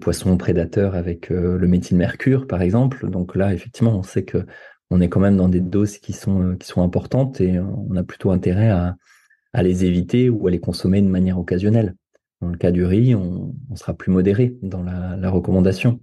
poissons 0.00 0.38
prédateurs 0.38 0.94
avec 0.94 1.30
euh, 1.30 1.58
le 1.58 1.68
méthylmercure 1.68 2.46
par 2.46 2.62
exemple 2.62 3.10
donc 3.10 3.36
là 3.36 3.52
effectivement 3.52 3.94
on 3.94 4.02
sait 4.02 4.24
que 4.24 4.46
on 4.90 5.02
est 5.02 5.08
quand 5.10 5.20
même 5.20 5.36
dans 5.36 5.50
des 5.50 5.60
doses 5.60 5.98
qui 5.98 6.14
sont 6.14 6.56
qui 6.58 6.66
sont 6.66 6.82
importantes 6.82 7.40
et 7.42 7.58
on 7.58 7.94
a 7.96 8.02
plutôt 8.02 8.30
intérêt 8.30 8.70
à 8.70 9.62
les 9.62 9.84
éviter 9.84 10.30
ou 10.30 10.46
à 10.46 10.50
les 10.50 10.60
consommer 10.60 11.02
de 11.02 11.08
manière 11.08 11.38
occasionnelle. 11.38 11.94
Dans 12.40 12.48
le 12.48 12.56
cas 12.56 12.70
du 12.70 12.84
riz, 12.84 13.14
on, 13.14 13.54
sera 13.76 13.94
plus 13.94 14.10
modéré 14.10 14.56
dans 14.62 14.82
la, 14.82 15.30
recommandation. 15.30 16.00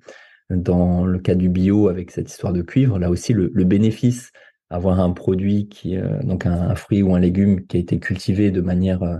Dans 0.49 1.05
le 1.05 1.19
cas 1.19 1.35
du 1.35 1.47
bio, 1.47 1.89
avec 1.89 2.09
cette 2.09 2.29
histoire 2.29 2.53
de 2.53 2.63
cuivre, 2.63 2.97
là 2.97 3.11
aussi, 3.11 3.33
le, 3.33 3.49
bénéfice, 3.63 4.31
avoir 4.71 4.99
un 4.99 5.11
produit 5.11 5.67
qui, 5.67 5.95
euh, 5.95 6.21
donc 6.23 6.45
un, 6.47 6.73
fruit 6.75 7.03
ou 7.03 7.13
un 7.13 7.19
légume 7.19 7.67
qui 7.67 7.77
a 7.77 7.79
été 7.79 7.99
cultivé 7.99 8.49
de 8.49 8.61
manière 8.61 9.03
euh, 9.03 9.17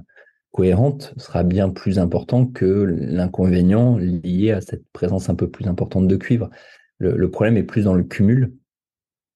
cohérente, 0.51 1.13
sera 1.17 1.43
bien 1.43 1.69
plus 1.69 1.99
important 1.99 2.47
que 2.47 2.65
l'inconvénient 2.65 3.97
lié 3.97 4.51
à 4.51 4.61
cette 4.61 4.83
présence 4.91 5.29
un 5.29 5.35
peu 5.35 5.49
plus 5.49 5.67
importante 5.67 6.07
de 6.07 6.15
cuivre. 6.15 6.49
Le, 6.97 7.29
problème 7.29 7.57
est 7.57 7.63
plus 7.63 7.83
dans 7.83 7.93
le 7.93 8.03
cumul 8.03 8.53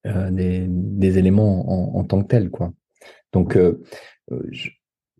euh, 0.07 0.29
des, 0.31 1.17
éléments 1.17 1.95
en, 1.95 2.03
tant 2.03 2.21
que 2.23 2.27
tel, 2.27 2.49
quoi. 2.49 2.73
Donc, 3.31 3.57
je, 4.49 4.69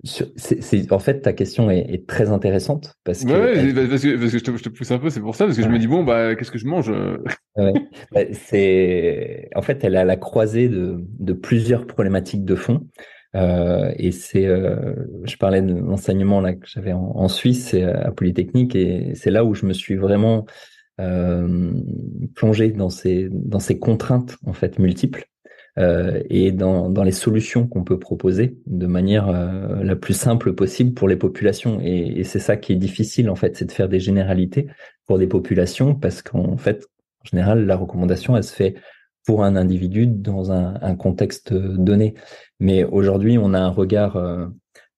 c'est, 0.04 0.91
en 0.91 0.99
fait, 0.99 1.22
ta 1.22 1.32
question 1.32 1.70
est, 1.72 2.06
très 2.08 2.30
intéressante 2.30 2.95
parce 3.06 3.24
que, 3.24 3.32
ouais, 3.32 3.88
parce 3.88 4.01
que, 4.01 4.18
je, 4.18 4.38
te, 4.39 4.58
je, 4.58 4.64
te, 4.64 4.70
pousse 4.70 4.91
un 4.91 4.99
peu, 4.99 5.10
c'est 5.10 5.22
pour 5.22 5.36
ça 5.36 5.45
parce 5.45 5.58
que 5.58 5.64
je 5.64 5.70
me 5.70 5.80
dis 5.80 5.88
bon 5.88 6.04
bah 6.04 6.36
qu'est-ce 6.36 6.51
que 6.51 6.58
je 6.58 6.68
mange 6.68 6.91
ouais. 7.56 7.74
Bah, 8.12 8.22
c'est 8.34 9.49
en 9.56 9.62
fait 9.62 9.84
elle 9.84 9.95
à 9.95 10.04
la 10.04 10.18
croisée 10.18 10.68
de, 10.68 10.97
de 11.20 11.34
plusieurs 11.34 11.88
problématiques 11.88 12.43
de 12.43 12.56
fond 12.56 12.82
euh, 13.36 13.91
et 13.97 14.12
c'est 14.12 14.45
euh, 14.45 14.93
je 15.24 15.38
parlais 15.38 15.62
de 15.62 15.74
l'enseignement 15.74 16.41
là 16.41 16.54
que 16.54 16.68
j'avais 16.68 16.93
en, 16.93 17.14
en, 17.16 17.28
Suisse 17.28 17.74
à 17.74 18.12
Polytechnique 18.12 18.76
et 18.76 19.14
c'est 19.16 19.32
là 19.32 19.45
où 19.45 19.56
je 19.56 19.66
me 19.66 19.74
suis 19.74 19.95
vraiment 19.95 20.45
euh, 20.99 21.72
plongé 22.36 22.72
dans 22.72 22.89
ces 22.89 23.30
dans 23.32 23.60
ces 23.60 23.80
contraintes 23.80 24.38
en 24.45 24.54
fait 24.54 24.78
multiples 24.78 25.26
euh, 25.80 26.22
et 26.30 26.52
dans, 26.52 26.90
dans, 26.90 27.04
les 27.04 27.12
solutions 27.12 27.68
qu'on 27.68 27.84
peut 27.84 27.98
proposer 27.98 28.58
de 28.68 28.86
manière 28.86 29.30
euh, 29.30 29.84
la 29.84 29.96
plus 29.96 30.14
simple 30.14 30.54
possible 30.54 30.94
pour 30.94 31.08
les 31.08 31.16
populations. 31.16 31.80
Et, 31.82 32.20
et 32.20 32.24
c'est 32.24 32.40
ça 32.40 32.58
qui 32.58 32.74
est 32.74 32.78
difficile 32.78 33.30
en 33.30 33.36
fait, 33.36 33.58
c'est 33.58 33.66
de 33.66 33.72
faire 33.72 33.90
des 33.90 34.00
généralités 34.00 34.68
pour 35.08 35.18
des 35.18 35.26
populations 35.26 35.96
parce 35.96 36.22
qu'en 36.22 36.58
fait, 36.58 36.86
en 37.22 37.30
général, 37.32 37.66
la 37.66 37.76
recommandation, 37.76 38.38
elle 38.38 38.44
se 38.44 38.54
fait 38.54 38.76
pour 39.26 39.44
un 39.44 39.56
individu 39.56 40.06
dans 40.06 40.52
un, 40.52 40.76
un 40.82 40.96
contexte 40.96 41.54
donné. 41.54 42.14
Mais 42.60 42.84
aujourd'hui, 42.84 43.40
on 43.40 43.54
a 43.54 43.60
un 43.60 43.70
regard 43.70 44.18
euh, 44.18 44.46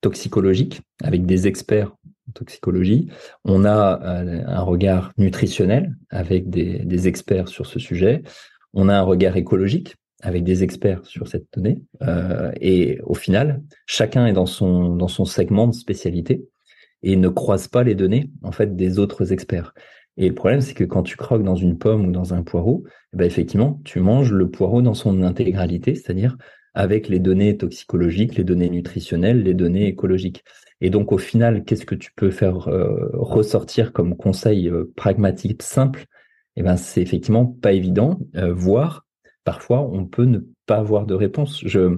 toxicologique 0.01 0.81
avec 1.03 1.25
des 1.25 1.47
experts 1.47 1.95
en 2.27 2.31
toxicologie. 2.33 3.07
On 3.45 3.63
a 3.65 4.01
un 4.03 4.61
regard 4.61 5.13
nutritionnel 5.17 5.95
avec 6.09 6.49
des, 6.49 6.79
des 6.79 7.07
experts 7.07 7.47
sur 7.47 7.65
ce 7.65 7.79
sujet. 7.79 8.23
On 8.73 8.89
a 8.89 8.97
un 8.97 9.03
regard 9.03 9.37
écologique 9.37 9.95
avec 10.21 10.43
des 10.43 10.63
experts 10.63 11.05
sur 11.05 11.27
cette 11.27 11.47
donnée. 11.53 11.79
Euh, 12.01 12.51
et 12.61 12.99
au 13.03 13.13
final, 13.13 13.61
chacun 13.85 14.25
est 14.25 14.33
dans 14.33 14.45
son, 14.45 14.95
dans 14.95 15.07
son 15.07 15.25
segment 15.25 15.67
de 15.67 15.73
spécialité 15.73 16.45
et 17.03 17.15
ne 17.15 17.27
croise 17.27 17.67
pas 17.67 17.83
les 17.83 17.95
données 17.95 18.31
en 18.41 18.51
fait 18.51 18.75
des 18.75 18.99
autres 18.99 19.31
experts. 19.31 19.73
Et 20.17 20.29
le 20.29 20.35
problème, 20.35 20.61
c'est 20.61 20.73
que 20.73 20.85
quand 20.85 21.03
tu 21.03 21.17
croques 21.17 21.43
dans 21.43 21.55
une 21.55 21.77
pomme 21.77 22.07
ou 22.07 22.11
dans 22.11 22.33
un 22.33 22.41
poireau, 22.41 22.85
eh 23.13 23.17
ben 23.17 23.25
effectivement, 23.25 23.81
tu 23.83 23.99
manges 23.99 24.31
le 24.31 24.49
poireau 24.49 24.81
dans 24.81 24.93
son 24.93 25.21
intégralité, 25.21 25.93
c'est-à-dire 25.93 26.37
avec 26.73 27.09
les 27.09 27.19
données 27.19 27.57
toxicologiques, 27.57 28.35
les 28.35 28.43
données 28.43 28.69
nutritionnelles, 28.69 29.43
les 29.43 29.53
données 29.53 29.87
écologiques. 29.87 30.43
Et 30.81 30.89
donc, 30.89 31.11
au 31.11 31.17
final, 31.17 31.63
qu'est-ce 31.63 31.85
que 31.85 31.95
tu 31.95 32.11
peux 32.15 32.31
faire 32.31 32.67
euh, 32.67 33.09
ressortir 33.13 33.93
comme 33.93 34.15
conseil 34.15 34.69
euh, 34.69 34.91
pragmatique 34.95 35.63
simple? 35.63 36.05
Eh 36.57 36.63
ben, 36.63 36.77
c'est 36.77 37.01
effectivement 37.01 37.45
pas 37.45 37.73
évident, 37.73 38.19
voire 38.33 39.04
parfois 39.45 39.81
on 39.81 40.05
peut 40.05 40.25
ne 40.25 40.39
pas 40.65 40.77
avoir 40.77 41.05
de 41.05 41.13
réponse. 41.13 41.61
Je, 41.65 41.97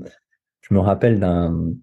me 0.69 0.79
rappelle 0.79 1.19
d'un 1.19 1.73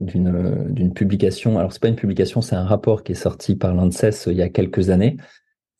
d'une 0.00 0.92
publication. 0.92 1.58
Alors 1.58 1.72
c'est 1.72 1.80
pas 1.80 1.88
une 1.88 1.96
publication, 1.96 2.40
c'est 2.40 2.54
un 2.54 2.64
rapport 2.64 3.02
qui 3.02 3.12
est 3.12 3.16
sorti 3.16 3.56
par 3.56 3.74
l'ANSES 3.74 4.26
il 4.26 4.34
y 4.34 4.42
a 4.42 4.48
quelques 4.48 4.90
années. 4.90 5.16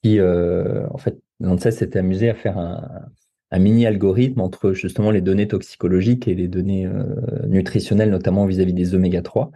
Qui 0.02 0.18
euh, 0.20 0.86
en 0.90 0.98
fait 0.98 1.18
l'ANSES 1.40 1.72
s'était 1.72 1.98
amusé 1.98 2.30
à 2.30 2.34
faire 2.34 2.58
un, 2.58 3.58
mini 3.58 3.86
algorithme 3.86 4.40
entre 4.40 4.72
justement 4.72 5.10
les 5.10 5.20
données 5.20 5.48
toxicologiques 5.48 6.28
et 6.28 6.34
les 6.34 6.48
données 6.48 6.86
euh, 6.86 7.46
nutritionnelles, 7.46 8.10
notamment 8.10 8.46
vis-à-vis 8.46 8.74
des 8.74 8.94
oméga 8.94 9.22
3, 9.22 9.50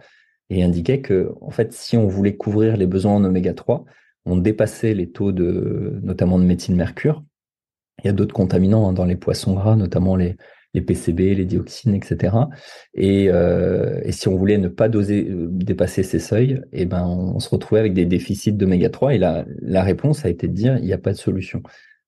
et 0.49 0.63
indiquait 0.63 1.01
que 1.01 1.31
en 1.41 1.51
fait 1.51 1.73
si 1.73 1.95
on 1.97 2.07
voulait 2.07 2.35
couvrir 2.35 2.75
les 2.75 2.87
besoins 2.87 3.13
en 3.13 3.23
oméga 3.23 3.53
3, 3.53 3.85
on 4.25 4.37
dépassait 4.37 4.93
les 4.93 5.09
taux 5.09 5.31
de 5.31 5.99
notamment 6.03 6.39
de 6.39 6.43
méthylmercure 6.43 7.23
il 8.03 8.07
y 8.07 8.09
a 8.09 8.13
d'autres 8.13 8.33
contaminants 8.33 8.89
hein, 8.89 8.93
dans 8.93 9.05
les 9.05 9.15
poissons 9.15 9.53
gras, 9.53 9.75
notamment 9.75 10.15
les, 10.15 10.35
les 10.73 10.81
PCB, 10.81 11.35
les 11.35 11.45
dioxines, 11.45 11.93
etc. 11.93 12.35
Et, 12.93 13.29
euh, 13.29 13.99
et 14.03 14.11
si 14.11 14.27
on 14.27 14.35
voulait 14.35 14.57
ne 14.57 14.67
pas 14.67 14.89
doser, 14.89 15.27
euh, 15.29 15.47
dépasser 15.49 16.03
ces 16.03 16.19
seuils, 16.19 16.61
eh 16.71 16.85
ben, 16.85 17.05
on, 17.05 17.39
se 17.39 17.49
retrouvait 17.49 17.79
avec 17.79 17.93
des 17.93 18.05
déficits 18.05 18.53
d'oméga 18.53 18.89
3. 18.89 19.15
Et 19.15 19.17
la, 19.17 19.45
la 19.61 19.83
réponse 19.83 20.25
a 20.25 20.29
été 20.29 20.47
de 20.47 20.53
dire, 20.53 20.77
il 20.77 20.85
n'y 20.85 20.93
a 20.93 20.97
pas 20.97 21.11
de 21.11 21.17
solution. 21.17 21.61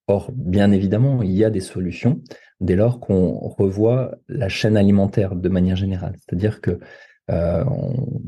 Or, 0.07 0.31
bien 0.33 0.71
évidemment, 0.71 1.21
il 1.23 1.31
y 1.31 1.43
a 1.43 1.49
des 1.49 1.59
solutions 1.61 2.21
dès 2.61 2.75
lors 2.75 2.99
qu'on 2.99 3.37
revoit 3.39 4.15
la 4.27 4.49
chaîne 4.49 4.77
alimentaire 4.77 5.35
de 5.35 5.49
manière 5.49 5.75
générale. 5.75 6.15
C'est-à-dire 6.19 6.61
que 6.61 6.79
euh, 7.31 7.63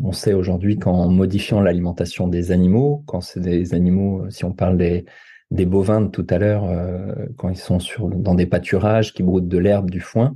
on, 0.03 0.11
sait 0.11 0.33
aujourd'hui 0.33 0.79
qu'en 0.79 1.07
modifiant 1.07 1.61
l'alimentation 1.61 2.27
des 2.27 2.51
animaux, 2.51 3.03
quand 3.05 3.21
c'est 3.21 3.39
des 3.39 3.75
animaux, 3.75 4.27
si 4.31 4.43
on 4.43 4.53
parle 4.53 4.77
des, 4.77 5.05
des 5.51 5.65
bovins 5.65 6.01
de 6.01 6.07
tout 6.07 6.27
à 6.29 6.37
l'heure, 6.37 6.65
euh, 6.65 7.13
quand 7.37 7.49
ils 7.49 7.57
sont 7.57 7.79
sur, 7.79 8.09
dans 8.09 8.35
des 8.35 8.45
pâturages 8.45 9.13
qui 9.13 9.23
broutent 9.23 9.47
de 9.47 9.57
l'herbe, 9.57 9.89
du 9.89 10.01
foin, 10.01 10.35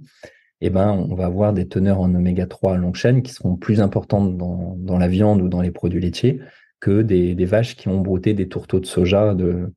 eh 0.62 0.70
ben, 0.70 0.92
on 0.92 1.16
va 1.16 1.26
avoir 1.26 1.54
des 1.54 1.68
teneurs 1.68 2.00
en 2.00 2.14
oméga 2.14 2.46
3 2.46 2.74
à 2.74 2.78
longue 2.78 2.96
chaîne 2.96 3.24
qui 3.24 3.34
seront 3.34 3.56
plus 3.56 3.82
importantes 3.82 4.38
dans, 4.38 4.76
dans 4.78 4.98
la 4.98 5.08
viande 5.08 5.42
ou 5.42 5.50
dans 5.50 5.62
les 5.62 5.72
produits 5.72 6.00
laitiers 6.00 6.40
que 6.80 7.02
des, 7.02 7.34
vaches 7.46 7.76
qui 7.76 7.88
ont 7.88 8.02
brouté 8.02 8.34
des 8.34 8.48
tourteaux 8.48 8.80
de 8.80 8.86
soja 8.86 9.34
de, 9.34 9.74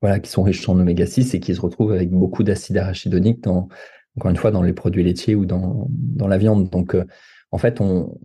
voilà, 0.00 0.18
qui 0.20 0.30
sont 0.30 0.42
riches 0.42 0.68
en 0.68 0.78
oméga 0.78 1.06
6 1.06 1.34
et 1.34 1.40
qui 1.40 1.54
se 1.54 1.60
retrouvent 1.60 1.92
avec 1.92 2.10
beaucoup 2.10 2.42
d'acide 2.42 2.78
arachidonique 2.78 3.42
dans, 3.42 3.68
encore 4.16 4.30
une 4.30 4.36
fois, 4.36 4.50
dans 4.50 4.62
les 4.62 4.72
produits 4.72 5.04
laitiers 5.04 5.34
ou 5.34 5.46
dans, 5.46 5.86
dans 5.90 6.28
la 6.28 6.38
viande. 6.38 6.70
Donc, 6.70 6.94
euh, 6.94 7.04
en 7.50 7.58
fait, 7.58 7.80
on, 7.80 8.18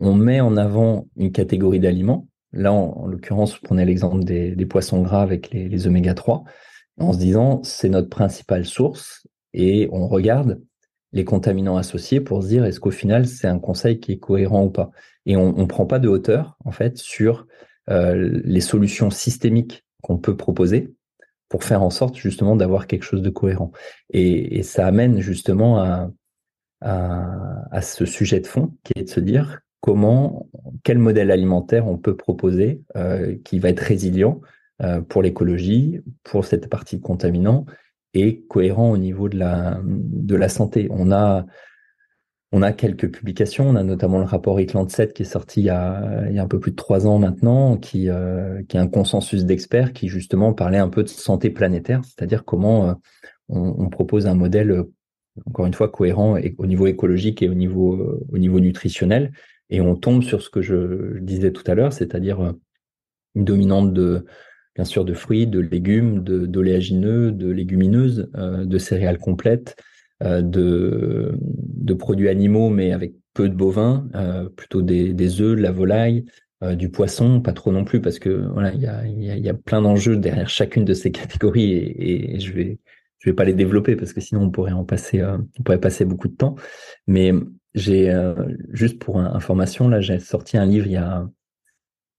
on 0.00 0.14
met 0.14 0.40
en 0.40 0.56
avant 0.56 1.06
une 1.16 1.32
catégorie 1.32 1.80
d'aliments. 1.80 2.26
Là, 2.52 2.72
en, 2.72 3.06
l'occurrence, 3.06 3.56
je 3.56 3.60
prenais 3.60 3.84
l'exemple 3.84 4.24
des, 4.24 4.66
poissons 4.66 5.02
gras 5.02 5.22
avec 5.22 5.50
les, 5.50 5.86
oméga 5.86 6.14
3, 6.14 6.44
en 6.98 7.12
se 7.12 7.18
disant 7.18 7.62
c'est 7.62 7.88
notre 7.88 8.08
principale 8.08 8.64
source 8.64 9.26
et 9.52 9.88
on 9.92 10.08
regarde 10.08 10.60
les 11.12 11.24
contaminants 11.24 11.76
associés 11.76 12.20
pour 12.20 12.42
se 12.42 12.48
dire 12.48 12.64
est-ce 12.64 12.80
qu'au 12.80 12.90
final 12.90 13.26
c'est 13.26 13.46
un 13.46 13.58
conseil 13.58 14.00
qui 14.00 14.12
est 14.12 14.18
cohérent 14.18 14.64
ou 14.64 14.70
pas? 14.70 14.90
Et 15.26 15.36
on 15.36 15.52
ne 15.52 15.64
prend 15.64 15.86
pas 15.86 15.98
de 15.98 16.08
hauteur 16.08 16.56
en 16.64 16.70
fait 16.70 16.98
sur 16.98 17.46
euh, 17.90 18.40
les 18.44 18.60
solutions 18.60 19.10
systémiques 19.10 19.84
qu'on 20.02 20.18
peut 20.18 20.36
proposer 20.36 20.92
pour 21.48 21.64
faire 21.64 21.82
en 21.82 21.90
sorte 21.90 22.16
justement 22.16 22.56
d'avoir 22.56 22.86
quelque 22.86 23.04
chose 23.04 23.22
de 23.22 23.30
cohérent. 23.30 23.72
Et, 24.10 24.62
ça 24.62 24.86
amène 24.86 25.20
justement 25.20 25.80
à, 26.80 27.80
ce 27.82 28.04
sujet 28.04 28.40
de 28.40 28.46
fond, 28.46 28.74
qui 28.84 28.92
est 28.96 29.04
de 29.04 29.08
se 29.08 29.20
dire 29.20 29.60
comment, 29.80 30.48
quel 30.82 30.98
modèle 30.98 31.30
alimentaire 31.30 31.86
on 31.86 31.96
peut 31.96 32.16
proposer 32.16 32.82
euh, 32.96 33.36
qui 33.44 33.58
va 33.58 33.70
être 33.70 33.80
résilient 33.80 34.40
euh, 34.82 35.00
pour 35.00 35.22
l'écologie, 35.22 36.00
pour 36.24 36.44
cette 36.44 36.68
partie 36.68 37.00
contaminant 37.00 37.66
et 38.14 38.42
cohérent 38.48 38.90
au 38.90 38.96
niveau 38.96 39.28
de 39.28 39.38
la, 39.38 39.80
de 39.84 40.48
santé. 40.48 40.88
On 40.90 41.12
a, 41.12 41.44
quelques 42.72 43.10
publications, 43.12 43.68
on 43.68 43.76
a 43.76 43.82
notamment 43.82 44.18
le 44.18 44.24
rapport 44.24 44.58
ICLAND 44.58 44.90
7 44.90 45.12
qui 45.12 45.22
est 45.22 45.26
sorti 45.26 45.60
il 45.60 45.66
y, 45.66 45.70
a, 45.70 46.22
un 46.24 46.48
peu 46.48 46.58
plus 46.58 46.70
de 46.70 46.76
trois 46.76 47.06
ans 47.06 47.18
maintenant, 47.18 47.76
qui, 47.76 48.08
euh, 48.08 48.62
qui 48.68 48.78
est 48.78 48.80
un 48.80 48.88
consensus 48.88 49.44
d'experts 49.44 49.92
qui 49.92 50.08
justement 50.08 50.54
parlait 50.54 50.78
un 50.78 50.88
peu 50.88 51.02
de 51.02 51.08
santé 51.08 51.50
planétaire, 51.50 52.00
c'est-à-dire 52.04 52.44
comment 52.44 52.98
on, 53.48 53.88
propose 53.90 54.26
un 54.26 54.34
modèle 54.34 54.84
encore 55.46 55.66
une 55.66 55.74
fois 55.74 55.88
cohérent 55.88 56.38
au 56.56 56.66
niveau 56.66 56.86
écologique 56.86 57.42
et 57.42 57.48
au 57.48 57.54
niveau 57.54 58.20
nutritionnel 58.32 59.32
et 59.70 59.80
on 59.80 59.94
tombe 59.94 60.22
sur 60.22 60.42
ce 60.42 60.50
que 60.50 60.62
je, 60.62 61.18
disais 61.18 61.52
tout 61.52 61.64
à 61.66 61.74
l'heure 61.74 61.92
c'est-à-dire 61.92 62.40
euh, 62.40 62.52
une 63.34 63.44
dominante 63.44 63.92
de 63.92 64.24
bien 64.74 64.84
sûr 64.84 65.04
de 65.04 65.14
fruits 65.14 65.46
de 65.46 65.60
légumes 65.60 66.22
d'oléagineux 66.22 67.32
de 67.32 67.50
légumineuses 67.50 68.30
euh, 68.36 68.64
de 68.64 68.78
céréales 68.78 69.18
complètes 69.18 69.76
de 70.20 71.38
de 71.40 71.94
produits 71.94 72.28
animaux 72.28 72.70
mais 72.70 72.92
avec 72.92 73.14
peu 73.34 73.48
de 73.48 73.54
bovins 73.54 74.08
plutôt 74.56 74.82
des 74.82 75.12
des 75.12 75.40
œufs 75.40 75.56
de 75.56 75.62
la 75.62 75.70
volaille 75.70 76.24
du 76.72 76.88
poisson, 76.88 77.40
pas 77.40 77.52
trop 77.52 77.70
non 77.70 77.84
plus, 77.84 78.00
parce 78.00 78.18
que 78.18 78.30
voilà, 78.52 78.74
il 78.74 78.80
y 78.82 79.48
a, 79.48 79.54
plein 79.54 79.80
d'enjeux 79.80 80.16
derrière 80.16 80.48
chacune 80.48 80.84
de 80.84 80.92
ces 80.92 81.12
catégories, 81.12 81.72
et, 81.72 82.34
et 82.34 82.40
je 82.40 82.52
vais 82.52 82.80
je 83.18 83.30
vais 83.30 83.34
pas 83.34 83.44
les 83.44 83.54
développer 83.54 83.96
parce 83.96 84.12
que 84.12 84.20
sinon 84.20 84.42
on 84.42 84.50
pourrait 84.50 84.72
en 84.72 84.84
passer, 84.84 85.20
euh, 85.20 85.38
on 85.58 85.62
pourrait 85.62 85.80
passer 85.80 86.04
beaucoup 86.04 86.28
de 86.28 86.36
temps. 86.36 86.54
Mais 87.06 87.32
j'ai 87.74 88.10
euh, 88.10 88.34
juste 88.72 88.98
pour 88.98 89.18
information 89.18 89.88
là, 89.88 90.00
j'ai 90.00 90.18
sorti 90.18 90.56
un 90.56 90.66
livre 90.66 90.86
il 90.86 90.92
y 90.92 90.96
a, 90.96 91.26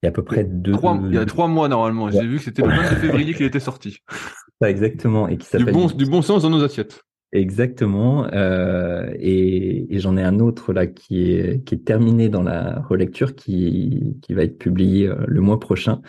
il 0.01 0.05
y 0.05 0.07
a 0.07 0.09
à 0.09 0.11
peu 0.11 0.23
près 0.23 0.43
deux. 0.43 0.73
il 1.05 1.13
y 1.13 1.17
a 1.17 1.25
trois 1.25 1.47
mois 1.47 1.67
normalement. 1.67 2.09
J'ai 2.11 2.25
vu 2.25 2.37
que 2.37 2.43
c'était 2.43 2.61
le 2.61 2.69
22 2.69 2.95
février 2.95 3.33
qu'il 3.33 3.45
était 3.45 3.59
sorti. 3.59 3.99
exactement 4.63 5.27
et 5.27 5.37
qui 5.37 5.47
s'appelle. 5.47 5.67
Du 5.67 5.71
bon, 5.73 5.87
du 5.87 6.05
bon 6.05 6.21
sens 6.21 6.43
dans 6.43 6.49
nos 6.49 6.63
assiettes. 6.63 7.01
Exactement. 7.31 8.25
Euh, 8.33 9.13
et, 9.19 9.93
et 9.95 9.99
j'en 9.99 10.17
ai 10.17 10.23
un 10.23 10.39
autre 10.39 10.73
là 10.73 10.87
qui 10.87 11.31
est 11.31 11.63
qui 11.63 11.75
est 11.75 11.85
terminé 11.85 12.27
dans 12.27 12.41
la 12.41 12.81
relecture 12.81 13.35
qui 13.35 14.17
qui 14.21 14.33
va 14.33 14.43
être 14.43 14.57
publié 14.57 15.07
euh, 15.07 15.15
le 15.27 15.41
mois 15.41 15.59
prochain 15.59 16.01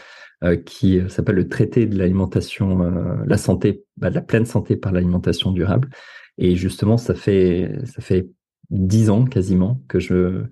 euh, 0.43 0.57
qui 0.57 0.99
s'appelle 1.11 1.35
le 1.35 1.49
traité 1.49 1.85
de 1.85 1.99
l'alimentation, 1.99 2.83
euh, 2.83 3.17
la 3.27 3.37
santé, 3.37 3.85
bah, 3.99 4.09
la 4.09 4.23
pleine 4.23 4.47
santé 4.47 4.75
par 4.75 4.91
l'alimentation 4.91 5.53
durable. 5.53 5.91
Et 6.39 6.57
justement, 6.57 6.97
ça 6.97 7.15
fait 7.15 7.71
ça 7.85 8.01
fait 8.01 8.31
dix 8.71 9.11
ans 9.11 9.25
quasiment 9.25 9.81
que 9.89 9.99
je 9.99 10.45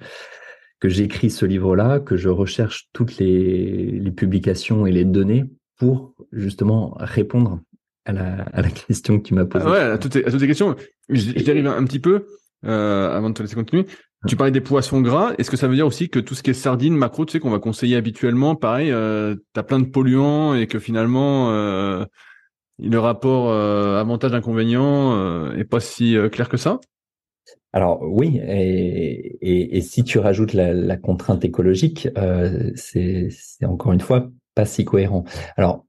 que 0.81 0.89
j'écris 0.89 1.31
ce 1.31 1.45
livre-là, 1.45 1.99
que 1.99 2.17
je 2.17 2.29
recherche 2.29 2.89
toutes 2.93 3.19
les, 3.19 3.99
les 3.99 4.11
publications 4.13 4.87
et 4.87 4.93
les 4.93 5.05
données 5.05 5.45
pour 5.77 6.15
justement 6.31 6.95
répondre 7.01 7.61
à 8.05 8.13
la, 8.13 8.43
à 8.53 8.63
la 8.63 8.71
question 8.87 9.19
que 9.19 9.27
tu 9.27 9.35
m'as 9.35 9.45
posée. 9.45 9.65
Ah 9.67 9.71
ouais, 9.71 9.81
à 9.81 9.99
toutes, 9.99 10.17
à 10.17 10.31
toutes 10.31 10.41
les 10.41 10.47
questions. 10.47 10.77
J'arrive 11.09 11.67
un 11.67 11.85
petit 11.85 11.99
peu 11.99 12.27
euh, 12.65 13.11
avant 13.11 13.31
de 13.31 13.35
te 13.35 13.43
laisser 13.43 13.57
continuer. 13.57 13.87
Tu 14.27 14.35
parlais 14.35 14.51
des 14.51 14.61
poissons 14.61 15.01
gras. 15.01 15.33
Est-ce 15.39 15.51
que 15.51 15.57
ça 15.57 15.69
veut 15.69 15.77
dire 15.77 15.87
aussi 15.87 16.09
que 16.09 16.19
tout 16.19 16.35
ce 16.35 16.43
qui 16.43 16.51
est 16.51 16.55
sardines, 16.55 16.97
macro, 16.97 17.25
tu 17.25 17.33
sais, 17.33 17.41
qu'on 17.41 17.51
va 17.51 17.61
conseiller 17.61 17.97
habituellement, 17.97 18.57
pareil, 18.57 18.91
euh, 18.91 19.37
tu 19.55 19.61
as 19.61 19.63
plein 19.63 19.79
de 19.79 19.87
polluants 19.87 20.55
et 20.55 20.67
que 20.67 20.81
finalement, 20.81 21.53
euh, 21.53 22.05
le 22.83 22.99
rapport 22.99 23.49
euh, 23.49 24.01
avantage-inconvénient 24.01 25.53
est 25.53 25.65
pas 25.65 25.79
si 25.79 26.17
clair 26.33 26.49
que 26.49 26.57
ça? 26.57 26.81
Alors 27.73 28.01
oui, 28.03 28.41
et, 28.43 29.81
si 29.83 30.03
tu 30.03 30.19
rajoutes 30.19 30.55
la, 30.55 30.97
contrainte 30.97 31.45
écologique, 31.45 32.09
euh, 32.17 32.71
c'est 32.75 33.29
encore 33.63 33.93
une 33.93 34.01
fois 34.01 34.31
pas 34.55 34.65
si 34.65 34.85
cohérent. 34.85 35.25
Alors 35.57 35.85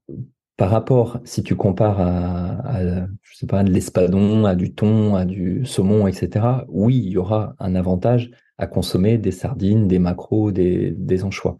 par 0.60 0.68
rapport, 0.68 1.20
si 1.24 1.42
tu 1.42 1.56
compares 1.56 2.00
à, 2.02 2.82
je 3.22 3.34
sais 3.34 3.46
pas, 3.46 3.64
de 3.64 3.70
l'espadon, 3.70 4.44
à 4.44 4.54
du 4.54 4.74
thon, 4.74 5.14
à 5.14 5.24
du 5.24 5.64
saumon, 5.64 6.06
etc., 6.06 6.44
oui, 6.68 6.98
il 6.98 7.12
y 7.12 7.16
aura 7.16 7.54
un 7.58 7.74
avantage 7.74 8.30
à 8.58 8.66
consommer 8.66 9.16
des 9.16 9.30
sardines, 9.30 9.88
des 9.88 9.98
maquereaux, 9.98 10.52
des, 10.52 11.24
anchois. 11.24 11.56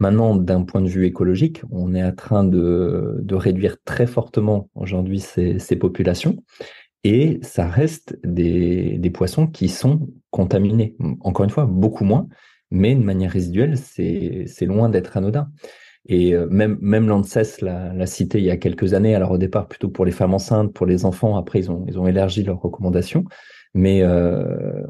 Maintenant, 0.00 0.36
d'un 0.36 0.64
point 0.64 0.82
de 0.82 0.86
vue 0.86 1.06
écologique, 1.06 1.62
on 1.70 1.94
est 1.94 2.04
en 2.04 2.12
train 2.12 2.44
de, 2.44 3.24
réduire 3.30 3.78
très 3.86 4.06
fortement 4.06 4.68
aujourd'hui 4.74 5.20
ces, 5.20 5.76
populations 5.76 6.36
et 7.06 7.38
ça 7.42 7.68
reste 7.68 8.18
des, 8.24 8.98
poissons 9.14 9.46
qui 9.46 9.68
sont 9.68 10.08
contaminés. 10.32 10.96
Encore 11.20 11.44
une 11.44 11.50
fois, 11.50 11.64
beaucoup 11.64 12.02
moins, 12.02 12.26
mais 12.72 12.96
de 12.96 13.00
manière 13.00 13.30
résiduelle, 13.30 13.78
c'est 13.78 14.66
loin 14.66 14.88
d'être 14.88 15.16
anodin. 15.16 15.48
Et 16.08 16.34
euh, 16.34 16.48
même, 16.50 16.78
même 16.80 17.06
l'ANSES 17.06 17.60
l'a 17.62 18.06
cité 18.06 18.38
il 18.38 18.44
y 18.44 18.50
a 18.50 18.56
quelques 18.56 18.92
années, 18.92 19.14
alors 19.14 19.30
au 19.30 19.38
départ 19.38 19.68
plutôt 19.68 19.88
pour 19.88 20.04
les 20.04 20.10
femmes 20.10 20.34
enceintes, 20.34 20.72
pour 20.72 20.84
les 20.84 21.04
enfants, 21.04 21.36
après 21.36 21.60
ils 21.60 21.70
ont, 21.70 21.84
ils 21.86 21.96
ont 21.96 22.08
élargi 22.08 22.42
leurs 22.42 22.60
recommandations. 22.60 23.24
Mais 23.72 24.02
euh, 24.02 24.82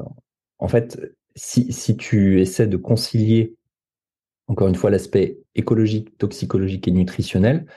en 0.57 0.67
fait, 0.67 0.99
si, 1.35 1.71
si 1.71 1.97
tu 1.97 2.41
essaies 2.41 2.65
de 2.65 2.77
concilier, 2.77 3.53
encore 4.47 4.69
une 4.69 4.75
fois, 4.75 4.89
l'aspect 4.89 5.37
écologique, 5.53 6.17
toxicologique 6.17 6.87
et 6.87 6.91
nutritionnel, 6.91 7.67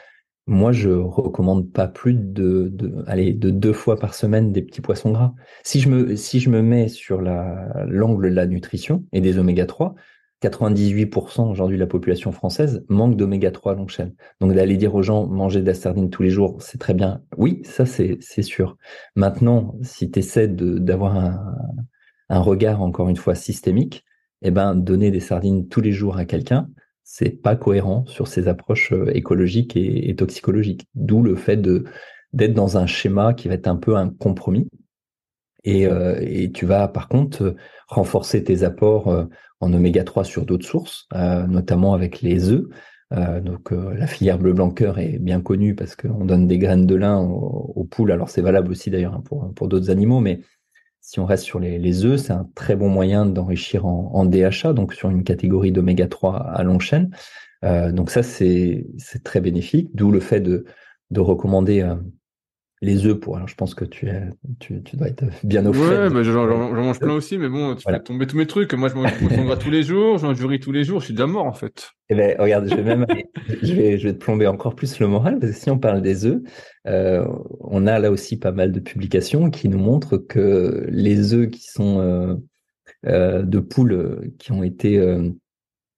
moi, 0.50 0.72
je 0.72 0.90
recommande 0.90 1.70
pas 1.70 1.86
plus 1.86 2.12
de, 2.12 2.74
allez, 3.06 3.32
de 3.32 3.50
deux 3.50 3.72
fois 3.72 3.96
par 3.96 4.14
semaine 4.14 4.50
des 4.50 4.62
petits 4.62 4.80
poissons 4.80 5.12
gras. 5.12 5.32
Si 5.62 5.78
je 5.78 5.88
me, 5.88 6.16
si 6.16 6.40
je 6.40 6.50
me 6.50 6.60
mets 6.60 6.88
sur 6.88 7.22
l'angle 7.22 8.30
de 8.30 8.34
la 8.34 8.46
nutrition 8.48 9.04
et 9.12 9.20
des 9.20 9.38
oméga 9.38 9.64
3, 9.64 9.94
98% 10.42 11.48
aujourd'hui 11.48 11.76
de 11.76 11.80
la 11.80 11.86
population 11.86 12.32
française 12.32 12.84
manque 12.88 13.16
d'oméga 13.16 13.52
3 13.52 13.72
à 13.72 13.74
longue 13.76 13.90
chaîne. 13.90 14.12
Donc 14.40 14.52
d'aller 14.52 14.76
dire 14.76 14.92
aux 14.96 15.02
gens 15.02 15.28
manger 15.28 15.60
de 15.60 15.66
la 15.66 15.74
sardine 15.74 16.10
tous 16.10 16.24
les 16.24 16.30
jours, 16.30 16.60
c'est 16.60 16.78
très 16.78 16.94
bien. 16.94 17.22
Oui, 17.36 17.62
ça 17.64 17.86
c'est 17.86 18.18
sûr. 18.42 18.76
Maintenant, 19.14 19.76
si 19.82 20.10
tu 20.10 20.18
essaies 20.18 20.48
d'avoir 20.48 21.16
un, 21.16 21.54
un, 22.28 22.40
regard 22.40 22.82
encore 22.82 23.08
une 23.08 23.16
fois 23.16 23.36
systémique, 23.36 24.04
eh 24.42 24.50
ben 24.50 24.74
donner 24.74 25.12
des 25.12 25.20
sardines 25.20 25.68
tous 25.68 25.80
les 25.80 25.92
jours 25.92 26.16
à 26.16 26.24
quelqu'un, 26.24 26.68
c'est 27.12 27.42
pas 27.42 27.56
cohérent 27.56 28.04
sur 28.06 28.28
ces 28.28 28.46
approches 28.46 28.92
euh, 28.92 29.10
écologiques 29.16 29.76
et, 29.76 30.08
et 30.08 30.14
toxicologiques. 30.14 30.86
D'où 30.94 31.24
le 31.24 31.34
fait 31.34 31.56
de 31.56 31.84
d'être 32.32 32.54
dans 32.54 32.78
un 32.78 32.86
schéma 32.86 33.34
qui 33.34 33.48
va 33.48 33.54
être 33.54 33.66
un 33.66 33.74
peu 33.74 33.96
un 33.96 34.08
compromis. 34.08 34.68
Et, 35.64 35.88
euh, 35.88 36.16
et 36.20 36.52
tu 36.52 36.66
vas 36.66 36.86
par 36.86 37.08
contre 37.08 37.56
renforcer 37.88 38.44
tes 38.44 38.62
apports 38.62 39.08
euh, 39.08 39.24
en 39.58 39.72
oméga 39.72 40.04
3 40.04 40.22
sur 40.22 40.46
d'autres 40.46 40.64
sources, 40.64 41.08
euh, 41.14 41.48
notamment 41.48 41.94
avec 41.94 42.22
les 42.22 42.50
œufs. 42.50 42.64
Euh, 43.12 43.40
donc 43.40 43.72
la 43.72 44.06
filière 44.06 44.38
bleu 44.38 44.52
blanc 44.52 44.70
cœur 44.70 45.00
est 45.00 45.18
bien 45.18 45.40
connue 45.40 45.74
parce 45.74 45.96
qu'on 45.96 46.24
donne 46.24 46.46
des 46.46 46.58
graines 46.58 46.86
de 46.86 46.94
lin 46.94 47.18
aux, 47.18 47.84
poules. 47.90 48.12
Alors 48.12 48.30
c'est 48.30 48.40
valable 48.40 48.70
aussi 48.70 48.88
d'ailleurs 48.88 49.14
hein, 49.14 49.22
pour, 49.24 49.52
pour 49.52 49.66
d'autres 49.66 49.90
animaux, 49.90 50.20
mais 50.20 50.42
si 51.10 51.18
on 51.18 51.26
reste 51.26 51.42
sur 51.42 51.58
les, 51.58 52.04
œufs, 52.04 52.20
c'est 52.20 52.32
un 52.32 52.48
très 52.54 52.76
bon 52.76 52.88
moyen 52.88 53.26
d'enrichir 53.26 53.84
en, 53.84 54.24
DHA, 54.24 54.74
donc 54.74 54.94
sur 54.94 55.10
une 55.10 55.24
catégorie 55.24 55.72
d'oméga 55.72 56.06
3 56.06 56.36
à 56.36 56.62
longue 56.62 56.82
chaîne. 56.82 57.10
Euh, 57.64 57.90
donc 57.90 58.12
ça, 58.12 58.22
c'est 58.22 58.86
très 59.24 59.40
bénéfique, 59.40 59.90
d'où 59.92 60.12
le 60.12 60.20
fait 60.20 60.38
de, 60.38 60.66
de 61.10 61.18
recommander 61.18 61.80
euh, 61.80 61.96
les 62.82 63.06
œufs 63.06 63.18
pour. 63.18 63.36
Alors, 63.36 63.48
je 63.48 63.54
pense 63.54 63.74
que 63.74 63.84
tu, 63.84 64.08
es, 64.08 64.22
tu, 64.58 64.82
tu 64.82 64.96
dois 64.96 65.08
être 65.08 65.24
bien 65.44 65.66
au 65.66 65.72
fait. 65.72 66.08
Ouais, 66.08 66.24
j'en 66.24 66.46
mange 66.46 66.98
plein 66.98 67.14
aussi, 67.14 67.36
mais 67.36 67.48
bon, 67.48 67.74
tu 67.74 67.82
fais 67.82 68.00
tomber 68.00 68.26
tous 68.26 68.36
mes 68.36 68.46
trucs. 68.46 68.72
Moi, 68.74 68.88
je 68.88 68.94
mange 68.94 69.10
tous 69.60 69.70
les 69.70 69.82
jours, 69.82 70.18
je 70.18 70.26
mange 70.26 70.38
du 70.38 70.46
riz 70.46 70.60
tous 70.60 70.72
les 70.72 70.84
jours, 70.84 71.00
je 71.00 71.06
suis 71.06 71.14
déjà 71.14 71.26
mort 71.26 71.46
en 71.46 71.52
fait. 71.52 71.90
Eh 72.08 72.14
ben, 72.14 72.36
regarde, 72.38 72.68
je 72.68 72.74
vais 72.74 72.82
même, 72.82 73.06
je 73.62 73.72
vais, 73.74 73.98
je 73.98 74.08
vais 74.08 74.14
te 74.14 74.18
plomber 74.18 74.46
encore 74.46 74.74
plus 74.74 74.98
le 74.98 75.06
moral 75.06 75.38
parce 75.38 75.52
que 75.52 75.58
si 75.58 75.70
on 75.70 75.78
parle 75.78 76.00
des 76.00 76.24
œufs, 76.24 76.40
euh, 76.86 77.24
on 77.60 77.86
a 77.86 77.98
là 77.98 78.10
aussi 78.10 78.38
pas 78.38 78.52
mal 78.52 78.72
de 78.72 78.80
publications 78.80 79.50
qui 79.50 79.68
nous 79.68 79.78
montrent 79.78 80.16
que 80.16 80.86
les 80.88 81.34
œufs 81.34 81.50
qui 81.50 81.62
sont 81.62 82.00
euh, 82.00 82.34
euh, 83.06 83.42
de 83.42 83.60
poules 83.60 84.32
qui 84.38 84.52
ont 84.52 84.62
été 84.62 84.98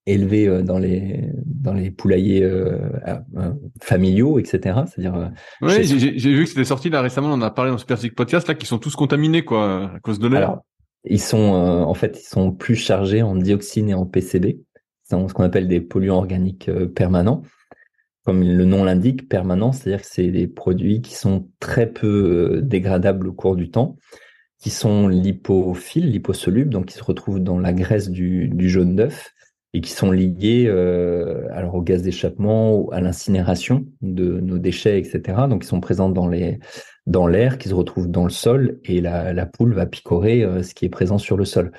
élevés 0.06 0.48
euh, 0.48 0.62
dans 0.62 0.78
les 0.78 1.30
dans 1.44 1.74
les 1.74 1.90
poulaillers 1.90 2.42
euh, 2.42 2.78
euh, 3.06 3.52
familiaux, 3.80 4.38
etc. 4.38 4.80
C'est-à-dire. 4.86 5.30
oui, 5.60 5.84
j'ai 5.84 6.32
vu 6.32 6.44
que 6.44 6.50
c'était 6.50 6.64
sorti 6.64 6.90
là 6.90 7.00
récemment. 7.00 7.28
On 7.28 7.34
en 7.34 7.42
a 7.42 7.50
parlé 7.50 7.70
dans 7.70 7.78
ce 7.78 7.86
Persic 7.86 8.14
podcast 8.14 8.48
là, 8.48 8.54
qui 8.54 8.66
sont 8.66 8.78
tous 8.78 8.96
contaminés 8.96 9.44
quoi 9.44 9.90
à 9.94 10.00
cause 10.00 10.18
de 10.18 10.28
l'air. 10.28 10.38
Alors, 10.38 10.64
ils 11.04 11.20
sont 11.20 11.38
en 11.38 11.94
fait 11.94 12.20
ils 12.20 12.28
sont 12.28 12.52
plus 12.52 12.76
chargés 12.76 13.22
en 13.22 13.34
dioxine 13.36 13.88
et 13.88 13.94
en 13.94 14.06
PCB, 14.06 14.58
c'est 15.04 15.16
ce 15.28 15.34
qu'on 15.34 15.44
appelle 15.44 15.68
des 15.68 15.80
polluants 15.80 16.16
organiques 16.16 16.70
permanents. 16.94 17.42
Comme 18.24 18.44
le 18.44 18.64
nom 18.64 18.84
l'indique, 18.84 19.28
permanent, 19.28 19.72
c'est-à-dire 19.72 20.02
que 20.02 20.08
c'est 20.08 20.30
des 20.30 20.46
produits 20.46 21.00
qui 21.00 21.16
sont 21.16 21.48
très 21.58 21.88
peu 21.88 22.60
dégradables 22.62 23.26
au 23.26 23.32
cours 23.32 23.56
du 23.56 23.68
temps, 23.68 23.96
qui 24.60 24.70
sont 24.70 25.08
lipophiles, 25.08 26.08
liposolubles, 26.08 26.70
donc 26.70 26.86
qui 26.86 26.94
se 26.94 27.02
retrouvent 27.02 27.40
dans 27.40 27.58
la 27.58 27.72
graisse 27.72 28.10
du, 28.10 28.46
du 28.46 28.70
jaune 28.70 28.94
d'œuf 28.94 29.32
et 29.74 29.80
qui 29.80 29.90
sont 29.90 30.10
liés 30.10 30.66
euh, 30.66 31.48
alors 31.52 31.74
au 31.74 31.82
gaz 31.82 32.02
d'échappement, 32.02 32.88
à 32.90 33.00
l'incinération 33.00 33.86
de 34.02 34.40
nos 34.40 34.58
déchets, 34.58 34.98
etc. 34.98 35.46
Donc, 35.48 35.64
ils 35.64 35.68
sont 35.68 35.80
présents 35.80 36.10
dans 36.10 36.28
les 36.28 36.58
dans 37.06 37.26
l'air, 37.26 37.58
qui 37.58 37.68
se 37.68 37.74
retrouvent 37.74 38.10
dans 38.10 38.24
le 38.24 38.30
sol, 38.30 38.78
et 38.84 39.00
la, 39.00 39.32
la 39.32 39.46
poule 39.46 39.74
va 39.74 39.86
picorer 39.86 40.44
euh, 40.44 40.62
ce 40.62 40.74
qui 40.74 40.84
est 40.84 40.90
présent 40.90 41.18
sur 41.18 41.36
le 41.36 41.44
sol. 41.44 41.72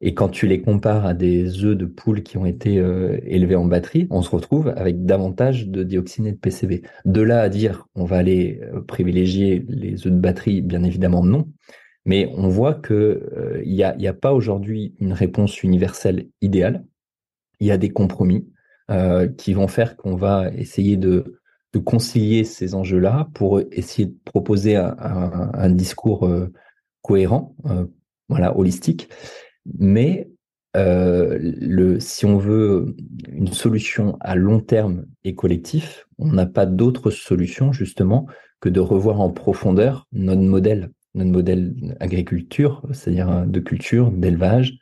Et 0.00 0.14
quand 0.14 0.28
tu 0.28 0.46
les 0.46 0.60
compares 0.60 1.04
à 1.06 1.14
des 1.14 1.64
œufs 1.64 1.76
de 1.76 1.84
poule 1.84 2.22
qui 2.22 2.38
ont 2.38 2.46
été 2.46 2.78
euh, 2.78 3.18
élevés 3.24 3.56
en 3.56 3.64
batterie, 3.64 4.06
on 4.10 4.22
se 4.22 4.30
retrouve 4.30 4.72
avec 4.76 5.04
davantage 5.04 5.66
de 5.66 5.82
dioxine 5.82 6.26
et 6.28 6.32
de 6.32 6.36
PCB. 6.36 6.82
De 7.04 7.20
là 7.20 7.40
à 7.40 7.48
dire 7.48 7.88
on 7.96 8.04
va 8.04 8.18
aller 8.18 8.60
euh, 8.72 8.80
privilégier 8.80 9.64
les 9.68 10.06
œufs 10.06 10.12
de 10.12 10.20
batterie, 10.20 10.62
bien 10.62 10.84
évidemment 10.84 11.24
non. 11.24 11.48
Mais 12.04 12.30
on 12.36 12.48
voit 12.48 12.74
que 12.74 13.60
il 13.64 13.74
n'y 13.74 13.82
a, 13.82 13.94
y 13.98 14.06
a 14.06 14.14
pas 14.14 14.32
aujourd'hui 14.32 14.94
une 14.98 15.12
réponse 15.12 15.62
universelle 15.62 16.28
idéale 16.40 16.84
il 17.60 17.66
y 17.66 17.70
a 17.70 17.78
des 17.78 17.90
compromis 17.90 18.46
euh, 18.90 19.28
qui 19.28 19.52
vont 19.52 19.68
faire 19.68 19.96
qu'on 19.96 20.16
va 20.16 20.50
essayer 20.56 20.96
de, 20.96 21.34
concilier 21.84 22.42
ces 22.42 22.74
enjeux-là 22.74 23.28
pour 23.34 23.60
essayer 23.70 24.06
de 24.06 24.16
proposer 24.24 24.74
un, 24.74 25.70
discours 25.70 26.26
euh, 26.26 26.52
cohérent, 27.02 27.54
euh, 27.66 27.86
voilà, 28.28 28.58
holistique. 28.58 29.08
Mais 29.78 30.28
si 30.74 32.26
on 32.26 32.36
veut 32.36 32.96
une 33.28 33.52
solution 33.52 34.16
à 34.20 34.34
long 34.34 34.58
terme 34.58 35.06
et 35.22 35.36
collectif, 35.36 36.08
on 36.18 36.32
n'a 36.32 36.46
pas 36.46 36.66
d'autre 36.66 37.10
solution 37.10 37.72
justement 37.72 38.26
que 38.60 38.68
de 38.68 38.80
revoir 38.80 39.20
en 39.20 39.30
profondeur 39.30 40.08
notre 40.12 40.42
modèle, 40.42 40.90
notre 41.14 41.30
modèle 41.30 41.96
agriculture, 42.00 42.82
c'est-à-dire 42.92 43.46
de 43.46 43.60
culture, 43.60 44.10
d'élevage, 44.10 44.78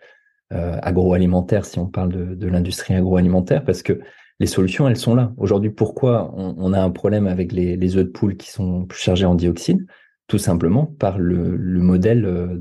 euh, 0.53 0.79
agroalimentaire, 0.83 1.65
si 1.65 1.79
on 1.79 1.87
parle 1.87 2.37
de, 2.37 2.47
l'industrie 2.47 2.95
agroalimentaire, 2.95 3.65
parce 3.65 3.83
que 3.83 4.01
les 4.39 4.47
solutions, 4.47 4.87
elles 4.87 4.97
sont 4.97 5.15
là. 5.15 5.33
Aujourd'hui, 5.39 5.71
pourquoi 5.71 6.33
on, 6.37 6.73
a 6.73 6.81
un 6.81 6.91
problème 6.91 7.27
avec 7.27 7.53
les, 7.53 7.97
œufs 7.97 8.05
de 8.05 8.11
poule 8.11 8.37
qui 8.37 8.51
sont 8.51 8.87
chargés 8.93 9.25
en 9.25 9.35
dioxine 9.35 9.87
Tout 10.29 10.39
simplement 10.39 10.87
par 10.87 11.19
le, 11.19 11.57
le 11.57 11.81
modèle 11.81 12.25
euh, 12.27 12.61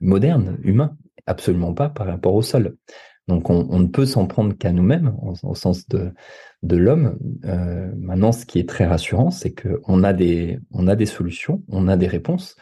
moderne, 0.00 0.58
humain, 0.62 0.96
absolument 1.26 1.74
pas 1.74 1.88
par 1.88 2.06
rapport 2.06 2.34
au 2.34 2.42
sol. 2.42 2.76
Donc, 3.26 3.50
on, 3.50 3.78
ne 3.78 3.88
peut 3.88 4.06
s'en 4.06 4.26
prendre 4.26 4.56
qu'à 4.56 4.72
nous-mêmes, 4.72 5.14
au 5.42 5.54
sens 5.54 5.86
de, 5.88 6.12
de 6.62 6.76
l'homme. 6.76 7.18
Euh, 7.44 7.90
maintenant, 7.98 8.32
ce 8.32 8.46
qui 8.46 8.58
est 8.58 8.68
très 8.68 8.86
rassurant, 8.86 9.30
c'est 9.30 9.52
qu'on 9.52 10.02
a 10.02 10.08
a 10.08 10.12
des 10.12 11.06
solutions, 11.06 11.62
on 11.68 11.88
a 11.88 11.96
des 11.96 12.06
réponses, 12.06 12.56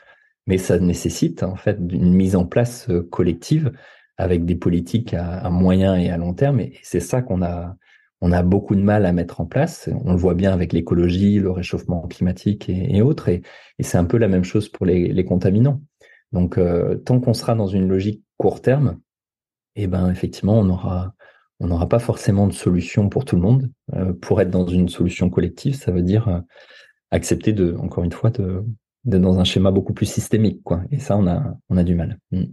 mais 0.47 0.59
ça 0.59 0.79
nécessite 0.79 1.43
en 1.43 1.57
fait 1.57 1.79
une 1.91 2.13
mise 2.13 2.37
en 2.37 2.47
place 2.47 2.89
collective 3.11 3.73
avec 4.19 4.45
des 4.45 4.57
politiques 4.57 5.15
à, 5.15 5.49
moyen 5.51 5.95
et 5.97 6.11
à 6.11 6.17
long 6.17 6.35
terme. 6.35 6.61
Et 6.61 6.75
c'est 6.83 7.01
ça 7.01 7.23
qu'on 7.23 7.43
a, 7.43 7.77
on 8.21 8.33
a 8.33 8.43
beaucoup 8.43 8.75
de 8.75 8.81
mal 8.81 9.07
à 9.07 9.13
mettre 9.13 9.41
en 9.41 9.47
place. 9.47 9.91
On 10.05 10.13
le 10.13 10.19
voit 10.19 10.35
bien 10.35 10.53
avec 10.53 10.73
l'écologie, 10.73 11.39
le 11.39 11.51
réchauffement 11.51 12.07
climatique 12.09 12.69
et, 12.69 13.03
autres. 13.03 13.29
Et, 13.29 13.43
c'est 13.81 13.99
un 13.99 14.05
peu 14.05 14.17
la 14.17 14.29
même 14.29 14.45
chose 14.45 14.69
pour 14.69 14.87
les, 14.87 15.25
contaminants. 15.25 15.83
Donc, 16.33 16.59
euh, 16.59 16.97
tant 16.97 17.21
qu'on 17.21 17.35
sera 17.35 17.55
dans 17.55 17.67
une 17.67 17.89
logique 17.89 18.23
court 18.37 18.63
terme, 18.63 18.99
eh 19.77 19.87
ben 19.87 20.11
effectivement, 20.11 20.59
on 20.59 20.69
aura, 20.71 21.15
on 21.61 21.69
n'aura 21.69 21.89
pas 21.89 21.99
forcément 21.99 22.47
de 22.47 22.53
solution 22.53 23.09
pour 23.09 23.25
tout 23.25 23.37
le 23.37 23.43
monde. 23.43 23.71
Euh, 23.95 24.13
pour 24.13 24.41
être 24.41 24.51
dans 24.51 24.67
une 24.67 24.89
solution 24.89 25.31
collective, 25.31 25.75
ça 25.75 25.93
veut 25.93 26.03
dire 26.03 26.29
euh, 26.29 26.41
accepter 27.11 27.53
de, 27.53 27.77
encore 27.77 28.05
une 28.05 28.13
fois, 28.13 28.31
de, 28.31 28.65
dans 29.05 29.39
un 29.39 29.45
schéma 29.45 29.71
beaucoup 29.71 29.93
plus 29.93 30.07
systémique, 30.07 30.63
quoi. 30.65 30.83
Et 30.91 30.99
ça, 30.99 31.17
on 31.17 31.27
a, 31.27 31.57
on 31.69 31.77
a 31.77 31.85
du 31.85 31.95
mal. 31.95 32.19
Mm. 32.33 32.45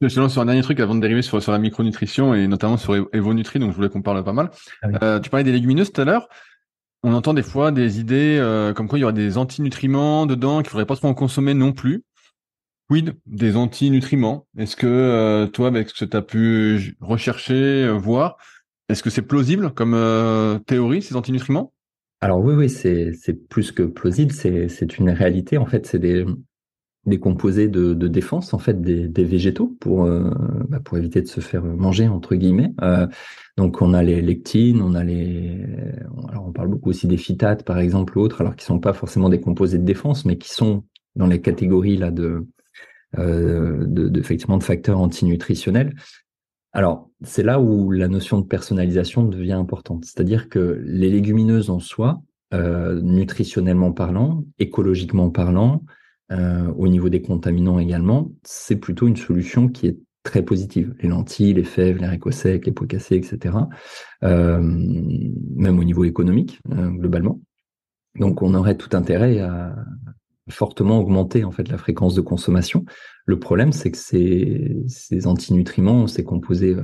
Je 0.00 0.06
te 0.06 0.20
lance 0.20 0.32
sur 0.32 0.42
un 0.42 0.46
dernier 0.46 0.62
truc 0.62 0.80
avant 0.80 0.94
de 0.94 1.00
dériver 1.00 1.22
sur, 1.22 1.42
sur 1.42 1.52
la 1.52 1.58
micronutrition 1.58 2.34
et 2.34 2.46
notamment 2.46 2.76
sur 2.76 2.94
Evonutri, 3.12 3.58
donc 3.58 3.70
je 3.70 3.76
voulais 3.76 3.88
qu'on 3.88 4.02
parle 4.02 4.22
pas 4.24 4.32
mal. 4.32 4.50
Ah 4.82 4.88
euh, 5.02 5.20
tu 5.20 5.30
parlais 5.30 5.44
des 5.44 5.52
légumineuses 5.52 5.92
tout 5.92 6.00
à 6.00 6.04
l'heure. 6.04 6.28
On 7.02 7.12
entend 7.12 7.34
des 7.34 7.42
fois 7.42 7.72
des 7.72 7.98
idées 7.98 8.38
euh, 8.38 8.72
comme 8.72 8.88
quoi 8.88 8.98
il 8.98 9.02
y 9.02 9.04
aurait 9.04 9.12
des 9.12 9.38
antinutriments 9.38 10.26
dedans 10.26 10.58
qu'il 10.58 10.70
faudrait 10.70 10.86
pas 10.86 10.96
trop 10.96 11.08
en 11.08 11.14
consommer 11.14 11.54
non 11.54 11.72
plus. 11.72 12.04
Quid 12.88 13.14
des 13.26 13.56
antinutriments? 13.56 14.46
Est-ce 14.58 14.76
que 14.76 14.86
euh, 14.86 15.46
toi, 15.46 15.68
avec 15.68 15.90
ce 15.90 16.04
que 16.04 16.10
tu 16.10 16.16
as 16.16 16.22
pu 16.22 16.96
rechercher, 17.00 17.88
voir, 17.90 18.36
est-ce 18.88 19.02
que 19.02 19.10
c'est 19.10 19.22
plausible 19.22 19.72
comme 19.72 20.60
théorie 20.66 21.02
ces 21.02 21.16
antinutriments? 21.16 21.72
Alors 22.20 22.40
oui, 22.44 22.54
oui, 22.54 22.68
c'est 22.68 23.48
plus 23.48 23.72
que 23.72 23.82
plausible, 23.82 24.32
c'est 24.32 24.98
une 24.98 25.10
réalité. 25.10 25.56
En 25.56 25.66
fait, 25.66 25.86
c'est 25.86 25.98
des, 25.98 26.26
des 27.06 27.18
composés 27.18 27.68
de, 27.68 27.94
défense 27.94 28.52
en 28.52 28.58
fait 28.58 28.80
des, 28.80 29.08
des 29.08 29.24
végétaux 29.24 29.74
pour 29.80 30.04
euh, 30.04 30.30
bah 30.68 30.80
pour 30.80 30.98
éviter 30.98 31.22
de 31.22 31.28
se 31.28 31.40
faire 31.40 31.64
manger 31.64 32.08
entre 32.08 32.34
guillemets. 32.34 32.72
Euh, 32.82 33.06
donc 33.56 33.80
on 33.80 33.94
a 33.94 34.02
les 34.02 34.20
lectines, 34.20 34.82
on 34.82 34.94
a 34.94 35.02
les 35.02 35.64
alors 36.28 36.46
on 36.46 36.52
parle 36.52 36.68
beaucoup 36.68 36.90
aussi 36.90 37.06
des 37.06 37.16
phytates 37.16 37.64
par 37.64 37.78
exemple 37.78 38.18
ou 38.18 38.22
autres 38.22 38.42
alors 38.42 38.54
qui 38.54 38.64
sont 38.64 38.80
pas 38.80 38.92
forcément 38.92 39.28
des 39.28 39.40
composés 39.40 39.78
de 39.78 39.84
défense 39.84 40.24
mais 40.24 40.36
qui 40.36 40.50
sont 40.50 40.84
dans 41.16 41.26
les 41.26 41.40
catégories 41.40 41.96
là 41.96 42.10
de 42.10 42.46
euh, 43.18 43.86
de, 43.86 44.08
de, 44.08 44.20
effectivement 44.20 44.58
de 44.58 44.62
facteurs 44.62 45.00
antinutritionnels. 45.00 45.94
Alors 46.72 47.10
c'est 47.22 47.42
là 47.42 47.60
où 47.60 47.90
la 47.90 48.08
notion 48.08 48.40
de 48.40 48.46
personnalisation 48.46 49.24
devient 49.24 49.52
importante, 49.52 50.04
c'est-à-dire 50.04 50.48
que 50.48 50.80
les 50.84 51.10
légumineuses 51.10 51.70
en 51.70 51.80
soi, 51.80 52.22
euh, 52.54 53.00
nutritionnellement 53.00 53.92
parlant, 53.92 54.44
écologiquement 54.58 55.30
parlant, 55.30 55.82
euh, 56.32 56.72
au 56.76 56.86
niveau 56.86 57.08
des 57.08 57.22
contaminants 57.22 57.78
également, 57.78 58.30
c'est 58.44 58.76
plutôt 58.76 59.08
une 59.08 59.16
solution 59.16 59.68
qui 59.68 59.88
est 59.88 59.98
très 60.22 60.42
positive. 60.42 60.94
Les 61.00 61.08
lentilles, 61.08 61.54
les 61.54 61.64
fèves, 61.64 61.98
les 61.98 62.04
haricots 62.04 62.30
secs, 62.30 62.64
les 62.64 62.72
pois 62.72 62.86
cassés, 62.86 63.16
etc. 63.16 63.56
Euh, 64.22 64.60
même 64.60 65.78
au 65.78 65.84
niveau 65.84 66.04
économique, 66.04 66.60
euh, 66.72 66.88
globalement. 66.90 67.40
Donc, 68.16 68.42
on 68.42 68.54
aurait 68.54 68.76
tout 68.76 68.96
intérêt 68.96 69.40
à 69.40 69.74
fortement 70.48 70.98
augmenter 70.98 71.44
en 71.44 71.52
fait 71.52 71.68
la 71.68 71.78
fréquence 71.78 72.14
de 72.14 72.20
consommation. 72.20 72.84
Le 73.24 73.38
problème, 73.38 73.72
c'est 73.72 73.90
que 73.90 73.98
ces, 73.98 75.26
antinutriments, 75.26 76.06
ces 76.08 76.24
composés 76.24 76.76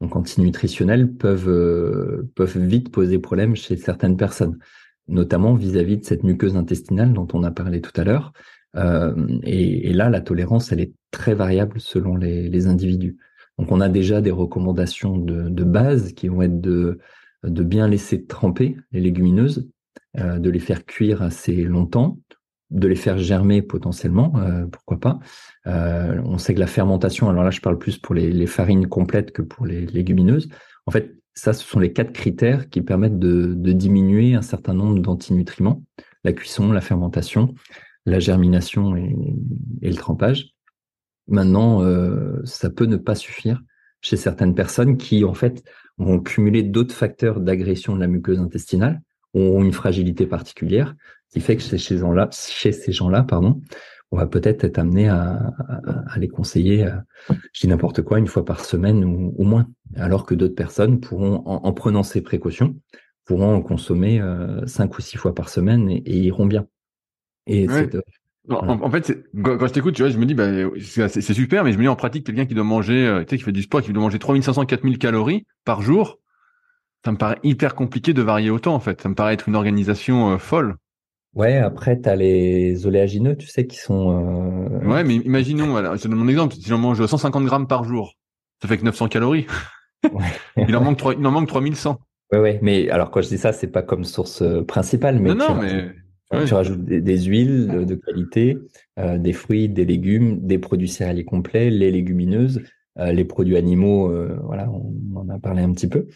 antinutritionnels 0.00 1.12
peuvent 1.12 2.24
peuvent 2.34 2.58
vite 2.58 2.90
poser 2.90 3.18
problème 3.18 3.56
chez 3.56 3.76
certaines 3.76 4.16
personnes, 4.16 4.58
notamment 5.06 5.54
vis-à-vis 5.54 5.96
-vis 5.96 6.00
de 6.00 6.04
cette 6.04 6.24
muqueuse 6.24 6.56
intestinale 6.56 7.12
dont 7.12 7.28
on 7.34 7.42
a 7.42 7.50
parlé 7.50 7.82
tout 7.82 7.98
à 8.00 8.04
l'heure, 8.04 8.32
euh, 8.76 9.14
et, 9.42 9.92
là, 9.92 10.10
la 10.10 10.20
tolérance, 10.20 10.72
elle 10.72 10.80
est 10.80 10.92
très 11.10 11.34
variable 11.34 11.80
selon 11.80 12.16
les, 12.16 12.66
individus. 12.66 13.16
Donc, 13.58 13.70
on 13.70 13.80
a 13.80 13.88
déjà 13.88 14.20
des 14.20 14.30
recommandations 14.30 15.16
de, 15.16 15.64
base 15.64 16.12
qui 16.12 16.28
vont 16.28 16.42
être 16.42 16.60
de, 16.60 16.98
bien 17.42 17.88
laisser 17.88 18.24
tremper 18.24 18.76
les 18.92 19.00
légumineuses, 19.00 19.68
euh, 20.18 20.38
de 20.38 20.50
les 20.50 20.58
faire 20.58 20.84
cuire 20.84 21.22
assez 21.22 21.62
longtemps, 21.64 22.18
de 22.70 22.88
les 22.88 22.96
faire 22.96 23.18
germer 23.18 23.62
potentiellement, 23.62 24.32
euh, 24.38 24.66
pourquoi 24.66 24.98
pas. 24.98 25.18
On 25.66 26.38
sait 26.38 26.54
que 26.54 26.60
la 26.60 26.66
fermentation, 26.66 27.28
alors 27.28 27.44
là, 27.44 27.50
je 27.50 27.60
parle 27.60 27.78
plus 27.78 27.98
pour 27.98 28.14
les, 28.14 28.46
farines 28.46 28.88
complètes 28.88 29.30
que 29.30 29.42
pour 29.42 29.66
les 29.66 29.86
légumineuses. 29.86 30.48
En 30.86 30.90
fait, 30.90 31.14
ça, 31.34 31.52
ce 31.52 31.64
sont 31.64 31.80
les 31.80 31.92
quatre 31.92 32.12
critères 32.12 32.68
qui 32.68 32.80
permettent 32.80 33.18
de 33.18 33.72
diminuer 33.72 34.34
un 34.34 34.42
certain 34.42 34.74
nombre 34.74 35.00
d'antinutriments 35.00 35.82
la 36.24 36.32
cuisson, 36.32 36.72
la 36.72 36.80
fermentation, 36.80 37.54
la 38.06 38.18
germination 38.18 38.96
et, 38.96 39.90
le 39.90 39.94
trempage. 39.94 40.54
Maintenant, 41.26 41.80
ça 42.44 42.70
peut 42.70 42.84
ne 42.84 42.96
pas 42.96 43.14
suffire 43.14 43.62
chez 44.00 44.16
certaines 44.16 44.54
personnes 44.54 44.98
qui, 44.98 45.24
en 45.24 45.32
fait, 45.32 45.64
vont 45.96 46.20
cumuler 46.20 46.62
d'autres 46.62 46.94
facteurs 46.94 47.40
d'agression 47.40 47.94
de 47.94 48.00
la 48.00 48.06
muqueuse 48.06 48.40
intestinale, 48.40 49.00
ont 49.32 49.62
une 49.62 49.72
fragilité 49.72 50.26
particulière, 50.26 50.94
qui 51.30 51.40
fait 51.40 51.56
que 51.56 51.62
chez 51.62 51.78
ces 51.78 51.98
gens-là, 51.98 52.28
chez 52.32 52.72
ces 52.72 52.92
gens-là, 52.92 53.22
pardon, 53.22 53.60
on 54.14 54.16
va 54.16 54.26
peut-être 54.26 54.62
être 54.62 54.78
amené 54.78 55.08
à, 55.08 55.52
les 56.16 56.28
conseiller, 56.28 56.88
je 57.52 57.60
dis 57.60 57.66
n'importe 57.66 58.02
quoi, 58.02 58.20
une 58.20 58.28
fois 58.28 58.44
par 58.44 58.64
semaine 58.64 59.04
ou, 59.04 59.42
moins, 59.42 59.66
alors 59.96 60.24
que 60.24 60.36
d'autres 60.36 60.54
personnes 60.54 61.00
pourront, 61.00 61.42
en, 61.44 61.72
prenant 61.72 62.04
ces 62.04 62.20
précautions, 62.20 62.76
pourront 63.24 63.56
en 63.56 63.60
consommer 63.60 64.20
euh, 64.20 64.64
cinq 64.66 64.96
ou 64.96 65.00
six 65.00 65.16
fois 65.16 65.34
par 65.34 65.48
semaine 65.48 65.88
et, 65.90 66.18
iront 66.18 66.46
bien. 66.46 66.66
Et 67.46 67.68
en, 68.48 68.90
fait, 68.90 69.18
quand, 69.42 69.66
je 69.66 69.72
t'écoute, 69.72 69.94
tu 69.94 70.02
vois, 70.02 70.10
je 70.10 70.18
me 70.18 70.26
dis, 70.26 70.34
bah, 70.34 70.48
c'est 70.78 71.32
super, 71.32 71.64
mais 71.64 71.72
je 71.72 71.78
me 71.78 71.82
dis 71.82 71.88
en 71.88 71.96
pratique, 71.96 72.26
quelqu'un 72.26 72.46
qui 72.46 72.54
doit 72.54 72.64
manger, 72.64 73.06
euh, 73.06 73.20
tu 73.24 73.30
sais, 73.30 73.38
qui 73.38 73.42
fait 73.42 73.52
du 73.52 73.62
sport, 73.62 73.82
qui 73.82 73.92
doit 73.92 74.02
manger 74.02 74.18
3500, 74.18 74.66
4000 74.66 74.98
calories 74.98 75.46
par 75.64 75.80
jour, 75.80 76.18
ça 77.04 77.12
me 77.12 77.16
paraît 77.16 77.38
hyper 77.42 77.74
compliqué 77.74 78.12
de 78.12 78.22
varier 78.22 78.50
autant, 78.50 78.74
en 78.74 78.80
fait. 78.80 79.00
Ça 79.00 79.08
me 79.08 79.14
paraît 79.14 79.34
être 79.34 79.48
une 79.48 79.56
organisation 79.56 80.32
euh, 80.32 80.38
folle. 80.38 80.76
Ouais, 81.34 81.56
après, 81.56 82.00
tu 82.00 82.08
as 82.08 82.16
les 82.16 82.86
oléagineux, 82.86 83.36
tu 83.36 83.46
sais, 83.46 83.66
qui 83.66 83.76
sont... 83.76 84.70
Euh... 84.80 84.86
Ouais, 84.86 85.04
mais 85.04 85.16
imaginons, 85.16 85.68
voilà, 85.68 85.96
je 85.96 86.06
donne 86.06 86.18
mon 86.18 86.28
exemple, 86.28 86.54
si 86.54 86.62
j'en 86.66 86.78
mange 86.78 87.04
150 87.04 87.44
grammes 87.44 87.66
par 87.66 87.84
jour, 87.84 88.14
ça 88.62 88.68
fait 88.68 88.78
que 88.78 88.84
900 88.84 89.08
calories. 89.08 89.46
il, 90.56 90.76
en 90.76 90.82
manque 90.82 90.96
3, 90.98 91.14
il 91.14 91.26
en 91.26 91.30
manque 91.30 91.48
3100. 91.48 91.98
Ouais, 92.32 92.38
ouais, 92.38 92.58
mais 92.62 92.88
alors 92.90 93.10
quand 93.10 93.20
je 93.20 93.28
dis 93.28 93.38
ça, 93.38 93.52
c'est 93.52 93.68
pas 93.68 93.82
comme 93.82 94.04
source 94.04 94.42
euh, 94.42 94.62
principale, 94.62 95.18
mais... 95.18 95.34
Non, 95.34 95.48
non, 95.48 95.54
mais 95.62 95.94
tu 96.46 96.54
rajoutes 96.54 96.84
des, 96.84 97.18
huiles 97.24 97.84
de, 97.86 97.94
qualité, 97.94 98.58
euh, 98.98 99.18
des 99.18 99.32
fruits, 99.32 99.68
des 99.68 99.84
légumes, 99.84 100.46
des 100.46 100.58
produits 100.58 100.88
céréaliers 100.88 101.24
complets, 101.24 101.70
les 101.70 101.90
légumineuses, 101.90 102.62
euh, 102.98 103.12
les 103.12 103.24
produits 103.24 103.56
animaux. 103.56 104.10
Euh, 104.10 104.38
voilà, 104.44 104.68
on, 104.70 105.18
en 105.18 105.28
a 105.28 105.38
parlé 105.38 105.62
un 105.62 105.72
petit 105.72 105.88
peu. 105.88 106.06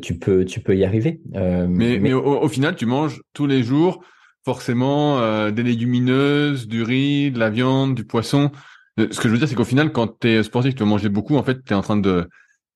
tu 0.00 0.18
peux, 0.18 0.44
tu 0.44 0.60
peux 0.60 0.76
y 0.76 0.84
arriver. 0.84 1.20
mais, 1.34 1.98
mais, 1.98 2.12
au, 2.12 2.48
final, 2.48 2.76
tu 2.76 2.86
manges 2.86 3.20
tous 3.32 3.46
les 3.46 3.62
jours 3.62 4.02
forcément 4.44 5.50
des 5.50 5.62
légumineuses, 5.62 6.66
du 6.66 6.82
riz, 6.82 7.30
de 7.30 7.38
la 7.38 7.50
viande, 7.50 7.94
du 7.94 8.04
poisson. 8.04 8.50
Ce 8.96 9.04
que 9.04 9.28
je 9.28 9.28
veux 9.28 9.38
dire, 9.38 9.48
c'est 9.48 9.54
qu'au 9.54 9.64
final, 9.64 9.92
quand 9.92 10.18
tu 10.20 10.28
es 10.28 10.42
sportif, 10.42 10.74
tu 10.74 10.82
vas 10.82 10.88
manger 10.88 11.08
beaucoup. 11.08 11.36
En 11.36 11.42
fait, 11.42 11.62
tu 11.64 11.72
es 11.72 11.76
en 11.76 11.82
train 11.82 11.98
de, 11.98 12.26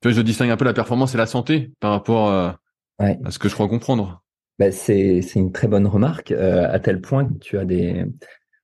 tu 0.00 0.08
vois, 0.08 0.12
je 0.12 0.20
distingue 0.20 0.50
un 0.50 0.56
peu 0.56 0.64
la 0.64 0.74
performance 0.74 1.14
et 1.14 1.18
la 1.18 1.26
santé 1.26 1.72
par 1.80 1.90
rapport 1.90 2.30
à 2.30 2.58
ce 3.30 3.38
que 3.38 3.48
je 3.48 3.54
crois 3.54 3.68
comprendre. 3.68 4.21
Bah, 4.58 4.70
c'est 4.70 5.20
une 5.34 5.52
très 5.52 5.66
bonne 5.66 5.86
remarque, 5.86 6.30
euh, 6.30 6.66
à 6.70 6.78
tel 6.78 7.00
point 7.00 7.26
que 7.26 7.38
tu 7.38 7.58
as 7.58 7.64
des 7.64 8.04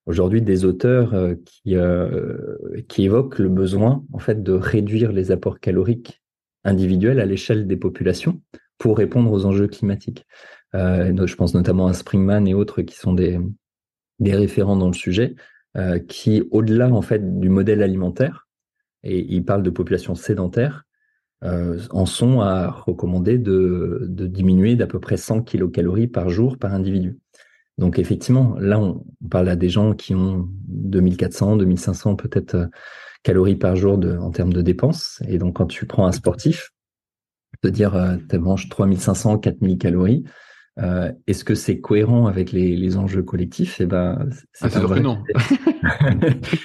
aujourd'hui 0.07 0.41
des 0.41 0.65
auteurs 0.65 1.15
euh, 1.15 1.35
qui, 1.45 1.77
euh, 1.77 2.37
qui 2.89 3.05
évoquent 3.05 3.39
le 3.39 3.49
besoin 3.49 4.05
en 4.13 4.19
fait 4.19 4.43
de 4.43 4.53
réduire 4.53 5.13
les 5.13 5.31
apports 5.31 5.61
caloriques 5.61 6.23
individuels 6.65 7.21
à 7.21 7.27
l'échelle 7.27 7.67
des 7.67 7.77
populations 7.77 8.41
pour 8.79 8.97
répondre 8.97 9.33
aux 9.33 9.45
enjeux 9.45 9.67
climatiques. 9.67 10.27
je 10.73 11.35
pense 11.35 11.55
notamment 11.55 11.89
à 11.89 11.95
Springman 11.95 12.47
et 12.47 12.55
autres 12.55 12.83
qui 12.83 12.97
sont 12.97 13.13
des, 13.13 13.41
des 14.19 14.35
référents 14.35 14.77
dans 14.77 14.87
le 14.87 14.95
sujet, 14.95 15.35
qui 16.09 16.43
au-delà 16.51 16.89
en 16.91 17.03
fait 17.03 17.39
du 17.41 17.49
modèle 17.49 17.83
alimentaire, 17.83 18.47
et 19.03 19.19
ils 19.19 19.45
parlent 19.45 19.63
de 19.63 19.71
populations 19.71 20.15
sédentaires, 20.15 20.85
euh, 21.45 21.79
en 21.91 22.05
sont 22.05 22.41
à 22.41 22.69
recommander 22.69 23.39
de, 23.39 24.07
diminuer 24.09 24.75
d'à 24.75 24.89
peu 24.89 24.99
près 24.99 25.17
100 25.17 25.43
kilocalories 25.43 26.09
par 26.09 26.31
jour 26.31 26.59
par 26.59 26.75
individu. 26.75 27.19
Donc 27.79 28.01
effectivement, 28.01 28.57
là, 28.59 28.81
on, 28.81 29.05
parle 29.31 29.49
à 29.49 29.55
des 29.55 29.69
gens 29.69 29.95
qui 29.95 30.17
ont 30.17 30.49
2400, 30.67 31.57
2500 31.59 32.17
peut-être 32.17 32.55
euh, 32.57 32.67
calories 33.23 33.55
par 33.55 33.77
jour 33.77 33.99
de, 33.99 34.17
en 34.17 34.33
termes 34.33 34.53
de 34.53 34.63
dépenses. 34.63 35.23
Et 35.29 35.39
donc 35.39 35.57
quand 35.57 35.67
tu 35.67 35.87
prends 35.87 36.07
un 36.07 36.13
sportif, 36.13 36.71
te 37.63 37.69
dire 37.69 37.95
euh, 37.95 38.17
tu 38.29 38.39
manges 38.39 38.69
3500, 38.69 39.39
4000 39.39 39.79
calories, 39.79 40.25
est-ce 41.27 41.43
que 41.43 41.57
c'est 41.57 41.81
cohérent 41.81 42.29
avec 42.29 42.53
les, 42.53 42.97
enjeux 42.97 43.25
collectifs? 43.25 43.81
Eh 43.81 43.87
ben, 43.87 44.29
c'est 44.53 44.77
ah, 44.77 44.79
vrai. 44.79 45.01
non. 45.01 45.25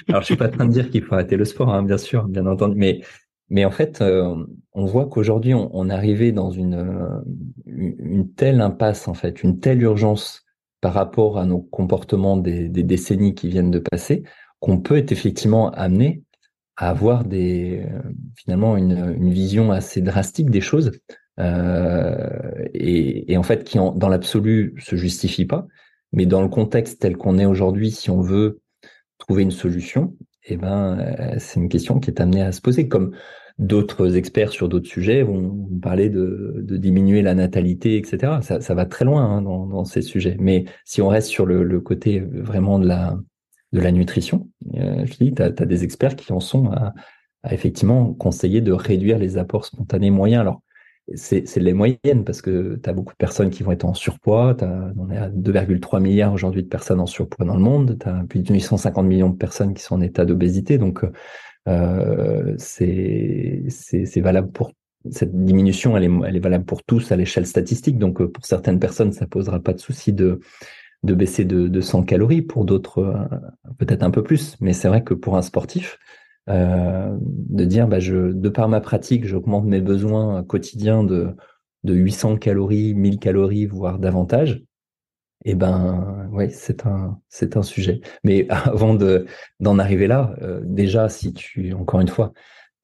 Alors, 0.07 0.21
je 0.21 0.25
suis 0.25 0.35
pas 0.35 0.49
en 0.49 0.51
train 0.51 0.65
de 0.67 0.71
dire 0.71 0.91
qu'il 0.91 1.03
faut 1.03 1.15
arrêter 1.15 1.35
le 1.35 1.45
sport, 1.45 1.73
hein, 1.73 1.81
bien 1.81 1.97
sûr, 1.97 2.27
bien 2.27 2.45
entendu, 2.45 2.75
mais 2.77 3.01
mais 3.49 3.65
en 3.65 3.71
fait, 3.71 4.01
euh, 4.01 4.35
on 4.73 4.85
voit 4.85 5.07
qu'aujourd'hui, 5.07 5.53
on, 5.53 5.69
on 5.73 5.89
arrivait 5.89 6.31
dans 6.31 6.51
une, 6.51 6.75
euh, 6.75 7.21
une 7.65 8.31
telle 8.33 8.61
impasse, 8.61 9.07
en 9.07 9.13
fait, 9.13 9.43
une 9.43 9.59
telle 9.59 9.81
urgence 9.81 10.43
par 10.81 10.93
rapport 10.93 11.37
à 11.37 11.45
nos 11.45 11.59
comportements 11.59 12.37
des, 12.37 12.67
décennies 12.69 13.35
qui 13.35 13.49
viennent 13.49 13.71
de 13.71 13.79
passer, 13.79 14.23
qu'on 14.59 14.79
peut 14.79 14.97
être 14.97 15.11
effectivement 15.11 15.71
amené 15.71 16.23
à 16.75 16.89
avoir 16.89 17.23
euh, 17.31 17.85
finalement 18.35 18.75
une, 18.75 19.29
vision 19.31 19.71
assez 19.71 20.01
drastique 20.01 20.49
des 20.49 20.61
choses, 20.61 20.91
et, 21.39 23.37
en 23.37 23.43
fait 23.43 23.63
qui, 23.63 23.77
dans 23.77 24.09
l'absolu, 24.09 24.75
se 24.79 24.95
justifie 24.95 25.45
pas. 25.45 25.67
Mais 26.11 26.25
dans 26.25 26.41
le 26.41 26.47
contexte 26.49 27.01
tel 27.01 27.17
qu'on 27.17 27.39
est 27.39 27.45
aujourd'hui, 27.45 27.91
si 27.91 28.09
on 28.09 28.21
veut 28.21 28.61
trouver 29.17 29.43
une 29.43 29.51
solution, 29.51 30.15
eh 30.45 30.57
ben, 30.57 31.37
c'est 31.39 31.59
une 31.59 31.69
question 31.69 31.99
qui 31.99 32.09
est 32.09 32.21
amenée 32.21 32.41
à 32.41 32.51
se 32.51 32.61
poser. 32.61 32.87
Comme 32.87 33.13
d'autres 33.59 34.17
experts 34.17 34.51
sur 34.51 34.67
d'autres 34.67 34.87
sujets 34.87 35.21
vont 35.21 35.69
parler 35.81 36.09
de, 36.09 36.63
diminuer 36.77 37.21
la 37.21 37.35
natalité, 37.35 37.97
etc. 37.97 38.39
Ça, 38.41 38.73
va 38.73 38.85
très 38.85 39.05
loin 39.05 39.23
hein, 39.23 39.41
dans, 39.41 39.85
ces 39.85 40.01
sujets. 40.01 40.37
Mais 40.39 40.65
si 40.85 41.01
on 41.01 41.07
reste 41.07 41.27
sur 41.27 41.45
le, 41.45 41.79
côté 41.79 42.19
vraiment 42.19 42.79
de 42.79 42.87
la, 42.87 43.17
de 43.71 43.79
la 43.79 43.91
nutrition, 43.91 44.49
euh, 44.75 45.05
tu 45.05 45.33
as, 45.41 45.49
des 45.49 45.83
experts 45.83 46.15
qui 46.15 46.31
en 46.33 46.39
sont 46.39 46.71
à, 46.71 46.93
à, 47.43 47.53
effectivement 47.53 48.13
conseiller 48.13 48.61
de 48.61 48.71
réduire 48.71 49.19
les 49.19 49.37
apports 49.37 49.65
spontanés 49.65 50.09
moyens. 50.09 50.41
Alors, 50.41 50.61
c'est 51.15 51.57
les 51.57 51.73
moyennes 51.73 52.23
parce 52.25 52.41
que 52.41 52.79
tu 52.81 52.89
as 52.89 52.93
beaucoup 52.93 53.13
de 53.13 53.17
personnes 53.17 53.49
qui 53.49 53.63
vont 53.63 53.71
être 53.71 53.85
en 53.85 53.93
surpoids. 53.93 54.55
on 54.97 55.09
est 55.09 55.17
à 55.17 55.29
2,3 55.29 56.01
milliards 56.01 56.33
aujourd'hui 56.33 56.63
de 56.63 56.67
personnes 56.67 56.99
en 56.99 57.05
surpoids 57.05 57.45
dans 57.45 57.55
le 57.55 57.61
monde. 57.61 57.97
Tu 57.99 58.07
as 58.07 58.23
plus 58.29 58.41
de 58.41 58.53
850 58.53 59.05
millions 59.05 59.29
de 59.29 59.35
personnes 59.35 59.73
qui 59.73 59.83
sont 59.83 59.95
en 59.95 60.01
état 60.01 60.25
d'obésité. 60.25 60.77
Donc, 60.77 61.03
euh, 61.67 62.55
c'est 62.57 64.21
valable 64.21 64.51
pour 64.51 64.71
cette 65.11 65.35
diminution, 65.43 65.97
elle 65.97 66.05
est, 66.05 66.11
elle 66.27 66.35
est 66.37 66.39
valable 66.39 66.65
pour 66.65 66.83
tous 66.83 67.11
à 67.11 67.17
l'échelle 67.17 67.45
statistique. 67.45 67.97
Donc, 67.97 68.21
euh, 68.21 68.29
pour 68.29 68.45
certaines 68.45 68.79
personnes, 68.79 69.11
ça 69.11 69.27
posera 69.27 69.59
pas 69.59 69.73
de 69.73 69.79
souci 69.79 70.13
de, 70.13 70.39
de 71.03 71.13
baisser 71.13 71.43
de, 71.43 71.67
de 71.67 71.81
100 71.81 72.03
calories. 72.03 72.41
Pour 72.41 72.63
d'autres, 72.65 72.99
euh, 72.99 73.73
peut-être 73.77 74.03
un 74.03 74.11
peu 74.11 74.23
plus. 74.23 74.55
Mais 74.61 74.73
c'est 74.73 74.87
vrai 74.87 75.03
que 75.03 75.13
pour 75.13 75.35
un 75.35 75.41
sportif, 75.41 75.99
euh, 76.49 77.17
de 77.21 77.65
dire, 77.65 77.87
bah, 77.87 77.99
de 77.99 78.49
par 78.49 78.67
ma 78.67 78.81
pratique, 78.81 79.25
j'augmente 79.25 79.65
mes 79.65 79.81
besoins 79.81 80.43
quotidiens 80.43 81.03
de, 81.03 81.35
de 81.83 81.93
800 81.93 82.37
calories, 82.37 82.93
1000 82.93 83.19
calories, 83.19 83.65
voire 83.65 83.99
davantage 83.99 84.63
eh 85.45 85.55
ben, 85.55 86.29
oui, 86.31 86.45
c'est 86.51 86.85
un, 86.85 87.63
sujet. 87.63 87.99
Mais 88.23 88.45
avant 88.49 88.93
de, 88.93 89.25
d'en 89.59 89.77
arriver 89.77 90.07
là, 90.07 90.35
euh, 90.41 90.61
déjà, 90.63 91.09
si 91.09 91.33
tu, 91.33 91.73
encore 91.73 91.99
une 91.99 92.07
fois, 92.07 92.31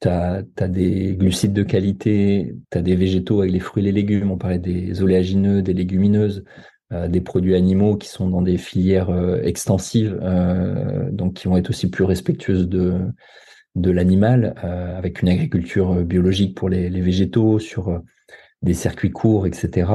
tu 0.02 0.10
as, 0.10 0.44
des 0.68 1.16
glucides 1.16 1.54
de 1.54 1.64
qualité, 1.64 2.56
tu 2.70 2.78
as 2.78 2.82
des 2.82 2.96
végétaux 2.98 3.42
avec 3.42 3.54
les 3.54 3.62
fruits 3.62 3.84
et 3.84 3.86
les 3.86 3.94
légumes, 3.94 4.32
on 4.32 4.38
parlait 4.38 4.60
des 4.60 5.02
oléagineux, 5.02 5.62
des 5.62 5.74
légumineuses, 5.74 6.44
euh, 6.92 7.08
des 7.08 7.22
produits 7.22 7.56
animaux 7.56 7.96
qui 7.96 8.10
sont 8.10 8.28
dans 8.28 8.42
des 8.42 8.58
filières 8.58 9.10
extensives, 9.44 10.20
donc 11.12 11.36
qui 11.36 11.48
vont 11.48 11.56
être 11.56 11.70
aussi 11.70 11.90
plus 11.90 12.04
respectueuses 12.04 12.68
de, 12.68 13.00
de 13.76 13.92
l'animal, 13.92 14.56
avec 14.62 15.22
une 15.22 15.30
agriculture 15.30 16.04
biologique 16.04 16.56
pour 16.56 16.70
les, 16.70 16.90
végétaux, 17.02 17.60
sur 17.60 18.02
des 18.62 18.74
circuits 18.74 19.12
courts, 19.12 19.48
etc 19.48 19.86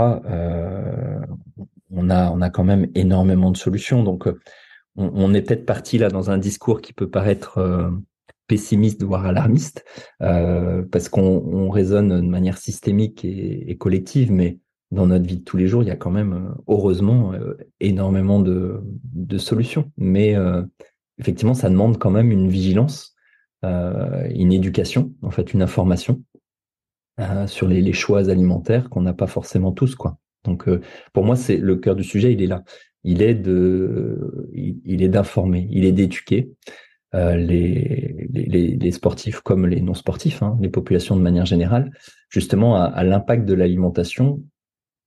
on 1.97 2.11
a, 2.11 2.51
quand 2.51 2.65
même 2.65 2.89
énormément 2.95 3.51
de 3.51 3.57
solutions. 3.57 4.03
Donc, 4.03 4.27
euh, 4.27 4.39
on, 4.97 5.35
est 5.35 5.43
peut-être 5.43 5.67
parti 5.67 5.99
là 5.99 6.09
dans 6.09 6.31
un 6.31 6.39
discours 6.39 6.81
qui 6.81 6.93
peut 6.93 7.11
paraître 7.11 7.59
euh, 7.59 7.91
pessimiste, 8.47 9.03
voire 9.03 9.27
alarmiste, 9.27 9.85
euh, 10.23 10.83
parce 10.91 11.09
qu'on 11.09 11.71
raisonne 11.71 12.21
de 12.21 12.29
manière 12.29 12.59
systémique 12.59 13.25
et, 13.25 13.77
collective, 13.79 14.31
mais 14.31 14.59
dans 14.91 15.07
notre 15.07 15.27
vie 15.27 15.39
de 15.39 15.45
tous 15.45 15.57
les 15.57 15.67
jours, 15.67 15.83
il 15.83 15.89
y 15.89 15.93
a 15.93 15.97
quand 15.97 16.11
même, 16.11 16.55
heureusement, 16.69 17.33
énormément 17.81 18.39
de, 18.39 18.81
solutions. 19.39 19.91
Mais 19.97 20.37
effectivement, 21.19 21.55
ça 21.55 21.69
demande 21.69 21.99
quand 21.99 22.11
même 22.11 22.31
une 22.31 22.49
vigilance, 22.49 23.14
une 24.31 24.53
éducation, 24.53 25.13
en 25.23 25.31
fait, 25.31 25.53
une 25.53 25.63
information 25.63 26.23
sur 27.47 27.69
les, 27.69 27.93
choix 27.93 28.31
alimentaires 28.31 28.89
qu'on 28.91 29.03
n'a 29.03 29.15
pas 29.15 29.27
forcément 29.27 29.73
tous, 29.73 29.95
quoi. 29.95 30.19
Donc, 30.45 30.69
euh, 30.69 30.81
pour 31.13 31.25
moi, 31.25 31.37
c'est 31.37 31.57
le 31.57 31.77
cœur 31.77 31.97
du 31.97 32.05
sujet, 32.05 32.33
il 32.33 32.43
est 32.43 32.47
là. 32.47 32.63
Il 33.03 33.23
est 33.23 33.35
de, 33.35 34.51
il, 34.53 35.03
est 35.03 35.09
d'informer, 35.09 35.69
il 35.71 35.85
est 35.85 35.93
d'éduquer 35.93 36.51
euh, 37.15 37.37
les, 37.37 38.29
les, 38.33 38.93
sportifs 38.93 39.41
comme 39.41 39.67
les 39.67 39.81
non 39.83 39.95
sportifs, 39.95 40.43
hein, 40.43 40.57
les 40.61 40.71
populations 40.71 41.17
de 41.17 41.21
manière 41.21 41.45
générale, 41.45 41.91
justement 42.31 42.77
à, 42.77 43.05
l'impact 43.05 43.45
de 43.45 43.55
l'alimentation 43.55 44.43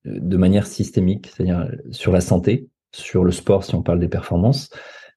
euh, 0.06 0.18
de 0.20 0.36
manière 0.36 0.66
systémique, 0.66 1.26
c'est-à-dire 1.26 1.68
sur 1.90 2.12
la 2.12 2.20
santé, 2.20 2.68
sur 2.94 3.24
le 3.24 3.32
sport 3.32 3.64
si 3.64 3.74
on 3.74 3.82
parle 3.82 3.98
des 3.98 4.08
performances, 4.08 4.70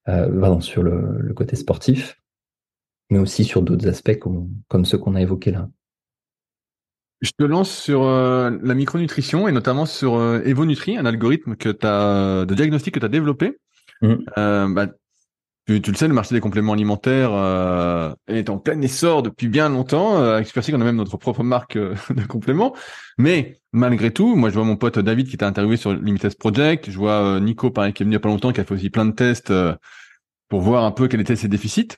euh, 0.10 0.28
pardon, 0.39 0.60
sur 0.60 0.82
le, 0.82 1.34
côté 1.36 1.56
sportif, 1.56 2.20
mais 3.12 3.20
aussi 3.20 3.43
sur 3.43 3.62
d'autres 3.62 3.88
aspects 3.88 4.18
comme, 4.18 4.86
ceux 4.86 4.97
qu'on 4.97 5.14
a 5.16 5.22
évoqués 5.22 5.51
là. 5.51 5.70
Je 7.22 7.32
te 7.38 7.43
lance 7.43 7.70
sur 7.70 8.03
la 8.03 8.74
micronutrition 8.74 9.47
et 9.47 9.51
notamment 9.51 9.86
sur 9.86 10.20
EvoNutri, 10.20 10.97
un 10.97 11.05
algorithme 11.05 11.55
que 11.55 11.70
as, 11.86 12.45
de 12.45 12.55
diagnostic 12.55 12.95
que 12.95 12.99
tu 12.99 13.05
as 13.05 13.09
développé. 13.09 13.59
Mmh. 14.01 14.16
Bah, 14.74 14.88
tu, 15.80 15.91
le 15.91 15.97
sais, 15.97 16.07
le 16.07 16.14
marché 16.14 16.34
des 16.34 16.41
compléments 16.41 16.74
alimentaires 16.74 17.32
euh, 17.34 18.14
est 18.28 18.49
en 18.49 18.57
plein 18.57 18.82
essor 18.82 19.24
depuis 19.24 19.47
bien 19.47 19.70
longtemps. 19.70 20.18
Euh, 20.18 20.36
avec 20.36 20.47
Supersic, 20.47 20.76
on 20.76 20.82
a 20.82 20.84
même 20.84 20.95
notre 20.95 21.18
propre 21.18 21.43
marque 21.43 21.76
euh, 21.76 21.95
de 22.09 22.24
compléments. 22.26 22.76
Mais 23.18 23.62
malgré 23.72 24.12
tout, 24.12 24.36
moi, 24.36 24.49
je 24.49 24.55
vois 24.55 24.64
mon 24.64 24.76
pote 24.76 24.99
David 24.99 25.28
qui 25.28 25.38
t'a 25.38 25.47
interviewé 25.47 25.78
sur 25.78 25.93
Limited 25.93 26.36
Project. 26.38 26.89
Je 26.89 26.97
vois 26.97 27.24
euh, 27.24 27.39
Nico, 27.39 27.70
pareil, 27.70 27.93
qui 27.93 28.03
est 28.03 28.05
venu 28.05 28.14
il 28.14 28.18
n'y 28.18 28.18
a 28.18 28.20
pas 28.20 28.30
longtemps, 28.30 28.51
qui 28.51 28.59
a 28.59 28.64
fait 28.64 28.74
aussi 28.74 28.89
plein 28.89 29.05
de 29.05 29.12
tests 29.12 29.53
pour 30.49 30.62
voir 30.62 30.84
un 30.84 30.91
peu 30.91 31.07
quels 31.07 31.22
étaient 31.22 31.36
ses 31.36 31.47
déficits. 31.47 31.89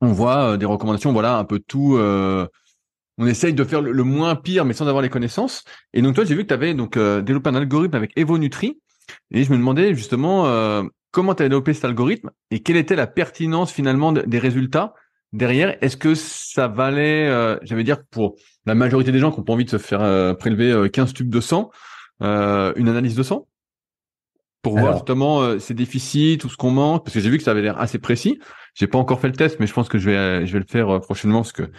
On 0.00 0.12
voit 0.12 0.56
des 0.56 0.66
recommandations, 0.66 1.12
voilà, 1.12 1.36
un 1.36 1.44
peu 1.44 1.58
tout. 1.58 1.98
on 1.98 3.26
essaye 3.26 3.52
de 3.52 3.64
faire 3.64 3.82
le, 3.82 4.02
moins 4.02 4.34
pire, 4.34 4.64
mais 4.64 4.72
sans 4.72 4.86
avoir 4.86 5.02
les 5.02 5.10
connaissances. 5.10 5.64
Et 5.92 6.00
donc, 6.00 6.14
toi, 6.14 6.24
j'ai 6.24 6.34
vu 6.34 6.42
que 6.42 6.48
tu 6.48 6.54
avais 6.54 6.72
donc 6.74 6.96
développé 6.96 7.50
un 7.50 7.54
algorithme 7.54 7.96
avec 7.96 8.18
EvoNutri. 8.18 8.80
Et 9.30 9.44
je 9.44 9.52
me 9.52 9.58
demandais 9.58 9.94
justement 9.94 10.46
comment 11.10 11.34
tu 11.34 11.42
as 11.42 11.48
développé 11.48 11.74
cet 11.74 11.84
algorithme 11.84 12.30
et 12.50 12.60
quelle 12.62 12.76
était 12.76 12.96
la 12.96 13.06
pertinence 13.06 13.72
finalement 13.72 14.12
des 14.12 14.38
résultats 14.38 14.94
derrière? 15.32 15.76
Est-ce 15.82 15.96
que 15.96 16.14
ça 16.14 16.68
valait, 16.68 17.28
euh, 17.28 17.58
j'allais 17.62 17.84
dire, 17.84 18.04
pour 18.10 18.36
la 18.66 18.74
majorité 18.74 19.12
des 19.12 19.18
gens 19.18 19.30
qui 19.30 19.38
n'ont 19.38 19.44
pas 19.44 19.52
envie 19.52 19.64
de 19.64 19.70
se 19.70 19.78
faire 19.78 20.02
euh, 20.02 20.34
prélever 20.34 20.90
15 20.90 21.10
euh, 21.10 21.12
tubes 21.12 21.30
de 21.30 21.40
sang, 21.40 21.70
euh, 22.22 22.72
une 22.76 22.88
analyse 22.88 23.14
de 23.16 23.22
sang? 23.22 23.46
Pour 24.62 24.78
voir 24.78 24.94
justement 24.94 25.58
ces 25.58 25.74
déficits, 25.74 26.38
tout 26.38 26.48
ce 26.48 26.56
qu'on 26.56 26.70
manque, 26.70 27.04
parce 27.04 27.14
que 27.14 27.20
j'ai 27.20 27.30
vu 27.30 27.38
que 27.38 27.44
ça 27.44 27.52
avait 27.52 27.62
l'air 27.62 27.80
assez 27.80 27.98
précis. 27.98 28.38
J'ai 28.74 28.86
pas 28.86 28.98
encore 28.98 29.20
fait 29.20 29.28
le 29.28 29.34
test, 29.34 29.58
mais 29.60 29.66
je 29.66 29.72
pense 29.72 29.88
que 29.88 29.98
je 29.98 30.10
vais, 30.10 30.46
je 30.46 30.52
vais 30.52 30.60
le 30.60 30.66
faire 30.68 31.00
prochainement 31.00 31.40
parce 31.40 31.52
que 31.52 31.70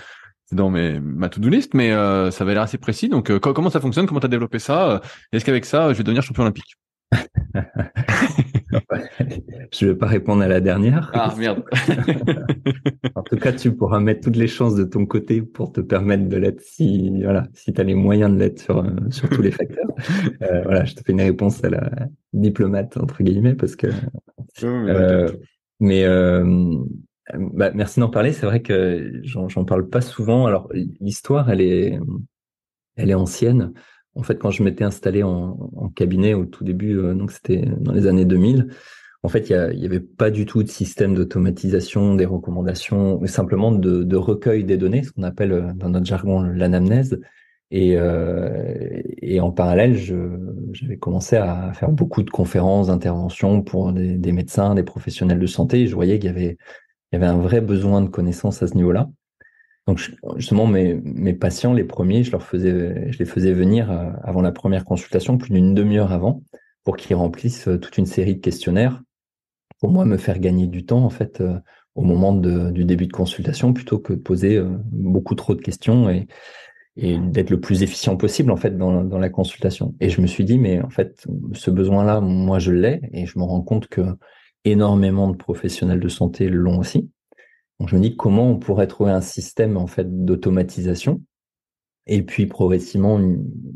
c'est 0.46 0.56
dans 0.56 0.70
mes, 0.70 1.00
ma 1.00 1.30
to-do 1.30 1.50
list, 1.50 1.74
mais 1.74 1.92
ça 1.92 2.44
avait 2.44 2.54
l'air 2.54 2.64
assez 2.64 2.78
précis. 2.78 3.08
Donc, 3.08 3.38
comment 3.40 3.70
ça 3.70 3.80
fonctionne? 3.80 4.08
Comment 4.08 4.20
tu 4.20 4.26
as 4.26 4.30
développé 4.30 4.60
ça? 4.60 5.02
Est-ce 5.32 5.46
qu'avec 5.46 5.66
ça, 5.66 5.94
je 5.94 5.98
vais 5.98 6.04
devenir 6.04 6.24
champion 6.24 6.44
olympique? 6.44 6.76
je 9.74 9.86
vais 9.86 9.96
pas 9.96 10.08
répondre 10.08 10.42
à 10.42 10.48
la 10.48 10.62
dernière. 10.62 11.12
Ah 11.14 11.34
merde. 11.38 11.64
en 13.16 13.24
tout 13.24 13.38
cas, 13.38 13.52
tu 13.52 13.74
pourras 13.74 14.00
mettre 14.00 14.22
toutes 14.22 14.36
les 14.36 14.48
chances 14.48 14.76
de 14.76 14.84
ton 14.84 15.06
côté 15.06 15.42
pour 15.42 15.72
te 15.72 15.82
permettre 15.82 16.28
de 16.28 16.38
l'être 16.38 16.62
si 16.62 17.24
voilà, 17.24 17.48
si 17.54 17.74
tu 17.74 17.82
as 17.82 17.84
les 17.84 17.96
moyens 17.96 18.32
de 18.32 18.38
l'être 18.38 18.60
sur 18.60 18.80
euh, 18.80 18.92
sur 19.10 19.30
tous 19.30 19.42
les 19.42 19.52
facteurs. 19.52 19.88
Euh, 20.42 20.62
voilà, 20.64 20.86
je 20.86 20.96
te 20.96 21.02
fais 21.06 21.12
une 21.12 21.22
réponse 21.22 21.64
à 21.64 21.70
la 21.70 21.92
diplomate 22.34 22.98
entre 22.98 23.22
guillemets 23.22 23.54
parce 23.54 23.76
que 23.76 23.88
euh, 24.64 25.30
mais 25.80 26.06
bah, 27.34 27.72
merci 27.74 28.00
d'en 28.00 28.10
parler. 28.10 28.34
C'est 28.34 28.48
vrai 28.48 28.62
que 28.62 29.22
j'en 29.24 29.66
parle 29.66 29.88
pas 29.88 30.02
souvent. 30.02 30.48
Alors 30.48 30.70
l'histoire, 31.00 31.52
elle 31.52 31.62
est 31.62 32.00
elle 32.96 33.12
est 33.12 33.16
ancienne. 33.16 33.74
En 34.16 34.24
fait, 34.24 34.38
quand 34.38 34.52
je 34.52 34.64
m'étais 34.64 34.84
installé 34.84 35.24
en, 35.24 35.90
cabinet 35.96 36.34
au 36.34 36.46
tout 36.46 36.64
début, 36.64 36.98
euh, 36.98 37.14
donc 37.14 37.32
c'était 37.32 37.66
dans 37.80 37.94
les 37.94 38.08
années 38.08 38.26
2000, 38.26 38.68
en 39.24 39.30
fait, 39.30 39.50
il 39.50 39.80
n'y 39.80 39.86
avait 39.86 40.00
pas 40.00 40.32
du 40.32 40.46
tout 40.46 40.64
de 40.64 40.68
système 40.68 41.14
d'automatisation 41.14 42.16
des 42.16 42.26
recommandations, 42.26 43.20
mais 43.22 43.28
simplement 43.28 43.72
de, 43.72 44.16
recueil 44.16 44.64
des 44.64 44.78
données, 44.78 45.04
ce 45.04 45.12
qu'on 45.12 45.24
appelle 45.24 45.52
euh, 45.52 45.74
dans 45.76 45.90
notre 45.90 46.06
jargon 46.06 46.42
l'anamnèse. 46.42 47.20
Et, 47.70 47.96
euh, 47.98 49.02
en 49.40 49.52
parallèle, 49.52 49.96
j'avais 50.74 50.98
commencé 50.98 51.38
à 51.38 51.72
faire 51.74 51.92
beaucoup 51.92 52.22
de 52.22 52.30
conférences, 52.30 52.88
d'interventions 52.88 53.62
pour 53.62 53.94
des, 53.94 54.32
médecins, 54.34 54.76
des 54.76 54.84
professionnels 54.84 55.40
de 55.40 55.48
santé. 55.48 55.88
Je 55.88 55.96
voyais 55.96 56.20
qu'il 56.20 56.30
y 56.30 57.16
avait 57.16 57.26
un 57.26 57.38
vrai 57.38 57.62
besoin 57.62 58.02
de 58.02 58.10
connaissances 58.10 58.62
à 58.62 58.68
ce 58.68 58.76
niveau-là. 58.76 59.10
Donc 59.88 60.00
justement, 60.36 60.68
mes, 60.68 61.34
patients, 61.34 61.74
les 61.74 61.84
premiers, 61.84 62.24
je 62.24 62.32
les 62.32 63.26
faisais 63.26 63.54
venir 63.54 63.92
euh, 63.92 64.12
avant 64.24 64.42
la 64.42 64.52
première 64.52 64.86
consultation, 64.86 65.38
plus 65.38 65.52
d'une 65.52 65.74
demi-heure 65.74 66.12
avant, 66.12 66.44
pour 66.84 66.98
qu'ils 66.98 67.16
remplissent 67.16 67.68
euh, 67.68 67.80
toute 67.80 67.98
une 67.98 68.06
série 68.06 68.36
de 68.36 68.42
questionnaires, 68.42 69.02
pour 69.80 69.90
moi 69.90 70.06
me 70.06 70.18
faire 70.18 70.40
gagner 70.40 70.68
du 70.68 70.86
temps 70.86 71.04
en 71.04 71.10
fait 71.10 71.42
euh, 71.42 71.58
au 71.96 72.04
moment 72.04 72.34
du 72.34 72.86
début 72.86 73.08
de 73.08 73.12
consultation, 73.12 73.74
plutôt 73.74 74.00
que 74.00 74.14
de 74.14 74.20
poser 74.20 74.64
beaucoup 74.94 75.36
trop 75.36 75.56
de 75.56 75.62
questions 75.62 76.10
et, 76.10 76.26
et 76.96 77.18
d'être 77.18 77.50
le 77.50 77.60
plus 77.60 77.84
efficient 77.84 78.16
possible 78.16 78.50
en 78.50 78.56
fait 78.56 78.78
dans, 78.78 79.04
dans 79.04 79.18
la 79.18 79.30
consultation. 79.30 79.94
Et 80.00 80.10
je 80.10 80.22
me 80.22 80.28
suis 80.28 80.46
dit, 80.46 80.58
mais 80.58 80.82
en 80.82 80.90
fait, 80.90 81.26
ce 81.52 81.70
besoin-là, 81.70 82.22
moi 82.22 82.60
je 82.60 82.72
l'ai, 82.72 83.02
et 83.12 83.26
je 83.26 83.38
me 83.38 83.44
rends 83.44 83.62
compte 83.62 83.88
que 83.88 84.04
énormément 84.64 85.30
de 85.30 85.36
professionnels 85.36 86.00
de 86.00 86.08
santé 86.08 86.48
l'ont 86.48 86.80
aussi. 86.80 87.10
Je 87.88 87.96
me 87.96 88.02
dis 88.02 88.16
comment 88.16 88.50
on 88.50 88.58
pourrait 88.58 88.88
trouver 88.88 89.12
un 89.12 89.22
système 89.22 89.78
en 89.78 89.88
fait 89.88 90.26
d'automatisation. 90.26 91.22
Et 92.08 92.24
puis 92.24 92.48
progressivement 92.48 93.20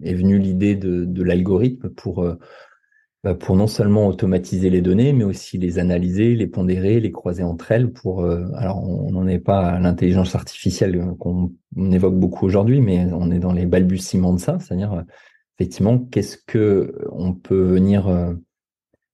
est 0.04 0.14
venue 0.14 0.40
l'idée 0.40 0.76
de, 0.76 1.24
l'algorithme 1.24 1.90
pour 1.90 2.24
euh, 2.24 2.36
bah, 3.24 3.36
pour 3.36 3.56
non 3.56 3.68
seulement 3.68 4.08
automatiser 4.08 4.70
les 4.70 4.82
données, 4.82 5.14
mais 5.14 5.24
aussi 5.24 5.58
les 5.58 5.80
analyser, 5.80 6.36
les 6.36 6.48
pondérer, 6.48 7.00
les 7.00 7.12
croiser 7.12 7.44
entre 7.44 7.72
elles. 7.72 7.92
Pour 7.92 8.24
euh, 8.24 8.46
alors 8.56 8.84
on 8.84 9.12
n'en 9.12 9.28
est 9.28 9.40
pas 9.40 9.66
à 9.66 9.80
l'intelligence 9.80 10.36
artificielle 10.36 11.14
qu'on 11.20 11.52
évoque 11.92 12.16
beaucoup 12.16 12.46
aujourd'hui, 12.46 12.82
mais 12.82 13.08
on 13.14 13.32
est 13.32 13.40
dans 13.40 13.54
les 13.54 13.66
balbutiements 13.66 14.34
de 14.34 14.40
ça, 14.40 14.60
c'est-à-dire 14.60 15.04
effectivement 15.58 16.00
qu'est-ce 16.00 16.38
que 16.38 16.96
on 17.12 17.34
peut 17.34 17.62
venir 17.62 18.36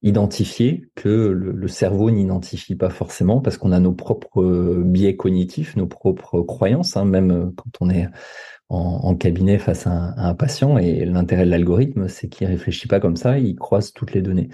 euh, 0.04 0.08
identifier 0.08 0.84
que 0.94 1.08
le, 1.08 1.68
cerveau 1.68 2.10
n'identifie 2.10 2.74
pas 2.74 2.90
forcément 2.90 3.40
parce 3.40 3.56
qu'on 3.56 3.72
a 3.72 3.80
nos 3.80 3.92
propres 3.92 4.42
euh, 4.42 4.82
biais 4.84 5.16
cognitifs, 5.16 5.76
nos 5.76 5.86
propres 5.86 6.42
croyances, 6.42 6.96
hein, 6.96 7.04
même 7.04 7.30
euh, 7.30 7.46
quand 7.56 7.70
on 7.80 7.90
est 7.90 8.08
en, 8.68 9.14
cabinet 9.16 9.58
face 9.58 9.86
à 9.86 10.14
un, 10.16 10.34
patient. 10.34 10.78
Et 10.78 11.04
l'intérêt 11.04 11.44
de 11.44 11.50
l'algorithme, 11.50 12.08
c'est 12.08 12.28
qu'il 12.28 12.46
réfléchit 12.46 12.88
pas 12.88 13.00
comme 13.00 13.16
ça, 13.16 13.38
il 13.38 13.54
croise 13.56 13.92
toutes 13.92 14.14
les 14.14 14.22
données. 14.22 14.48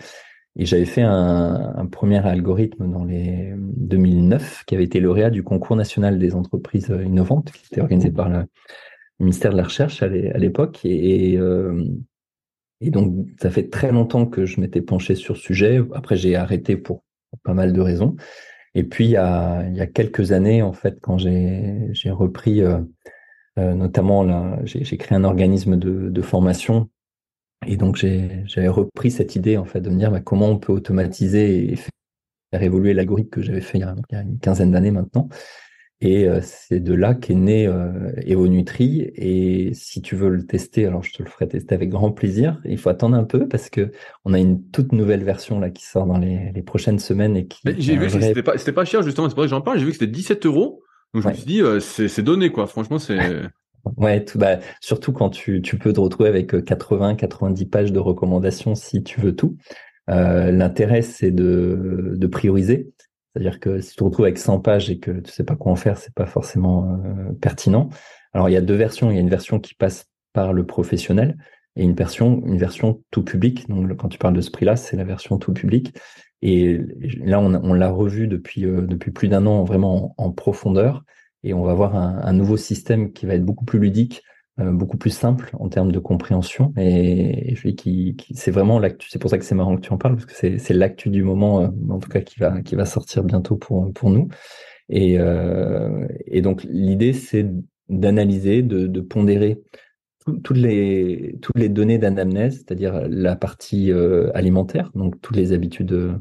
Et 0.56 0.66
j'avais 0.66 0.86
fait 0.86 1.02
un, 1.02 1.86
premier 1.92 2.26
algorithme 2.26 2.90
dans 2.90 3.04
les 3.04 3.54
2009 3.56 4.64
qui 4.66 4.74
avait 4.74 4.84
été 4.84 4.98
lauréat 4.98 5.30
du 5.30 5.44
concours 5.44 5.76
national 5.76 6.18
des 6.18 6.34
entreprises 6.34 6.92
innovantes 7.04 7.52
qui 7.52 7.66
était 7.70 7.80
organisé 7.80 8.10
par 8.10 8.28
le 8.28 8.44
ministère 9.20 9.52
de 9.52 9.56
la 9.56 9.64
Recherche 9.64 10.02
à 10.02 10.08
l'époque. 10.08 10.80
Et, 10.84 11.36
euh, 11.38 11.84
et 12.80 12.90
donc, 12.90 13.26
ça 13.40 13.50
fait 13.50 13.68
très 13.68 13.90
longtemps 13.90 14.26
que 14.26 14.46
je 14.46 14.60
m'étais 14.60 14.82
penché 14.82 15.14
sur 15.14 15.36
ce 15.36 15.42
sujet. 15.42 15.80
Après, 15.94 16.16
j'ai 16.16 16.36
arrêté 16.36 16.76
pour 16.76 17.04
pas 17.42 17.54
mal 17.54 17.72
de 17.72 17.80
raisons. 17.80 18.16
Et 18.74 18.84
puis, 18.84 19.06
il 19.06 19.10
y 19.10 19.16
a, 19.16 19.86
quelques 19.92 20.32
années, 20.32 20.62
en 20.62 20.72
fait, 20.72 20.98
quand 21.00 21.18
j'ai, 21.18 21.90
repris, 22.06 22.62
euh, 22.62 22.78
euh, 23.58 23.74
notamment, 23.74 24.64
j'ai, 24.64 24.96
créé 24.96 25.16
un 25.16 25.24
organisme 25.24 25.76
de, 25.76 26.22
formation. 26.22 26.88
Et 27.66 27.76
donc, 27.76 27.96
j'avais 27.96 28.68
repris 28.68 29.10
cette 29.10 29.34
idée, 29.34 29.56
en 29.56 29.64
fait, 29.64 29.80
de 29.80 29.90
me 29.90 29.96
dire 29.96 30.12
bah, 30.12 30.20
comment 30.20 30.48
on 30.48 30.58
peut 30.58 30.72
automatiser 30.72 31.72
et 31.72 31.76
faire 31.76 32.62
évoluer 32.62 32.94
l'algorithme 32.94 33.30
que 33.30 33.42
j'avais 33.42 33.60
fait 33.60 33.78
il 33.78 33.80
y 33.80 34.14
a 34.14 34.22
une 34.22 34.38
quinzaine 34.38 34.70
d'années 34.70 34.92
maintenant. 34.92 35.28
Et 36.00 36.28
euh, 36.28 36.40
c'est 36.42 36.78
de 36.78 36.94
là 36.94 37.14
qu'est 37.14 37.34
né 37.34 37.66
euh, 37.66 38.12
EvoNutri. 38.24 39.10
Et 39.16 39.74
si 39.74 40.00
tu 40.00 40.14
veux 40.14 40.28
le 40.28 40.46
tester, 40.46 40.86
alors 40.86 41.02
je 41.02 41.12
te 41.12 41.22
le 41.22 41.28
ferai 41.28 41.48
tester 41.48 41.74
avec 41.74 41.88
grand 41.90 42.12
plaisir. 42.12 42.60
Il 42.64 42.78
faut 42.78 42.88
attendre 42.88 43.16
un 43.16 43.24
peu 43.24 43.48
parce 43.48 43.68
que 43.68 43.90
on 44.24 44.32
a 44.32 44.38
une 44.38 44.62
toute 44.70 44.92
nouvelle 44.92 45.24
version 45.24 45.58
là 45.58 45.70
qui 45.70 45.84
sort 45.84 46.06
dans 46.06 46.18
les, 46.18 46.52
les 46.54 46.62
prochaines 46.62 47.00
semaines 47.00 47.36
et 47.36 47.46
qui. 47.46 47.60
J'ai 47.78 47.96
vu 47.96 48.06
que 48.06 48.20
c'était 48.20 48.42
pas, 48.42 48.54
pas 48.56 48.84
cher 48.84 49.02
justement. 49.02 49.28
C'est 49.28 49.34
pour 49.34 49.42
ça 49.42 49.48
que 49.48 49.50
j'en 49.50 49.60
parle. 49.60 49.78
J'ai 49.78 49.84
vu 49.84 49.90
que 49.90 49.98
c'était 49.98 50.12
17 50.12 50.46
euros. 50.46 50.82
Donc 51.14 51.24
je 51.24 51.28
me 51.28 51.34
suis 51.34 51.46
dit, 51.46 51.62
euh, 51.62 51.80
c'est 51.80 52.22
donné 52.22 52.50
quoi. 52.50 52.66
Franchement, 52.66 52.98
c'est. 52.98 53.18
Ouais, 53.96 54.22
tout, 54.22 54.38
bah, 54.38 54.58
surtout 54.80 55.12
quand 55.12 55.30
tu, 55.30 55.62
tu 55.62 55.78
peux 55.78 55.92
te 55.94 56.00
retrouver 56.00 56.28
avec 56.28 56.62
80, 56.62 57.14
90 57.14 57.66
pages 57.66 57.92
de 57.92 57.98
recommandations 57.98 58.74
si 58.74 59.02
tu 59.02 59.20
veux 59.20 59.34
tout. 59.34 59.56
Euh, 60.10 60.50
L'intérêt, 60.50 61.00
c'est 61.00 61.30
de, 61.30 62.14
de 62.16 62.26
prioriser. 62.26 62.90
C'est-à-dire 63.38 63.60
que 63.60 63.80
si 63.80 63.90
tu 63.90 63.96
te 63.96 64.04
retrouves 64.04 64.24
avec 64.24 64.36
100 64.36 64.58
pages 64.58 64.90
et 64.90 64.98
que 64.98 65.12
tu 65.12 65.30
sais 65.30 65.44
pas 65.44 65.54
quoi 65.54 65.70
en 65.70 65.76
faire, 65.76 65.96
c'est 65.96 66.12
pas 66.12 66.26
forcément 66.26 66.98
euh, 67.04 67.32
pertinent. 67.40 67.88
Alors 68.32 68.48
il 68.48 68.52
y 68.52 68.56
a 68.56 68.60
deux 68.60 68.74
versions. 68.74 69.12
Il 69.12 69.14
y 69.14 69.18
a 69.18 69.20
une 69.20 69.30
version 69.30 69.60
qui 69.60 69.74
passe 69.74 70.06
par 70.32 70.52
le 70.52 70.66
professionnel 70.66 71.36
et 71.76 71.84
une 71.84 71.94
version, 71.94 72.42
une 72.44 72.58
version 72.58 73.00
tout 73.12 73.22
public. 73.22 73.68
Donc 73.68 73.96
quand 73.96 74.08
tu 74.08 74.18
parles 74.18 74.34
de 74.34 74.40
ce 74.40 74.50
prix-là, 74.50 74.74
c'est 74.74 74.96
la 74.96 75.04
version 75.04 75.38
tout 75.38 75.52
public. 75.52 75.96
Et 76.42 76.80
là, 77.20 77.38
on, 77.38 77.72
l'a 77.74 77.90
revu 77.90 78.26
depuis 78.26 78.64
euh, 78.64 78.82
depuis 78.82 79.12
plus 79.12 79.28
d'un 79.28 79.46
an 79.46 79.62
vraiment 79.62 80.14
en, 80.18 80.32
profondeur 80.32 81.04
et 81.44 81.54
on 81.54 81.62
va 81.62 81.74
voir 81.74 81.94
un, 81.94 82.32
nouveau 82.32 82.56
système 82.56 83.12
qui 83.12 83.24
va 83.24 83.34
être 83.34 83.44
beaucoup 83.44 83.64
plus 83.64 83.78
ludique, 83.78 84.24
beaucoup 84.58 84.96
plus 84.96 85.10
simple 85.10 85.50
en 85.58 85.68
termes 85.68 85.92
de 85.92 85.98
compréhension. 85.98 86.72
Et, 86.76 87.54
je 87.54 87.68
dis 87.68 87.74
qui, 87.74 88.16
c'est 88.34 88.50
vraiment 88.50 88.78
l'actu. 88.78 89.08
C'est 89.10 89.18
pour 89.18 89.30
ça 89.30 89.38
que 89.38 89.44
c'est 89.44 89.54
marrant 89.54 89.76
que 89.76 89.80
tu 89.80 89.92
en 89.92 89.98
parles 89.98 90.16
parce 90.16 90.26
que 90.26 90.58
c'est 90.58 90.74
l'actu 90.74 91.10
du 91.10 91.22
moment, 91.22 91.62
euh, 91.62 91.68
en 91.90 91.98
tout 91.98 92.08
cas 92.08 92.20
qui 92.20 92.40
va 92.40 92.60
qui 92.62 92.74
va 92.74 92.84
sortir 92.84 93.24
bientôt 93.24 93.56
pour 93.56 93.92
pour 93.92 94.10
nous. 94.10 94.28
Et, 94.88 95.18
euh, 95.18 96.06
et 96.26 96.40
donc 96.40 96.64
l'idée 96.64 97.12
c'est 97.12 97.46
d'analyser, 97.88 98.62
de, 98.62 98.86
de 98.86 99.00
pondérer 99.00 99.62
toutes 100.42 100.58
les 100.58 101.36
toutes 101.40 101.58
les 101.58 101.68
données 101.68 101.98
d'anamnèse, 101.98 102.56
c'est-à-dire 102.56 103.06
la 103.08 103.36
partie 103.36 103.92
alimentaire, 104.34 104.90
donc 104.94 105.20
toutes 105.20 105.36
les 105.36 105.52
habitudes 105.52 106.20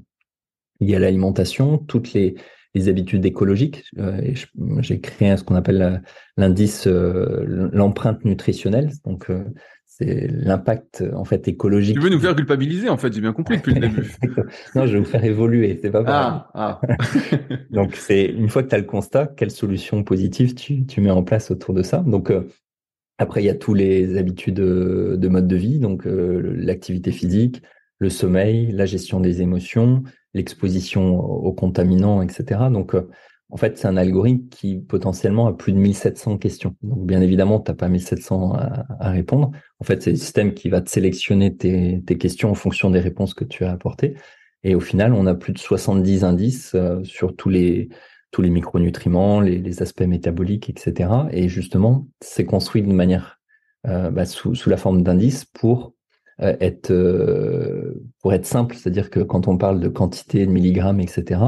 liées 0.80 0.96
à 0.96 1.00
l'alimentation, 1.00 1.78
toutes 1.78 2.14
les 2.14 2.36
les 2.78 2.90
habitudes 2.90 3.26
écologiques. 3.26 3.86
J'ai 4.80 5.00
créé 5.00 5.36
ce 5.38 5.44
qu'on 5.44 5.56
appelle 5.56 6.02
l'indice, 6.38 6.88
l'empreinte 6.88 8.26
nutritionnelle. 8.26 8.92
Donc 9.06 9.30
c'est 9.98 10.28
l'impact 10.28 11.04
en 11.14 11.26
fait 11.26 11.48
écologique. 11.48 11.96
Tu 11.96 12.02
veux 12.02 12.10
nous 12.10 12.20
faire 12.20 12.36
culpabiliser 12.36 12.90
en 12.90 12.98
fait, 12.98 13.12
j'ai 13.12 13.22
bien 13.22 13.34
compris 13.34 13.58
depuis 13.58 13.74
le 13.74 13.82
début. 13.82 14.12
non, 14.76 14.86
je 14.86 14.94
vais 14.94 15.00
vous 15.00 15.06
faire 15.06 15.24
évoluer, 15.24 15.80
c'est 15.82 15.90
pas 15.90 16.04
pareil. 16.04 16.42
Ah, 16.54 16.80
ah. 16.80 16.82
Donc 17.72 17.96
c'est 17.96 18.26
une 18.26 18.50
fois 18.50 18.62
que 18.62 18.70
tu 18.70 18.76
as 18.76 18.80
le 18.80 18.84
constat, 18.84 19.28
quelle 19.36 19.50
solution 19.50 20.04
positive 20.04 20.54
tu, 20.54 20.86
tu, 20.86 21.02
mets 21.02 21.10
en 21.10 21.24
place 21.24 21.50
autour 21.50 21.74
de 21.74 21.82
ça. 21.82 22.04
Donc 22.06 22.30
euh, 22.30 22.48
après 23.18 23.42
il 23.42 23.46
y 23.48 23.50
a 23.50 23.56
tous 23.56 23.74
les 23.74 24.18
habitudes 24.18 24.56
de 24.56 25.28
mode 25.28 25.48
de 25.48 25.56
vie, 25.56 25.80
donc 25.80 26.06
euh, 26.06 26.54
l'activité 26.56 27.12
physique, 27.12 27.64
le 27.98 28.10
sommeil, 28.10 28.72
la 28.72 28.86
gestion 28.86 29.20
des 29.20 29.42
émotions, 29.42 30.04
l'exposition 30.34 31.20
aux 31.20 31.54
contaminants, 31.54 32.22
etc. 32.22 32.60
Donc 32.72 32.96
euh, 32.96 33.10
en 33.50 33.58
fait, 33.58 33.78
c'est 33.78 33.88
un 33.88 33.96
algorithme 33.96 34.50
qui 34.50 34.80
potentiellement 34.80 35.48
a 35.48 35.54
plus 35.54 35.72
de 35.72 35.78
1700 35.78 36.38
questions. 36.38 36.76
Donc, 36.82 37.06
bien 37.06 37.22
évidemment, 37.22 37.62
tu 37.62 37.72
n'as 37.72 37.76
pas 37.76 37.88
1700 37.88 38.54
à, 38.54 39.10
répondre. 39.10 39.52
En 39.80 39.86
fait, 39.86 40.04
c'est 40.04 40.12
le 40.12 40.18
système 40.18 40.54
qui 40.54 40.70
va 40.70 40.82
te 40.82 40.90
sélectionner 40.90 41.56
tes, 41.56 42.02
questions 42.18 42.52
en 42.52 42.56
fonction 42.56 42.90
des 42.90 43.00
réponses 43.00 43.34
que 43.34 43.46
tu 43.46 43.64
as 43.64 43.72
apportées. 43.72 44.16
Et 44.64 44.76
au 44.76 44.82
final, 44.82 45.14
on 45.14 45.26
a 45.28 45.36
plus 45.36 45.54
de 45.54 45.60
70 45.60 46.26
indices 46.26 46.76
euh, 46.76 47.02
sur 47.04 47.36
tous 47.36 47.50
les, 47.50 47.90
micronutriments, 48.38 49.40
les, 49.40 49.82
aspects 49.82 50.02
métaboliques, 50.02 50.70
etc. 50.70 51.10
Et 51.32 51.48
justement, 51.48 52.08
c'est 52.20 52.44
construit 52.44 52.82
de 52.82 52.92
manière 52.92 53.40
euh, 53.88 54.12
bah, 54.12 54.26
sous, 54.26 54.54
la 54.66 54.78
forme 54.78 55.04
d'indices 55.04 55.46
pour 55.46 55.94
être 56.40 56.92
euh, 56.92 58.04
pour 58.22 58.34
être 58.34 58.46
simple, 58.46 58.76
c'est-à-dire 58.76 59.10
que 59.10 59.20
quand 59.20 59.48
on 59.48 59.58
parle 59.58 59.80
de 59.80 59.88
quantité, 59.88 60.46
de 60.46 60.52
milligrammes, 60.52 61.00
etc 61.00 61.40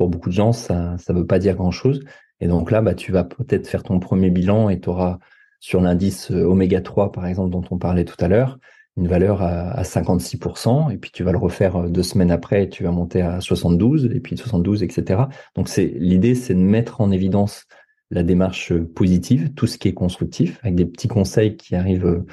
pour 0.00 0.08
beaucoup 0.08 0.30
de 0.30 0.34
gens, 0.34 0.54
ça 0.54 0.96
ne 1.10 1.14
veut 1.14 1.26
pas 1.26 1.38
dire 1.38 1.56
grand-chose. 1.56 2.02
Et 2.40 2.48
donc 2.48 2.70
là, 2.70 2.80
bah, 2.80 2.94
tu 2.94 3.12
vas 3.12 3.22
peut-être 3.22 3.66
faire 3.66 3.82
ton 3.82 4.00
premier 4.00 4.30
bilan 4.30 4.70
et 4.70 4.80
tu 4.80 4.88
auras 4.88 5.18
sur 5.60 5.82
l'indice 5.82 6.30
euh, 6.30 6.46
oméga 6.46 6.80
3, 6.80 7.12
par 7.12 7.26
exemple, 7.26 7.50
dont 7.50 7.64
on 7.70 7.76
parlait 7.76 8.06
tout 8.06 8.16
à 8.18 8.26
l'heure, 8.26 8.58
une 8.96 9.08
valeur 9.08 9.42
à, 9.42 9.82
56%, 9.82 10.90
et 10.90 10.96
puis 10.96 11.10
tu 11.10 11.22
vas 11.22 11.32
le 11.32 11.38
refaire 11.38 11.76
euh, 11.76 11.88
deux 11.90 12.02
semaines 12.02 12.30
après, 12.30 12.70
tu 12.70 12.82
vas 12.82 12.92
monter 12.92 13.20
à 13.20 13.42
72, 13.42 14.06
et 14.06 14.20
puis 14.20 14.38
72, 14.38 14.82
etc. 14.82 15.24
Donc 15.54 15.68
c'est 15.68 15.84
l'idée, 15.84 16.34
c'est 16.34 16.54
de 16.54 16.60
mettre 16.60 17.02
en 17.02 17.10
évidence 17.10 17.66
la 18.10 18.22
démarche 18.22 18.72
positive, 18.72 19.52
tout 19.52 19.66
ce 19.66 19.76
qui 19.76 19.88
est 19.88 19.94
constructif, 19.94 20.58
avec 20.62 20.76
des 20.76 20.86
petits 20.86 21.08
conseils 21.08 21.58
qui 21.58 21.74
arrivent 21.74 22.24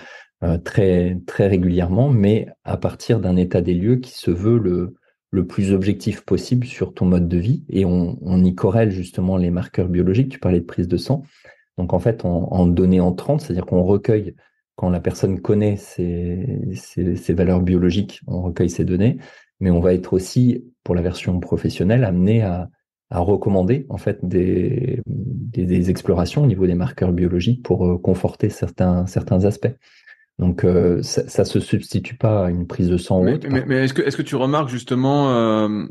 euh, 0.44 0.58
très 0.58 1.20
très 1.26 1.48
régulièrement, 1.48 2.10
mais 2.10 2.48
à 2.64 2.78
partir 2.78 3.20
d'un 3.20 3.36
état 3.36 3.62
des 3.62 3.74
lieux 3.74 3.98
qui 3.98 4.12
se 4.12 4.32
veut 4.32 4.58
le 4.58 4.96
le 5.32 5.46
plus 5.46 5.74
objectif 5.74 6.22
possible 6.22 6.66
sur 6.66 6.94
ton 6.94 7.06
mode 7.06 7.28
de 7.28 7.38
vie 7.38 7.66
et 7.70 7.86
on, 7.86 8.18
on, 8.22 8.44
y 8.44 8.56
corrèle 8.56 8.92
justement 8.92 9.38
les 9.38 9.52
marqueurs 9.52 9.90
biologiques. 9.90 10.30
Tu 10.30 10.40
parlais 10.40 10.62
de 10.62 10.66
prise 10.66 10.88
de 10.88 10.98
sang. 10.98 11.24
Donc 11.78 11.94
en 11.94 12.00
fait, 12.00 12.26
en, 12.26 12.52
en 12.52 12.66
données 12.66 13.02
entrantes, 13.02 13.42
c'est-à-dire 13.42 13.66
qu'on 13.66 13.84
recueille, 13.84 14.36
quand 14.76 14.90
la 14.90 15.00
personne 15.00 15.40
connaît 15.42 15.76
ses, 15.76 16.60
ses, 16.76 17.34
valeurs 17.34 17.62
biologiques, 17.62 18.22
on 18.28 18.42
recueille 18.42 18.70
ces 18.70 18.86
données, 18.86 19.18
mais 19.60 19.72
on 19.72 19.80
va 19.80 19.94
être 19.94 20.14
aussi, 20.14 20.64
pour 20.84 20.96
la 20.96 21.02
version 21.02 21.40
professionnelle, 21.40 22.04
amené 22.04 22.44
à, 22.44 22.70
à 23.10 23.20
recommander 23.20 23.86
en 23.90 23.98
fait 23.98 24.24
des, 24.24 25.02
des, 25.06 25.66
des, 25.66 25.90
explorations 25.90 26.44
au 26.44 26.48
niveau 26.48 26.68
des 26.68 26.76
marqueurs 26.76 27.12
biologiques 27.12 27.64
pour 27.64 27.86
euh, 27.86 27.98
conforter 27.98 28.50
certains, 28.50 29.08
certains 29.08 29.46
aspects. 29.46 29.76
Donc 30.40 30.64
euh, 30.64 31.02
ça, 31.02 31.28
ça 31.28 31.46
se 31.46 31.60
substitue 31.60 32.16
pas 32.16 32.46
à 32.46 32.50
une 32.50 32.68
prise 32.68 32.90
de 32.90 32.98
sang. 32.98 33.24
Mais, 33.24 33.40
mais, 33.66 33.84
est-ce 33.84 33.94
que 33.94 34.04
est-ce 34.04 34.18
que 34.18 34.22
tu 34.22 34.36
remarques 34.36 34.70
justement 34.70 35.32
euh, 35.32 35.86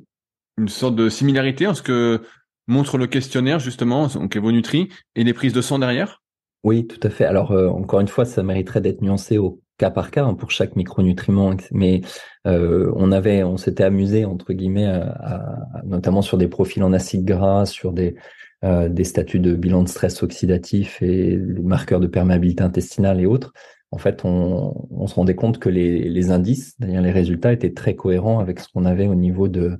une 0.56 0.68
sorte 0.68 0.94
de 0.94 1.08
similarité 1.08 1.66
en 1.66 1.74
ce 1.74 1.82
que 1.82 2.22
montre 2.68 2.96
le 2.96 3.06
questionnaire 3.06 3.58
justement, 3.58 4.06
donc 4.06 4.36
Evonutri, 4.36 4.88
et 5.16 5.24
les 5.24 5.32
prises 5.32 5.52
de 5.52 5.60
sang 5.60 5.78
derrière? 5.78 6.22
Oui, 6.62 6.86
tout 6.86 7.00
à 7.02 7.10
fait. 7.10 7.24
Alors 7.24 7.50
euh, 7.50 7.68
encore 7.68 8.00
une 8.00 8.08
fois, 8.08 8.24
ça 8.24 8.42
mériterait 8.44 8.80
d'être 8.80 9.02
nuancé 9.02 9.36
au 9.38 9.60
cas 9.78 9.90
par 9.90 10.12
cas 10.12 10.24
hein, 10.24 10.34
pour 10.34 10.52
chaque 10.52 10.76
micronutriment, 10.76 11.56
mais 11.72 12.00
on 12.44 13.10
avait, 13.10 13.42
on 13.42 13.56
s'était 13.56 13.84
amusé 13.84 14.24
entre 14.24 14.52
guillemets, 14.52 14.86
à, 14.86 15.58
notamment 15.84 16.22
sur 16.22 16.38
des 16.38 16.46
profils 16.46 16.82
en 16.84 16.92
acide 16.92 17.24
gras, 17.24 17.66
sur 17.66 17.92
des 17.92 18.14
des 18.62 19.04
statuts 19.04 19.38
de 19.38 19.54
bilan 19.54 19.82
de 19.82 19.88
stress 19.88 20.22
oxydatif 20.22 21.02
et 21.02 21.36
les 21.36 21.62
marqueurs 21.62 22.00
de 22.00 22.06
perméabilité 22.06 22.62
intestinale 22.64 23.20
et 23.20 23.26
autres 23.26 23.52
en 23.92 23.98
fait, 23.98 24.24
on, 24.24 25.06
se 25.06 25.14
rendait 25.14 25.34
compte 25.34 25.58
que 25.58 25.68
les, 25.68 26.30
indices, 26.30 26.74
c'est-à-dire 26.76 27.00
les 27.00 27.12
résultats, 27.12 27.52
étaient 27.52 27.72
très 27.72 27.94
cohérents 27.94 28.40
avec 28.40 28.60
ce 28.60 28.68
qu'on 28.68 28.84
avait 28.84 29.06
au 29.06 29.14
niveau 29.14 29.48
de, 29.48 29.78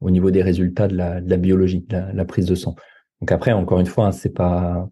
au 0.00 0.10
niveau 0.10 0.30
des 0.30 0.42
résultats 0.42 0.88
de 0.88 0.96
la, 0.96 1.20
biologie, 1.36 1.80
de 1.80 1.96
la, 2.14 2.24
prise 2.24 2.46
de 2.46 2.54
sang. 2.54 2.76
Donc 3.20 3.32
après, 3.32 3.52
encore 3.52 3.80
une 3.80 3.86
fois, 3.86 4.06
hein, 4.06 4.12
c'est 4.12 4.32
pas, 4.32 4.88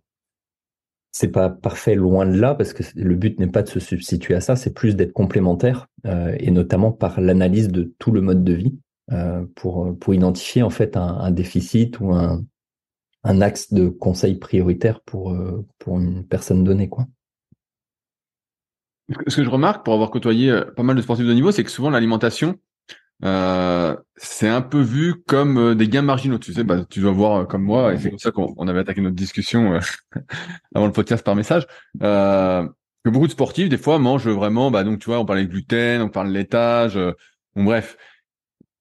parfait 1.63 1.95
loin 1.95 2.27
de 2.27 2.37
là 2.37 2.55
parce 2.55 2.73
que 2.73 2.83
le 2.97 3.15
but 3.15 3.39
n'est 3.39 3.47
pas 3.47 3.63
de 3.63 3.69
se 3.69 3.81
substituer 3.81 4.35
à 4.35 4.41
ça, 4.41 4.57
c'est 4.57 4.75
plus 4.75 4.97
d'être 4.97 5.13
complémentaire 5.13 5.87
euh, 6.07 6.37
et 6.39 6.51
notamment 6.51 6.93
par 6.93 7.21
l'analyse 7.21 7.69
de 7.69 7.95
tout 7.99 8.11
le 8.11 8.21
mode 8.21 8.43
de 8.45 8.53
vie 8.53 8.79
euh, 9.13 9.45
pour 9.55 10.15
identifier 10.15 10.63
en 10.63 10.71
fait 10.71 10.97
un, 10.97 11.31
déficit 11.31 12.01
ou 12.01 12.13
un 12.13 13.41
axe 13.41 13.73
de 13.73 13.89
conseil 13.89 14.37
prioritaire 14.37 15.01
pour 15.03 15.33
euh, 15.33 15.67
une 15.87 16.25
personne 16.25 16.65
donnée. 16.65 16.91
Ce 19.29 19.37
que 19.37 19.45
je 19.45 19.51
remarque 19.51 19.85
pour 19.85 19.95
avoir 19.95 20.11
côtoyé 20.11 20.51
euh, 20.51 20.65
pas 20.65 20.83
mal 20.83 20.97
de 20.97 21.03
sportifs 21.03 21.27
de 21.27 21.33
niveau, 21.33 21.51
c'est 21.53 21.65
que 21.65 21.71
souvent 21.71 21.91
l'alimentation, 21.91 22.57
euh, 23.25 23.97
c'est 24.17 24.49
un 24.49 24.63
peu 24.63 24.81
vu 24.81 25.23
comme 25.27 25.59
euh, 25.59 25.75
des 25.75 25.89
gains 25.89 26.03
marginaux. 26.03 26.39
Tu 26.39 26.53
sais, 26.53 26.65
bah, 26.65 26.85
tu 26.89 27.01
dois 27.01 27.13
voir 27.13 27.47
comme 27.49 27.63
moi, 27.63 27.93
et 27.93 27.99
c'est 27.99 28.11
comme 28.11 28.19
ça 28.19 28.31
qu'on 28.31 28.69
avait 28.69 28.81
attaqué 28.81 29.01
notre 29.01 29.17
discussion 29.17 29.79
avant 30.75 30.87
le 30.87 30.93
podcast 30.93 31.25
par 31.25 31.35
message. 31.35 31.67
que 32.01 33.11
beaucoup 33.11 33.27
de 33.27 33.33
sportifs, 33.33 33.69
des 33.69 33.79
fois, 33.79 33.99
mangent 33.99 34.29
vraiment, 34.29 34.71
bah, 34.71 34.85
donc 34.85 35.01
tu 35.01 35.07
vois, 35.07 35.19
on 35.19 35.25
parlait 35.25 35.45
de 35.45 35.51
gluten, 35.51 36.03
on 36.03 36.09
parle 36.09 36.29
de 36.29 36.35
laitage, 36.35 36.99
bon 37.57 37.65
bref. 37.65 37.97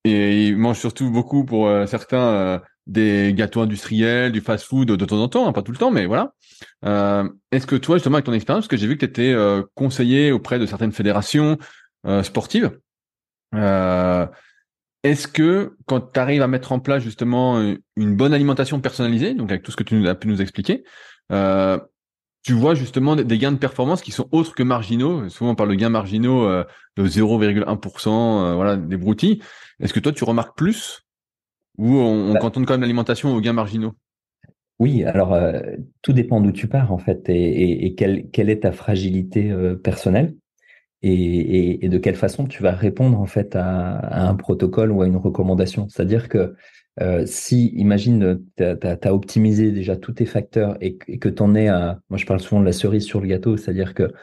Et 0.05 0.47
ils 0.47 0.57
mangent 0.57 0.80
surtout 0.80 1.11
beaucoup 1.11 1.43
pour 1.43 1.69
certains 1.88 2.61
des 2.88 3.34
gâteaux 3.36 3.61
industriels, 3.61 4.32
du 4.32 4.41
fast-food 4.41 4.88
de 4.88 5.05
temps 5.05 5.21
en 5.21 5.27
temps, 5.27 5.47
hein, 5.47 5.53
pas 5.53 5.61
tout 5.61 5.71
le 5.71 5.77
temps, 5.77 5.91
mais 5.91 6.05
voilà. 6.05 6.34
Euh, 6.86 7.28
Est-ce 7.51 7.68
que 7.68 7.76
toi, 7.76 7.97
justement, 7.97 8.16
avec 8.16 8.26
ton 8.26 8.34
expérience, 8.34 8.64
parce 8.64 8.70
que 8.70 8.78
j'ai 8.78 8.88
vu 8.88 8.97
que 8.97 9.05
tu 9.05 9.10
étais 9.10 9.34
euh, 9.34 9.64
conseiller 9.76 10.32
auprès 10.32 10.60
de 10.60 10.66
certaines 10.66 10.91
fédérations 10.91 11.57
euh, 12.05 12.24
sportives, 12.24 12.78
euh, 13.55 14.26
est-ce 15.03 15.28
que 15.28 15.76
quand 15.86 16.14
tu 16.14 16.20
arrives 16.20 16.41
à 16.41 16.47
mettre 16.47 16.72
en 16.72 16.80
place 16.80 17.03
justement 17.03 17.60
une 17.95 18.16
bonne 18.16 18.34
alimentation 18.34 18.82
personnalisée, 18.82 19.34
donc 19.34 19.49
avec 19.49 19.64
tout 19.64 19.72
ce 19.72 19.78
que 19.78 19.84
tu 19.84 20.07
as 20.07 20.16
pu 20.16 20.28
nous 20.28 20.41
expliquer, 20.41 20.84
tu 22.41 22.53
vois 22.53 22.74
justement 22.74 23.16
des 23.16 23.38
gains 23.38 23.51
de 23.51 23.57
performance 23.57 24.01
qui 24.01 24.12
sont 24.12 24.28
autres 24.32 24.53
que 24.53 24.64
marginaux? 24.64 25.30
Souvent 25.30 25.51
on 25.51 25.55
parle 25.55 25.70
de 25.70 25.76
gains 25.76 25.89
marginaux 25.89 26.45
de 26.49 27.07
0,1%, 27.07 28.55
voilà, 28.55 28.76
des 28.76 28.97
broutilles. 28.97 29.41
Est-ce 29.80 29.93
que 29.93 30.01
toi 30.01 30.12
tu 30.12 30.26
remarques 30.26 30.57
plus 30.57 31.01
ou 31.78 31.95
on, 31.95 32.34
bah 32.34 32.39
cantonne 32.39 32.66
quand 32.66 32.74
même 32.74 32.82
l'alimentation 32.82 33.34
aux 33.34 33.39
gains 33.39 33.53
marginaux? 33.53 33.95
Oui, 34.80 35.03
alors 35.03 35.34
euh, 35.34 35.59
tout 36.01 36.13
dépend 36.13 36.39
d'où 36.39 36.53
tu 36.53 36.67
pars 36.67 36.93
en 36.93 36.97
fait 36.97 37.27
et, 37.27 37.95
quelle, 37.95 38.30
quelle, 38.32 38.49
est 38.49 38.61
ta 38.61 38.71
fragilité 38.71 39.51
euh, 39.51 39.75
personnelle 39.75 40.36
et, 41.01 41.86
et, 41.86 41.89
de 41.89 41.97
quelle 41.97 42.15
façon 42.15 42.45
tu 42.45 42.63
vas 42.63 42.71
répondre 42.71 43.19
en 43.19 43.25
fait 43.25 43.55
à, 43.57 44.27
un 44.27 44.36
protocole 44.36 44.91
ou 44.91 45.01
à 45.01 45.07
une 45.07 45.17
recommandation. 45.17 45.88
C'est-à-dire 45.89 46.30
que 46.30 46.55
euh, 47.01 47.25
si, 47.25 47.67
imagine, 47.75 48.41
tu 48.57 48.63
as, 48.63 49.13
optimisé 49.13 49.71
déjà 49.71 49.97
tous 49.97 50.13
tes 50.13 50.25
facteurs 50.25 50.77
et, 50.81 50.97
que 50.97 51.30
tu 51.30 51.43
en 51.43 51.56
es 51.56 51.68
à, 51.68 51.99
moi 52.10 52.18
je 52.18 52.26
parle 52.26 52.39
souvent 52.39 52.61
de 52.61 52.65
la 52.65 52.73
cerise 52.73 53.03
sur 53.03 53.19
le 53.19 53.27
gâteau, 53.27 53.57
c'est-à-dire 53.57 53.93
que 53.93 54.14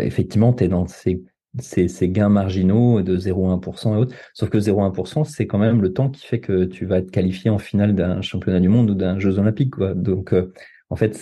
effectivement 0.00 0.54
tu 0.54 0.64
es 0.64 0.68
dans 0.68 0.86
ces 0.86 1.22
ces, 1.58 2.08
gains 2.08 2.28
marginaux 2.28 3.02
de 3.02 3.16
0,1% 3.16 3.94
et 3.94 3.96
autres. 3.96 4.14
Sauf 4.34 4.50
que 4.50 4.58
0,1%, 4.58 5.24
c'est 5.24 5.46
quand 5.46 5.58
même 5.58 5.82
le 5.82 5.92
temps 5.92 6.10
qui 6.10 6.26
fait 6.26 6.40
que 6.40 6.64
tu 6.64 6.86
vas 6.86 6.98
être 6.98 7.10
qualifié 7.10 7.50
en 7.50 7.58
finale 7.58 7.94
d'un 7.94 8.20
championnat 8.22 8.60
du 8.60 8.68
monde 8.68 8.90
ou 8.90 8.94
d'un 8.94 9.18
Jeux 9.18 9.38
olympiques. 9.38 9.76
Donc, 9.78 10.32
euh, 10.32 10.52
en 10.88 10.96
fait, 10.96 11.14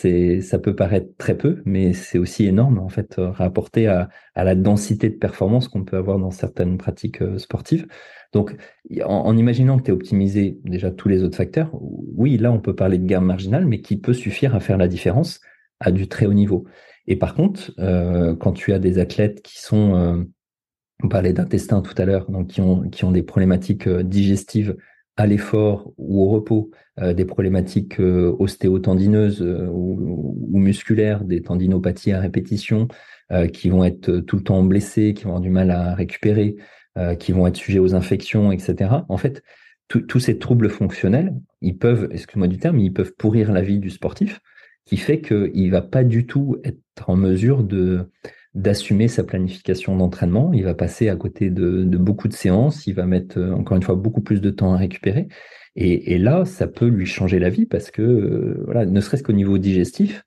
ça 0.43 0.59
peut 0.59 0.77
paraître 0.77 1.17
très 1.17 1.37
peu, 1.37 1.63
mais 1.65 1.95
c'est 1.95 2.19
aussi 2.19 2.45
énorme 2.45 2.79
en 2.79 2.91
fait 2.91 3.19
euh, 3.19 3.31
rapporté 3.31 3.87
à, 3.87 4.11
à 4.35 4.45
la 4.45 4.55
densité 4.55 5.09
de 5.09 5.15
performance 5.17 5.69
qu'on 5.69 5.85
peut 5.85 5.97
avoir 5.97 6.19
dans 6.19 6.31
certaines 6.31 6.77
pratiques 6.77 7.23
euh, 7.23 7.39
sportives. 7.39 7.87
Donc, 8.33 8.57
en, 9.05 9.37
imaginant 9.37 9.79
que 9.79 9.85
tu 9.85 9.91
es 9.91 9.95
optimisé 9.95 10.59
déjà 10.65 10.91
tous 10.91 11.09
les 11.09 11.23
autres 11.23 11.37
facteurs, 11.37 11.71
oui, 11.73 12.37
là, 12.37 12.53
on 12.53 12.61
peut 12.61 12.75
parler 12.75 12.99
de 12.99 13.07
gain 13.07 13.21
marginal, 13.21 13.65
mais 13.65 13.81
qui 13.81 13.97
peut 13.97 14.13
suffire 14.13 14.55
à 14.55 14.61
faire 14.61 14.77
la 14.77 14.89
différence 14.89 15.41
à 15.81 15.93
du 15.93 16.09
très 16.09 16.27
haut 16.27 16.35
niveau. 16.35 16.67
Et 17.07 17.17
par 17.17 17.35
contre, 17.35 17.73
euh, 17.79 18.35
quand 18.35 18.53
tu 18.53 18.73
as 18.73 18.79
des 18.79 18.99
athlètes 18.99 19.43
qui 19.43 19.61
sont, 19.61 19.95
euh, 19.97 20.25
on 21.03 21.09
parlait 21.09 21.33
d'intestin 21.33 21.83
tout 21.83 21.95
à 21.99 22.05
l'heure, 22.05 22.31
donc 22.31 22.49
qui 22.49 22.61
ont, 22.61 22.89
qui 22.89 23.05
ont 23.05 23.13
des 23.13 23.23
problématiques 23.23 23.87
euh, 23.87 24.03
digestives 24.03 24.77
à 25.17 25.27
l'effort 25.27 25.93
ou 25.97 26.23
au 26.23 26.29
repos, 26.29 26.73
des 27.01 27.25
problématiques 27.25 28.01
ostéotendineuses 28.01 29.43
ou, 29.43 30.59
musculaires, 30.59 31.23
des 31.23 31.41
tendinopathies 31.41 32.11
à 32.11 32.19
répétition, 32.19 32.89
qui 33.53 33.69
vont 33.69 33.85
être 33.85 34.19
tout 34.19 34.35
le 34.35 34.43
temps 34.43 34.65
blessés, 34.65 35.15
qui 35.15 35.23
vont 35.23 35.31
avoir 35.31 35.41
du 35.41 35.51
mal 35.51 35.71
à 35.71 35.95
récupérer, 35.95 36.57
qui 37.21 37.31
vont 37.31 37.47
être 37.47 37.55
sujets 37.55 37.79
aux 37.79 37.95
infections, 37.95 38.51
etc. 38.51 38.91
En 39.09 39.17
fait, 39.17 39.45
tous 39.87 40.19
ces 40.19 40.37
troubles 40.37 40.69
fonctionnels, 40.69 41.33
ils 41.61 41.79
peuvent, 41.79 42.09
excuse-moi 42.11 42.49
du 42.49 42.59
terme, 42.59 42.81
ils 42.81 42.93
peuvent 42.93 43.15
pourrir 43.17 43.53
la 43.53 43.63
vie 43.63 43.79
du 43.79 43.91
sportif, 43.91 44.41
qui 44.85 44.97
fait 44.97 45.21
qu'il 45.21 45.71
va 45.71 45.83
pas 45.83 46.03
du 46.03 46.27
tout 46.27 46.57
être 46.65 46.81
en 47.07 47.17
mesure 47.17 47.63
de 47.63 48.09
d'assumer 48.55 49.09
sa 49.09 49.25
planification 49.25 49.97
d'entraînement. 49.97 50.53
Il 50.53 50.65
va 50.65 50.75
passer 50.75 51.09
à 51.09 51.17
côté 51.17 51.51
de, 51.51 51.85
beaucoup 51.85 52.29
de 52.29 52.33
séances. 52.33 52.87
Il 52.87 52.95
va 52.95 53.07
mettre 53.07 53.39
euh, 53.39 53.53
encore 53.53 53.77
une 53.77 53.83
fois 53.83 53.97
beaucoup 53.97 54.21
plus 54.21 54.41
de 54.41 54.51
temps 54.51 54.73
à 54.73 54.77
récupérer. 54.77 55.29
Et, 55.77 56.19
là, 56.19 56.45
ça 56.45 56.69
peut 56.69 56.87
lui 56.87 57.05
changer 57.05 57.41
la 57.41 57.51
vie 57.51 57.67
parce 57.67 57.91
que, 57.91 58.01
euh, 58.01 58.63
voilà, 58.65 58.87
ne 58.87 59.01
serait-ce 59.01 59.25
qu'au 59.25 59.33
niveau 59.33 59.59
digestif, 59.59 60.25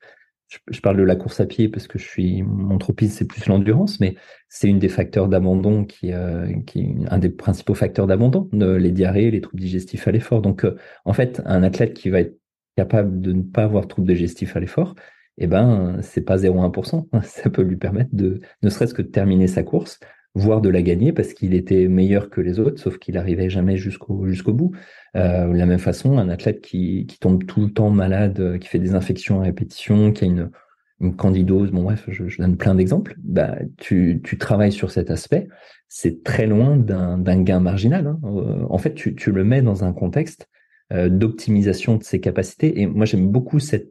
je, 0.49 0.81
parle 0.81 0.98
de 0.98 1.03
la 1.03 1.15
course 1.15 1.39
à 1.39 1.45
pied 1.45 1.69
parce 1.69 1.88
que 1.88 1.98
je 1.98 2.06
suis 2.06 2.41
mon 2.44 2.77
tropisme 2.77 3.15
c'est 3.18 3.27
plus 3.27 3.45
l'endurance, 3.48 4.02
mais 4.02 4.15
c'est 4.49 4.68
une 4.68 4.80
des 4.80 4.89
facteurs 4.89 5.30
d'abandon 5.30 5.85
qui, 5.85 6.11
euh, 6.11 6.52
qui 6.65 6.81
est 6.81 6.95
un 7.10 7.18
des 7.18 7.30
principaux 7.30 7.76
facteurs 7.76 8.07
d'abandon, 8.07 8.49
les 8.52 8.91
diarrhées, 8.91 9.31
les 9.31 9.39
troubles 9.39 9.61
digestifs 9.61 10.06
à 10.06 10.11
l'effort. 10.11 10.41
Donc, 10.41 10.65
en 11.06 11.14
fait, 11.14 11.41
un 11.45 11.64
athlète 11.64 11.94
qui 11.94 12.10
va 12.10 12.19
être 12.19 12.38
capable 12.76 13.22
de 13.22 13.31
ne 13.31 13.41
pas 13.41 13.64
avoir 13.64 13.84
de 13.84 13.88
troubles 13.88 14.07
digestifs 14.10 14.57
à 14.57 14.60
l'effort, 14.60 14.95
eh 15.38 15.47
ben, 15.47 15.97
c'est 16.01 16.22
pas 16.22 16.38
0,1%. 16.38 17.07
Ça 17.23 17.49
peut 17.49 17.61
lui 17.61 17.77
permettre 17.77 18.09
de, 18.14 18.39
ne 18.64 18.69
serait-ce 18.69 18.93
que 18.93 19.01
de 19.01 19.07
terminer 19.07 19.47
sa 19.47 19.64
course, 19.64 19.99
voire 20.34 20.61
de 20.61 20.69
la 20.69 20.81
gagner 20.81 21.14
parce 21.14 21.34
qu'il 21.34 21.53
était 21.53 21.88
meilleur 21.88 22.30
que 22.30 22.41
les 22.41 22.59
autres, 22.59 22.80
sauf 22.80 22.97
qu'il 22.97 23.15
n'arrivait 23.15 23.49
jamais 23.49 23.77
jusqu'au 23.77 24.53
bout. 24.53 24.72
Euh, 25.15 25.47
de 25.47 25.57
la 25.57 25.65
même 25.65 25.80
façon, 25.80 26.18
un 26.18 26.30
athlète 26.30 26.61
qui, 26.61 27.05
qui 27.07 27.19
tombe 27.19 27.45
tout 27.45 27.61
le 27.61 27.72
temps 27.72 27.89
malade, 27.89 28.39
euh, 28.39 28.57
qui 28.57 28.68
fait 28.68 28.80
des 28.80 28.93
infections 28.93 29.41
à 29.41 29.43
répétition, 29.43 30.11
qui 30.11 30.26
a 30.26 30.27
une, 30.27 30.51
une 30.99 31.15
candidose, 31.15 31.72
bon 31.72 31.84
bref, 31.84 32.05
je, 32.07 32.38
donne 32.38 32.57
plein 32.57 32.76
d'exemples, 32.76 33.15
bah, 33.23 33.57
tu, 33.77 34.22
tu 34.23 34.38
travailles 34.38 34.72
sur 34.72 34.91
cet 34.91 35.09
aspect, 35.09 35.47
c'est 35.88 36.23
très 36.23 36.45
loin 36.45 36.77
d'un 36.77 37.41
gain 37.41 37.59
marginal. 37.59 38.07
Hein. 38.07 38.19
Euh, 38.26 38.65
en 38.69 38.77
fait, 38.77 38.93
tu, 38.93 39.15
tu 39.15 39.31
le 39.31 39.43
mets 39.43 39.61
dans 39.61 39.84
un 39.84 39.93
contexte 39.93 40.47
d'optimisation 40.89 41.97
de 41.97 42.03
ses 42.03 42.22
capacités. 42.22 42.80
Et 42.80 42.88
moi, 42.88 43.03
j'aime 43.03 43.27
beaucoup 43.27 43.59
cette, 43.59 43.89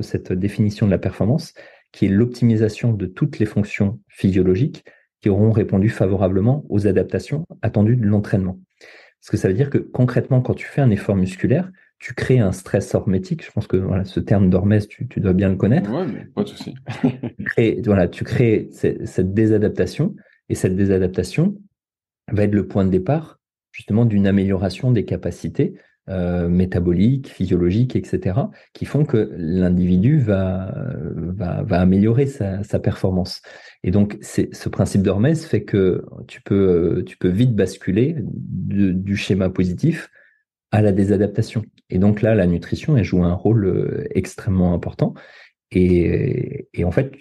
cette 0.00 0.32
définition 0.32 0.86
de 0.86 0.90
la 0.90 0.98
performance, 0.98 1.54
qui 1.92 2.06
est 2.06 2.08
l'optimisation 2.08 2.92
de 2.92 3.06
toutes 3.06 3.38
les 3.38 3.46
fonctions 3.46 4.00
physiologiques 4.08 4.84
qui 5.20 5.28
auront 5.28 5.52
répondu 5.52 5.88
favorablement 5.88 6.64
aux 6.68 6.86
adaptations 6.86 7.46
attendues 7.62 7.96
de 7.96 8.06
l'entraînement. 8.06 8.58
Parce 9.20 9.30
que 9.30 9.36
ça 9.36 9.48
veut 9.48 9.54
dire 9.54 9.70
que 9.70 9.78
concrètement, 9.78 10.40
quand 10.40 10.54
tu 10.54 10.66
fais 10.66 10.80
un 10.80 10.90
effort 10.90 11.14
musculaire, 11.14 11.70
tu 12.00 12.14
crées 12.14 12.40
un 12.40 12.50
stress 12.50 12.96
hormétique. 12.96 13.46
Je 13.46 13.52
pense 13.52 13.68
que 13.68 13.76
voilà, 13.76 14.04
ce 14.04 14.18
terme 14.18 14.50
d'hormèse, 14.50 14.88
tu, 14.88 15.06
tu, 15.06 15.20
dois 15.20 15.32
bien 15.32 15.48
le 15.48 15.54
connaître. 15.54 15.92
Ouais, 15.92 16.04
mais 16.04 16.24
pas 16.24 16.42
de 16.42 16.48
souci. 16.48 16.74
tu 17.38 17.44
crées, 17.44 17.80
voilà, 17.84 18.08
tu 18.08 18.24
crées 18.24 18.68
cette 18.72 19.32
désadaptation 19.32 20.16
et 20.48 20.56
cette 20.56 20.74
désadaptation 20.74 21.56
va 22.32 22.42
être 22.42 22.54
le 22.54 22.66
point 22.66 22.84
de 22.84 22.90
départ 22.90 23.38
justement 23.70 24.04
d'une 24.04 24.26
amélioration 24.26 24.90
des 24.90 25.04
capacités 25.04 25.74
euh, 26.08 26.48
métaboliques, 26.48 27.28
physiologiques, 27.28 27.94
etc., 27.94 28.40
qui 28.72 28.86
font 28.86 29.04
que 29.04 29.30
l'individu 29.36 30.18
va, 30.18 30.74
va, 31.14 31.80
améliorer 31.80 32.26
sa, 32.26 32.78
performance. 32.80 33.40
Et 33.84 33.90
donc, 33.90 34.18
ce 34.20 34.68
principe 34.68 35.02
d'Hormèse 35.02 35.44
fait 35.44 35.62
que 35.62 36.04
tu 36.26 36.42
peux, 36.42 37.04
tu 37.06 37.16
peux 37.16 37.28
vite 37.28 37.54
basculer 37.54 38.16
du 38.18 39.16
schéma 39.16 39.48
positif 39.48 40.10
à 40.72 40.82
la 40.82 40.90
désadaptation. 40.90 41.64
Et 41.90 41.98
donc 41.98 42.22
là, 42.22 42.34
la 42.34 42.46
nutrition, 42.46 42.96
elle 42.96 43.04
joue 43.04 43.22
un 43.22 43.34
rôle 43.34 43.66
euh, 43.66 44.08
extrêmement 44.10 44.74
important. 44.74 45.14
Et, 45.70 46.68
et 46.72 46.84
en 46.84 46.90
fait, 46.90 47.12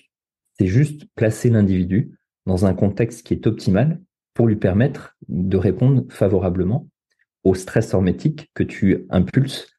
c'est 0.57 0.67
juste 0.67 1.05
placer 1.15 1.49
l'individu 1.49 2.17
dans 2.45 2.65
un 2.65 2.73
contexte 2.73 3.25
qui 3.25 3.33
est 3.33 3.45
optimal 3.45 4.01
pour 4.33 4.47
lui 4.47 4.55
permettre 4.55 5.17
de 5.27 5.57
répondre 5.57 6.05
favorablement 6.09 6.87
au 7.43 7.55
stress 7.55 7.93
hormétique 7.93 8.51
que 8.53 8.63
tu 8.63 9.05
impulses 9.09 9.71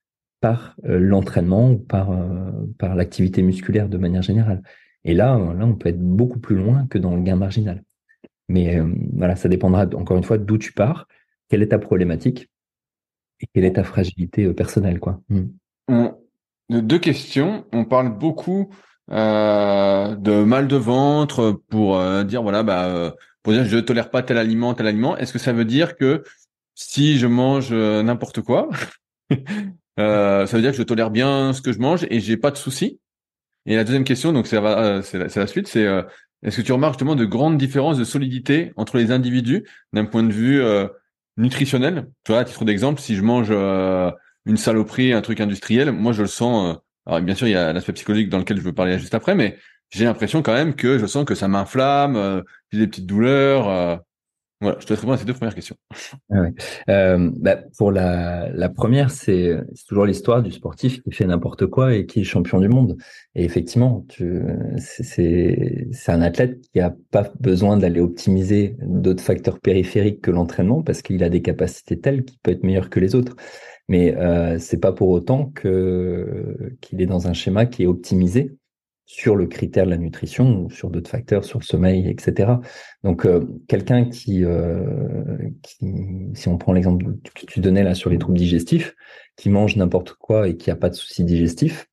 par 0.42 0.74
euh, 0.84 0.98
l'entraînement 0.98 1.70
ou 1.70 1.78
par, 1.78 2.10
euh, 2.10 2.50
par 2.78 2.94
l'activité 2.94 3.42
musculaire 3.42 3.88
de 3.88 3.96
manière 3.96 4.22
générale. 4.22 4.62
Et 5.04 5.14
là, 5.14 5.38
là, 5.38 5.64
on 5.64 5.74
peut 5.74 5.88
être 5.88 6.00
beaucoup 6.00 6.38
plus 6.38 6.56
loin 6.56 6.86
que 6.88 6.98
dans 6.98 7.16
le 7.16 7.22
gain 7.22 7.36
marginal. 7.36 7.82
Mais 8.48 8.78
euh, 8.78 8.92
voilà, 9.14 9.36
ça 9.36 9.48
dépendra 9.48 9.86
encore 9.94 10.16
une 10.16 10.24
fois 10.24 10.38
d'où 10.38 10.58
tu 10.58 10.72
pars, 10.72 11.06
quelle 11.48 11.62
est 11.62 11.68
ta 11.68 11.78
problématique 11.78 12.50
et 13.40 13.46
quelle 13.54 13.64
est 13.64 13.74
ta 13.74 13.84
fragilité 13.84 14.52
personnelle. 14.52 15.00
Quoi. 15.00 15.20
Hmm. 15.28 16.08
deux 16.68 16.98
questions. 16.98 17.64
On 17.72 17.84
parle 17.84 18.16
beaucoup 18.16 18.70
euh, 19.10 20.14
de 20.16 20.44
mal 20.44 20.68
de 20.68 20.76
ventre 20.76 21.62
pour 21.68 21.98
dire 22.24 22.42
voilà 22.42 22.62
bah 22.62 23.14
pour 23.42 23.52
dire 23.52 23.64
je 23.64 23.78
tolère 23.78 24.10
pas 24.10 24.22
tel 24.22 24.38
aliment 24.38 24.74
tel 24.74 24.86
aliment. 24.86 25.16
Est-ce 25.16 25.32
que 25.32 25.40
ça 25.40 25.52
veut 25.52 25.64
dire 25.64 25.96
que 25.96 26.22
si 26.74 27.18
je 27.18 27.26
mange 27.26 27.68
euh, 27.72 28.02
n'importe 28.02 28.40
quoi, 28.40 28.68
euh, 29.98 30.46
ça 30.46 30.56
veut 30.56 30.62
dire 30.62 30.72
que 30.72 30.76
je 30.76 30.82
tolère 30.82 31.10
bien 31.10 31.52
ce 31.52 31.62
que 31.62 31.72
je 31.72 31.78
mange 31.78 32.06
et 32.10 32.20
j'ai 32.20 32.36
pas 32.36 32.50
de 32.50 32.56
soucis. 32.56 33.00
Et 33.66 33.76
la 33.76 33.84
deuxième 33.84 34.04
question, 34.04 34.32
donc 34.32 34.52
euh, 34.52 35.02
c'est 35.02 35.18
la, 35.18 35.46
suite, 35.46 35.68
c'est 35.68 35.86
est-ce 36.42 36.56
que 36.56 36.62
tu 36.62 36.72
remarques 36.72 36.94
justement 36.94 37.14
de 37.14 37.24
grandes 37.24 37.58
différences 37.58 37.98
de 37.98 38.04
solidité 38.04 38.72
entre 38.76 38.96
les 38.98 39.12
individus 39.12 39.64
d'un 39.92 40.04
point 40.04 40.24
de 40.24 40.32
vue 40.32 40.60
nutritionnel? 41.36 42.08
Tu 42.24 42.32
vois, 42.32 42.40
à 42.40 42.44
titre 42.44 42.64
d'exemple, 42.64 43.00
si 43.00 43.14
je 43.14 43.22
mange 43.22 43.52
une 43.52 44.56
saloperie, 44.56 45.12
un 45.12 45.20
truc 45.20 45.40
industriel, 45.40 45.92
moi 45.92 46.10
je 46.10 46.22
le 46.22 46.28
sens. 46.28 46.78
bien 47.22 47.36
sûr, 47.36 47.46
il 47.46 47.52
y 47.52 47.56
a 47.56 47.72
l'aspect 47.72 47.92
psychologique 47.92 48.30
dans 48.30 48.38
lequel 48.38 48.56
je 48.56 48.62
veux 48.62 48.72
parler 48.72 48.98
juste 48.98 49.14
après, 49.14 49.36
mais 49.36 49.56
j'ai 49.90 50.06
l'impression 50.06 50.42
quand 50.42 50.54
même 50.54 50.74
que 50.74 50.98
je 50.98 51.06
sens 51.06 51.24
que 51.24 51.36
ça 51.36 51.46
m'inflamme, 51.46 52.42
j'ai 52.72 52.80
des 52.80 52.88
petites 52.88 53.06
douleurs. 53.06 54.02
Voilà, 54.62 54.78
je 54.78 54.86
te 54.86 54.94
répondre 54.94 55.14
à 55.14 55.18
ces 55.18 55.24
deux 55.24 55.34
premières 55.34 55.56
questions. 55.56 55.74
Ah 56.30 56.44
euh, 56.88 57.30
bah, 57.34 57.56
pour 57.76 57.90
la, 57.90 58.68
première, 58.68 59.10
c'est 59.10 59.58
toujours 59.88 60.06
l'histoire 60.06 60.40
du 60.40 60.52
sportif 60.52 61.02
qui 61.02 61.10
fait 61.10 61.26
n'importe 61.26 61.66
quoi 61.66 61.96
et 61.96 62.06
qui 62.06 62.20
est 62.20 62.24
champion 62.24 62.60
du 62.60 62.68
monde. 62.68 62.96
Et 63.34 63.44
effectivement, 63.44 64.06
c'est 64.78 65.88
un 66.06 66.22
athlète 66.22 66.60
qui 66.60 66.78
a 66.78 66.94
pas 67.10 67.32
besoin 67.40 67.76
d'aller 67.76 68.00
optimiser 68.00 68.76
d'autres 68.82 69.22
facteurs 69.22 69.58
périphériques 69.58 70.20
que 70.20 70.30
l'entraînement 70.30 70.82
parce 70.82 71.02
qu'il 71.02 71.24
a 71.24 71.28
des 71.28 71.42
capacités 71.42 71.98
telles 71.98 72.24
qu'il 72.24 72.38
peut 72.38 72.52
être 72.52 72.62
meilleur 72.62 72.88
que 72.88 73.00
les 73.00 73.16
autres. 73.16 73.34
Mais 73.88 74.16
euh, 74.16 74.60
c'est 74.60 74.78
pas 74.78 74.92
pour 74.92 75.08
autant 75.08 75.46
qu'il 75.60 77.00
est 77.00 77.06
dans 77.06 77.26
un 77.26 77.32
schéma 77.32 77.66
qui 77.66 77.82
est 77.82 77.86
optimisé 77.86 78.56
sur 79.04 79.36
le 79.36 79.46
critère 79.46 79.84
de 79.84 79.90
la 79.90 79.98
nutrition 79.98 80.62
ou 80.62 80.70
sur 80.70 80.90
d'autres 80.90 81.10
facteurs, 81.10 81.44
sur 81.44 81.58
le 81.58 81.64
sommeil, 81.64 82.08
etc. 82.08 82.52
Donc, 83.02 83.26
euh, 83.26 83.44
quelqu'un 83.68 84.08
euh, 84.28 85.36
qui, 85.62 85.84
si 86.34 86.48
on 86.48 86.58
prend 86.58 86.72
l'exemple 86.72 87.06
que 87.34 87.46
tu 87.46 87.60
donnais 87.60 87.82
là 87.82 87.94
sur 87.94 88.10
les 88.10 88.18
troubles 88.18 88.38
digestifs, 88.38 88.94
qui 89.36 89.50
mange 89.50 89.76
n'importe 89.76 90.14
quoi 90.14 90.48
et 90.48 90.56
qui 90.56 90.70
a 90.70 90.76
pas 90.76 90.88
de 90.88 90.94
soucis 90.94 91.24
digestifs, 91.24 91.88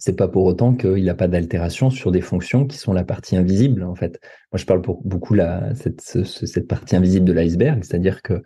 c'est 0.00 0.16
pas 0.16 0.28
pour 0.28 0.44
autant 0.44 0.74
qu'il 0.74 1.04
n'a 1.04 1.14
pas 1.14 1.28
d'altération 1.28 1.90
sur 1.90 2.12
des 2.12 2.20
fonctions 2.20 2.66
qui 2.66 2.78
sont 2.78 2.92
la 2.92 3.04
partie 3.04 3.36
invisible 3.36 3.82
en 3.82 3.94
fait. 3.94 4.20
Moi, 4.52 4.58
je 4.58 4.64
parle 4.64 4.80
beaucoup 4.80 5.34
la 5.34 5.74
cette, 5.74 6.00
cette 6.00 6.68
partie 6.68 6.96
invisible 6.96 7.26
de 7.26 7.32
l'iceberg, 7.32 7.82
c'est-à-dire 7.82 8.22
que 8.22 8.42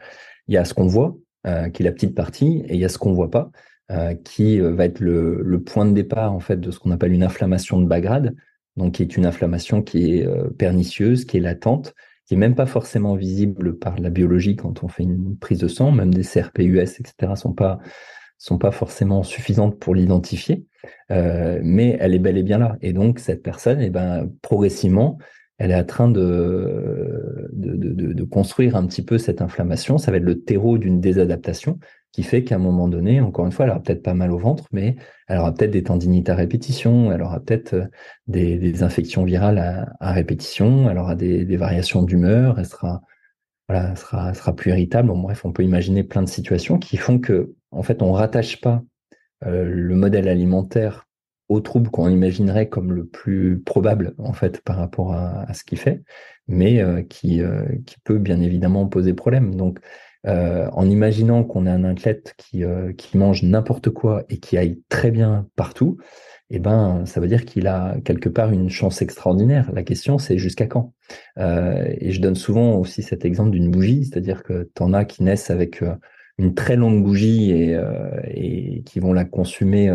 il 0.49 0.55
y 0.55 0.57
a 0.57 0.65
ce 0.65 0.75
qu'on 0.75 0.87
voit, 0.87 1.17
euh, 1.47 1.69
qui 1.69 1.83
est 1.83 1.85
la 1.85 1.93
petite 1.93 2.15
partie, 2.15 2.63
et 2.67 2.75
il 2.75 2.81
y 2.81 2.85
a 2.85 2.89
ce 2.89 2.99
qu'on 2.99 3.13
voit 3.13 3.31
pas. 3.31 3.51
Euh, 3.93 4.15
qui 4.15 4.59
euh, 4.59 4.73
va 4.73 4.87
être 4.87 5.01
le, 5.01 5.61
point 5.61 5.85
de 5.85 5.93
départ 5.93 6.33
en 6.33 6.41
fait 6.41 6.59
de 6.59 6.71
ce 6.71 6.79
qu'on 6.79 6.93
appelle 6.93 7.13
une 7.13 7.23
inflammation 7.23 7.79
de 7.79 7.87
bas 7.87 8.01
grade, 8.01 8.35
donc 8.77 8.95
qui 8.95 9.03
est 9.03 9.17
une 9.19 9.27
inflammation 9.27 9.83
qui 9.83 10.17
est 10.17 10.27
euh, 10.27 10.49
pernicieuse, 10.49 11.27
qui 11.27 11.37
est 11.37 11.41
latente, 11.41 11.95
qui 12.25 12.35
est 12.35 12.39
même 12.39 12.55
pas 12.55 12.65
forcément 12.65 13.17
visible 13.17 13.77
par 13.79 13.99
la 13.99 14.09
biologie 14.09 14.57
quand 14.57 14.83
on 14.83 14.89
fait 14.89 15.03
une 15.03 15.37
prise 15.37 15.59
de 15.59 15.69
sang, 15.69 15.91
même 15.91 16.15
des 16.15 16.23
CRP-US, 16.23 17.01
etc. 17.01 17.35
sont 17.35 17.53
pas 17.53 17.81
sont 18.39 18.57
pas 18.57 18.71
forcément 18.71 19.23
suffisantes 19.25 19.79
pour 19.79 19.95
l'identifier, 19.95 20.65
mais 21.11 21.97
elle 22.01 22.15
est 22.15 22.19
bel 22.19 22.39
et 22.39 22.43
bien 22.43 22.59
là. 22.59 22.77
Et 22.81 22.93
donc 22.93 23.21
cette 23.21 23.43
personne, 23.43 23.81
eh 23.81 23.91
ben 23.91 24.29
progressivement, 24.41 25.19
elle 25.59 25.71
est 25.71 25.77
en 25.77 25.85
train 25.85 26.09
de, 26.09 27.51
de, 27.53 28.25
construire 28.25 28.75
un 28.75 28.85
petit 28.87 29.05
peu 29.05 29.17
cette 29.19 29.43
inflammation. 29.43 29.97
Ça 29.97 30.11
va 30.11 30.17
être 30.17 30.25
le 30.25 30.41
terreau 30.43 30.77
d'une 30.77 31.01
désadaptation 31.01 31.79
qui 32.13 32.23
fait 32.23 32.45
qu'à 32.45 32.57
un 32.57 32.59
moment 32.59 32.89
donné, 32.89 33.21
encore 33.21 33.47
une 33.47 33.53
fois, 33.53 33.65
elle 33.65 33.71
aura 33.71 33.83
peut-être 33.83 34.03
pas 34.03 34.15
mal 34.15 34.31
au 34.33 34.39
ventre, 34.39 34.65
mais 34.71 34.97
elle 35.29 35.39
aura 35.39 35.53
peut-être 35.53 35.71
des 35.71 35.83
tendinites 35.83 36.29
à 36.29 36.35
répétition, 36.35 37.11
elle 37.11 37.23
aura 37.23 37.41
peut-être 37.41 37.73
euh, 37.73 37.87
des, 38.27 38.83
infections 38.83 39.25
virales 39.25 39.59
à, 39.99 40.13
répétition, 40.13 40.91
elle 40.91 40.99
aura 40.99 41.15
des, 41.15 41.57
variations 41.57 42.03
d'humeur, 42.03 42.59
elle 42.59 42.67
sera, 42.67 43.03
sera, 43.97 44.55
plus 44.55 44.71
irritable. 44.73 45.11
Bref, 45.11 45.45
on 45.47 45.53
peut 45.53 45.65
imaginer 45.65 46.05
plein 46.05 46.23
de 46.23 46.29
situations 46.29 46.79
qui 46.79 46.99
font 46.99 47.19
que, 47.19 47.55
en 47.71 47.83
fait, 47.83 48.03
on 48.03 48.13
rattache 48.13 48.61
pas 48.61 48.83
euh, 49.47 49.65
le 49.65 49.95
modèle 49.95 50.29
alimentaire 50.29 51.09
au 51.49 51.61
trouble 51.61 51.91
qu'on 51.91 52.09
imaginerait 52.09 52.69
comme 52.69 52.93
le 52.93 53.07
plus 53.07 53.59
probable, 53.59 54.15
en 54.19 54.35
fait, 54.35 54.61
par 54.61 54.77
rapport 54.77 55.15
à, 55.15 55.45
à 55.49 55.55
ce 55.55 55.65
qu'il 55.65 55.79
fait, 55.79 56.03
mais 56.47 56.83
euh, 56.83 57.03
qui, 57.03 57.41
qui 57.87 57.97
peut 58.05 58.19
bien 58.19 58.41
évidemment 58.43 58.87
poser 58.87 59.15
problème. 59.15 59.55
Donc, 59.55 59.81
euh, 60.27 60.69
en 60.73 60.89
imaginant 60.89 61.43
qu'on 61.43 61.67
a 61.67 61.73
un 61.73 61.85
athlète 61.85 62.35
qui, 62.37 62.65
euh, 62.65 62.93
qui 62.93 63.19
mange 63.19 63.43
n'importe 63.43 63.91
quoi 63.91 64.25
et 64.29 64.39
qui 64.39 64.57
aille 64.57 64.81
très 64.89 65.11
bien 65.11 65.49
partout, 65.57 65.99
eh 66.51 66.59
ben, 66.59 67.05
ça 67.07 67.21
veut 67.21 67.27
dire 67.27 67.45
qu'il 67.45 67.67
a 67.67 67.97
quelque 68.05 68.29
part 68.29 68.53
une 68.53 68.69
chance 68.69 69.03
extraordinaire. 69.03 69.73
La 69.73 69.83
question, 69.83 70.19
c'est 70.19 70.39
jusqu'à 70.39 70.67
quand? 70.67 70.93
Euh, 71.39 71.93
Et 71.99 72.13
je 72.13 72.21
donne 72.21 72.37
souvent 72.37 72.77
aussi 72.77 73.03
cet 73.03 73.25
exemple 73.25 73.51
d'une 73.51 73.71
bougie, 73.71 74.05
c'est-à-dire 74.05 74.43
que 74.43 74.71
tu 74.75 74.83
en 74.83 74.93
as 74.93 75.05
qui 75.05 75.23
naissent 75.23 75.51
avec 75.51 75.83
une 76.39 76.55
très 76.55 76.77
longue 76.77 77.03
bougie 77.03 77.51
et, 77.51 77.81
et 78.29 78.83
qui 78.85 79.01
vont 79.01 79.13
la 79.13 79.25
consumer 79.25 79.91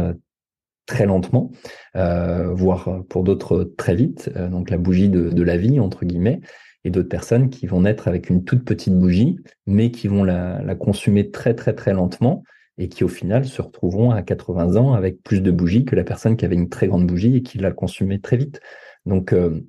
très 0.88 1.06
lentement, 1.06 1.52
voire 1.94 3.04
pour 3.08 3.24
d'autres 3.24 3.74
très 3.78 3.96
vite. 3.96 4.32
donc 4.50 4.70
la 4.72 4.78
bougie 4.78 5.10
de, 5.10 5.30
de 5.30 5.44
la 5.44 5.58
vie 5.58 5.80
entre 5.80 6.06
guillemets 6.06 6.42
et 6.84 6.90
d'autres 6.90 7.10
personnes 7.10 7.50
qui 7.50 7.68
vont 7.68 7.82
naître 7.82 8.08
avec 8.08 8.30
une 8.30 8.44
toute 8.44 8.64
petite 8.64 8.98
bougie, 8.98 9.38
mais 9.66 9.92
qui 9.92 10.08
vont 10.08 10.24
la, 10.24 10.76
consumer 10.76 11.32
très 11.32 11.54
très 11.54 11.74
très 11.74 11.94
lentement 11.94 12.44
et 12.78 12.90
qui 12.90 13.04
au 13.04 13.08
final 13.08 13.46
se 13.46 13.62
retrouveront 13.62 14.12
à 14.12 14.22
80 14.22 14.76
ans 14.76 14.94
avec 14.94 15.24
plus 15.24 15.42
de 15.42 15.52
bougies 15.52 15.86
que 15.86 15.96
la 15.96 16.04
personne 16.04 16.38
qui 16.38 16.46
avait 16.46 16.56
une 16.56 16.70
très 16.70 16.88
grande 16.88 17.08
bougie 17.08 17.36
et 17.36 17.42
qui 17.42 17.58
l'a 17.58 17.72
consumée 17.72 18.20
très 18.20 18.38
vite. 18.38 18.62
Donc 19.06 19.34
euh, 19.34 19.62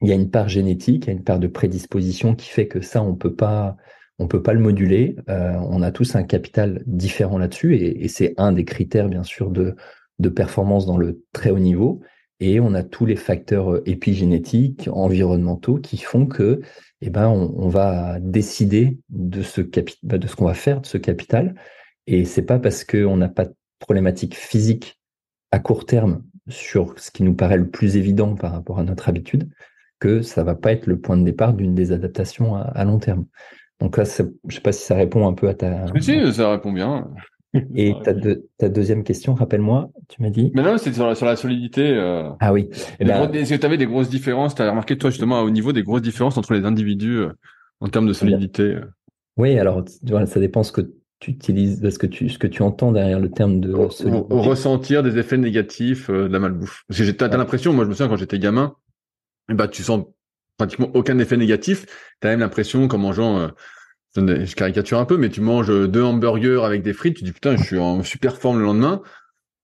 il 0.00 0.08
y 0.08 0.12
a 0.12 0.14
une 0.14 0.30
part 0.30 0.48
génétique, 0.48 1.04
il 1.04 1.08
y 1.08 1.10
a 1.10 1.12
une 1.12 1.24
part 1.24 1.38
de 1.38 1.46
prédisposition 1.46 2.34
qui 2.34 2.48
fait 2.48 2.66
que 2.66 2.80
ça 2.80 3.02
on 3.02 3.14
peut 3.14 3.34
pas 3.34 3.76
on 4.18 4.26
peut 4.26 4.42
pas 4.42 4.54
le 4.54 4.60
moduler. 4.60 5.16
Euh, 5.28 5.54
on 5.68 5.82
a 5.82 5.92
tous 5.92 6.14
un 6.14 6.22
capital 6.22 6.82
différent 6.86 7.38
là-dessus 7.38 7.76
et, 7.76 8.04
et 8.04 8.08
c'est 8.08 8.34
un 8.38 8.52
des 8.52 8.64
critères 8.64 9.08
bien 9.08 9.22
sûr 9.22 9.50
de 9.50 9.76
de 10.18 10.28
performance 10.28 10.86
dans 10.86 10.98
le 10.98 11.22
très 11.32 11.50
haut 11.50 11.58
niveau. 11.58 12.00
Et 12.40 12.58
on 12.58 12.74
a 12.74 12.82
tous 12.82 13.06
les 13.06 13.16
facteurs 13.16 13.72
euh, 13.74 13.82
épigénétiques, 13.86 14.88
environnementaux 14.92 15.76
qui 15.76 15.98
font 15.98 16.26
que, 16.26 16.60
eh 17.02 17.10
ben, 17.10 17.28
on, 17.28 17.54
on 17.56 17.68
va 17.68 18.18
décider 18.20 18.98
de 19.10 19.42
ce 19.42 19.60
bah, 20.02 20.18
de 20.18 20.26
ce 20.26 20.36
qu'on 20.36 20.46
va 20.46 20.54
faire 20.54 20.80
de 20.80 20.86
ce 20.86 20.98
capital. 20.98 21.54
Et 22.06 22.24
c'est 22.24 22.42
pas 22.42 22.58
parce 22.58 22.84
qu'on 22.84 23.16
n'a 23.16 23.28
pas 23.28 23.44
de 23.44 23.54
problématique 23.78 24.34
physique 24.34 24.98
à 25.52 25.58
court 25.58 25.86
terme 25.86 26.22
sur 26.48 26.98
ce 26.98 27.10
qui 27.10 27.22
nous 27.22 27.34
paraît 27.34 27.58
le 27.58 27.68
plus 27.68 27.96
évident 27.96 28.34
par 28.34 28.52
rapport 28.52 28.78
à 28.78 28.84
notre 28.84 29.08
habitude 29.08 29.48
que 30.00 30.22
ça 30.22 30.42
va 30.42 30.54
pas 30.54 30.72
être 30.72 30.86
le 30.86 30.98
point 30.98 31.16
de 31.16 31.24
départ 31.24 31.52
d'une 31.52 31.74
désadaptation 31.74 32.56
à, 32.56 32.62
à 32.62 32.84
long 32.84 32.98
terme. 32.98 33.26
Donc 33.80 33.96
là, 33.96 34.04
je 34.04 34.54
sais 34.54 34.60
pas 34.60 34.72
si 34.72 34.84
ça 34.84 34.94
répond 34.94 35.26
un 35.26 35.32
peu 35.32 35.48
à 35.48 35.54
ta. 35.54 35.86
Si, 36.00 36.32
ça 36.32 36.50
répond 36.50 36.72
bien. 36.72 37.08
Et 37.74 37.94
ta, 38.04 38.14
ta, 38.58 38.68
deuxième 38.68 39.02
question, 39.02 39.34
rappelle-moi, 39.34 39.90
tu 40.08 40.22
m'as 40.22 40.30
dit? 40.30 40.52
Mais 40.54 40.62
non, 40.62 40.78
c'était 40.78 40.94
sur 40.94 41.06
la, 41.06 41.14
sur 41.16 41.26
la 41.26 41.34
solidité. 41.34 41.92
Euh... 41.96 42.30
Ah 42.38 42.52
oui. 42.52 42.68
Eh 43.00 43.04
ben... 43.04 43.32
Est-ce 43.32 43.54
que 43.54 43.58
tu 43.58 43.66
avais 43.66 43.76
des 43.76 43.86
grosses 43.86 44.08
différences? 44.08 44.54
Tu 44.54 44.62
as 44.62 44.70
remarqué, 44.70 44.96
toi, 44.96 45.10
justement, 45.10 45.40
au 45.40 45.50
niveau 45.50 45.72
des 45.72 45.82
grosses 45.82 46.02
différences 46.02 46.38
entre 46.38 46.54
les 46.54 46.64
individus 46.64 47.16
euh, 47.16 47.32
en 47.80 47.88
termes 47.88 48.06
de 48.06 48.12
solidité 48.12 48.62
euh? 48.62 48.84
Oui, 49.36 49.58
alors, 49.58 49.84
ça 50.26 50.38
dépend 50.38 50.62
ce 50.62 50.70
que 50.70 50.92
tu 51.18 51.32
utilises, 51.32 51.88
ce 51.88 51.98
que 51.98 52.06
tu, 52.06 52.28
ce 52.28 52.38
que 52.38 52.46
tu 52.46 52.62
entends 52.62 52.92
derrière 52.92 53.18
le 53.18 53.30
terme 53.30 53.60
de 53.60 53.72
solidité. 53.90 54.26
Au, 54.32 54.42
ressentir 54.42 55.02
des 55.02 55.18
effets 55.18 55.38
négatifs 55.38 56.08
euh, 56.08 56.28
de 56.28 56.32
la 56.32 56.38
malbouffe. 56.38 56.84
Parce 56.86 56.98
que 56.98 57.04
j'ai 57.04 57.20
as, 57.20 57.36
l'impression, 57.36 57.72
moi, 57.72 57.84
je 57.84 57.88
me 57.88 57.94
souviens 57.94 58.08
quand 58.08 58.16
j'étais 58.16 58.38
gamin, 58.38 58.76
bah, 59.48 59.66
tu 59.66 59.82
sens 59.82 60.04
pratiquement 60.56 60.90
aucun 60.94 61.18
effet 61.18 61.36
négatif. 61.36 61.86
Tu 62.20 62.28
as 62.28 62.30
même 62.30 62.40
l'impression 62.40 62.86
qu'en 62.86 62.98
mangeant 62.98 63.50
je 64.16 64.54
caricature 64.54 64.98
un 64.98 65.04
peu, 65.04 65.16
mais 65.16 65.28
tu 65.28 65.40
manges 65.40 65.68
deux 65.88 66.02
hamburgers 66.02 66.62
avec 66.64 66.82
des 66.82 66.92
frites, 66.92 67.16
tu 67.16 67.24
dis 67.24 67.32
putain, 67.32 67.56
je 67.56 67.62
suis 67.62 67.78
en 67.78 68.02
super 68.02 68.36
forme 68.36 68.58
le 68.58 68.64
lendemain. 68.64 69.02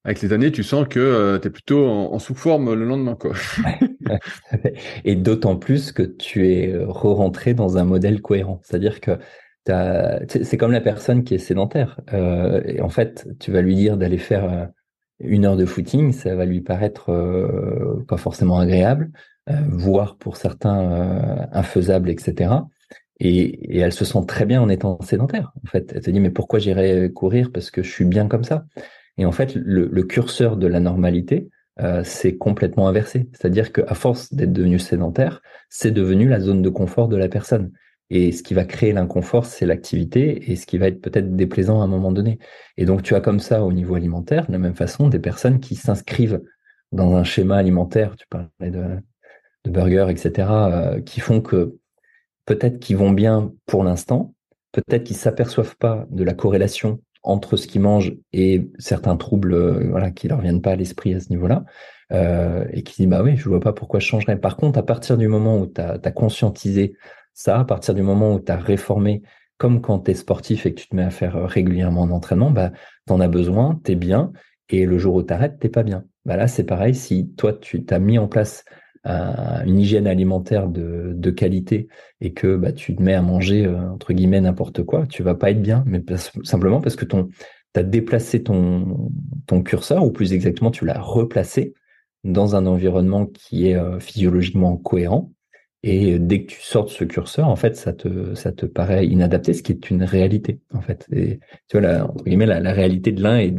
Avec 0.07 0.23
les 0.23 0.33
années, 0.33 0.53
tu 0.53 0.63
sens 0.63 0.87
que 0.89 1.01
euh, 1.01 1.41
tu 1.41 1.49
es 1.49 1.51
plutôt 1.51 1.85
en, 1.89 2.21
sous-forme 2.21 2.73
le 2.75 2.85
lendemain. 2.85 3.19
Et 5.05 5.17
d'autant 5.17 5.57
plus 5.57 5.91
que 5.91 6.05
tu 6.05 6.49
es 6.49 6.73
euh, 6.73 6.87
re-rentré 6.87 7.55
dans 7.55 7.77
un 7.77 7.85
modèle 7.85 8.23
cohérent. 8.23 8.61
C'est-à-dire 8.63 9.01
que 9.01 9.19
c'est 10.29 10.57
comme 10.57 10.71
la 10.71 10.81
personne 10.81 11.25
qui 11.25 11.35
est 11.35 11.39
sédentaire. 11.39 12.01
Euh, 12.13 12.63
et 12.67 12.81
en 12.81 12.89
fait, 12.89 13.27
tu 13.41 13.51
vas 13.51 13.63
lui 13.63 13.75
dire 13.75 13.97
d'aller 13.97 14.19
faire 14.19 14.45
euh, 14.45 14.67
une 15.19 15.45
heure 15.45 15.57
de 15.57 15.67
footing, 15.67 16.13
ça 16.13 16.37
va 16.37 16.45
lui 16.45 16.61
paraître 16.61 17.11
pas 18.07 18.17
forcément 18.17 18.61
agréable, 18.61 19.11
voire 19.67 20.19
pour 20.19 20.37
certains 20.37 21.49
infaisable, 21.53 22.11
etc. 22.11 22.51
Et, 23.21 23.79
elle 23.79 23.93
se 23.93 24.05
sent 24.05 24.25
très 24.27 24.45
bien 24.45 24.61
en 24.61 24.69
étant 24.69 25.01
sédentaire. 25.03 25.53
En 25.65 25.69
fait, 25.69 25.93
elle 25.95 26.03
te 26.03 26.11
dit 26.11 26.21
mais 26.21 26.31
pourquoi 26.31 26.59
j'irai 26.59 27.11
courir? 27.13 27.51
Parce 27.53 27.71
que 27.71 27.83
je 27.83 27.91
suis 27.91 28.05
bien 28.05 28.29
comme 28.29 28.45
ça. 28.45 28.67
Et 29.19 29.25
en 29.25 29.33
fait, 29.33 29.55
le, 29.55 30.03
curseur 30.03 30.57
de 30.57 30.67
la 30.67 30.81
normalité, 30.81 31.49
euh, 31.81 32.03
c'est 32.05 32.37
complètement 32.37 32.89
inversé. 32.89 33.29
C'est-à-dire 33.33 33.73
qu'à 33.73 33.95
force 33.95 34.33
d'être 34.35 34.53
devenu 34.53 34.79
sédentaire, 34.79 35.41
c'est 35.71 35.91
devenu 35.91 36.29
la 36.29 36.41
zone 36.41 36.63
de 36.63 36.69
confort 36.69 37.09
de 37.09 37.17
la 37.17 37.29
personne. 37.29 37.73
Et 38.09 38.31
ce 38.31 38.43
qui 38.43 38.55
va 38.55 38.65
créer 38.65 38.93
l'inconfort, 38.93 39.47
c'est 39.47 39.67
l'activité 39.67 40.53
et 40.53 40.57
ce 40.57 40.67
qui 40.67 40.79
va 40.79 40.89
être 40.89 41.01
peut-être 41.01 41.35
déplaisant 41.35 41.81
à 41.81 41.85
un 41.85 41.89
moment 41.89 42.13
donné. 42.13 42.39
Et 42.77 42.85
donc, 42.85 43.03
tu 43.03 43.15
as 43.15 43.21
comme 43.21 43.41
ça 43.41 43.65
au 43.65 43.73
niveau 43.73 43.95
alimentaire, 43.97 44.47
de 44.47 44.53
la 44.53 44.59
même 44.59 44.77
façon, 44.77 45.09
des 45.09 45.19
personnes 45.19 45.59
qui 45.59 45.75
s'inscrivent 45.75 46.41
dans 46.93 47.17
un 47.17 47.25
schéma 47.25 47.57
alimentaire, 47.57 48.15
tu 48.17 48.27
parlais 48.29 48.71
de, 48.71 48.85
de 49.65 49.71
burgers, 49.71 50.07
etc., 50.09 50.49
euh, 50.51 51.01
qui 51.01 51.19
font 51.21 51.41
que 51.41 51.77
peut-être 52.47 52.79
qu'ils 52.79 52.97
vont 52.97 53.11
bien 53.11 53.53
pour 53.67 53.85
l'instant, 53.85 54.35
peut-être 54.73 55.05
qu'ils 55.05 55.17
s'aperçoivent 55.17 55.77
pas 55.77 56.07
de 56.11 56.25
la 56.25 56.35
corrélation 56.35 57.01
entre 57.23 57.57
ce 57.57 57.67
qu'ils 57.67 57.81
mangent 57.81 58.15
et 58.33 58.71
certains 58.79 59.17
troubles 59.17 59.55
euh, 59.55 60.11
qui 60.11 60.29
leur 60.29 60.41
viennent 60.41 60.63
pas 60.63 60.73
à 60.73 60.77
l'esprit 60.77 61.13
à 61.13 61.21
ce 61.21 61.29
niveau-là, 61.31 61.65
euh, 62.13 62.65
et 62.73 62.83
qui 62.83 63.03
disent 63.03 63.11
bah 63.11 63.23
oui, 63.23 63.37
je 63.37 63.49
vois 63.49 63.61
pas 63.61 63.73
pourquoi 63.73 63.99
je 63.99 64.07
changerais. 64.07 64.39
Par 64.39 64.57
contre, 64.57 64.79
à 64.79 64.85
partir 64.85 65.19
du 65.19 65.27
moment 65.27 65.59
où 65.59 65.67
tu 65.67 65.81
as, 65.81 65.99
conscientisé 66.13 66.95
ça, 67.35 67.59
à 67.59 67.65
partir 67.65 67.95
du 67.95 68.03
moment 68.03 68.35
où 68.35 68.41
tu 68.41 68.53
as 68.53 68.57
réformé, 68.57 69.23
comme 69.59 69.81
quand 69.81 70.01
tu 70.01 70.13
es 70.13 70.15
sportif 70.15 70.67
et 70.67 70.75
que 70.75 70.81
tu 70.81 70.89
te 70.89 70.95
mets 70.95 71.03
à 71.03 71.11
faire 71.11 71.37
euh, 71.37 71.47
régulièrement 71.47 72.03
en 72.03 72.11
entraînement, 72.11 72.51
bah, 72.51 72.71
tu 73.07 73.13
en 73.13 73.21
as 73.21 73.29
besoin, 73.29 73.81
tu 73.85 73.93
es 73.93 73.97
bien, 73.97 74.33
et 74.69 74.87
le 74.87 74.99
jour 74.99 75.17
où 75.17 75.23
tu 75.23 75.33
arrêtes, 75.33 75.59
t'es 75.59 75.69
pas 75.69 75.83
bien. 75.83 76.05
Bah 76.25 76.37
là, 76.37 76.47
c'est 76.49 76.65
pareil, 76.65 76.95
si 76.95 77.33
toi, 77.37 77.53
tu 77.53 77.85
t'as 77.85 77.99
mis 77.99 78.19
en 78.19 78.29
place 78.29 78.65
une 79.07 79.79
hygiène 79.79 80.07
alimentaire 80.07 80.69
de, 80.69 81.13
de, 81.15 81.31
qualité 81.31 81.89
et 82.21 82.33
que 82.33 82.57
bah, 82.57 82.73
tu 82.73 82.97
te 82.97 83.03
mets 83.03 83.15
à 83.15 83.23
manger 83.23 83.65
euh, 83.65 83.91
entre 83.91 84.13
guillemets 84.13 84.41
n'importe 84.41 84.83
quoi, 84.83 85.07
tu 85.07 85.23
vas 85.23 85.35
pas 85.35 85.51
être 85.51 85.63
bien, 85.63 85.85
mais 85.87 86.03
simplement 86.43 86.81
parce 86.81 86.97
que 86.97 87.05
ton 87.05 87.29
tu 87.75 87.81
as 87.81 87.83
déplacé 87.83 88.43
ton, 88.43 89.11
ton 89.47 89.63
curseur, 89.63 90.03
ou 90.03 90.11
plus 90.11 90.33
exactement, 90.33 90.71
tu 90.71 90.87
l'as 90.87 90.99
replacé 90.99 91.75
dans 92.25 92.57
un 92.57 92.67
environnement 92.67 93.27
qui 93.27 93.69
est 93.69 93.77
euh, 93.77 94.01
physiologiquement 94.01 94.79
cohérent. 94.79 95.33
Et 95.89 96.19
dès 96.19 96.43
que 96.43 96.53
tu 96.53 96.63
sortes 96.63 96.89
ce 96.89 97.05
curseur, 97.05 97.47
en 97.47 97.55
fait, 97.55 97.77
ça 97.77 97.93
te, 97.93 98.35
ça 98.35 98.51
te 98.51 98.67
paraît 98.67 99.07
inadapté, 99.07 99.53
ce 99.53 99.63
qui 99.63 99.71
est 99.71 99.89
une 99.89 100.03
réalité, 100.03 100.59
en 100.75 100.81
fait. 100.81 101.07
Tu 101.09 101.39
vois, 101.79 101.81
la, 101.81 102.61
la, 102.61 102.73
réalité 102.73 103.13
de 103.13 103.23
l'un 103.23 103.39
est, 103.39 103.55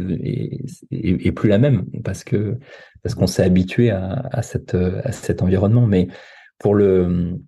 est, 0.91 1.31
plus 1.31 1.47
la 1.47 1.57
même 1.57 1.85
parce 2.03 2.25
que 2.25 2.57
parce 3.01 3.15
qu'on 3.15 3.27
s'est 3.27 3.43
habitué 3.43 3.91
à, 3.91 4.27
à, 4.29 4.41
cette, 4.41 4.75
à 4.75 5.13
cet 5.13 5.41
environnement. 5.41 5.87
Mais 5.87 6.09
pour 6.59 6.75
le, 6.75 7.39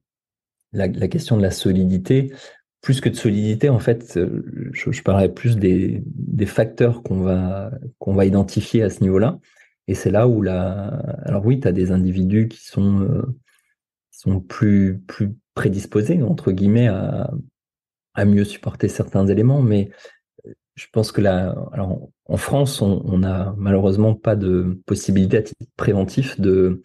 la, 0.71 0.87
question 1.09 1.35
de 1.35 1.41
la 1.41 1.51
solidité, 1.51 2.31
plus 2.79 3.01
que 3.01 3.09
de 3.09 3.15
solidité, 3.15 3.67
en 3.67 3.79
fait, 3.79 4.17
je, 4.71 4.91
je 4.91 5.03
parlerais 5.03 5.33
plus 5.33 5.57
des, 5.57 6.01
des 6.05 6.45
facteurs 6.45 7.03
qu'on 7.03 7.19
va, 7.19 7.71
qu'on 7.97 8.13
va 8.13 8.23
identifier 8.23 8.83
à 8.83 8.89
ce 8.89 9.01
niveau-là. 9.01 9.39
Et 9.89 9.93
c'est 9.93 10.11
là 10.11 10.29
où 10.29 10.41
la, 10.41 10.87
alors 11.25 11.45
oui, 11.45 11.59
tu 11.59 11.67
as 11.67 11.73
des 11.73 11.91
individus 11.91 12.47
qui 12.47 12.65
sont, 12.65 13.01
euh, 13.01 13.23
sont 14.21 14.39
plus, 14.39 14.99
plus 15.07 15.35
prédisposés, 15.53 16.21
entre 16.21 16.51
guillemets, 16.51 16.87
à, 16.87 17.31
à 18.13 18.25
mieux 18.25 18.43
supporter 18.43 18.87
certains 18.87 19.27
éléments, 19.27 19.61
mais 19.61 19.89
je 20.75 20.87
pense 20.91 21.11
que 21.11 21.21
là, 21.21 21.55
alors 21.73 22.09
en 22.25 22.37
France, 22.37 22.81
on 22.81 23.17
n'a 23.17 23.53
malheureusement 23.57 24.13
pas 24.15 24.35
de 24.35 24.81
possibilité 24.85 25.37
à 25.37 25.41
titre 25.41 25.65
préventif 25.75 26.39
de, 26.39 26.81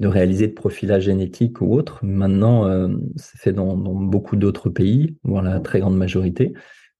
de 0.00 0.08
réaliser 0.08 0.48
de 0.48 0.52
profilage 0.52 1.04
génétique 1.04 1.60
ou 1.60 1.72
autre. 1.72 2.00
Maintenant, 2.02 2.66
euh, 2.66 2.88
c'est 3.16 3.38
fait 3.38 3.52
dans, 3.52 3.76
beaucoup 3.76 4.36
d'autres 4.36 4.70
pays, 4.70 5.16
voire 5.22 5.42
la 5.42 5.60
très 5.60 5.80
grande 5.80 5.96
majorité, 5.96 6.54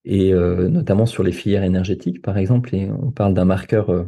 et 0.05 0.33
euh, 0.33 0.69
notamment 0.69 1.07
sur 1.07 1.23
les 1.23 1.33
filières 1.33 1.65
énergétiques, 1.65 2.23
par 2.23 2.39
exemple. 2.39 2.75
Et 2.75 2.91
on 2.91 3.11
parle 3.11 3.35
d'un 3.35 3.45
marqueur 3.45 3.91
euh, 3.91 4.05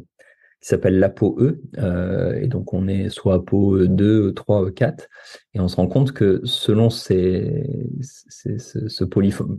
qui 0.61 0.69
s'appelle 0.69 0.99
l'APO-E, 0.99 1.61
euh, 1.79 2.41
et 2.41 2.49
donc 2.49 2.73
on 2.73 2.89
est 2.89 3.09
soit 3.09 3.37
APO-E2, 3.37 4.33
E3, 4.33 4.71
E4, 4.71 5.07
et 5.55 5.61
on 5.61 5.69
se 5.69 5.77
rend 5.77 5.87
compte 5.87 6.13
que 6.13 6.41
selon 6.45 6.91
ce, 6.91 7.55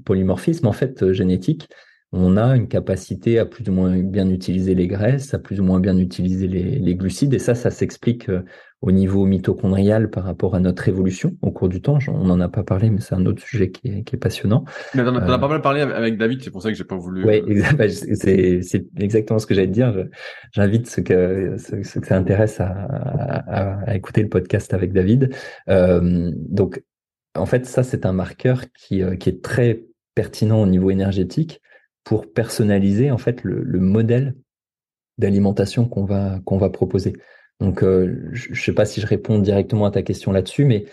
polymorphisme 0.03 0.67
en 0.67 0.73
fait 0.73 1.11
génétique, 1.13 1.69
on 2.11 2.37
a 2.37 2.55
une 2.55 2.67
capacité 2.67 3.37
à 3.39 3.45
plus 3.45 3.69
ou 3.69 3.71
moins 3.71 3.97
bien 3.99 4.29
utiliser 4.29 4.73
les 4.75 4.87
graisses, 4.87 5.33
à 5.33 5.39
plus 5.39 5.59
ou 5.59 5.63
moins 5.63 5.79
bien 5.79 5.97
utiliser 5.97 6.47
les, 6.47 6.95
glucides, 6.95 7.33
et 7.33 7.39
ça, 7.39 7.55
ça 7.55 7.69
s'explique 7.69 8.29
euh, 8.29 8.41
au 8.81 8.91
niveau 8.91 9.25
mitochondrial 9.25 10.09
par 10.09 10.23
rapport 10.23 10.55
à 10.55 10.61
notre 10.61 10.87
évolution 10.87 11.35
au 11.41 11.51
cours 11.51 11.67
du 11.67 11.81
temps. 11.81 11.99
On 12.07 12.23
n'en 12.23 12.39
a 12.39 12.47
pas 12.47 12.63
parlé, 12.63 12.89
mais 12.89 13.01
c'est 13.01 13.13
un 13.13 13.25
autre 13.25 13.41
sujet 13.41 13.71
qui 13.71 13.89
est, 13.89 14.17
passionnant. 14.17 14.63
Mais 14.95 15.03
t'en 15.03 15.15
as, 15.15 15.33
as, 15.33 15.37
pas 15.37 15.47
mal 15.49 15.61
parlé 15.61 15.81
avec 15.81 16.17
David, 16.17 16.41
c'est 16.43 16.51
pour 16.51 16.61
ça 16.61 16.69
que 16.69 16.75
j'ai 16.75 16.85
pas 16.85 16.95
voulu. 16.95 17.25
Oui, 17.25 17.41
euh, 17.49 17.63
bah, 17.77 17.89
c'est 17.89 18.85
exactement 18.97 19.39
ce 19.39 19.45
que 19.45 19.53
j'allais 19.53 19.67
te 19.67 19.73
dire. 19.73 19.93
J'invite 20.53 20.87
ceux 20.87 21.01
que, 21.01 21.57
ceux, 21.57 21.81
que 21.81 22.07
ça 22.07 22.15
intéresse 22.15 22.61
à, 22.61 22.69
à, 23.85 23.95
écouter 23.95 24.21
le 24.21 24.29
podcast 24.29 24.73
avec 24.73 24.93
David. 24.93 25.33
Euh, 25.67 26.31
donc, 26.35 26.81
en 27.35 27.45
fait, 27.45 27.65
ça, 27.65 27.83
c'est 27.83 28.05
un 28.05 28.13
marqueur 28.13 28.63
qui, 28.77 29.03
euh, 29.03 29.17
qui 29.17 29.27
est 29.27 29.43
très 29.43 29.83
pertinent 30.15 30.61
au 30.61 30.67
niveau 30.67 30.89
énergétique 30.89 31.61
pour 32.05 32.31
personnaliser 32.31 33.11
en 33.11 33.17
fait 33.17 33.43
le, 33.43 33.61
le 33.61 33.79
modèle 33.79 34.35
d'alimentation 35.17 35.85
qu'on 35.85 36.05
va 36.05 36.39
qu'on 36.45 36.57
va 36.57 36.69
proposer. 36.69 37.13
Donc, 37.59 37.83
euh, 37.83 38.29
je 38.31 38.51
ne 38.51 38.55
sais 38.55 38.73
pas 38.73 38.85
si 38.85 39.01
je 39.01 39.07
réponds 39.07 39.39
directement 39.39 39.85
à 39.85 39.91
ta 39.91 40.01
question 40.01 40.31
là-dessus, 40.31 40.65
mais 40.65 40.85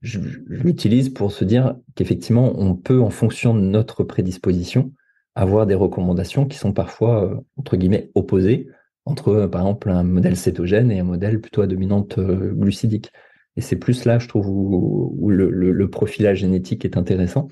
je, 0.00 0.20
l'utilise 0.46 1.10
pour 1.10 1.32
se 1.32 1.44
dire 1.44 1.76
qu'effectivement, 1.94 2.52
on 2.56 2.74
peut, 2.74 3.00
en 3.00 3.10
fonction 3.10 3.54
de 3.54 3.60
notre 3.60 4.04
prédisposition, 4.04 4.92
avoir 5.34 5.66
des 5.66 5.74
recommandations 5.74 6.46
qui 6.46 6.56
sont 6.58 6.72
parfois, 6.72 7.42
entre 7.56 7.76
guillemets, 7.76 8.10
opposées 8.14 8.68
entre, 9.06 9.46
par 9.46 9.62
exemple, 9.62 9.90
un 9.90 10.02
modèle 10.02 10.36
cétogène 10.36 10.90
et 10.90 11.00
un 11.00 11.04
modèle 11.04 11.40
plutôt 11.40 11.60
à 11.60 11.66
dominante 11.66 12.18
glucidique. 12.18 13.12
Et 13.56 13.60
c'est 13.60 13.76
plus 13.76 14.06
là, 14.06 14.18
je 14.18 14.28
trouve, 14.28 14.48
où, 14.48 15.28
le, 15.28 15.90
profilage 15.90 16.38
génétique 16.38 16.86
est 16.86 16.96
intéressant. 16.96 17.48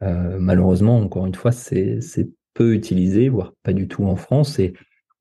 malheureusement, 0.00 0.98
encore 0.98 1.26
une 1.26 1.34
fois, 1.34 1.52
c'est 1.52 2.00
peu 2.54 2.74
utilisé, 2.74 3.28
voire 3.28 3.54
pas 3.62 3.72
du 3.72 3.86
tout 3.86 4.04
en 4.04 4.16
France. 4.16 4.58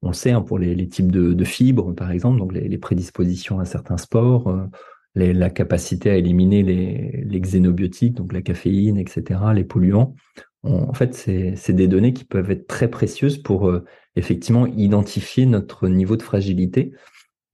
On 0.02 0.10
le 0.10 0.14
sait 0.14 0.32
hein, 0.32 0.42
pour 0.42 0.60
les, 0.60 0.88
types 0.88 1.12
de, 1.12 1.44
fibres, 1.44 1.94
par 1.94 2.12
exemple, 2.12 2.54
les, 2.54 2.78
prédispositions 2.78 3.60
à 3.60 3.66
certains 3.66 3.98
sports, 3.98 4.48
euh, 4.48 4.66
la 5.16 5.50
capacité 5.50 6.10
à 6.10 6.16
éliminer 6.16 6.64
les, 6.64 7.40
xénobiotiques, 7.42 8.16
donc 8.16 8.34
la 8.34 8.42
caféine, 8.42 8.98
etc., 8.98 9.40
les 9.54 9.66
polluants. 9.66 10.16
en 10.64 10.94
fait, 10.94 11.14
c'est 11.14 11.74
des 11.74 11.88
données 11.88 12.14
qui 12.14 12.24
peuvent 12.24 12.52
être 12.52 12.68
très 12.68 12.90
précieuses 12.90 13.38
pour 13.38 13.70
euh, 13.70 13.86
effectivement 14.16 14.68
identifier 14.68 15.46
notre 15.46 15.90
niveau 15.90 16.16
de 16.16 16.24
fragilité 16.24 16.94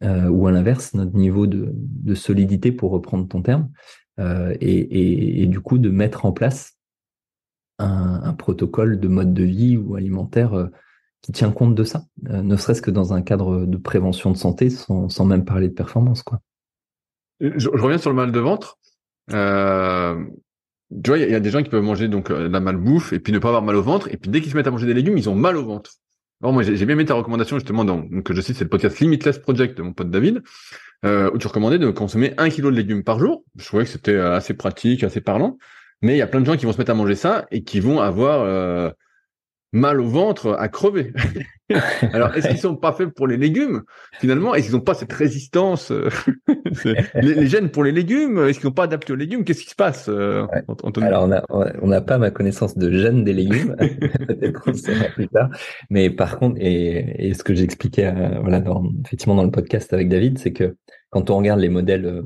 euh, 0.03 0.27
ou 0.27 0.47
à 0.47 0.51
l'inverse, 0.51 0.93
notre 0.93 1.15
niveau 1.15 1.47
de, 1.47 2.13
solidité, 2.13 2.71
pour 2.71 2.91
reprendre 2.91 3.27
ton 3.27 3.41
terme, 3.41 3.69
et, 4.61 5.45
du 5.47 5.59
coup 5.59 5.77
de 5.77 5.89
mettre 5.89 6.25
en 6.25 6.31
place 6.31 6.77
un, 7.79 8.33
protocole 8.33 8.99
de 8.99 9.07
mode 9.09 9.33
de 9.33 9.43
vie 9.43 9.75
ou 9.75 9.95
alimentaire 9.95 10.69
qui 11.25 11.31
tient 11.31 11.51
compte 11.51 11.73
de 11.73 11.83
ça, 11.83 12.03
euh, 12.29 12.43
ne 12.43 12.55
serait-ce 12.55 12.83
que 12.83 12.91
dans 12.91 13.13
un 13.13 13.23
cadre 13.23 13.65
de 13.65 13.77
prévention 13.77 14.29
de 14.29 14.37
santé, 14.37 14.69
sans, 14.69 15.25
même 15.25 15.43
parler 15.43 15.69
de 15.69 15.73
performance. 15.73 16.21
Quoi. 16.21 16.39
Je, 17.39 17.67
reviens 17.67 17.97
sur 17.97 18.11
le 18.11 18.15
mal 18.15 18.31
de 18.31 18.39
ventre. 18.39 18.77
Euh, 19.33 20.23
tu 21.03 21.09
vois, 21.09 21.17
il 21.17 21.27
y, 21.27 21.33
a 21.33 21.39
des 21.39 21.49
gens 21.49 21.63
qui 21.63 21.69
peuvent 21.69 21.83
manger 21.83 22.09
donc 22.09 22.29
euh, 22.29 22.47
de 22.47 22.53
la 22.53 22.59
malbouffe 22.59 23.11
et 23.11 23.19
puis 23.19 23.33
ne 23.33 23.39
pas 23.39 23.47
avoir 23.47 23.63
mal 23.63 23.75
au 23.75 23.81
ventre, 23.81 24.07
et 24.13 24.17
puis 24.17 24.29
dès 24.29 24.39
qu'ils 24.39 24.51
se 24.51 24.55
mettent 24.55 24.67
à 24.67 24.71
manger 24.71 24.85
des 24.85 24.93
légumes, 24.93 25.17
ils 25.17 25.27
ont 25.27 25.33
mal 25.33 25.57
au 25.57 25.65
ventre. 25.65 25.93
Moi, 26.41 26.61
j'ai 26.61 26.85
bien 26.85 26.95
mis 26.95 27.05
ta 27.05 27.15
recommandation 27.15 27.57
justement 27.57 27.83
dans, 27.83 28.07
que 28.21 28.35
je 28.35 28.41
cite, 28.41 28.57
c'est 28.57 28.65
le 28.65 28.69
podcast 28.69 28.99
Limitless 28.99 29.39
Project 29.39 29.75
de 29.75 29.81
mon 29.81 29.93
pote 29.93 30.11
David, 30.11 30.43
où 31.03 31.37
tu 31.39 31.47
recommandais 31.47 31.79
de 31.79 31.89
consommer 31.89 32.35
un 32.37 32.49
kilo 32.49 32.69
de 32.69 32.75
légumes 32.75 33.03
par 33.03 33.17
jour. 33.17 33.43
Je 33.57 33.65
trouvais 33.65 33.85
que 33.85 33.89
c'était 33.89 34.17
assez 34.17 34.53
pratique, 34.53 35.03
assez 35.03 35.21
parlant. 35.21 35.57
Mais 36.03 36.13
il 36.13 36.17
y 36.17 36.21
a 36.21 36.27
plein 36.27 36.41
de 36.41 36.45
gens 36.45 36.55
qui 36.55 36.67
vont 36.67 36.73
se 36.73 36.77
mettre 36.77 36.91
à 36.91 36.93
manger 36.93 37.15
ça 37.15 37.47
et 37.49 37.63
qui 37.63 37.79
vont 37.79 37.99
avoir 37.99 38.93
mal 39.75 39.99
au 39.99 40.07
ventre 40.07 40.55
à 40.57 40.69
crever. 40.69 41.11
Alors, 42.13 42.33
est-ce 42.35 42.47
qu'ils 42.47 42.57
sont 42.57 42.75
pas 42.75 42.93
faits 42.93 43.09
pour 43.09 43.27
les 43.27 43.37
légumes? 43.37 43.83
Finalement 44.19 44.55
Est-ce 44.55 44.67
qu'ils 44.67 44.75
n'ont 44.75 44.81
pas 44.81 44.93
cette 44.93 45.11
résistance 45.11 45.91
euh, 45.91 46.09
les, 47.15 47.47
gènes 47.47 47.69
pour 47.69 47.83
les 47.83 47.91
légumes? 47.91 48.39
Est-ce 48.39 48.59
qu'ils 48.59 48.69
n'ont 48.69 48.73
pas 48.73 48.85
adapté 48.85 49.11
aux 49.13 49.17
légumes? 49.17 49.43
Qu'est-ce 49.43 49.63
qui 49.63 49.69
se 49.69 49.75
passe 49.75 50.07
euh, 50.07 50.47
Alors, 51.01 51.29
on 51.81 51.87
n'a 51.87 52.01
pas 52.01 52.17
ma 52.17 52.31
connaissance 52.31 52.77
de 52.77 52.89
gènes 52.91 53.23
des 53.23 53.33
légumes. 53.33 53.75
Peut-être 53.77 54.53
qu'on 54.53 54.71
plus 55.13 55.27
tard. 55.27 55.49
Mais 55.89 56.09
par 56.09 56.39
contre, 56.39 56.57
et, 56.61 57.33
ce 57.33 57.43
que 57.43 57.53
j'expliquais 57.53 58.05
euh, 58.05 58.39
voilà, 58.39 58.61
dans, 58.61 58.83
effectivement 59.05 59.35
dans 59.35 59.43
le 59.43 59.51
podcast 59.51 59.91
avec 59.91 60.07
David, 60.07 60.37
c'est 60.39 60.53
que 60.53 60.77
quand 61.09 61.29
on 61.29 61.37
regarde 61.37 61.59
les 61.59 61.69
modèles 61.69 62.23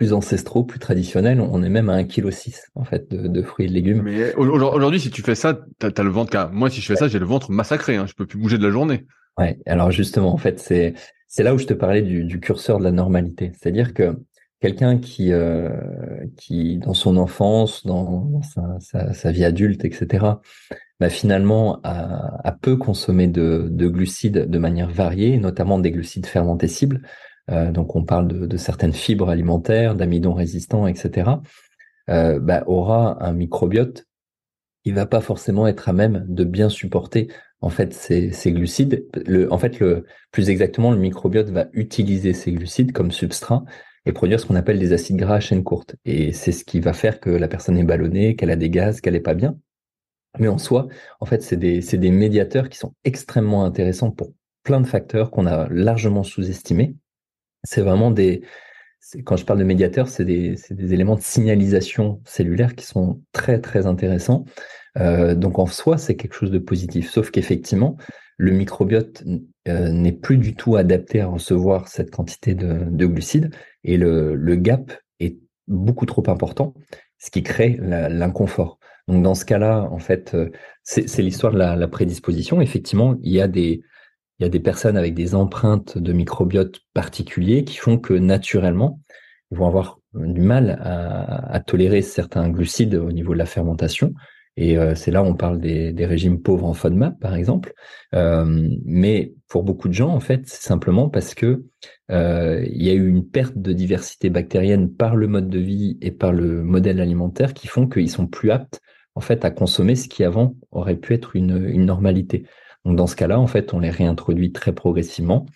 plus 0.00 0.14
ancestraux, 0.14 0.64
plus 0.64 0.78
traditionnels. 0.78 1.42
On 1.42 1.62
est 1.62 1.68
même 1.68 1.90
à 1.90 2.00
1,6 2.00 2.06
kg 2.06 2.30
en 2.74 2.84
fait 2.84 3.10
de, 3.10 3.42
fruits 3.42 3.66
et 3.66 3.68
de 3.68 3.74
légumes. 3.74 4.00
Mais 4.00 4.34
aujourd'hui, 4.34 4.98
si 4.98 5.10
tu 5.10 5.20
fais 5.20 5.34
ça, 5.34 5.60
tu 5.78 5.86
as, 5.94 6.02
le 6.02 6.08
ventre. 6.08 6.48
Moi, 6.54 6.70
si 6.70 6.80
je 6.80 6.86
fais 6.86 6.96
ça, 6.96 7.06
j'ai 7.06 7.18
le 7.18 7.26
ventre 7.26 7.50
massacré. 7.50 7.96
Hein. 7.96 8.06
Je 8.06 8.14
peux 8.14 8.24
plus 8.24 8.38
bouger 8.38 8.56
de 8.56 8.66
la 8.66 8.70
journée. 8.70 9.04
Ouais. 9.36 9.58
Alors 9.66 9.90
justement, 9.90 10.32
en 10.32 10.38
fait, 10.38 10.58
c'est 10.58 10.94
c'est 11.28 11.42
là 11.42 11.54
où 11.54 11.58
je 11.58 11.66
te 11.66 11.74
parlais 11.74 12.00
du, 12.00 12.40
curseur 12.40 12.78
de 12.78 12.84
la 12.84 12.92
normalité. 12.92 13.52
C'est-à-dire 13.60 13.92
que 13.92 14.16
quelqu'un 14.62 14.96
qui 14.96 15.34
euh, 15.34 15.68
qui 16.38 16.78
dans 16.78 16.94
son 16.94 17.18
enfance, 17.18 17.84
dans 17.84 18.40
sa, 18.80 19.30
vie 19.30 19.44
adulte, 19.44 19.84
etc. 19.84 20.24
Bah, 20.98 21.10
finalement 21.10 21.78
a, 21.84 22.40
a 22.42 22.52
peu 22.52 22.76
consommé 22.76 23.26
de, 23.26 23.68
de 23.70 23.88
glucides 23.88 24.48
de 24.48 24.58
manière 24.58 24.88
variée, 24.88 25.36
notamment 25.36 25.78
des 25.78 25.90
glucides 25.90 26.24
fermentés 26.24 26.68
cibles. 26.68 27.02
Euh, 27.50 27.70
donc 27.70 27.96
on 27.96 28.04
parle 28.04 28.28
de, 28.28 28.56
certaines 28.56 28.92
fibres 28.92 29.28
alimentaires, 29.28 29.94
d'amidon 29.94 30.34
résistants, 30.34 30.86
etc., 30.86 31.30
euh, 32.08 32.40
bah, 32.40 32.64
aura 32.66 33.24
un 33.24 33.32
microbiote 33.32 34.06
qui 34.84 34.92
va 34.92 35.06
pas 35.06 35.20
forcément 35.20 35.66
être 35.66 35.88
à 35.88 35.92
même 35.92 36.24
de 36.28 36.44
bien 36.44 36.68
supporter 36.68 37.28
en 37.60 37.68
fait 37.68 37.92
ces, 37.92 38.30
glucides. 38.52 39.06
en 39.50 39.58
fait, 39.58 39.78
plus 40.30 40.48
exactement, 40.48 40.92
le 40.92 40.98
microbiote 40.98 41.50
va 41.50 41.66
utiliser 41.72 42.32
ces 42.32 42.52
glucides 42.52 42.92
comme 42.92 43.10
substrat 43.10 43.64
et 44.06 44.12
produire 44.12 44.40
ce 44.40 44.46
qu'on 44.46 44.56
appelle 44.56 44.78
des 44.78 44.94
acides 44.94 45.16
gras 45.16 45.36
à 45.36 45.40
chaîne 45.40 45.62
courte. 45.62 45.96
Et 46.06 46.32
c'est 46.32 46.52
ce 46.52 46.64
qui 46.64 46.80
va 46.80 46.94
faire 46.94 47.20
que 47.20 47.28
la 47.28 47.48
personne 47.48 47.76
est 47.76 47.84
ballonnée, 47.84 48.34
qu'elle 48.34 48.50
a 48.50 48.56
des 48.56 48.70
gaz, 48.70 49.02
qu'elle 49.02 49.14
est 49.14 49.20
pas 49.20 49.34
bien. 49.34 49.58
Mais 50.38 50.48
en 50.48 50.58
soi, 50.58 50.88
en 51.20 51.26
fait, 51.26 51.42
c'est 51.42 51.56
des 51.56 52.10
médiateurs 52.10 52.70
qui 52.70 52.78
sont 52.78 52.94
extrêmement 53.04 53.64
intéressants 53.64 54.10
pour 54.10 54.32
plein 54.62 54.80
de 54.80 54.86
facteurs 54.86 55.30
qu'on 55.30 55.46
a 55.46 55.68
largement 55.68 56.22
sous-estimés 56.22 56.94
c'est 57.64 57.82
vraiment 57.82 58.10
des, 58.10 58.42
quand 59.24 59.36
je 59.36 59.44
parle 59.44 59.58
de 59.58 59.64
médiateurs, 59.64 60.08
c'est 60.08 60.24
des, 60.24 60.56
des, 60.70 60.94
éléments 60.94 61.16
de 61.16 61.22
signalisation 61.22 62.20
cellulaire 62.24 62.74
qui 62.74 62.84
sont 62.84 63.22
très 63.32 63.60
très 63.60 63.86
intéressants. 63.86 64.44
Euh, 64.98 65.34
donc 65.34 65.58
en 65.58 65.66
soi, 65.66 65.98
c'est 65.98 66.16
quelque 66.16 66.34
chose 66.34 66.50
de 66.50 66.58
positif. 66.58 67.10
Sauf 67.10 67.30
qu'effectivement, 67.30 67.96
le 68.36 68.52
microbiote 68.52 69.24
euh, 69.68 69.90
n'est 69.90 70.12
plus 70.12 70.38
du 70.38 70.54
tout 70.54 70.76
adapté 70.76 71.20
à 71.20 71.26
recevoir 71.26 71.88
cette 71.88 72.10
quantité 72.10 72.54
de, 72.54 72.84
de 72.90 73.06
glucides 73.06 73.54
et 73.84 73.96
le, 73.96 74.34
le, 74.34 74.56
gap 74.56 74.92
est 75.20 75.38
beaucoup 75.68 76.06
trop 76.06 76.24
important, 76.28 76.74
ce 77.18 77.30
qui 77.30 77.42
crée 77.42 77.78
l'inconfort. 77.80 78.78
Donc 79.08 79.22
dans 79.22 79.34
ce 79.34 79.44
cas-là, 79.44 79.88
en 79.90 79.98
fait, 79.98 80.34
euh, 80.34 80.50
c'est 80.82 81.22
l'histoire 81.22 81.52
de 81.52 81.58
la, 81.58 81.88
prédisposition. 81.88 82.60
Effectivement, 82.60 83.16
il 83.22 83.32
y 83.32 83.40
a 83.40 83.48
des, 83.48 83.82
il 84.40 84.44
y 84.44 84.46
a 84.46 84.48
des 84.48 84.60
personnes 84.60 84.96
avec 84.96 85.14
des 85.14 85.34
empreintes 85.34 85.98
de 85.98 86.12
microbiote 86.14 86.80
particuliers 86.94 87.62
qui 87.62 87.76
font 87.76 87.98
que 87.98 88.14
naturellement, 88.14 88.98
ils 89.50 89.58
vont 89.58 89.66
avoir 89.66 90.00
du 90.14 90.40
mal 90.40 90.78
à, 90.82 91.60
tolérer 91.60 92.00
certains 92.00 92.48
glucides 92.48 92.94
au 92.94 93.12
niveau 93.12 93.34
de 93.34 93.38
la 93.38 93.46
fermentation. 93.46 94.14
Et 94.56 94.78
euh, 94.78 94.94
c'est 94.94 95.10
là 95.10 95.22
où 95.22 95.26
on 95.26 95.34
parle 95.34 95.60
des, 95.60 96.06
régimes 96.06 96.40
pauvres 96.40 96.66
en 96.66 96.72
FODMAP, 96.72 97.20
par 97.20 97.34
exemple. 97.34 97.74
Euh, 98.14 98.68
mais 98.84 99.34
pour 99.46 99.62
beaucoup 99.62 99.88
de 99.88 99.94
gens, 99.94 100.08
en 100.08 100.20
fait, 100.20 100.42
c'est 100.46 100.62
simplement 100.62 101.10
parce 101.10 101.34
que 101.34 101.64
euh, 102.10 102.64
il 102.66 102.82
y 102.82 102.90
a 102.90 102.94
eu 102.94 103.08
une 103.08 103.26
perte 103.26 103.58
de 103.58 103.74
diversité 103.74 104.30
bactérienne 104.30 104.90
par 104.90 105.16
le 105.16 105.28
mode 105.28 105.50
de 105.50 105.58
vie 105.58 105.98
et 106.00 106.10
par 106.10 106.32
le 106.32 106.62
modèle 106.62 107.00
alimentaire 107.00 107.52
qui 107.52 107.68
font 107.68 107.86
qu'ils 107.86 108.10
sont 108.10 108.26
plus 108.26 108.50
aptes, 108.50 108.80
en 109.14 109.20
fait, 109.20 109.44
à 109.44 109.50
consommer 109.50 109.96
ce 109.96 110.08
qui 110.08 110.24
avant 110.24 110.56
aurait 110.70 110.96
pu 110.96 111.12
être 111.12 111.36
une 111.36 111.84
normalité. 111.84 112.46
Donc 112.84 112.96
dans 112.96 113.06
ce 113.06 113.16
cas-là, 113.16 113.38
en 113.38 113.46
fait, 113.46 113.74
on 113.74 113.80
les 113.80 113.90
réintroduit 113.90 114.52
très 114.52 114.72
progressivement. 114.72 115.46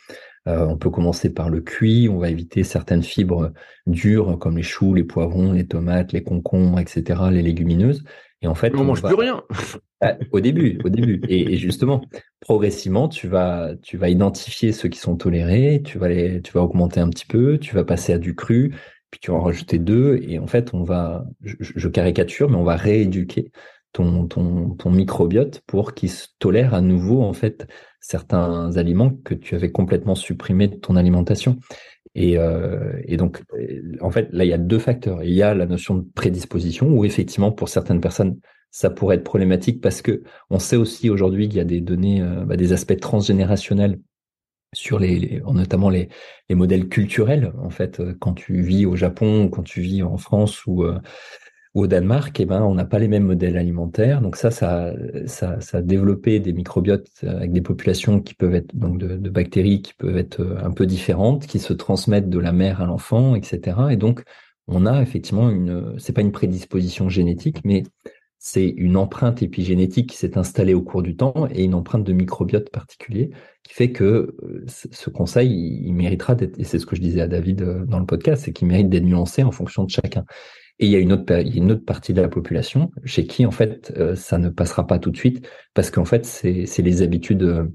Euh, 0.47 0.67
on 0.67 0.77
peut 0.77 0.91
commencer 0.91 1.33
par 1.33 1.49
le 1.49 1.61
cuit, 1.61 2.09
on 2.09 2.19
va 2.19 2.29
éviter 2.29 2.65
certaines 2.65 3.03
fibres 3.03 3.53
dures 3.87 4.39
comme 4.39 4.59
les 4.59 4.63
choux, 4.63 4.93
les 4.93 5.05
poivrons, 5.05 5.53
les 5.53 5.67
tomates, 5.67 6.13
les 6.13 6.23
concombres, 6.23 6.79
etc., 6.81 7.23
les 7.31 7.43
légumineuses. 7.43 8.05
Et 8.43 8.47
en 8.47 8.55
fait, 8.55 8.75
on, 8.75 8.81
ne 8.81 8.85
mange 8.85 9.03
plus 9.03 9.15
rien. 9.15 9.43
Ah, 10.01 10.19
au 10.33 10.41
début, 10.41 10.79
au 10.85 10.91
début. 10.91 11.23
Et, 11.29 11.57
justement, 11.57 12.03
progressivement, 12.41 13.09
tu 13.09 13.27
vas, 13.27 13.71
tu 13.81 13.97
vas 13.97 14.11
identifier 14.11 14.73
ceux 14.73 14.91
qui 14.91 14.99
sont 14.99 15.17
tolérés, 15.17 15.81
tu 15.83 15.97
vas 15.97 16.09
les, 16.09 16.43
tu 16.43 16.53
vas 16.53 16.61
augmenter 16.61 17.01
un 17.01 17.09
petit 17.09 17.25
peu, 17.25 17.57
tu 17.57 17.75
vas 17.75 17.85
passer 17.85 18.13
à 18.13 18.19
du 18.19 18.35
cru, 18.35 18.75
puis 19.11 19.21
tu 19.21 19.31
vas 19.31 19.39
en 19.39 19.41
rajouter 19.41 19.79
deux, 19.79 20.19
et 20.29 20.39
en 20.39 20.47
fait, 20.47 20.75
on 20.75 20.83
va, 20.83 21.25
je 21.41 21.89
caricature, 21.89 22.51
mais 22.51 22.57
on 22.57 22.65
va 22.65 22.77
rééduquer 22.77 23.51
ton, 23.95 24.27
ton, 24.27 24.91
microbiote 24.91 25.62
pour 25.66 25.95
qu'il 25.95 26.11
tolère 26.39 26.75
à 26.75 26.81
nouveau 26.81 27.23
en 27.23 27.33
fait 27.33 27.66
certains 28.01 28.77
aliments 28.77 29.11
que 29.25 29.35
tu 29.35 29.55
avais 29.55 29.71
complètement 29.71 30.16
supprimés 30.16 30.69
de 30.69 30.75
ton 30.75 30.97
alimentation. 30.97 31.59
Et, 32.16 32.37
euh, 32.37 32.93
et, 33.07 33.16
donc, 33.16 33.43
en 34.01 34.11
fait, 34.11 34.29
là, 34.33 34.45
il 34.45 34.49
y 34.49 34.53
a 34.53 34.59
deux 34.59 34.79
facteurs. 34.79 35.23
Il 35.25 35.33
y 35.33 35.43
a 35.43 35.55
la 35.55 35.66
notion 35.66 35.97
de 35.97 36.07
prédisposition, 36.15 36.89
où 36.89 37.05
effectivement, 37.05 37.51
pour 37.51 37.69
certaines 37.69 38.01
personnes, 38.01 38.39
ça 38.71 38.91
pourrait 38.91 39.16
être 39.16 39.25
problématique 39.25 39.81
parce 39.81 40.03
que 40.03 40.23
on 40.51 40.59
sait 40.59 40.77
aussi 40.77 41.09
aujourd'hui 41.09 41.49
qu'il 41.49 41.59
y 41.59 41.61
a 41.61 41.65
des 41.65 41.81
données, 41.81 42.21
euh, 42.21 42.45
bah, 42.45 42.57
des 42.57 42.73
aspects 42.73 42.99
transgénérationnels 42.99 44.01
sur 44.73 44.99
les, 44.99 45.41
notamment 45.47 45.89
les, 45.89 46.09
les, 46.49 46.57
modèles 46.57 46.89
culturels. 46.89 47.53
En 47.62 47.71
fait, 47.71 48.01
euh, 48.01 48.16
quand 48.19 48.35
tu 48.35 48.61
vis 48.61 48.87
au 48.87 48.97
Japon, 48.97 49.49
quand 49.49 49.62
tu 49.62 49.81
vis 49.81 50.03
en 50.03 50.16
France 50.16 50.66
ou 50.66 50.85
au 51.75 51.89
Danemark, 51.89 52.39
eh 52.39 52.47
ben, 52.47 52.63
on 52.63 52.75
n'a 52.75 52.85
pas 52.85 53.01
les 53.01 53.09
mêmes 53.09 53.25
modèles 53.25 53.57
alimentaires. 53.57 54.21
Donc 54.21 54.37
ça, 54.37 54.53
ça, 54.53 54.95
a 55.73 55.83
développé 55.83 56.39
des 56.39 56.53
microbiotes 56.53 57.09
avec 57.25 57.53
des 57.53 57.63
populations 57.63 58.21
qui 58.21 58.35
peuvent 58.35 58.55
être 58.55 58.75
donc 58.77 58.99
de, 58.99 59.29
bactéries 59.29 59.83
qui 59.83 59.93
peuvent 59.95 60.17
être 60.17 60.41
euh, 60.41 60.57
un 60.63 60.71
peu 60.71 60.87
différentes, 60.87 61.47
qui 61.49 61.59
se 61.59 61.73
transmettent 61.73 62.31
de 62.31 62.39
la 62.39 62.53
mère 62.53 62.81
à 62.81 62.87
l'enfant, 62.87 63.35
etc. 63.35 63.77
Et 63.91 63.97
donc 63.97 64.23
on 64.69 64.87
a 64.87 65.03
effectivement 65.03 65.51
une, 65.51 65.99
c'est 65.99 66.13
pas 66.13 66.23
une 66.23 66.33
prédisposition 66.33 67.09
génétique, 67.09 67.59
mais 67.65 67.83
c'est 68.39 68.69
une 68.69 68.97
empreinte 68.97 69.43
épigénétique 69.43 70.11
qui 70.11 70.17
s'est 70.17 70.39
installée 70.39 70.75
au 70.75 70.83
cours 70.83 71.03
du 71.03 71.17
temps 71.17 71.49
et 71.51 71.65
une 71.65 71.75
empreinte 71.75 72.05
de 72.05 72.13
microbiote 72.13 72.71
particulier 72.71 73.31
qui 73.65 73.75
fait 73.75 73.91
que 73.91 74.37
euh, 74.43 74.65
ce 74.67 75.11
conseil, 75.11 75.81
il, 75.83 75.93
méritera 75.95 76.35
d'être, 76.35 76.59
et 76.61 76.65
c'est 76.65 76.79
ce 76.79 76.87
que 76.87 76.95
je 76.95 77.01
disais 77.01 77.23
à 77.23 77.27
David 77.27 77.63
euh, 77.63 77.85
dans 77.87 77.99
le 77.99 78.07
podcast, 78.07 78.45
c'est 78.45 78.53
qu'il 78.53 78.69
mérite 78.69 78.91
d'être 78.91 79.05
nuancé 79.05 79.43
en 79.43 79.51
fonction 79.51 79.85
de 79.85 79.91
chacun. 79.91 80.25
Et 80.79 80.87
il 80.87 80.93
y 80.93 80.97
a 80.97 80.99
une 80.99 81.13
autre, 81.13 81.25
il 81.41 81.49
y 81.49 81.61
a 81.61 81.63
une 81.63 81.73
autre 81.73 81.85
partie 81.85 82.13
de 82.13 82.21
la 82.21 82.29
population 82.29 82.91
chez 83.05 83.27
qui, 83.27 83.47
en 83.47 83.51
fait, 83.51 83.93
euh, 83.97 84.17
ça 84.17 84.39
ne 84.39 84.49
passera 84.49 84.87
pas 84.87 84.99
tout 84.99 85.11
de 85.11 85.17
suite 85.17 85.49
parce 85.73 85.91
qu'en 85.91 86.05
fait, 86.05 86.25
c'est, 86.25 86.67
les 86.79 87.03
habitudes 87.03 87.71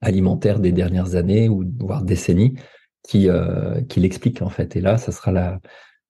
alimentaires 0.00 0.60
des 0.60 0.72
dernières 0.72 1.14
années 1.14 1.48
ou 1.48 1.64
voire 1.78 2.02
décennies 2.02 2.54
qui, 3.02 3.28
qui 3.88 4.00
l'expliquent, 4.00 4.42
en 4.42 4.50
fait. 4.50 4.76
Et 4.76 4.80
là, 4.80 4.98
ça 4.98 5.12
sera 5.12 5.60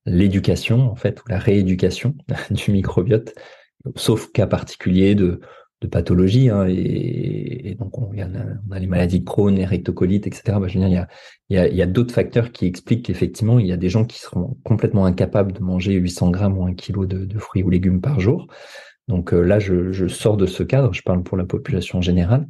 l'éducation, 0.06 0.90
en 0.90 0.96
fait, 0.96 1.20
ou 1.20 1.28
la 1.28 1.38
rééducation 1.38 2.14
du 2.50 2.70
microbiote 2.72 3.34
sauf 3.94 4.32
cas 4.32 4.46
particulier 4.46 5.14
de, 5.14 5.40
de 5.80 5.86
pathologie. 5.86 6.48
Hein, 6.48 6.66
et, 6.68 7.76
donc, 7.78 7.98
on, 7.98 8.10
a, 8.18 8.78
les 8.78 8.86
maladies 8.86 9.20
de 9.20 9.24
Crohn, 9.24 9.54
les 9.54 9.64
rectocolites, 9.64 10.26
etc. 10.26 10.58
Bah, 10.60 10.68
je 10.68 10.78
veux 10.78 10.88
dire, 10.88 11.06
il 11.48 11.56
y 11.56 11.58
a, 11.58 11.68
y 11.68 11.82
a, 11.82 11.86
d'autres 11.86 12.14
facteurs 12.14 12.52
qui 12.52 12.66
expliquent 12.66 13.06
qu'effectivement, 13.06 13.58
il 13.58 13.66
y 13.66 13.72
a 13.72 13.76
des 13.76 13.88
gens 13.88 14.04
qui 14.04 14.18
seront 14.18 14.56
complètement 14.64 15.04
incapables 15.04 15.52
de 15.52 15.60
manger 15.60 15.94
800 15.94 16.30
grammes 16.30 16.58
ou 16.58 16.64
un 16.64 16.74
kilo 16.74 17.06
de, 17.06 17.24
de 17.24 17.38
fruits 17.38 17.62
ou 17.62 17.70
légumes 17.70 18.00
par 18.00 18.20
jour. 18.20 18.48
Donc 19.08 19.32
euh, 19.32 19.40
là, 19.40 19.58
je, 19.58 19.92
je, 19.92 20.06
sors 20.08 20.36
de 20.36 20.46
ce 20.46 20.62
cadre, 20.62 20.92
je 20.92 21.02
parle 21.02 21.22
pour 21.22 21.36
la 21.36 21.44
population 21.44 22.00
générale. 22.00 22.48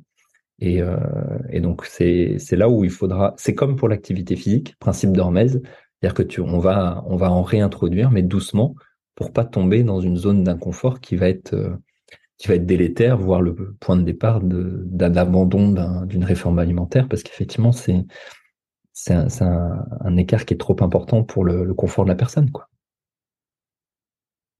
Et, 0.58 0.80
euh, 0.80 0.96
et 1.50 1.60
donc, 1.60 1.84
c'est 1.84 2.38
là 2.52 2.68
où 2.68 2.82
il 2.84 2.90
faudra... 2.90 3.34
C'est 3.36 3.54
comme 3.54 3.76
pour 3.76 3.88
l'activité 3.88 4.36
physique, 4.36 4.74
principe 4.78 5.12
d'Hormèse, 5.12 5.60
c'est-à-dire 6.00 6.14
que 6.14 6.22
tu, 6.22 6.40
on, 6.40 6.58
va, 6.58 7.04
on 7.06 7.16
va 7.16 7.30
en 7.30 7.42
réintroduire, 7.42 8.10
mais 8.10 8.22
doucement, 8.22 8.74
pour 9.14 9.32
pas 9.32 9.44
tomber 9.44 9.82
dans 9.82 10.00
une 10.00 10.16
zone 10.16 10.44
d'inconfort 10.44 11.00
qui 11.00 11.16
va 11.16 11.28
être 11.28 11.54
euh, 11.54 11.76
qui 12.38 12.48
va 12.48 12.54
être 12.54 12.66
délétère, 12.66 13.16
voire 13.16 13.40
le 13.40 13.54
point 13.80 13.96
de 13.96 14.02
départ 14.02 14.40
d'abandon 14.42 16.04
d'une 16.04 16.24
réforme 16.24 16.58
alimentaire, 16.58 17.08
parce 17.08 17.22
qu'effectivement 17.22 17.72
c'est 17.72 18.04
un, 19.10 20.16
écart 20.16 20.44
qui 20.44 20.54
est 20.54 20.58
trop 20.58 20.76
important 20.80 21.22
pour 21.22 21.44
le, 21.44 21.72
confort 21.74 22.04
de 22.04 22.10
la 22.10 22.16
personne, 22.16 22.50
quoi. 22.50 22.68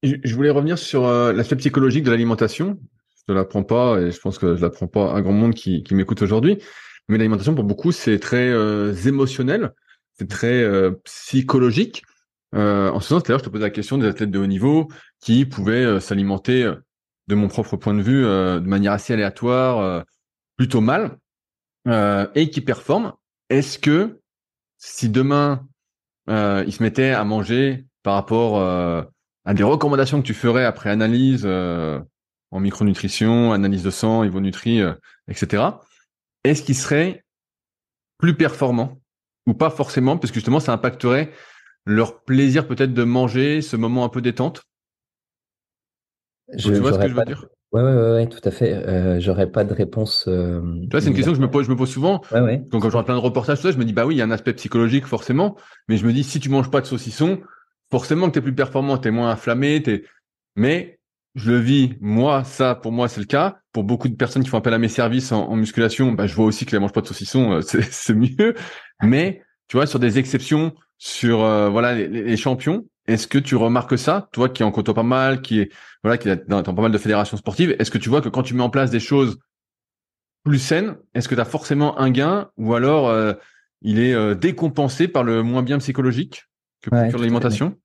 Je 0.03 0.35
voulais 0.35 0.51
revenir 0.51 0.77
sur 0.77 1.07
euh, 1.07 1.33
l'aspect 1.33 1.55
psychologique 1.55 2.03
de 2.03 2.11
l'alimentation. 2.11 2.79
Je 3.27 3.33
ne 3.33 3.37
l'apprends 3.37 3.63
pas 3.63 3.99
et 3.99 4.11
je 4.11 4.19
pense 4.19 4.37
que 4.37 4.55
je 4.55 4.61
l'apprends 4.61 4.87
pas 4.87 5.11
à 5.11 5.21
grand 5.21 5.33
monde 5.33 5.55
qui, 5.55 5.81
qui 5.81 5.95
m'écoute 5.95 6.21
aujourd'hui. 6.21 6.59
Mais 7.09 7.17
l'alimentation, 7.17 7.55
pour 7.55 7.63
beaucoup, 7.63 7.91
c'est 7.91 8.19
très 8.19 8.47
euh, 8.47 8.93
émotionnel, 8.93 9.73
c'est 10.13 10.29
très 10.29 10.63
psychologique. 11.03 12.03
Euh, 12.55 12.89
en 12.91 12.99
ce 12.99 13.09
sens, 13.09 13.23
d'ailleurs, 13.23 13.39
je 13.39 13.45
te 13.45 13.49
pose 13.49 13.61
la 13.61 13.71
question 13.71 13.97
des 13.97 14.07
athlètes 14.07 14.31
de 14.31 14.39
haut 14.39 14.47
niveau 14.47 14.87
qui 15.19 15.45
pouvaient 15.45 15.99
s'alimenter, 15.99 16.71
de 17.27 17.35
mon 17.35 17.47
propre 17.47 17.75
point 17.77 17.93
de 17.93 18.01
vue, 18.01 18.23
de 18.23 18.59
manière 18.59 18.93
assez 18.93 19.13
aléatoire, 19.13 20.05
plutôt 20.55 20.81
mal, 20.81 21.17
et 22.35 22.49
qui 22.49 22.61
performent. 22.61 23.13
Est-ce 23.49 23.79
que 23.79 24.19
si 24.77 25.09
demain 25.09 25.67
ils 26.27 26.73
se 26.73 26.83
mettaient 26.83 27.11
à 27.11 27.23
manger 27.23 27.85
par 28.03 28.13
rapport 28.15 28.61
à 28.61 29.53
des 29.53 29.63
recommandations 29.63 30.21
que 30.21 30.27
tu 30.27 30.33
ferais 30.33 30.65
après 30.65 30.89
analyse 30.89 31.45
en 31.45 32.59
micronutrition, 32.59 33.51
analyse 33.51 33.83
de 33.83 33.89
sang, 33.89 34.23
Ivonutri, 34.23 34.81
etc., 35.27 35.63
est-ce 36.43 36.63
qu'ils 36.63 36.75
seraient 36.75 37.25
plus 38.17 38.35
performants 38.35 38.99
ou 39.45 39.53
pas 39.53 39.69
forcément, 39.69 40.17
parce 40.17 40.31
que 40.31 40.35
justement 40.35 40.59
ça 40.59 40.73
impacterait 40.73 41.31
leur 41.85 42.23
plaisir 42.23 42.67
peut-être 42.67 42.93
de 42.93 43.03
manger, 43.03 43.61
ce 43.61 43.75
moment 43.77 44.03
un 44.03 44.09
peu 44.09 44.21
détente? 44.21 44.63
Je, 46.55 46.71
Tu 46.71 46.79
vois 46.79 46.93
ce 46.93 46.99
que 46.99 47.07
je 47.07 47.13
veux 47.13 47.25
dire? 47.25 47.45
Ouais, 47.73 47.81
ouais, 47.83 48.11
ouais, 48.13 48.27
tout 48.27 48.39
à 48.43 48.51
fait. 48.51 48.73
Euh, 48.73 49.19
j'aurais 49.19 49.51
pas 49.51 49.65
de 49.65 49.73
réponse. 49.73 50.25
Euh, 50.27 50.61
tu 50.83 50.89
vois, 50.89 51.01
c'est 51.01 51.09
une 51.09 51.15
question 51.15 51.33
que 51.33 51.37
je 51.37 51.41
me 51.41 51.51
pose, 51.51 51.65
je 51.65 51.71
me 51.71 51.75
pose 51.75 51.89
souvent. 51.89 52.21
Ouais, 52.31 52.39
ouais. 52.39 52.57
Donc, 52.71 52.81
quand 52.81 52.87
je 52.87 52.93
vois 52.93 53.03
plein 53.03 53.15
de 53.15 53.19
reportages, 53.19 53.57
ça, 53.57 53.71
je 53.71 53.77
me 53.77 53.83
dis, 53.83 53.91
bah 53.91 54.05
oui, 54.05 54.15
il 54.15 54.17
y 54.17 54.21
a 54.21 54.25
un 54.25 54.31
aspect 54.31 54.53
psychologique, 54.53 55.05
forcément. 55.05 55.57
Mais 55.89 55.97
je 55.97 56.05
me 56.05 56.13
dis, 56.13 56.23
si 56.23 56.39
tu 56.39 56.49
manges 56.49 56.71
pas 56.71 56.79
de 56.79 56.85
saucisson, 56.85 57.41
forcément 57.91 58.27
que 58.27 58.33
tu 58.33 58.39
es 58.39 58.41
plus 58.41 58.55
performant, 58.55 58.97
tu 58.97 59.09
es 59.09 59.11
moins 59.11 59.29
inflammé, 59.29 59.83
t'es, 59.83 60.05
mais 60.55 60.97
je 61.37 61.51
le 61.51 61.59
vis, 61.59 61.93
moi, 62.01 62.43
ça, 62.43 62.73
pour 62.73 62.91
moi, 62.91 63.07
c'est 63.07 63.19
le 63.19 63.27
cas. 63.27 63.59
Pour 63.71 63.83
beaucoup 63.83 64.09
de 64.09 64.15
personnes 64.15 64.43
qui 64.43 64.49
font 64.49 64.57
appel 64.57 64.73
à 64.73 64.79
mes 64.79 64.87
services 64.87 65.31
en, 65.31 65.55
musculation, 65.55 66.11
bah, 66.11 66.25
je 66.25 66.33
vois 66.33 66.45
aussi 66.45 66.65
que 66.65 66.71
les 66.71 66.79
mangent 66.79 66.93
pas 66.93 67.01
de 67.01 67.07
saucisson, 67.07 67.53
euh, 67.53 67.61
c'est 67.91 68.15
mieux. 68.15 68.55
Mais, 69.03 69.43
tu 69.67 69.77
vois, 69.77 69.85
sur 69.85 69.99
des 69.99 70.17
exceptions, 70.17 70.73
sur 70.97 71.43
euh, 71.43 71.69
voilà 71.69 71.93
les, 71.93 72.37
champions. 72.37 72.85
Est-ce 73.07 73.27
que 73.27 73.37
tu 73.37 73.55
remarques 73.55 73.97
ça, 73.97 74.29
toi 74.31 74.49
qui 74.49 74.63
en 74.63 74.71
côtoie 74.71 74.93
pas 74.93 75.03
mal, 75.03 75.41
qui 75.41 75.61
est 75.61 75.71
voilà 76.03 76.17
qui 76.17 76.29
est 76.29 76.47
dans, 76.47 76.61
pas 76.61 76.81
mal 76.81 76.91
de 76.91 76.97
fédérations 76.97 77.37
sportives, 77.37 77.75
est-ce 77.79 77.91
que 77.91 77.97
tu 77.97 78.09
vois 78.09 78.21
que 78.21 78.29
quand 78.29 78.43
tu 78.43 78.53
mets 78.53 78.63
en 78.63 78.69
place 78.69 78.91
des 78.91 78.99
choses 78.99 79.39
plus 80.43 80.59
saines, 80.59 80.95
est-ce 81.13 81.27
que 81.27 81.35
tu 81.35 81.41
as 81.41 81.45
forcément 81.45 81.99
un 81.99 82.09
gain 82.09 82.49
ou 82.57 82.73
alors 82.73 83.09
euh, 83.09 83.33
il 83.81 83.99
est 83.99 84.13
euh, 84.13 84.35
décompensé 84.35 85.07
par 85.07 85.23
le 85.23 85.43
moins 85.43 85.63
bien 85.63 85.77
psychologique 85.79 86.45
que 86.81 86.93
ouais, 86.93 87.09
sur 87.09 87.19
l'alimentation? 87.19 87.75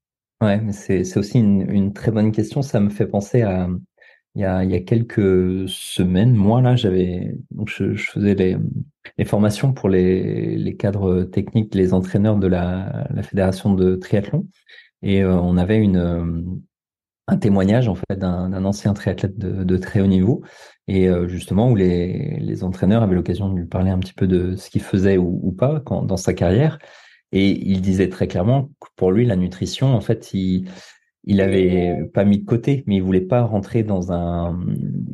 Ouais, 0.40 0.61
mais 0.61 0.73
c'est 0.73 1.16
aussi 1.16 1.39
une, 1.39 1.70
une, 1.70 1.93
très 1.93 2.11
bonne 2.11 2.32
question. 2.32 2.62
Ça 2.62 2.81
me 2.81 2.90
fait 2.90 3.07
penser 3.07 3.43
à 3.43 3.69
il 4.35 4.40
y 4.40 4.44
a, 4.44 4.65
il 4.65 4.70
y 4.70 4.74
a 4.74 4.81
quelques 4.81 5.69
semaines, 5.69 6.35
moi 6.35 6.62
là, 6.62 6.74
j'avais 6.74 7.35
donc 7.51 7.69
je, 7.69 7.94
je, 7.94 8.11
faisais 8.11 8.35
les, 8.35 8.57
les 9.19 9.24
formations 9.24 9.74
pour 9.74 9.90
les, 9.90 10.57
les 10.57 10.77
cadres 10.77 11.24
techniques, 11.24 11.74
les 11.74 11.93
entraîneurs 11.93 12.36
de 12.36 12.47
la, 12.47 13.07
la 13.11 13.23
fédération 13.23 13.74
de 13.74 13.94
triathlon, 13.97 14.49
et 15.03 15.23
euh, 15.23 15.35
on 15.35 15.57
avait 15.57 15.79
une 15.79 15.97
euh, 15.97 16.43
un 17.29 17.37
témoignage 17.37 17.89
en 17.89 17.95
fait 17.95 18.19
d'un 18.19 18.65
ancien 18.65 18.95
triathlète 18.95 19.39
de, 19.39 19.77
très 19.77 20.01
haut 20.01 20.07
niveau, 20.07 20.43
et 20.89 21.09
euh, 21.09 21.29
justement 21.29 21.70
où 21.70 21.77
les, 21.77 22.39
les 22.41 22.65
entraîneurs 22.65 23.03
avaient 23.03 23.15
l'occasion 23.15 23.49
de 23.49 23.59
lui 23.59 23.66
parler 23.66 23.91
un 23.91 23.99
petit 23.99 24.12
peu 24.12 24.27
de 24.27 24.57
ce 24.57 24.70
qu'il 24.70 24.83
faisait 24.83 25.19
ou, 25.19 25.53
pas 25.53 25.83
dans 25.87 26.16
sa 26.16 26.35
carrière, 26.35 26.79
et 27.31 27.49
il 27.49 27.81
disait 27.81 28.09
très 28.09 28.27
clairement 28.27 28.70
que 28.81 28.89
pour 28.97 29.12
lui 29.12 29.24
la 29.24 29.37
nutrition, 29.37 29.95
en 29.95 30.01
fait, 30.01 30.35
il 30.35 30.69
il 31.24 31.41
avait 31.41 32.11
pas 32.12 32.24
mis 32.24 32.41
de 32.41 32.45
côté, 32.45 32.83
mais 32.89 32.97
il 32.97 33.03
voulait 33.03 33.20
pas 33.20 33.43
rentrer 33.43 33.85
dans 33.85 34.11
un, 34.11 34.59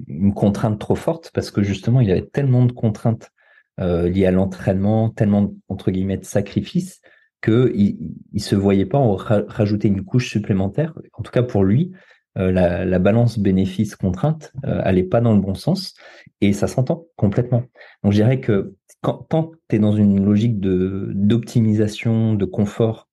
une 0.07 0.33
contrainte 0.33 0.81
trop 0.81 0.95
forte 0.95 1.31
parce 1.35 1.51
que 1.51 1.63
justement, 1.63 2.01
il 2.01 2.11
avait 2.11 2.25
tellement 2.25 2.65
de 2.65 2.73
contraintes 2.73 3.31
liées 3.79 4.25
à 4.25 4.31
l'entraînement, 4.31 5.11
tellement 5.11 5.53
entre 5.69 5.91
guillemets 5.91 6.17
de 6.17 6.25
sacrifices 6.25 7.03
que 7.41 7.73
il, 7.75 8.15
il 8.33 8.43
se 8.43 8.57
voyait 8.57 8.87
pas 8.87 8.99
en 8.99 9.15
rajouter 9.15 9.89
une 9.89 10.05
couche 10.05 10.31
supplémentaire. 10.31 10.95
En 11.13 11.23
tout 11.23 11.33
cas 11.33 11.43
pour 11.43 11.65
lui, 11.65 11.93
euh, 12.39 12.53
la, 12.53 12.85
la, 12.85 12.99
balance 12.99 13.39
bénéfice 13.39 13.97
contrainte 13.97 14.53
euh, 14.65 15.03
pas 15.11 15.21
dans 15.21 15.35
le 15.35 15.41
bon 15.41 15.55
sens 15.55 15.95
et 16.41 16.53
ça 16.53 16.69
s'entend 16.69 17.07
complètement. 17.17 17.65
Donc 18.03 18.13
je 18.13 18.19
dirais 18.19 18.41
que 18.41 18.75
quand, 19.01 19.27
quand 19.29 19.53
tu 19.69 19.77
es 19.77 19.79
dans 19.79 19.93
une 19.93 20.25
logique 20.25 20.61
d'optimisation, 20.61 22.35
de 22.35 22.45
confort 22.45 23.09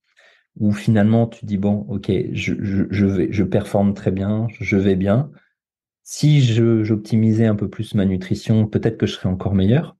où 0.57 0.71
finalement 0.71 1.27
tu 1.27 1.45
dis 1.45 1.57
bon, 1.57 1.85
ok, 1.89 2.11
je, 2.33 2.53
je, 2.61 2.83
je, 2.89 3.05
vais, 3.05 3.27
je 3.31 3.43
performe 3.43 3.93
très 3.93 4.11
bien, 4.11 4.47
je 4.59 4.77
vais 4.77 4.95
bien. 4.95 5.31
Si 6.03 6.41
j'optimisais 6.41 7.47
un 7.47 7.55
peu 7.55 7.67
plus 7.67 7.95
ma 7.95 8.05
nutrition, 8.05 8.67
peut-être 8.67 8.97
que 8.97 9.07
je 9.07 9.13
serais 9.13 9.29
encore 9.29 9.55
meilleur. 9.55 9.97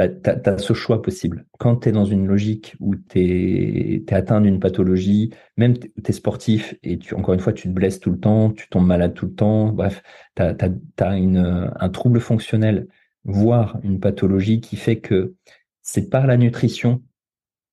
Bah, 0.00 0.08
tu 0.08 0.30
as, 0.30 0.56
ce 0.56 0.72
choix 0.72 1.02
possible. 1.02 1.44
Quand 1.58 1.76
tu 1.76 1.90
es 1.90 1.92
dans 1.92 2.06
une 2.06 2.26
logique 2.26 2.74
où 2.80 2.96
tu 2.96 3.20
es, 3.20 4.14
atteint 4.14 4.40
d'une 4.40 4.58
pathologie, 4.58 5.34
même 5.58 5.76
tu 5.76 5.90
es 6.02 6.12
sportif 6.12 6.74
et 6.82 6.98
tu, 6.98 7.14
encore 7.14 7.34
une 7.34 7.40
fois, 7.40 7.52
tu 7.52 7.68
te 7.68 7.74
blesses 7.74 8.00
tout 8.00 8.10
le 8.10 8.18
temps, 8.18 8.50
tu 8.50 8.66
tombes 8.70 8.86
malade 8.86 9.12
tout 9.12 9.26
le 9.26 9.34
temps, 9.34 9.74
bref, 9.74 10.02
tu 10.36 10.42
as, 10.42 11.16
une, 11.18 11.70
un 11.78 11.88
trouble 11.90 12.18
fonctionnel, 12.18 12.88
voire 13.24 13.78
une 13.82 14.00
pathologie 14.00 14.62
qui 14.62 14.76
fait 14.76 15.00
que 15.00 15.34
c'est 15.82 16.08
par 16.08 16.26
la 16.26 16.38
nutrition 16.38 17.02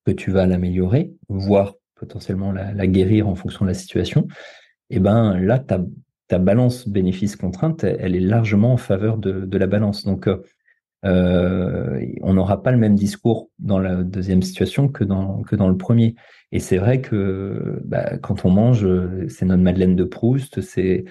que 0.06 0.12
tu 0.12 0.30
vas 0.30 0.48
l'améliorer, 0.48 1.14
voire 1.30 1.76
potentiellement 1.96 2.52
la, 2.52 2.88
guérir 2.88 3.30
en 3.30 3.36
fonction 3.36 3.64
de 3.64 3.70
la 3.70 3.74
situation, 3.74 4.28
et 4.90 4.98
eh 4.98 5.00
ben 5.00 5.40
là, 5.40 5.60
ta, 5.60 5.80
ta 6.28 6.40
balance 6.40 6.90
bénéfice-contrainte, 6.90 7.86
elle 7.86 8.18
est 8.18 8.20
largement 8.20 8.74
en 8.74 8.78
faveur 8.78 9.18
de, 9.18 9.46
de 9.46 9.58
la 9.58 9.68
balance. 9.68 10.04
Donc, 10.04 10.28
euh, 11.06 12.02
on 12.22 12.34
n'aura 12.34 12.64
pas 12.64 12.72
le 12.72 12.78
même 12.78 12.96
discours 12.96 13.50
dans 13.60 13.80
la 13.80 14.04
deuxième 14.04 14.42
situation 14.42 14.88
que 14.88 15.04
dans, 15.04 15.44
que 15.44 15.56
dans 15.56 15.70
le 15.70 15.78
premier. 15.78 16.16
Et 16.52 16.60
c'est 16.60 16.78
vrai 16.78 17.02
que 17.02 17.82
bah, 17.86 18.18
quand 18.18 18.46
on 18.46 18.50
mange, 18.50 18.88
c'est 19.28 19.46
notre 19.46 19.64
Madeleine 19.64 19.96
de 19.96 20.04
Proust, 20.04 20.62
c'est 20.62 21.06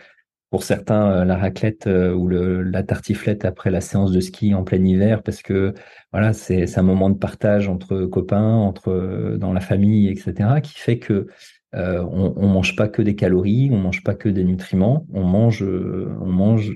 pour 0.50 0.62
certains 0.62 1.10
euh, 1.10 1.24
la 1.24 1.36
raclette 1.36 1.86
euh, 1.86 2.14
ou 2.14 2.28
la 2.28 2.82
tartiflette 2.82 3.44
après 3.44 3.70
la 3.70 3.80
séance 3.80 4.12
de 4.12 4.20
ski 4.20 4.54
en 4.54 4.64
plein 4.64 4.82
hiver 4.84 5.22
parce 5.22 5.42
que 5.42 5.74
voilà 6.12 6.32
c'est 6.32 6.78
un 6.78 6.82
moment 6.82 7.10
de 7.10 7.18
partage 7.18 7.68
entre 7.68 8.06
copains 8.06 8.54
entre 8.54 9.36
dans 9.38 9.52
la 9.52 9.60
famille 9.60 10.08
etc 10.08 10.60
qui 10.62 10.78
fait 10.78 10.98
que 10.98 11.26
euh, 11.74 12.02
on, 12.10 12.32
on 12.36 12.46
mange 12.46 12.76
pas 12.76 12.88
que 12.88 13.02
des 13.02 13.16
calories 13.16 13.70
on 13.72 13.78
mange 13.78 14.04
pas 14.04 14.14
que 14.14 14.28
des 14.28 14.44
nutriments. 14.44 15.06
On 15.12 15.24
mange 15.24 15.62
on 15.62 16.26
mange 16.26 16.72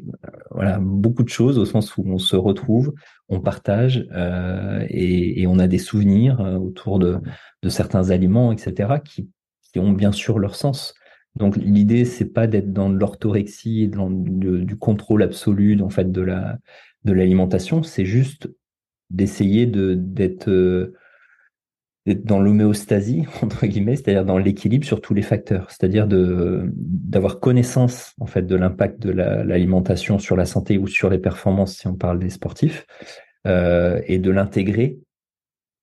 voilà 0.51 0.79
beaucoup 0.81 1.23
de 1.23 1.29
choses 1.29 1.59
au 1.59 1.65
sens 1.65 1.97
où 1.97 2.03
on 2.07 2.19
se 2.19 2.37
retrouve 2.37 2.93
on 3.29 3.41
partage 3.41 4.07
euh, 4.13 4.85
et, 4.89 5.47
on 5.47 5.59
a 5.59 5.69
des 5.69 5.79
souvenirs 5.79 6.41
autour 6.61 6.99
de, 6.99 7.19
certains 7.69 8.11
aliments 8.11 8.53
etc 8.53 8.95
qui, 9.05 9.29
ont 9.77 9.93
bien 9.93 10.11
sûr 10.11 10.41
leur 10.41 10.57
sens. 10.57 10.95
Donc 11.37 11.57
l'idée 11.57 12.05
c'est 12.05 12.33
pas 12.33 12.49
d'être 12.49 12.73
dans 12.73 12.89
l'orthorexie, 12.89 13.87
dans 13.87 14.11
du 14.11 14.77
contrôle 14.77 15.23
absolu 15.23 15.81
en 15.81 15.91
fait 15.91 16.11
de 16.11 16.21
la 16.23 16.59
de 17.05 17.13
l'alimentation, 17.13 17.83
c'est 17.83 18.05
juste 18.05 18.51
d'essayer 19.11 19.67
de 19.67 19.95
d'être 19.95 20.49
euh, 20.49 20.95
dans 22.07 22.41
l'homéostasie 22.41 23.25
entre 23.43 23.67
guillemets, 23.67 23.97
c'est-à-dire 23.97 24.25
dans 24.25 24.39
l'équilibre 24.39 24.85
sur 24.85 25.01
tous 25.01 25.15
les 25.15 25.23
facteurs, 25.23 25.71
c'est-à-dire 25.71 26.07
d'avoir 26.09 27.41
connaissance 27.41 28.15
en 28.21 28.27
fait 28.27 28.43
de 28.43 28.57
l'impact 28.57 29.01
de 29.01 29.11
l'alimentation 29.11 30.19
sur 30.19 30.37
la 30.37 30.47
santé 30.47 30.79
ou 30.79 30.87
sur 30.87 31.11
les 31.11 31.19
performances 31.19 31.77
si 31.77 31.87
on 31.87 31.95
parle 31.95 32.19
des 32.19 32.31
sportifs 32.31 32.87
euh, 33.47 34.01
et 34.07 34.19
de 34.19 34.31
l'intégrer 34.31 34.99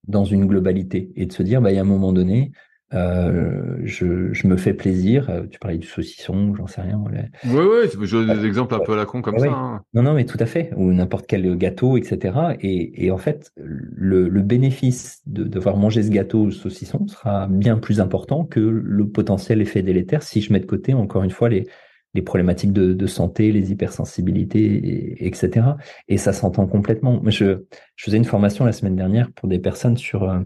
dans 0.08 0.24
une 0.24 0.46
globalité 0.46 1.12
et 1.16 1.26
de 1.26 1.34
se 1.34 1.44
dire 1.44 1.62
bah 1.62 1.72
il 1.72 1.76
y 1.76 1.80
a 1.80 1.82
un 1.82 1.86
moment 1.86 2.14
donné 2.14 2.52
euh, 2.94 3.78
je, 3.84 4.32
je, 4.34 4.48
me 4.48 4.56
fais 4.56 4.74
plaisir. 4.74 5.30
Euh, 5.30 5.44
tu 5.50 5.60
parlais 5.60 5.78
du 5.78 5.88
saucisson, 5.88 6.56
j'en 6.56 6.68
sais 6.68 6.82
rien. 6.82 7.02
Oui, 7.46 7.52
oui, 7.52 7.90
tu 7.90 7.98
peux 7.98 8.06
jouer 8.06 8.26
des 8.26 8.46
exemples 8.46 8.76
un 8.76 8.80
peu 8.80 8.94
à 8.94 8.96
la 8.96 9.06
con 9.06 9.22
comme 9.22 9.38
ça. 9.38 9.48
Hein. 9.48 9.82
Non, 9.94 10.04
non, 10.04 10.14
mais 10.14 10.26
tout 10.26 10.38
à 10.40 10.46
fait. 10.46 10.72
Ou 10.78 10.94
n'importe 10.94 11.28
quel 11.28 11.58
gâteau, 11.58 11.98
etc. 11.98 12.38
Et, 12.62 13.06
et 13.06 13.12
en 13.12 13.18
fait, 13.18 13.52
le, 13.58 14.30
le 14.30 14.42
bénéfice 14.42 15.22
de 15.26 15.44
devoir 15.44 15.76
manger 15.76 16.04
ce 16.04 16.10
gâteau 16.10 16.44
ou 16.44 16.52
ce 16.52 16.60
saucisson 16.62 17.08
sera 17.08 17.48
bien 17.48 17.78
plus 17.78 18.00
important 18.00 18.46
que 18.46 18.60
le 18.60 19.08
potentiel 19.08 19.62
effet 19.62 19.82
délétère 19.82 20.24
si 20.24 20.42
je 20.42 20.54
mets 20.54 20.60
de 20.60 20.66
côté, 20.66 20.94
encore 20.94 21.24
une 21.24 21.32
fois, 21.32 21.50
les, 21.50 21.68
les 22.14 22.22
problématiques 22.22 22.74
de, 22.74 22.94
de, 22.94 23.08
santé, 23.08 23.52
les 23.52 23.72
hypersensibilités, 23.72 25.26
etc. 25.26 25.68
Et 26.08 26.18
ça 26.18 26.32
s'entend 26.32 26.68
complètement. 26.68 27.22
Je, 27.26 27.64
je 27.96 28.06
faisais 28.06 28.18
une 28.18 28.26
formation 28.26 28.66
la 28.66 28.72
semaine 28.72 28.96
dernière 28.96 29.32
pour 29.34 29.50
des 29.50 29.60
personnes 29.60 29.98
sur 29.98 30.24
euh, 30.24 30.40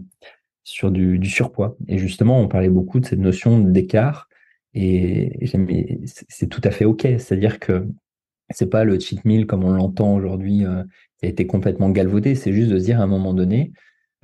sur 0.64 0.90
du, 0.90 1.24
surpoids. 1.24 1.76
Et 1.88 1.98
justement, 1.98 2.40
on 2.40 2.48
parlait 2.48 2.68
beaucoup 2.68 3.00
de 3.00 3.06
cette 3.06 3.18
notion 3.18 3.58
d'écart. 3.58 4.28
Et, 4.74 5.46
c'est 6.28 6.48
tout 6.48 6.60
à 6.64 6.70
fait 6.70 6.84
OK. 6.84 7.02
C'est-à-dire 7.02 7.58
que 7.58 7.86
c'est 8.50 8.70
pas 8.70 8.84
le 8.84 8.98
cheat 8.98 9.24
meal 9.24 9.46
comme 9.46 9.64
on 9.64 9.72
l'entend 9.72 10.14
aujourd'hui 10.14 10.64
euh, 10.64 10.82
qui 11.18 11.26
a 11.26 11.28
été 11.28 11.46
complètement 11.46 11.90
galvaudé. 11.90 12.34
C'est 12.34 12.52
juste 12.52 12.70
de 12.70 12.78
se 12.78 12.84
dire 12.84 13.00
à 13.00 13.04
un 13.04 13.08
moment 13.08 13.34
donné, 13.34 13.72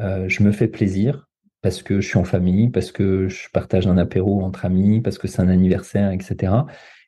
euh, 0.00 0.28
je 0.28 0.42
me 0.42 0.52
fais 0.52 0.68
plaisir 0.68 1.28
parce 1.60 1.82
que 1.82 2.00
je 2.00 2.08
suis 2.08 2.18
en 2.18 2.24
famille, 2.24 2.68
parce 2.68 2.92
que 2.92 3.28
je 3.28 3.48
partage 3.52 3.86
un 3.86 3.98
apéro 3.98 4.42
entre 4.42 4.64
amis, 4.64 5.00
parce 5.00 5.18
que 5.18 5.26
c'est 5.26 5.42
un 5.42 5.48
anniversaire, 5.48 6.12
etc. 6.12 6.52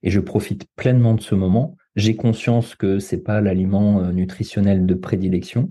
Et 0.02 0.11
je 0.11 0.20
profite 0.20 0.66
pleinement 0.77 1.15
de 1.15 1.20
ce 1.20 1.35
moment. 1.35 1.77
J'ai 1.94 2.16
conscience 2.16 2.74
que 2.74 2.98
c'est 2.98 3.23
pas 3.23 3.40
l'aliment 3.40 4.01
euh, 4.01 4.12
nutritionnel 4.12 4.86
de 4.86 4.94
prédilection, 4.94 5.70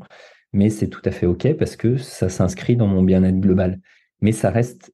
mais 0.54 0.70
c'est 0.70 0.88
tout 0.88 1.02
à 1.06 1.12
fait 1.12 1.26
OK 1.26 1.54
parce 1.54 1.76
que 1.76 1.98
ça 1.98 2.30
s'inscrit 2.30 2.76
dans 2.76 2.88
mon 2.88 3.04
bien-être 3.04 3.40
global. 3.40 3.80
Mais 4.22 4.32
ça 4.32 4.50
reste 4.50 4.94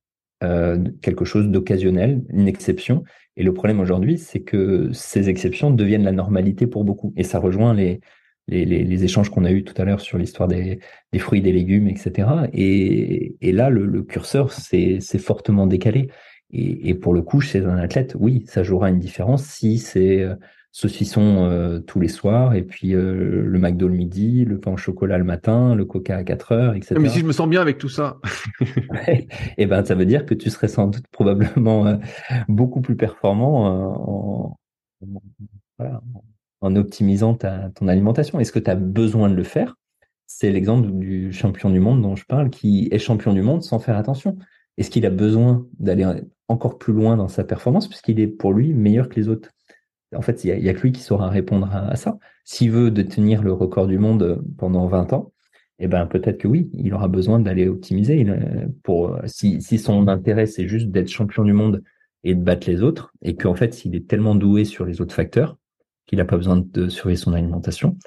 quelque 1.02 1.26
chose 1.26 1.48
d'occasionnel, 1.48 2.23
une 2.30 2.48
exception. 2.48 3.03
Et 3.36 3.44
le 3.44 3.53
problème 3.53 3.80
aujourd'hui, 3.80 4.18
c'est 4.19 4.41
que 4.41 4.90
ces 4.94 5.27
exceptions 5.30 5.72
deviennent 5.72 6.03
la 6.03 6.11
normalité 6.11 6.68
pour 6.68 6.84
beaucoup. 6.84 7.14
Et 7.18 7.23
ça 7.23 7.40
rejoint 7.40 7.73
les, 7.73 7.99
les, 8.48 8.65
les, 8.65 9.03
échanges 9.03 9.30
qu'on 9.30 9.44
a 9.45 9.52
eus 9.52 9.64
tout 9.64 9.80
à 9.82 9.86
l'heure 9.86 10.02
sur 10.02 10.18
l'histoire 10.18 10.48
des, 10.48 10.80
des, 11.11 11.19
fruits, 11.19 11.41
des 11.41 11.52
légumes, 11.52 11.88
etc. 11.88 12.27
Et, 12.53 13.36
et 13.41 13.52
là, 13.52 13.69
le, 13.69 13.86
le 13.86 14.03
curseur, 14.03 14.52
c'est 14.52 14.99
fortement 15.18 15.68
décalé. 15.68 16.10
Et, 16.52 16.90
et, 16.90 16.94
pour 16.94 17.14
le 17.14 17.22
coup, 17.22 17.41
chez 17.41 17.65
un 17.65 17.77
athlète, 17.77 18.15
oui, 18.19 18.44
ça 18.48 18.64
jouera 18.64 18.90
une 18.90 18.99
différence 18.99 19.44
si 19.44 19.80
c'est 19.80 20.22
euh, 20.22 20.36
saucisson 20.76 21.45
euh, 21.45 21.80
tous 21.80 22.02
les 22.02 22.10
soirs, 22.10 22.53
et 22.53 22.61
puis 22.61 22.93
euh, 22.93 23.43
le 23.45 23.60
McDo 23.60 23.88
le 23.88 23.93
midi, 23.93 24.43
le 24.43 24.60
pain 24.60 24.73
au 24.73 24.77
chocolat 24.77 25.18
le 25.18 25.23
matin, 25.23 25.73
le 25.73 25.85
coca 25.85 26.18
à 26.18 26.23
4 26.26 26.52
heures, 26.52 26.76
etc. 26.76 26.95
Mais 26.99 27.07
si 27.07 27.19
je 27.19 27.26
me 27.26 27.31
sens 27.31 27.47
bien 27.47 27.61
avec 27.61 27.77
tout 27.77 27.88
ça. 27.88 28.18
et 29.07 29.30
eh 29.57 29.65
ben, 29.68 29.85
ça 29.85 29.95
veut 29.95 30.06
dire 30.06 30.26
que 30.26 30.34
tu 30.34 30.49
serais 30.49 30.68
sans 30.68 30.88
doute 30.88 31.07
probablement 31.14 31.88
euh, 31.88 31.95
beaucoup 32.49 32.81
plus 32.81 32.97
performant 32.97 34.57
en, 34.99 35.07
voilà, 35.80 36.02
en 36.60 36.76
optimisant 36.76 37.35
ta, 37.35 37.69
ton 37.69 37.88
alimentation. 37.88 38.41
Est-ce 38.41 38.52
que 38.52 38.60
tu 38.60 38.69
as 38.69 38.76
besoin 38.76 39.30
de 39.30 39.35
le 39.35 39.43
faire 39.43 39.77
C'est 40.27 40.52
l'exemple 40.52 40.91
du 40.91 41.31
champion 41.31 41.69
du 41.69 41.80
monde 41.80 42.02
dont 42.02 42.18
je 42.18 42.26
parle, 42.26 42.49
qui 42.49 42.89
est 42.91 42.99
champion 42.99 43.31
du 43.31 43.41
monde 43.41 43.64
sans 43.64 43.80
faire 43.80 43.95
attention. 43.95 44.38
Est-ce 44.77 44.89
qu'il 44.89 45.06
a 45.06 45.10
besoin 45.10 45.65
d'aller 45.80 46.06
encore 46.49 46.77
plus 46.77 46.91
loin 46.91 47.15
dans 47.15 47.30
sa 47.30 47.45
performance, 47.45 47.88
puisqu'il 47.88 48.19
est 48.19 48.27
pour 48.27 48.52
lui 48.52 48.73
meilleur 48.73 49.07
que 49.07 49.15
les 49.15 49.30
autres? 49.30 49.52
En 50.15 50.21
fait, 50.21 50.43
il 50.43 50.59
n'y 50.59 50.69
a, 50.69 50.73
que 50.73 50.81
lui 50.81 50.91
qui 50.91 51.01
saura 51.01 51.29
répondre 51.29 51.69
à, 51.73 51.95
ça. 51.95 52.17
S'il 52.43 52.71
veut 52.71 52.91
détenir 52.91 53.43
le 53.43 53.53
record 53.53 53.87
du 53.87 53.97
monde 53.97 54.23
euh, 54.23 54.37
pendant 54.57 54.87
20 54.87 55.13
ans, 55.13 55.31
eh 55.79 55.87
ben 55.87 56.05
peut-être 56.05 56.37
que 56.37 56.47
oui, 56.47 56.69
il 56.73 56.93
aura 56.93 57.07
besoin 57.07 57.39
d'aller 57.39 57.67
optimiser. 57.67 58.25
Euh, 58.27 58.67
pour 58.83 59.15
euh, 59.15 59.21
si, 59.25 59.59
son 59.61 60.07
intérêt 60.07 60.45
c'est 60.45 60.67
juste 60.67 60.89
d'être 60.89 61.09
champion 61.09 61.43
du 61.43 61.53
monde 61.53 61.83
et 62.23 62.33
de 62.33 62.41
battre 62.41 62.69
les 62.69 62.81
autres, 62.81 63.11
et 63.21 63.35
qu'en 63.35 63.55
fait 63.55 63.73
s'il 63.73 63.95
est 63.95 64.07
tellement 64.07 64.35
doué 64.35 64.65
sur 64.65 64.85
les 64.85 65.01
autres 65.01 65.13
facteurs 65.13 65.57
qu'il 66.07 66.17
n'a 66.17 66.25
pas 66.25 66.37
besoin 66.37 66.57
de 66.57 66.87
surveiller 66.87 67.17
son 67.17 67.33
alimentation, 67.33 67.97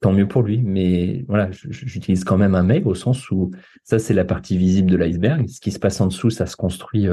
tant 0.00 0.12
mieux 0.12 0.28
pour 0.28 0.42
lui. 0.42 0.60
Mais 0.62 1.24
voilà, 1.28 1.48
j'utilise 1.50 2.24
quand 2.24 2.36
même 2.36 2.54
un 2.54 2.62
mail 2.62 2.86
au 2.86 2.94
sens 2.94 3.30
où 3.30 3.52
ça 3.84 3.98
c'est 3.98 4.14
la 4.14 4.24
partie 4.24 4.58
visible 4.58 4.90
de 4.90 4.96
l'iceberg. 4.96 5.48
Ce 5.48 5.60
qui 5.60 5.70
se 5.70 5.78
passe 5.78 6.00
en 6.00 6.08
dessous, 6.08 6.30
ça 6.30 6.46
se 6.46 6.56
construit 6.56 7.06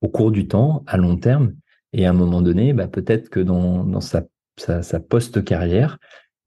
au 0.00 0.08
cours 0.08 0.32
du 0.32 0.48
temps, 0.48 0.82
à 0.86 0.96
long 0.96 1.16
terme, 1.16 1.54
et 1.94 2.06
à 2.06 2.10
un 2.10 2.14
moment 2.14 2.42
donné, 2.42 2.72
bah, 2.72 2.88
peut-être 2.88 3.30
que 3.30 3.38
dans, 3.38 4.00
sa, 4.00 4.26
post-carrière, 5.00 5.98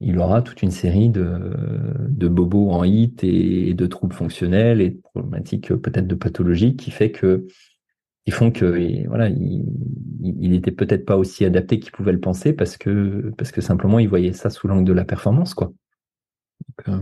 il 0.02 0.20
aura 0.20 0.42
toute 0.42 0.62
une 0.62 0.72
série 0.72 1.10
de, 1.10 2.28
bobos 2.28 2.70
en 2.70 2.84
hit 2.84 3.24
et, 3.24 3.74
de 3.74 3.88
troubles 3.88 4.14
fonctionnels 4.14 4.82
et 4.82 4.90
de 4.92 5.00
problématiques 5.02 5.74
peut-être 5.74 6.06
de 6.06 6.16
pathologie 6.16 6.76
qui 6.76 6.92
font 6.92 8.52
que 8.52 9.08
voilà 9.08 9.30
il, 9.30 10.62
peut-être 10.62 11.06
pas 11.06 11.18
aussi 11.18 11.46
adapté 11.46 11.80
qu'il 11.80 11.94
pouvait 11.94 12.12
le 12.12 12.20
penser 12.20 12.54
parce 12.54 12.78
que 12.78 13.34
simplement 13.60 13.98
il 13.98 14.10
voyait 14.10 14.34
ça 14.34 14.50
sous 14.52 14.68
l'angle 14.68 14.86
de 14.86 14.94
la 14.94 15.06
performance 15.06 15.56
quoi. 15.56 15.72
Euh, 16.90 17.00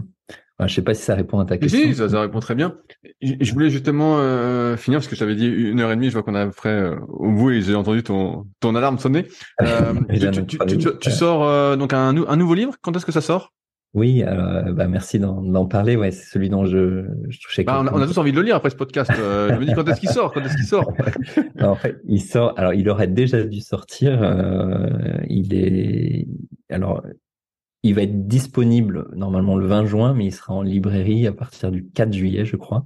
je 0.61 0.73
sais 0.73 0.81
pas 0.81 0.93
si 0.93 1.03
ça 1.03 1.15
répond 1.15 1.39
à 1.39 1.45
ta 1.45 1.57
question. 1.57 1.79
Si, 1.79 1.95
ça, 1.95 2.21
répond 2.21 2.39
très 2.39 2.55
bien. 2.55 2.77
Je 3.21 3.51
voulais 3.51 3.69
justement 3.69 4.19
euh, 4.19 4.77
finir 4.77 4.99
parce 4.99 5.07
que 5.07 5.15
je 5.15 5.19
t'avais 5.19 5.35
dit 5.35 5.47
une 5.47 5.81
heure 5.81 5.91
et 5.91 5.95
demie. 5.95 6.07
Je 6.07 6.13
vois 6.13 6.23
qu'on 6.23 6.35
a 6.35 6.47
près 6.47 6.69
euh, 6.69 6.95
au 7.09 7.29
bout 7.29 7.51
et 7.51 7.61
j'ai 7.61 7.75
entendu 7.75 8.03
ton 8.03 8.45
ton 8.61 8.75
alarme 8.75 8.97
sonner. 8.97 9.27
Euh, 9.61 9.93
tu, 10.09 10.45
tu, 10.45 10.77
tu, 10.77 10.89
tu, 10.99 11.11
sors 11.11 11.43
euh, 11.43 11.75
donc 11.75 11.93
un, 11.93 12.15
un 12.15 12.35
nouveau 12.35 12.53
livre? 12.53 12.75
Quand 12.81 12.95
est-ce 12.95 13.05
que 13.05 13.11
ça 13.11 13.21
sort? 13.21 13.53
Oui, 13.93 14.23
bah 14.23 14.87
merci 14.87 15.19
d'en 15.19 15.65
parler. 15.65 15.95
Ouais, 15.95 16.11
c'est 16.11 16.29
celui 16.29 16.49
dont 16.49 16.65
je, 16.65 17.05
je 17.29 17.39
touchais. 17.39 17.63
Bah, 17.63 17.79
on, 17.81 17.87
a, 17.87 17.93
on, 17.93 18.01
a, 18.01 18.05
tous 18.05 18.17
envie 18.17 18.31
de 18.31 18.37
le 18.37 18.43
lire 18.43 18.57
après 18.57 18.69
ce 18.69 18.75
podcast. 18.75 19.11
je 19.15 19.55
me 19.55 19.65
dis 19.65 19.73
quand 19.73 19.87
est-ce 19.87 20.01
qu'il 20.01 20.09
sort 20.09 20.33
Quand 20.33 20.41
est-ce 20.41 20.55
qu'il 20.55 20.65
sort? 20.65 20.91
En 21.61 21.75
fait, 21.75 21.97
il 22.05 22.21
sort. 22.21 22.53
Alors, 22.57 22.73
il 22.73 22.89
aurait 22.89 23.07
déjà 23.07 23.43
dû 23.43 23.61
sortir. 23.61 24.19
il 25.29 25.53
est 25.53 26.27
alors 26.69 27.01
il 27.85 27.93
va 27.93 28.01
être 28.01 28.27
disponible 28.27 29.07
normalement 29.15 29.55
le 29.55 29.67
20 29.67 29.85
juin, 29.85 30.13
mais 30.15 30.25
il 30.25 30.31
sera 30.31 30.53
en 30.53 30.63
librairie 30.63 31.27
à 31.27 31.31
partir 31.31 31.71
du 31.71 31.85
4 31.85 32.11
juillet, 32.11 32.43
je 32.43 32.55
crois. 32.55 32.83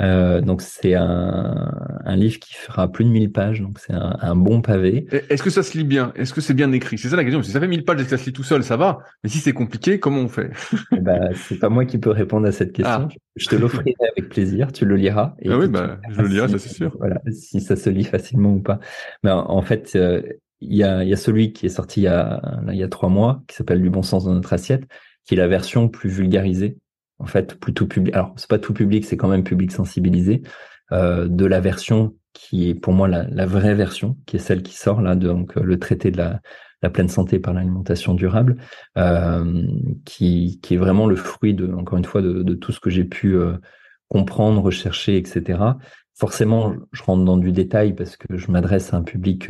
Euh, 0.00 0.40
donc 0.40 0.62
c'est 0.62 0.94
un, 0.94 1.70
un, 2.04 2.16
livre 2.16 2.40
qui 2.40 2.54
fera 2.54 2.90
plus 2.90 3.04
de 3.04 3.10
1000 3.10 3.30
pages, 3.30 3.60
donc 3.60 3.78
c'est 3.78 3.92
un, 3.92 4.16
un, 4.20 4.34
bon 4.34 4.60
pavé. 4.60 5.06
Est-ce 5.30 5.44
que 5.44 5.50
ça 5.50 5.62
se 5.62 5.78
lit 5.78 5.84
bien? 5.84 6.12
Est-ce 6.16 6.34
que 6.34 6.40
c'est 6.40 6.54
bien 6.54 6.72
écrit? 6.72 6.98
C'est 6.98 7.08
ça 7.08 7.14
la 7.14 7.22
question. 7.22 7.40
Si 7.42 7.52
ça 7.52 7.60
fait 7.60 7.68
1000 7.68 7.84
pages 7.84 8.00
et 8.00 8.04
que 8.04 8.10
ça 8.10 8.18
se 8.18 8.24
lit 8.24 8.32
tout 8.32 8.42
seul, 8.42 8.64
ça 8.64 8.76
va. 8.76 8.98
Mais 9.22 9.30
si 9.30 9.38
c'est 9.38 9.52
compliqué, 9.52 10.00
comment 10.00 10.22
on 10.22 10.28
fait? 10.28 10.50
Ben, 10.90 11.30
C'est 11.36 11.58
pas 11.58 11.68
moi 11.68 11.84
qui 11.84 11.98
peux 11.98 12.10
répondre 12.10 12.48
à 12.48 12.52
cette 12.52 12.72
question. 12.72 13.08
Ah. 13.08 13.14
Je 13.36 13.46
te 13.46 13.54
l'offrirai 13.54 13.94
avec 14.16 14.28
plaisir. 14.28 14.72
Tu 14.72 14.86
le 14.86 14.96
liras. 14.96 15.34
Et 15.40 15.50
ah 15.50 15.58
oui, 15.58 15.68
bah, 15.68 15.98
je 16.10 16.20
le 16.20 16.28
lirai, 16.28 16.48
ça 16.48 16.58
c'est 16.58 16.74
sûr. 16.74 16.96
Voilà, 16.98 17.20
si 17.30 17.60
ça 17.60 17.76
se 17.76 17.88
lit 17.88 18.04
facilement 18.04 18.54
ou 18.54 18.60
pas. 18.60 18.80
Mais 19.22 19.30
en, 19.30 19.62
fait, 19.62 19.92
euh, 19.94 20.20
il 20.62 20.76
y 20.76 20.84
a, 20.84 21.16
celui 21.16 21.52
qui 21.52 21.66
est 21.66 21.70
sorti 21.70 22.00
il 22.00 22.04
y 22.04 22.08
a, 22.08 22.88
trois 22.88 23.08
mois, 23.08 23.42
qui 23.48 23.56
s'appelle 23.56 23.82
Du 23.82 23.90
bon 23.90 24.02
sens 24.02 24.24
dans 24.24 24.34
notre 24.34 24.52
assiette, 24.52 24.84
qui 25.26 25.34
est 25.34 25.36
la 25.36 25.48
version 25.48 25.88
plus 25.88 26.08
vulgarisée, 26.08 26.78
en 27.18 27.26
fait, 27.26 27.58
plutôt 27.58 27.86
public. 27.86 28.14
Alors, 28.14 28.32
c'est 28.36 28.48
pas 28.48 28.58
tout 28.58 28.72
public, 28.72 29.04
c'est 29.04 29.16
quand 29.16 29.28
même 29.28 29.44
public 29.44 29.72
sensibilisé, 29.72 30.42
euh, 30.92 31.26
de 31.28 31.46
la 31.46 31.60
version 31.60 32.14
qui 32.32 32.68
est 32.70 32.74
pour 32.74 32.92
moi 32.92 33.08
la, 33.08 33.46
vraie 33.46 33.74
version, 33.74 34.16
qui 34.26 34.36
est 34.36 34.40
celle 34.40 34.62
qui 34.62 34.74
sort 34.74 35.02
là, 35.02 35.16
donc 35.16 35.56
euh, 35.56 35.62
le 35.62 35.78
traité 35.78 36.10
de 36.10 36.18
la, 36.18 36.40
pleine 36.90 37.08
santé 37.08 37.38
par 37.38 37.54
l'alimentation 37.54 38.14
durable, 38.14 38.56
euh, 38.98 39.64
qui, 40.04 40.58
qui 40.62 40.74
est 40.74 40.78
vraiment 40.78 41.06
le 41.06 41.14
fruit 41.14 41.54
de, 41.54 41.72
encore 41.72 41.98
une 41.98 42.04
fois, 42.04 42.22
de, 42.22 42.54
tout 42.54 42.72
ce 42.72 42.80
que 42.80 42.90
j'ai 42.90 43.04
pu 43.04 43.36
comprendre, 44.08 44.60
rechercher, 44.60 45.16
etc. 45.16 45.60
Forcément, 46.14 46.74
je 46.90 47.02
rentre 47.04 47.24
dans 47.24 47.36
du 47.36 47.52
détail 47.52 47.94
parce 47.94 48.16
que 48.16 48.36
je 48.36 48.50
m'adresse 48.50 48.92
à 48.92 48.96
un 48.96 49.02
public 49.02 49.48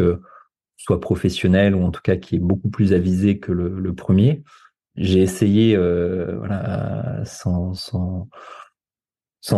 soit 0.83 1.01
professionnel 1.01 1.77
ou 1.77 1.85
en 1.85 1.93
tout 1.93 2.01
cas 2.03 2.17
qui 2.17 2.37
est 2.37 2.41
beaucoup 2.41 2.69
plus 2.69 2.93
avisé 2.93 3.39
que 3.39 3.53
le, 3.53 3.95
premier. 3.95 4.43
J'ai 4.97 5.23
essayé, 5.23 5.77
euh, 5.77 6.37
voilà, 6.39 7.23
sans, 7.25 8.29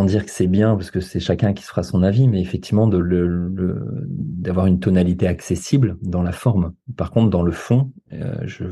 dire 0.05 0.23
que 0.23 0.31
c'est 0.31 0.45
bien, 0.45 0.75
parce 0.75 0.91
que 0.91 0.99
c'est 0.99 1.19
chacun 1.19 1.53
qui 1.53 1.63
se 1.63 1.69
fera 1.69 1.81
son 1.81 2.03
avis, 2.03 2.27
mais 2.27 2.41
effectivement 2.41 2.87
d'avoir 2.87 4.67
une 4.67 4.79
tonalité 4.79 5.25
accessible 5.27 5.97
dans 6.03 6.21
la 6.21 6.31
forme. 6.31 6.73
Par 6.95 7.09
contre, 7.09 7.31
dans 7.31 7.41
le 7.41 7.51
fond, 7.51 7.91
euh, 8.13 8.35
je 8.43 8.65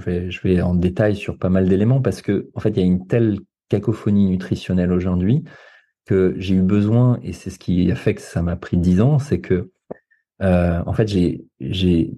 vais 0.43 0.61
en 0.61 0.75
détail 0.75 1.15
sur 1.15 1.39
pas 1.39 1.49
mal 1.49 1.67
d'éléments 1.67 2.01
parce 2.01 2.21
que 2.21 2.51
en 2.53 2.59
fait, 2.59 2.69
il 2.69 2.77
y 2.77 2.83
a 2.83 2.85
une 2.85 3.07
telle 3.07 3.39
cacophonie 3.69 4.27
nutritionnelle 4.27 4.91
aujourd'hui 4.91 5.43
que 6.05 6.35
j'ai 6.37 6.53
eu 6.53 6.61
besoin, 6.61 7.17
et 7.23 7.33
c'est 7.33 7.49
ce 7.49 7.57
qui 7.57 7.91
a 7.91 7.95
fait 7.95 8.13
que 8.13 8.21
ça 8.21 8.43
m'a 8.43 8.57
pris 8.57 8.77
dix 8.77 9.01
ans, 9.01 9.17
c'est 9.17 9.39
que 9.39 9.71
en 10.39 10.93
fait, 10.93 11.07
j'ai 11.07 12.13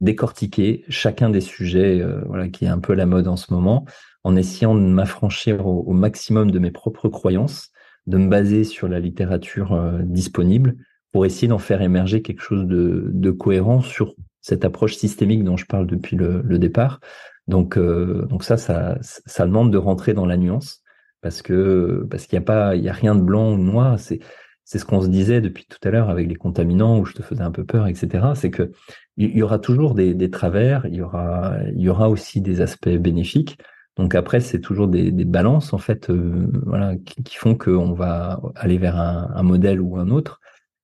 décortiqué 0.00 0.84
chacun 0.88 1.30
des 1.30 1.40
sujets, 1.40 2.04
voilà, 2.26 2.48
qui 2.48 2.64
est 2.64 2.68
un 2.68 2.78
peu 2.78 2.94
la 2.94 3.06
mode 3.06 3.28
en 3.28 3.36
ce 3.36 3.52
moment, 3.52 3.84
en 4.22 4.36
essayant 4.36 4.74
de 4.74 4.80
m'affranchir 4.80 5.66
au, 5.66 5.92
maximum 5.92 6.50
de 6.50 6.58
mes 6.58 6.70
propres 6.70 7.08
croyances, 7.08 7.70
de 8.06 8.16
me 8.16 8.28
baser 8.28 8.64
sur 8.64 8.88
la 8.88 9.00
littérature 9.00 9.98
disponible 10.04 10.76
pour 11.12 11.26
essayer 11.26 11.48
d'en 11.48 11.58
faire 11.58 11.82
émerger 11.82 12.22
quelque 12.22 12.42
chose 12.42 12.66
de, 12.66 13.10
de, 13.12 13.30
cohérent 13.30 13.80
sur 13.80 14.14
cette 14.40 14.64
approche 14.64 14.96
systémique 14.96 15.44
dont 15.44 15.56
je 15.56 15.66
parle 15.66 15.86
depuis 15.86 16.16
le, 16.16 16.42
le 16.42 16.58
départ. 16.58 17.00
Donc, 17.48 17.76
euh, 17.76 18.26
donc 18.26 18.44
ça, 18.44 18.56
ça, 18.56 18.98
ça 19.00 19.46
demande 19.46 19.72
de 19.72 19.78
rentrer 19.78 20.12
dans 20.12 20.26
la 20.26 20.36
nuance 20.36 20.82
parce 21.22 21.42
que 21.42 22.06
parce 22.10 22.26
qu'il 22.26 22.38
n'y 22.38 22.44
a 22.44 22.46
pas, 22.46 22.76
il 22.76 22.84
y 22.84 22.88
a 22.88 22.92
rien 22.92 23.14
de 23.14 23.22
blanc 23.22 23.54
ou 23.54 23.56
de 23.56 23.62
noir. 23.62 23.98
C'est 23.98 24.20
c'est 24.64 24.78
ce 24.78 24.84
qu'on 24.84 25.00
se 25.00 25.08
disait 25.08 25.40
depuis 25.40 25.64
tout 25.64 25.78
à 25.82 25.90
l'heure 25.90 26.10
avec 26.10 26.28
les 26.28 26.34
contaminants 26.34 26.98
où 26.98 27.06
je 27.06 27.14
te 27.14 27.22
faisais 27.22 27.42
un 27.42 27.50
peu 27.50 27.64
peur, 27.64 27.86
etc. 27.86 28.26
C'est 28.34 28.50
que 28.50 28.70
il 29.18 29.36
y 29.36 29.42
aura 29.42 29.58
toujours 29.58 29.94
des, 29.94 30.30
travers, 30.30 30.86
il 30.86 30.94
y 30.94 31.02
aura 31.02 31.56
il 31.74 31.80
y 31.80 31.88
aura 31.88 32.08
aussi 32.08 32.40
des 32.40 32.60
aspects 32.60 32.88
bénéfiques. 32.88 33.58
Donc 33.96 34.14
après, 34.14 34.38
c'est 34.38 34.60
toujours 34.60 34.86
des, 34.86 35.10
balances 35.10 35.72
en 35.72 35.78
fait, 35.78 36.08
euh, 36.08 36.48
voilà, 36.64 36.94
qui, 36.96 37.34
font 37.34 37.56
qu'on 37.56 37.94
va 37.94 38.40
aller 38.54 38.78
vers 38.78 38.96
un, 38.96 39.42
modèle 39.42 39.80
ou 39.80 39.96
un 39.98 40.10
autre. 40.10 40.40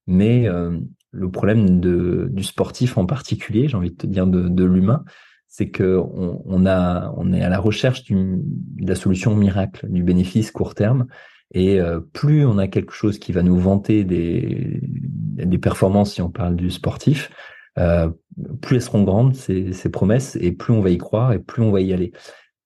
Mais 0.08 0.48
euh, 0.48 0.76
le 1.12 1.30
problème 1.30 1.78
de, 1.78 2.28
du 2.32 2.42
sportif 2.42 2.98
en 2.98 3.06
particulier, 3.06 3.68
j'ai 3.68 3.76
envie 3.76 3.92
de 3.92 3.96
te 3.96 4.06
dire 4.08 4.26
de, 4.26 4.64
l'humain, 4.64 5.04
c'est 5.46 5.70
que 5.70 5.96
on, 5.96 6.66
a, 6.66 7.14
on 7.16 7.32
est 7.32 7.42
à 7.42 7.48
la 7.48 7.60
recherche 7.60 8.02
de 8.10 8.40
la 8.80 8.96
solution 8.96 9.36
miracle, 9.36 9.86
du 9.88 10.02
bénéfice 10.02 10.50
court 10.50 10.74
terme. 10.74 11.06
Et 11.52 11.80
euh, 11.80 12.00
plus 12.00 12.44
on 12.44 12.58
a 12.58 12.66
quelque 12.66 12.92
chose 12.92 13.20
qui 13.20 13.30
va 13.30 13.44
nous 13.44 13.56
vanter 13.56 14.02
des, 14.02 14.80
des 14.82 15.58
performances, 15.58 16.14
si 16.14 16.20
on 16.22 16.30
parle 16.30 16.56
du 16.56 16.68
sportif, 16.70 17.30
plus 18.60 18.76
elles 18.76 18.82
seront 18.82 19.02
grandes, 19.02 19.34
ces, 19.34 19.88
promesses, 19.90 20.36
et 20.40 20.52
plus 20.52 20.72
on 20.72 20.80
va 20.80 20.90
y 20.90 20.98
croire, 20.98 21.32
et 21.32 21.38
plus 21.38 21.62
on 21.62 21.70
va 21.70 21.80
y 21.80 21.92
aller. 21.92 22.12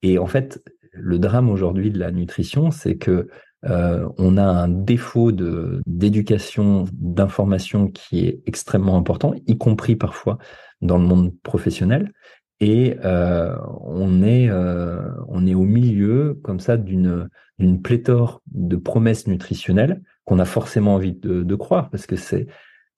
Et 0.03 0.19
en 0.19 0.27
fait, 0.27 0.63
le 0.93 1.19
drame 1.19 1.51
aujourd'hui 1.51 1.91
de 1.91 1.99
la 1.99 2.11
nutrition, 2.11 2.71
c'est 2.71 2.97
que 2.97 3.29
euh, 3.65 4.09
on 4.19 4.37
a 4.37 4.45
un 4.45 4.69
défaut 4.69 5.33
de 5.33 5.81
d'éducation, 5.87 6.85
d'information 6.93 7.89
qui 7.89 8.27
est 8.27 8.41
extrêmement 8.47 8.97
important, 8.97 9.35
y 9.47 9.59
compris 9.59 9.97
parfois 9.97 10.39
dans 10.81 10.99
le 10.99 11.05
monde 11.05 11.35
professionnel. 11.43 12.13
Et 12.61 12.97
euh, 13.05 13.57
on 13.83 14.23
est 14.23 14.49
euh, 14.49 15.09
on 15.29 15.47
est 15.47 15.55
au 15.55 15.65
milieu 15.65 16.39
comme 16.43 16.61
ça 16.61 16.77
d'une 16.77 17.29
d'une 17.59 17.83
pléthore 17.83 18.43
de 18.53 18.77
promesses 18.77 19.27
nutritionnelles 19.27 20.03
qu'on 20.25 20.39
a 20.39 20.45
forcément 20.45 20.95
envie 20.95 21.13
de, 21.13 21.43
de 21.43 21.55
croire 21.57 21.91
parce 21.91 22.07
que 22.07 22.17
c'est 22.17 22.47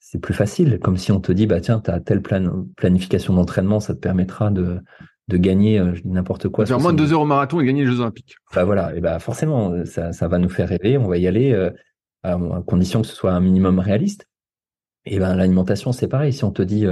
c'est 0.00 0.18
plus 0.18 0.34
facile, 0.34 0.80
comme 0.80 0.96
si 0.96 1.12
on 1.12 1.20
te 1.20 1.30
dit 1.30 1.46
bah 1.46 1.60
tiens, 1.60 1.80
tu 1.80 1.90
as 1.90 2.00
telle 2.00 2.22
plan, 2.22 2.66
planification 2.76 3.34
d'entraînement, 3.34 3.78
ça 3.78 3.94
te 3.94 4.00
permettra 4.00 4.50
de 4.50 4.80
de 5.30 5.36
gagner 5.36 5.78
euh, 5.78 5.94
n'importe 6.04 6.48
quoi. 6.48 6.66
Faire 6.66 6.80
moins 6.80 6.92
de 6.92 6.98
deux 6.98 7.12
heures 7.12 7.22
au 7.22 7.26
marathon 7.26 7.60
et 7.60 7.64
gagner 7.64 7.82
les 7.82 7.90
Jeux 7.90 8.00
Olympiques. 8.00 8.36
Bah 8.54 8.64
voilà, 8.64 8.94
et 8.94 9.00
bah 9.00 9.18
forcément, 9.18 9.70
euh, 9.70 9.84
ça, 9.84 10.12
ça 10.12 10.28
va 10.28 10.38
nous 10.38 10.50
faire 10.50 10.68
rêver. 10.68 10.98
On 10.98 11.08
va 11.08 11.16
y 11.16 11.26
aller 11.26 11.52
euh, 11.52 11.70
à, 12.22 12.36
condition 12.66 13.00
que 13.00 13.06
ce 13.06 13.14
soit 13.14 13.32
un 13.32 13.40
minimum 13.40 13.78
réaliste. 13.78 14.26
Et 15.06 15.18
ben 15.18 15.34
l'alimentation, 15.34 15.92
c'est 15.92 16.08
pareil. 16.08 16.32
Si 16.32 16.44
on 16.44 16.50
te 16.50 16.60
dit 16.60 16.86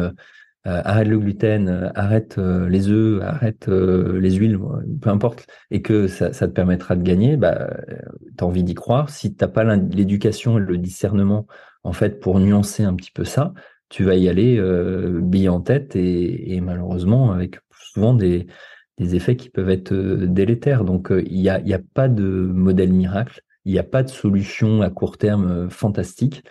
arrête 0.65 1.09
le 1.09 1.19
gluten, 1.19 1.93
arrête 1.95 2.39
les 2.39 2.89
œufs, 2.89 3.23
arrête 3.23 3.69
les 3.69 4.31
huiles, 4.31 4.59
peu 5.03 5.11
importe, 5.11 5.47
et 5.71 5.83
que 5.83 6.09
ça, 6.09 6.33
ça 6.33 6.49
te 6.49 6.53
permettra 6.53 6.97
de 6.97 7.03
gagner, 7.03 7.37
bah 7.37 7.69
t'as 8.39 8.47
envie 8.47 8.65
d'y 8.65 8.75
croire. 8.75 9.11
Si 9.11 9.35
t'as 9.35 9.47
pas 9.47 9.77
l'éducation 9.77 10.57
et 10.57 10.63
le 10.63 10.79
discernement 10.79 11.47
en 11.85 11.93
fait 11.93 12.21
pour 12.21 12.41
nuancer 12.41 12.83
un 12.83 12.95
petit 12.95 13.11
peu 13.11 13.25
ça, 13.25 13.53
tu 13.89 14.05
vas 14.05 14.17
y 14.17 14.29
aller 14.29 14.59
euh, 14.59 15.21
bille 15.23 15.49
en 15.49 15.61
tête 15.61 15.97
et, 15.97 16.61
malheureusement 16.61 17.33
avec 17.33 17.59
souvent 17.71 18.15
des, 18.15 18.47
effets 18.99 19.37
qui 19.37 19.49
peuvent 19.49 19.71
être 19.71 19.93
euh, 19.93 20.27
délétères. 20.27 20.85
Donc, 20.85 21.13
euh, 21.13 21.23
il 21.27 21.41
n'y 21.41 21.49
a, 21.49 21.61
y 21.61 21.75
a 21.75 21.81
pas 21.95 22.09
de 22.09 22.25
modèle 22.25 22.93
miracle, 22.93 23.43
il 23.65 23.73
n'y 23.73 23.79
a 23.79 23.85
pas 23.85 24.03
de 24.03 24.09
solution 24.09 24.83
à 24.83 24.91
court 24.91 25.19
terme 25.19 25.51
euh, 25.51 25.69
fantastique. 25.69 26.43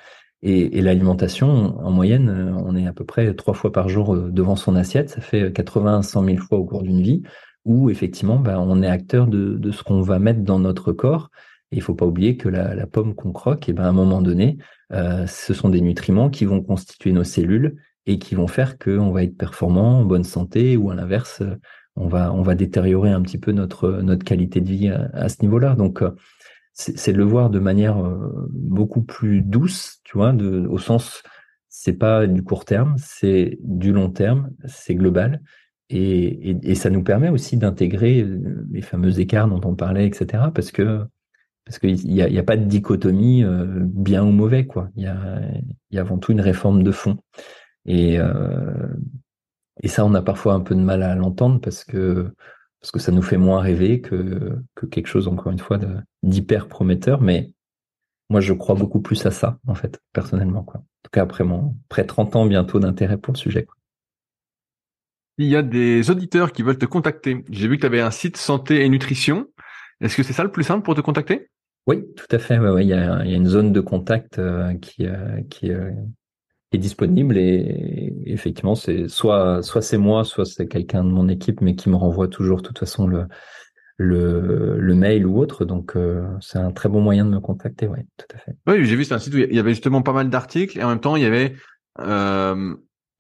Et, 0.44 0.82
l'alimentation, 0.82 1.78
en 1.80 1.92
moyenne, 1.92 2.56
on 2.64 2.76
est 2.76 2.86
à 2.88 2.94
peu 2.94 3.04
près 3.04 3.34
trois 3.34 3.56
fois 3.56 3.72
par 3.72 3.90
jour 3.90 4.16
devant 4.16 4.56
son 4.56 4.76
assiette. 4.76 5.10
Ça 5.10 5.20
fait 5.20 5.52
80 5.52 6.04
100 6.04 6.24
000 6.24 6.38
fois 6.38 6.60
au 6.60 6.64
cours 6.64 6.84
d'une 6.84 7.02
vie 7.02 7.24
où 7.66 7.90
effectivement, 7.90 8.38
ben, 8.38 8.60
on 8.60 8.84
est 8.84 8.88
acteur 8.88 9.26
de 9.28 9.72
ce 9.72 9.84
qu'on 9.84 10.02
va 10.02 10.20
mettre 10.20 10.42
dans 10.42 10.60
notre 10.60 10.94
corps. 10.94 11.32
Il 11.72 11.82
faut 11.82 11.96
pas 11.96 12.06
oublier 12.06 12.38
que 12.38 12.50
la, 12.50 12.88
pomme 12.88 13.14
qu'on 13.14 13.32
croque, 13.32 13.68
et 13.70 13.74
ben, 13.74 13.84
à 13.84 13.88
un 13.90 13.94
moment 13.94 14.22
donné, 14.22 14.58
euh, 14.94 15.28
ce 15.28 15.54
sont 15.54 15.70
des 15.70 15.82
nutriments 15.82 16.30
qui 16.30 16.46
vont 16.46 16.62
constituer 16.62 17.12
nos 17.12 17.24
cellules 17.24 17.76
et 18.06 18.20
qui 18.20 18.36
vont 18.36 18.48
faire 18.48 18.78
qu'on 18.78 19.12
va 19.12 19.24
être 19.24 19.38
performant, 19.38 20.00
en 20.00 20.06
bonne 20.06 20.24
santé, 20.24 20.78
ou 20.78 20.92
à 20.92 20.96
l'inverse, 20.96 21.44
on 21.98 22.08
va, 22.08 22.32
on 22.34 22.42
va 22.42 22.56
détériorer 22.56 23.10
un 23.10 23.22
petit 23.22 23.38
peu 23.38 23.52
notre, 23.52 24.02
notre 24.02 24.24
qualité 24.24 24.62
de 24.62 24.70
vie 24.70 24.90
à, 24.90 25.28
ce 25.28 25.42
niveau-là. 25.42 25.76
Donc, 25.76 26.02
euh, 26.02 26.12
c'est 26.74 27.12
de 27.12 27.18
le 27.18 27.24
voir 27.24 27.50
de 27.50 27.60
manière 27.60 27.98
euh, 27.98 28.48
beaucoup 28.52 29.02
plus 29.02 29.42
douce, 29.42 30.00
tu 30.04 30.18
vois, 30.18 30.32
au 30.34 30.78
sens, 30.78 31.24
c'est 31.70 31.98
pas 31.98 32.28
du 32.28 32.44
court 32.44 32.66
terme, 32.66 32.96
c'est 32.98 33.58
du 33.62 33.92
long 33.92 34.12
terme, 34.12 34.52
c'est 34.66 34.96
global. 34.96 35.42
Et, 35.90 36.52
et, 36.52 36.58
et, 36.64 36.76
ça 36.76 36.90
nous 36.90 37.02
permet 37.02 37.30
aussi 37.30 37.58
d'intégrer 37.58 38.22
euh, 38.22 38.68
les 38.72 38.82
fameux 38.82 39.20
écarts 39.20 39.48
dont 39.48 39.62
on 39.64 39.74
parlait, 39.74 40.06
etc. 40.06 40.46
Parce 40.54 40.72
que 40.72 41.02
parce 41.68 41.80
qu'il 41.80 41.96
n'y 41.96 42.22
a, 42.22 42.44
pas 42.44 42.56
de 42.56 42.64
dichotomie 42.64 43.44
bien 43.78 44.24
ou 44.24 44.32
mauvais, 44.32 44.66
quoi. 44.66 44.88
Il 44.96 45.04
y 45.04 45.08
a, 45.08 46.02
avant 46.02 46.18
tout 46.18 46.32
une 46.32 46.40
réforme 46.40 46.82
de 46.82 46.92
fond. 46.94 47.18
Et, 47.86 48.18
euh, 48.20 48.88
et 49.84 49.90
ça, 49.90 50.06
on 50.06 50.14
a 50.14 50.22
parfois 50.22 50.54
un 50.54 50.62
peu 50.62 50.76
de 50.76 50.80
mal 50.80 51.04
à 51.04 51.14
l'entendre 51.14 51.60
parce 51.60 51.84
que 51.84 52.32
parce 52.80 52.92
que 52.92 53.00
ça 53.00 53.12
nous 53.12 53.22
fait 53.22 53.38
moins 53.38 53.60
rêver 53.60 54.00
que, 54.00 54.60
que 54.76 54.86
quelque 54.86 55.08
chose, 55.08 55.28
encore 55.28 55.52
une 55.52 55.60
fois, 55.60 55.78
d'hyper 56.24 56.70
prometteur. 56.70 57.20
Mais 57.22 57.52
moi, 58.30 58.40
je 58.40 58.54
crois 58.54 58.76
beaucoup 58.76 59.02
plus 59.02 59.26
à 59.26 59.32
ça, 59.32 59.60
en 59.68 59.76
fait, 59.76 60.00
personnellement. 60.14 60.64
Quoi. 60.64 60.80
En 60.80 60.84
tout 61.04 61.10
cas, 61.12 61.24
après, 61.24 61.44
mon, 61.44 61.76
après 61.90 62.06
30 62.06 62.38
ans 62.38 62.46
bientôt 62.46 62.80
d'intérêt 62.80 63.18
pour 63.18 63.34
le 63.34 63.38
sujet. 63.38 63.68
Il 65.38 65.48
y 65.48 65.56
a 65.58 65.64
des 65.64 66.10
auditeurs 66.12 66.54
qui 66.54 66.64
veulent 66.64 66.78
te 66.78 66.86
contacter. 66.86 67.44
J'ai 67.50 67.68
vu 67.68 67.76
que 67.76 67.82
tu 67.82 67.88
avais 67.88 68.00
un 68.00 68.12
site 68.12 68.38
santé 68.38 68.86
et 68.86 68.90
nutrition. 68.90 69.48
Est-ce 70.00 70.16
que 70.16 70.24
c'est 70.24 70.34
ça 70.34 70.44
le 70.44 70.52
plus 70.52 70.64
simple 70.64 70.84
pour 70.84 70.96
te 70.96 71.02
contacter? 71.02 71.50
Oui, 71.88 72.06
tout 72.18 72.28
à 72.32 72.38
fait. 72.38 72.60
Ouais, 72.60 72.84
il, 72.84 72.90
y 72.90 72.94
a, 72.94 73.24
il, 73.24 73.32
y 73.32 73.34
a, 73.34 73.38
une 73.38 73.48
zone 73.48 73.72
de 73.72 73.80
contact 73.80 74.40
euh, 74.40 74.74
qui, 74.76 75.08
euh, 75.08 75.40
euh, 75.64 75.92
est 76.74 76.78
disponible 76.78 77.38
et 77.38 78.14
effectivement 78.26 78.76
c'est 78.76 79.08
soit 79.08 79.64
soit 79.64 79.82
c'est 79.82 79.98
moi 79.98 80.26
soit 80.26 80.44
c'est 80.44 80.68
quelqu'un 80.68 81.06
de 81.06 81.10
mon 81.10 81.30
équipe 81.30 81.62
mais 81.62 81.76
qui 81.76 81.90
me 81.90 81.96
renvoie 81.96 82.28
toujours 82.28 82.58
de 82.58 82.68
toute 82.68 82.80
façon 82.80 83.08
le 83.08 83.26
le, 83.96 84.76
le 84.78 84.94
mail 84.94 85.26
ou 85.26 85.40
autre 85.40 85.64
donc 85.64 85.94
c'est 86.42 86.60
un 86.60 86.74
très 86.74 86.90
bon 86.90 87.00
moyen 87.00 87.24
de 87.24 87.30
me 87.30 87.40
contacter 87.40 87.88
oui 87.88 88.00
tout 88.18 88.26
à 88.36 88.38
fait 88.38 88.52
oui 88.68 88.84
j'ai 88.84 88.98
vu 88.98 89.06
c'est 89.06 89.14
un 89.14 89.20
site 89.20 89.34
où 89.34 89.38
il 89.38 89.56
y 89.56 89.60
avait 89.60 89.72
justement 89.72 90.02
pas 90.02 90.12
mal 90.12 90.30
d'articles 90.30 90.78
et 90.78 90.84
en 90.84 90.90
même 90.90 91.00
temps 91.00 91.16
il 91.16 91.24
y 91.24 91.26
avait 91.26 91.56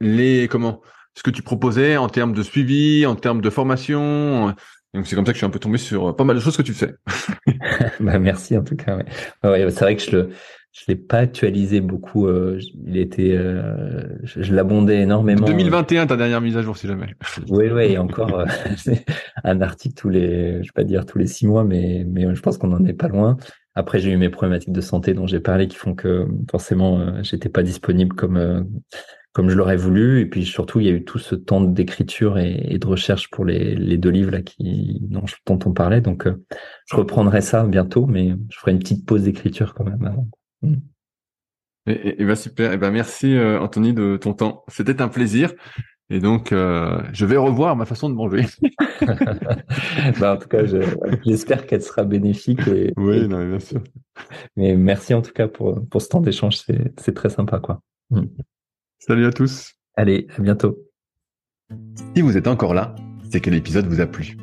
les 0.01 0.49
comment 0.49 0.81
ce 1.15 1.23
que 1.23 1.31
tu 1.31 1.41
proposais 1.41 1.95
en 1.95 2.09
termes 2.09 2.33
de 2.33 2.43
suivi 2.43 3.05
en 3.05 3.15
termes 3.15 3.39
de 3.39 3.49
formation 3.49 4.53
donc 4.97 5.07
c'est 5.07 5.15
comme 5.15 5.25
ça 5.25 5.31
que 5.31 5.37
je 5.37 5.39
suis 5.39 5.47
un 5.47 5.51
peu 5.51 5.59
tombé 5.59 5.77
sur 5.77 6.15
pas 6.15 6.23
mal 6.23 6.35
de 6.35 6.41
choses 6.41 6.57
que 6.57 6.61
tu 6.61 6.73
fais 6.73 6.93
bah 7.99 8.19
merci 8.19 8.57
en 8.57 8.63
tout 8.63 8.75
cas 8.75 8.97
ouais. 8.97 9.05
ouais 9.43 9.71
c'est 9.71 9.81
vrai 9.81 9.95
que 9.95 10.03
je 10.03 10.11
le 10.11 10.29
je 10.77 10.83
l'ai 10.87 10.95
pas 10.95 11.17
actualisé 11.17 11.81
beaucoup. 11.81 12.27
Euh, 12.27 12.59
il 12.85 12.97
était, 12.97 13.35
euh, 13.35 14.03
je, 14.23 14.53
l'abondais 14.53 15.01
énormément. 15.01 15.47
2021, 15.47 16.05
ta 16.05 16.17
dernière 16.17 16.39
mise 16.39 16.55
à 16.55 16.61
jour, 16.61 16.77
si 16.77 16.85
jamais. 16.85 17.15
oui, 17.49 17.69
oui, 17.71 17.83
et 17.93 17.97
encore 17.97 18.39
euh, 18.39 18.45
un 19.43 19.61
article 19.61 19.95
tous 19.95 20.09
les, 20.09 20.61
je 20.61 20.67
vais 20.67 20.73
pas 20.75 20.83
dire 20.83 21.07
tous 21.07 21.17
les 21.17 21.25
six 21.25 21.47
mois, 21.47 21.63
mais 21.63 22.05
mais 22.07 22.33
je 22.33 22.41
pense 22.41 22.59
qu'on 22.59 22.71
en 22.73 22.85
est 22.85 22.93
pas 22.93 23.07
loin. 23.07 23.37
Après, 23.73 23.99
j'ai 23.99 24.11
eu 24.11 24.17
mes 24.17 24.29
problématiques 24.29 24.71
de 24.71 24.81
santé 24.81 25.13
dont 25.15 25.25
j'ai 25.25 25.39
parlé, 25.39 25.67
qui 25.67 25.77
font 25.77 25.95
que 25.95 26.27
forcément, 26.49 27.23
j'étais 27.23 27.49
pas 27.49 27.63
disponible 27.63 28.15
comme 28.15 28.67
comme 29.37 29.51
je 29.51 29.55
l'aurais 29.55 29.77
voulu. 29.77 30.19
Et 30.19 30.25
puis 30.25 30.45
surtout, 30.45 30.79
il 30.79 30.87
y 30.87 30.89
a 30.89 30.93
eu 30.93 31.03
tout 31.03 31.19
ce 31.19 31.35
temps 31.35 31.61
d'écriture 31.61 32.39
et, 32.39 32.79
de 32.79 32.87
recherche 32.87 33.29
pour 33.29 33.45
les, 33.45 33.75
les 33.75 33.99
deux 33.99 34.09
livres 34.09 34.31
là 34.31 34.41
qui 34.41 34.97
dont, 35.03 35.25
dont 35.45 35.59
on 35.63 35.73
parlait. 35.73 36.01
Donc, 36.01 36.27
je 36.87 36.95
reprendrai 36.95 37.41
ça 37.41 37.63
bientôt, 37.63 38.07
mais 38.07 38.33
je 38.49 38.57
ferai 38.57 38.71
une 38.71 38.79
petite 38.79 39.05
pause 39.05 39.25
d'écriture 39.25 39.75
quand 39.75 39.83
même 39.83 40.03
avant. 40.03 40.27
Mm. 40.63 40.73
Et, 41.85 42.19
et, 42.19 42.25
bah 42.25 42.35
super. 42.35 42.73
Et 42.73 42.77
ben 42.77 42.89
merci 42.89 43.35
euh, 43.35 43.59
Anthony 43.59 43.93
de 43.93 44.17
ton 44.17 44.33
temps. 44.33 44.63
C'était 44.69 45.03
un 45.03 45.07
plaisir. 45.07 45.53
Et 46.09 46.19
donc, 46.19 46.51
euh, 46.51 46.99
je 47.13 47.23
vais 47.27 47.37
revoir 47.37 47.75
ma 47.75 47.85
façon 47.85 48.09
de 48.09 48.15
manger. 48.15 48.43
bah, 50.19 50.33
en 50.33 50.37
tout 50.37 50.47
cas, 50.47 50.63
j'espère 51.23 51.67
qu'elle 51.67 51.83
sera 51.83 52.05
bénéfique. 52.05 52.67
Et, 52.69 52.91
oui, 52.97 53.27
non, 53.27 53.47
bien 53.47 53.59
sûr. 53.59 53.83
Mais 54.55 54.75
merci 54.75 55.13
en 55.13 55.21
tout 55.21 55.31
cas 55.31 55.47
pour, 55.47 55.87
pour 55.89 56.01
ce 56.01 56.09
temps 56.09 56.21
d'échange. 56.21 56.57
C'est 56.97 57.13
très 57.13 57.29
sympa, 57.29 57.59
quoi. 57.59 57.81
Mm. 58.09 58.23
Salut 58.99 59.27
à 59.27 59.31
tous. 59.31 59.73
Allez, 59.95 60.27
à 60.35 60.41
bientôt. 60.41 60.79
Si 62.15 62.21
vous 62.21 62.35
êtes 62.35 62.47
encore 62.47 62.73
là, 62.73 62.95
c'est 63.29 63.39
que 63.39 63.51
l'épisode 63.51 63.85
vous 63.85 64.01
a 64.01 64.07
plu. 64.07 64.35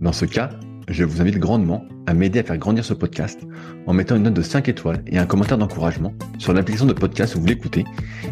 Dans 0.00 0.12
ce 0.12 0.24
cas, 0.24 0.48
je 0.88 1.04
vous 1.04 1.20
invite 1.20 1.38
grandement 1.38 1.84
à 2.06 2.14
m'aider 2.14 2.38
à 2.38 2.42
faire 2.42 2.56
grandir 2.56 2.86
ce 2.86 2.94
podcast 2.94 3.38
en 3.86 3.92
mettant 3.92 4.16
une 4.16 4.22
note 4.22 4.34
de 4.34 4.40
5 4.40 4.66
étoiles 4.70 5.02
et 5.06 5.18
un 5.18 5.26
commentaire 5.26 5.58
d'encouragement 5.58 6.14
sur 6.38 6.54
l'application 6.54 6.86
de 6.86 6.94
podcast 6.94 7.34
où 7.36 7.40
vous 7.40 7.46
l'écoutez, 7.46 7.84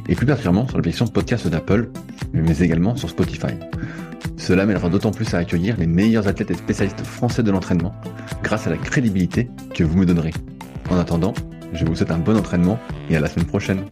et 0.09 0.15
plus 0.15 0.25
particulièrement 0.25 0.67
sur 0.67 0.79
l'application 0.79 1.05
de 1.05 1.11
podcast 1.11 1.47
d'Apple, 1.47 1.91
mais 2.33 2.59
également 2.59 2.97
sur 2.97 3.11
Spotify. 3.11 3.55
Cela 4.39 4.65
m'aidera 4.65 4.89
d'autant 4.89 5.11
plus 5.11 5.35
à 5.35 5.39
accueillir 5.39 5.77
les 5.77 5.87
meilleurs 5.87 6.27
athlètes 6.27 6.51
et 6.51 6.55
spécialistes 6.55 7.03
français 7.03 7.43
de 7.43 7.51
l'entraînement 7.51 7.95
grâce 8.43 8.67
à 8.67 8.71
la 8.71 8.79
crédibilité 8.79 9.51
que 9.75 9.85
vous 9.85 9.99
me 9.99 10.07
donnerez. 10.07 10.33
En 10.89 10.97
attendant, 10.97 11.35
je 11.75 11.85
vous 11.85 11.95
souhaite 11.95 12.11
un 12.11 12.19
bon 12.19 12.37
entraînement 12.37 12.79
et 13.11 13.17
à 13.17 13.21
la 13.21 13.29
semaine 13.29 13.47
prochaine. 13.47 13.85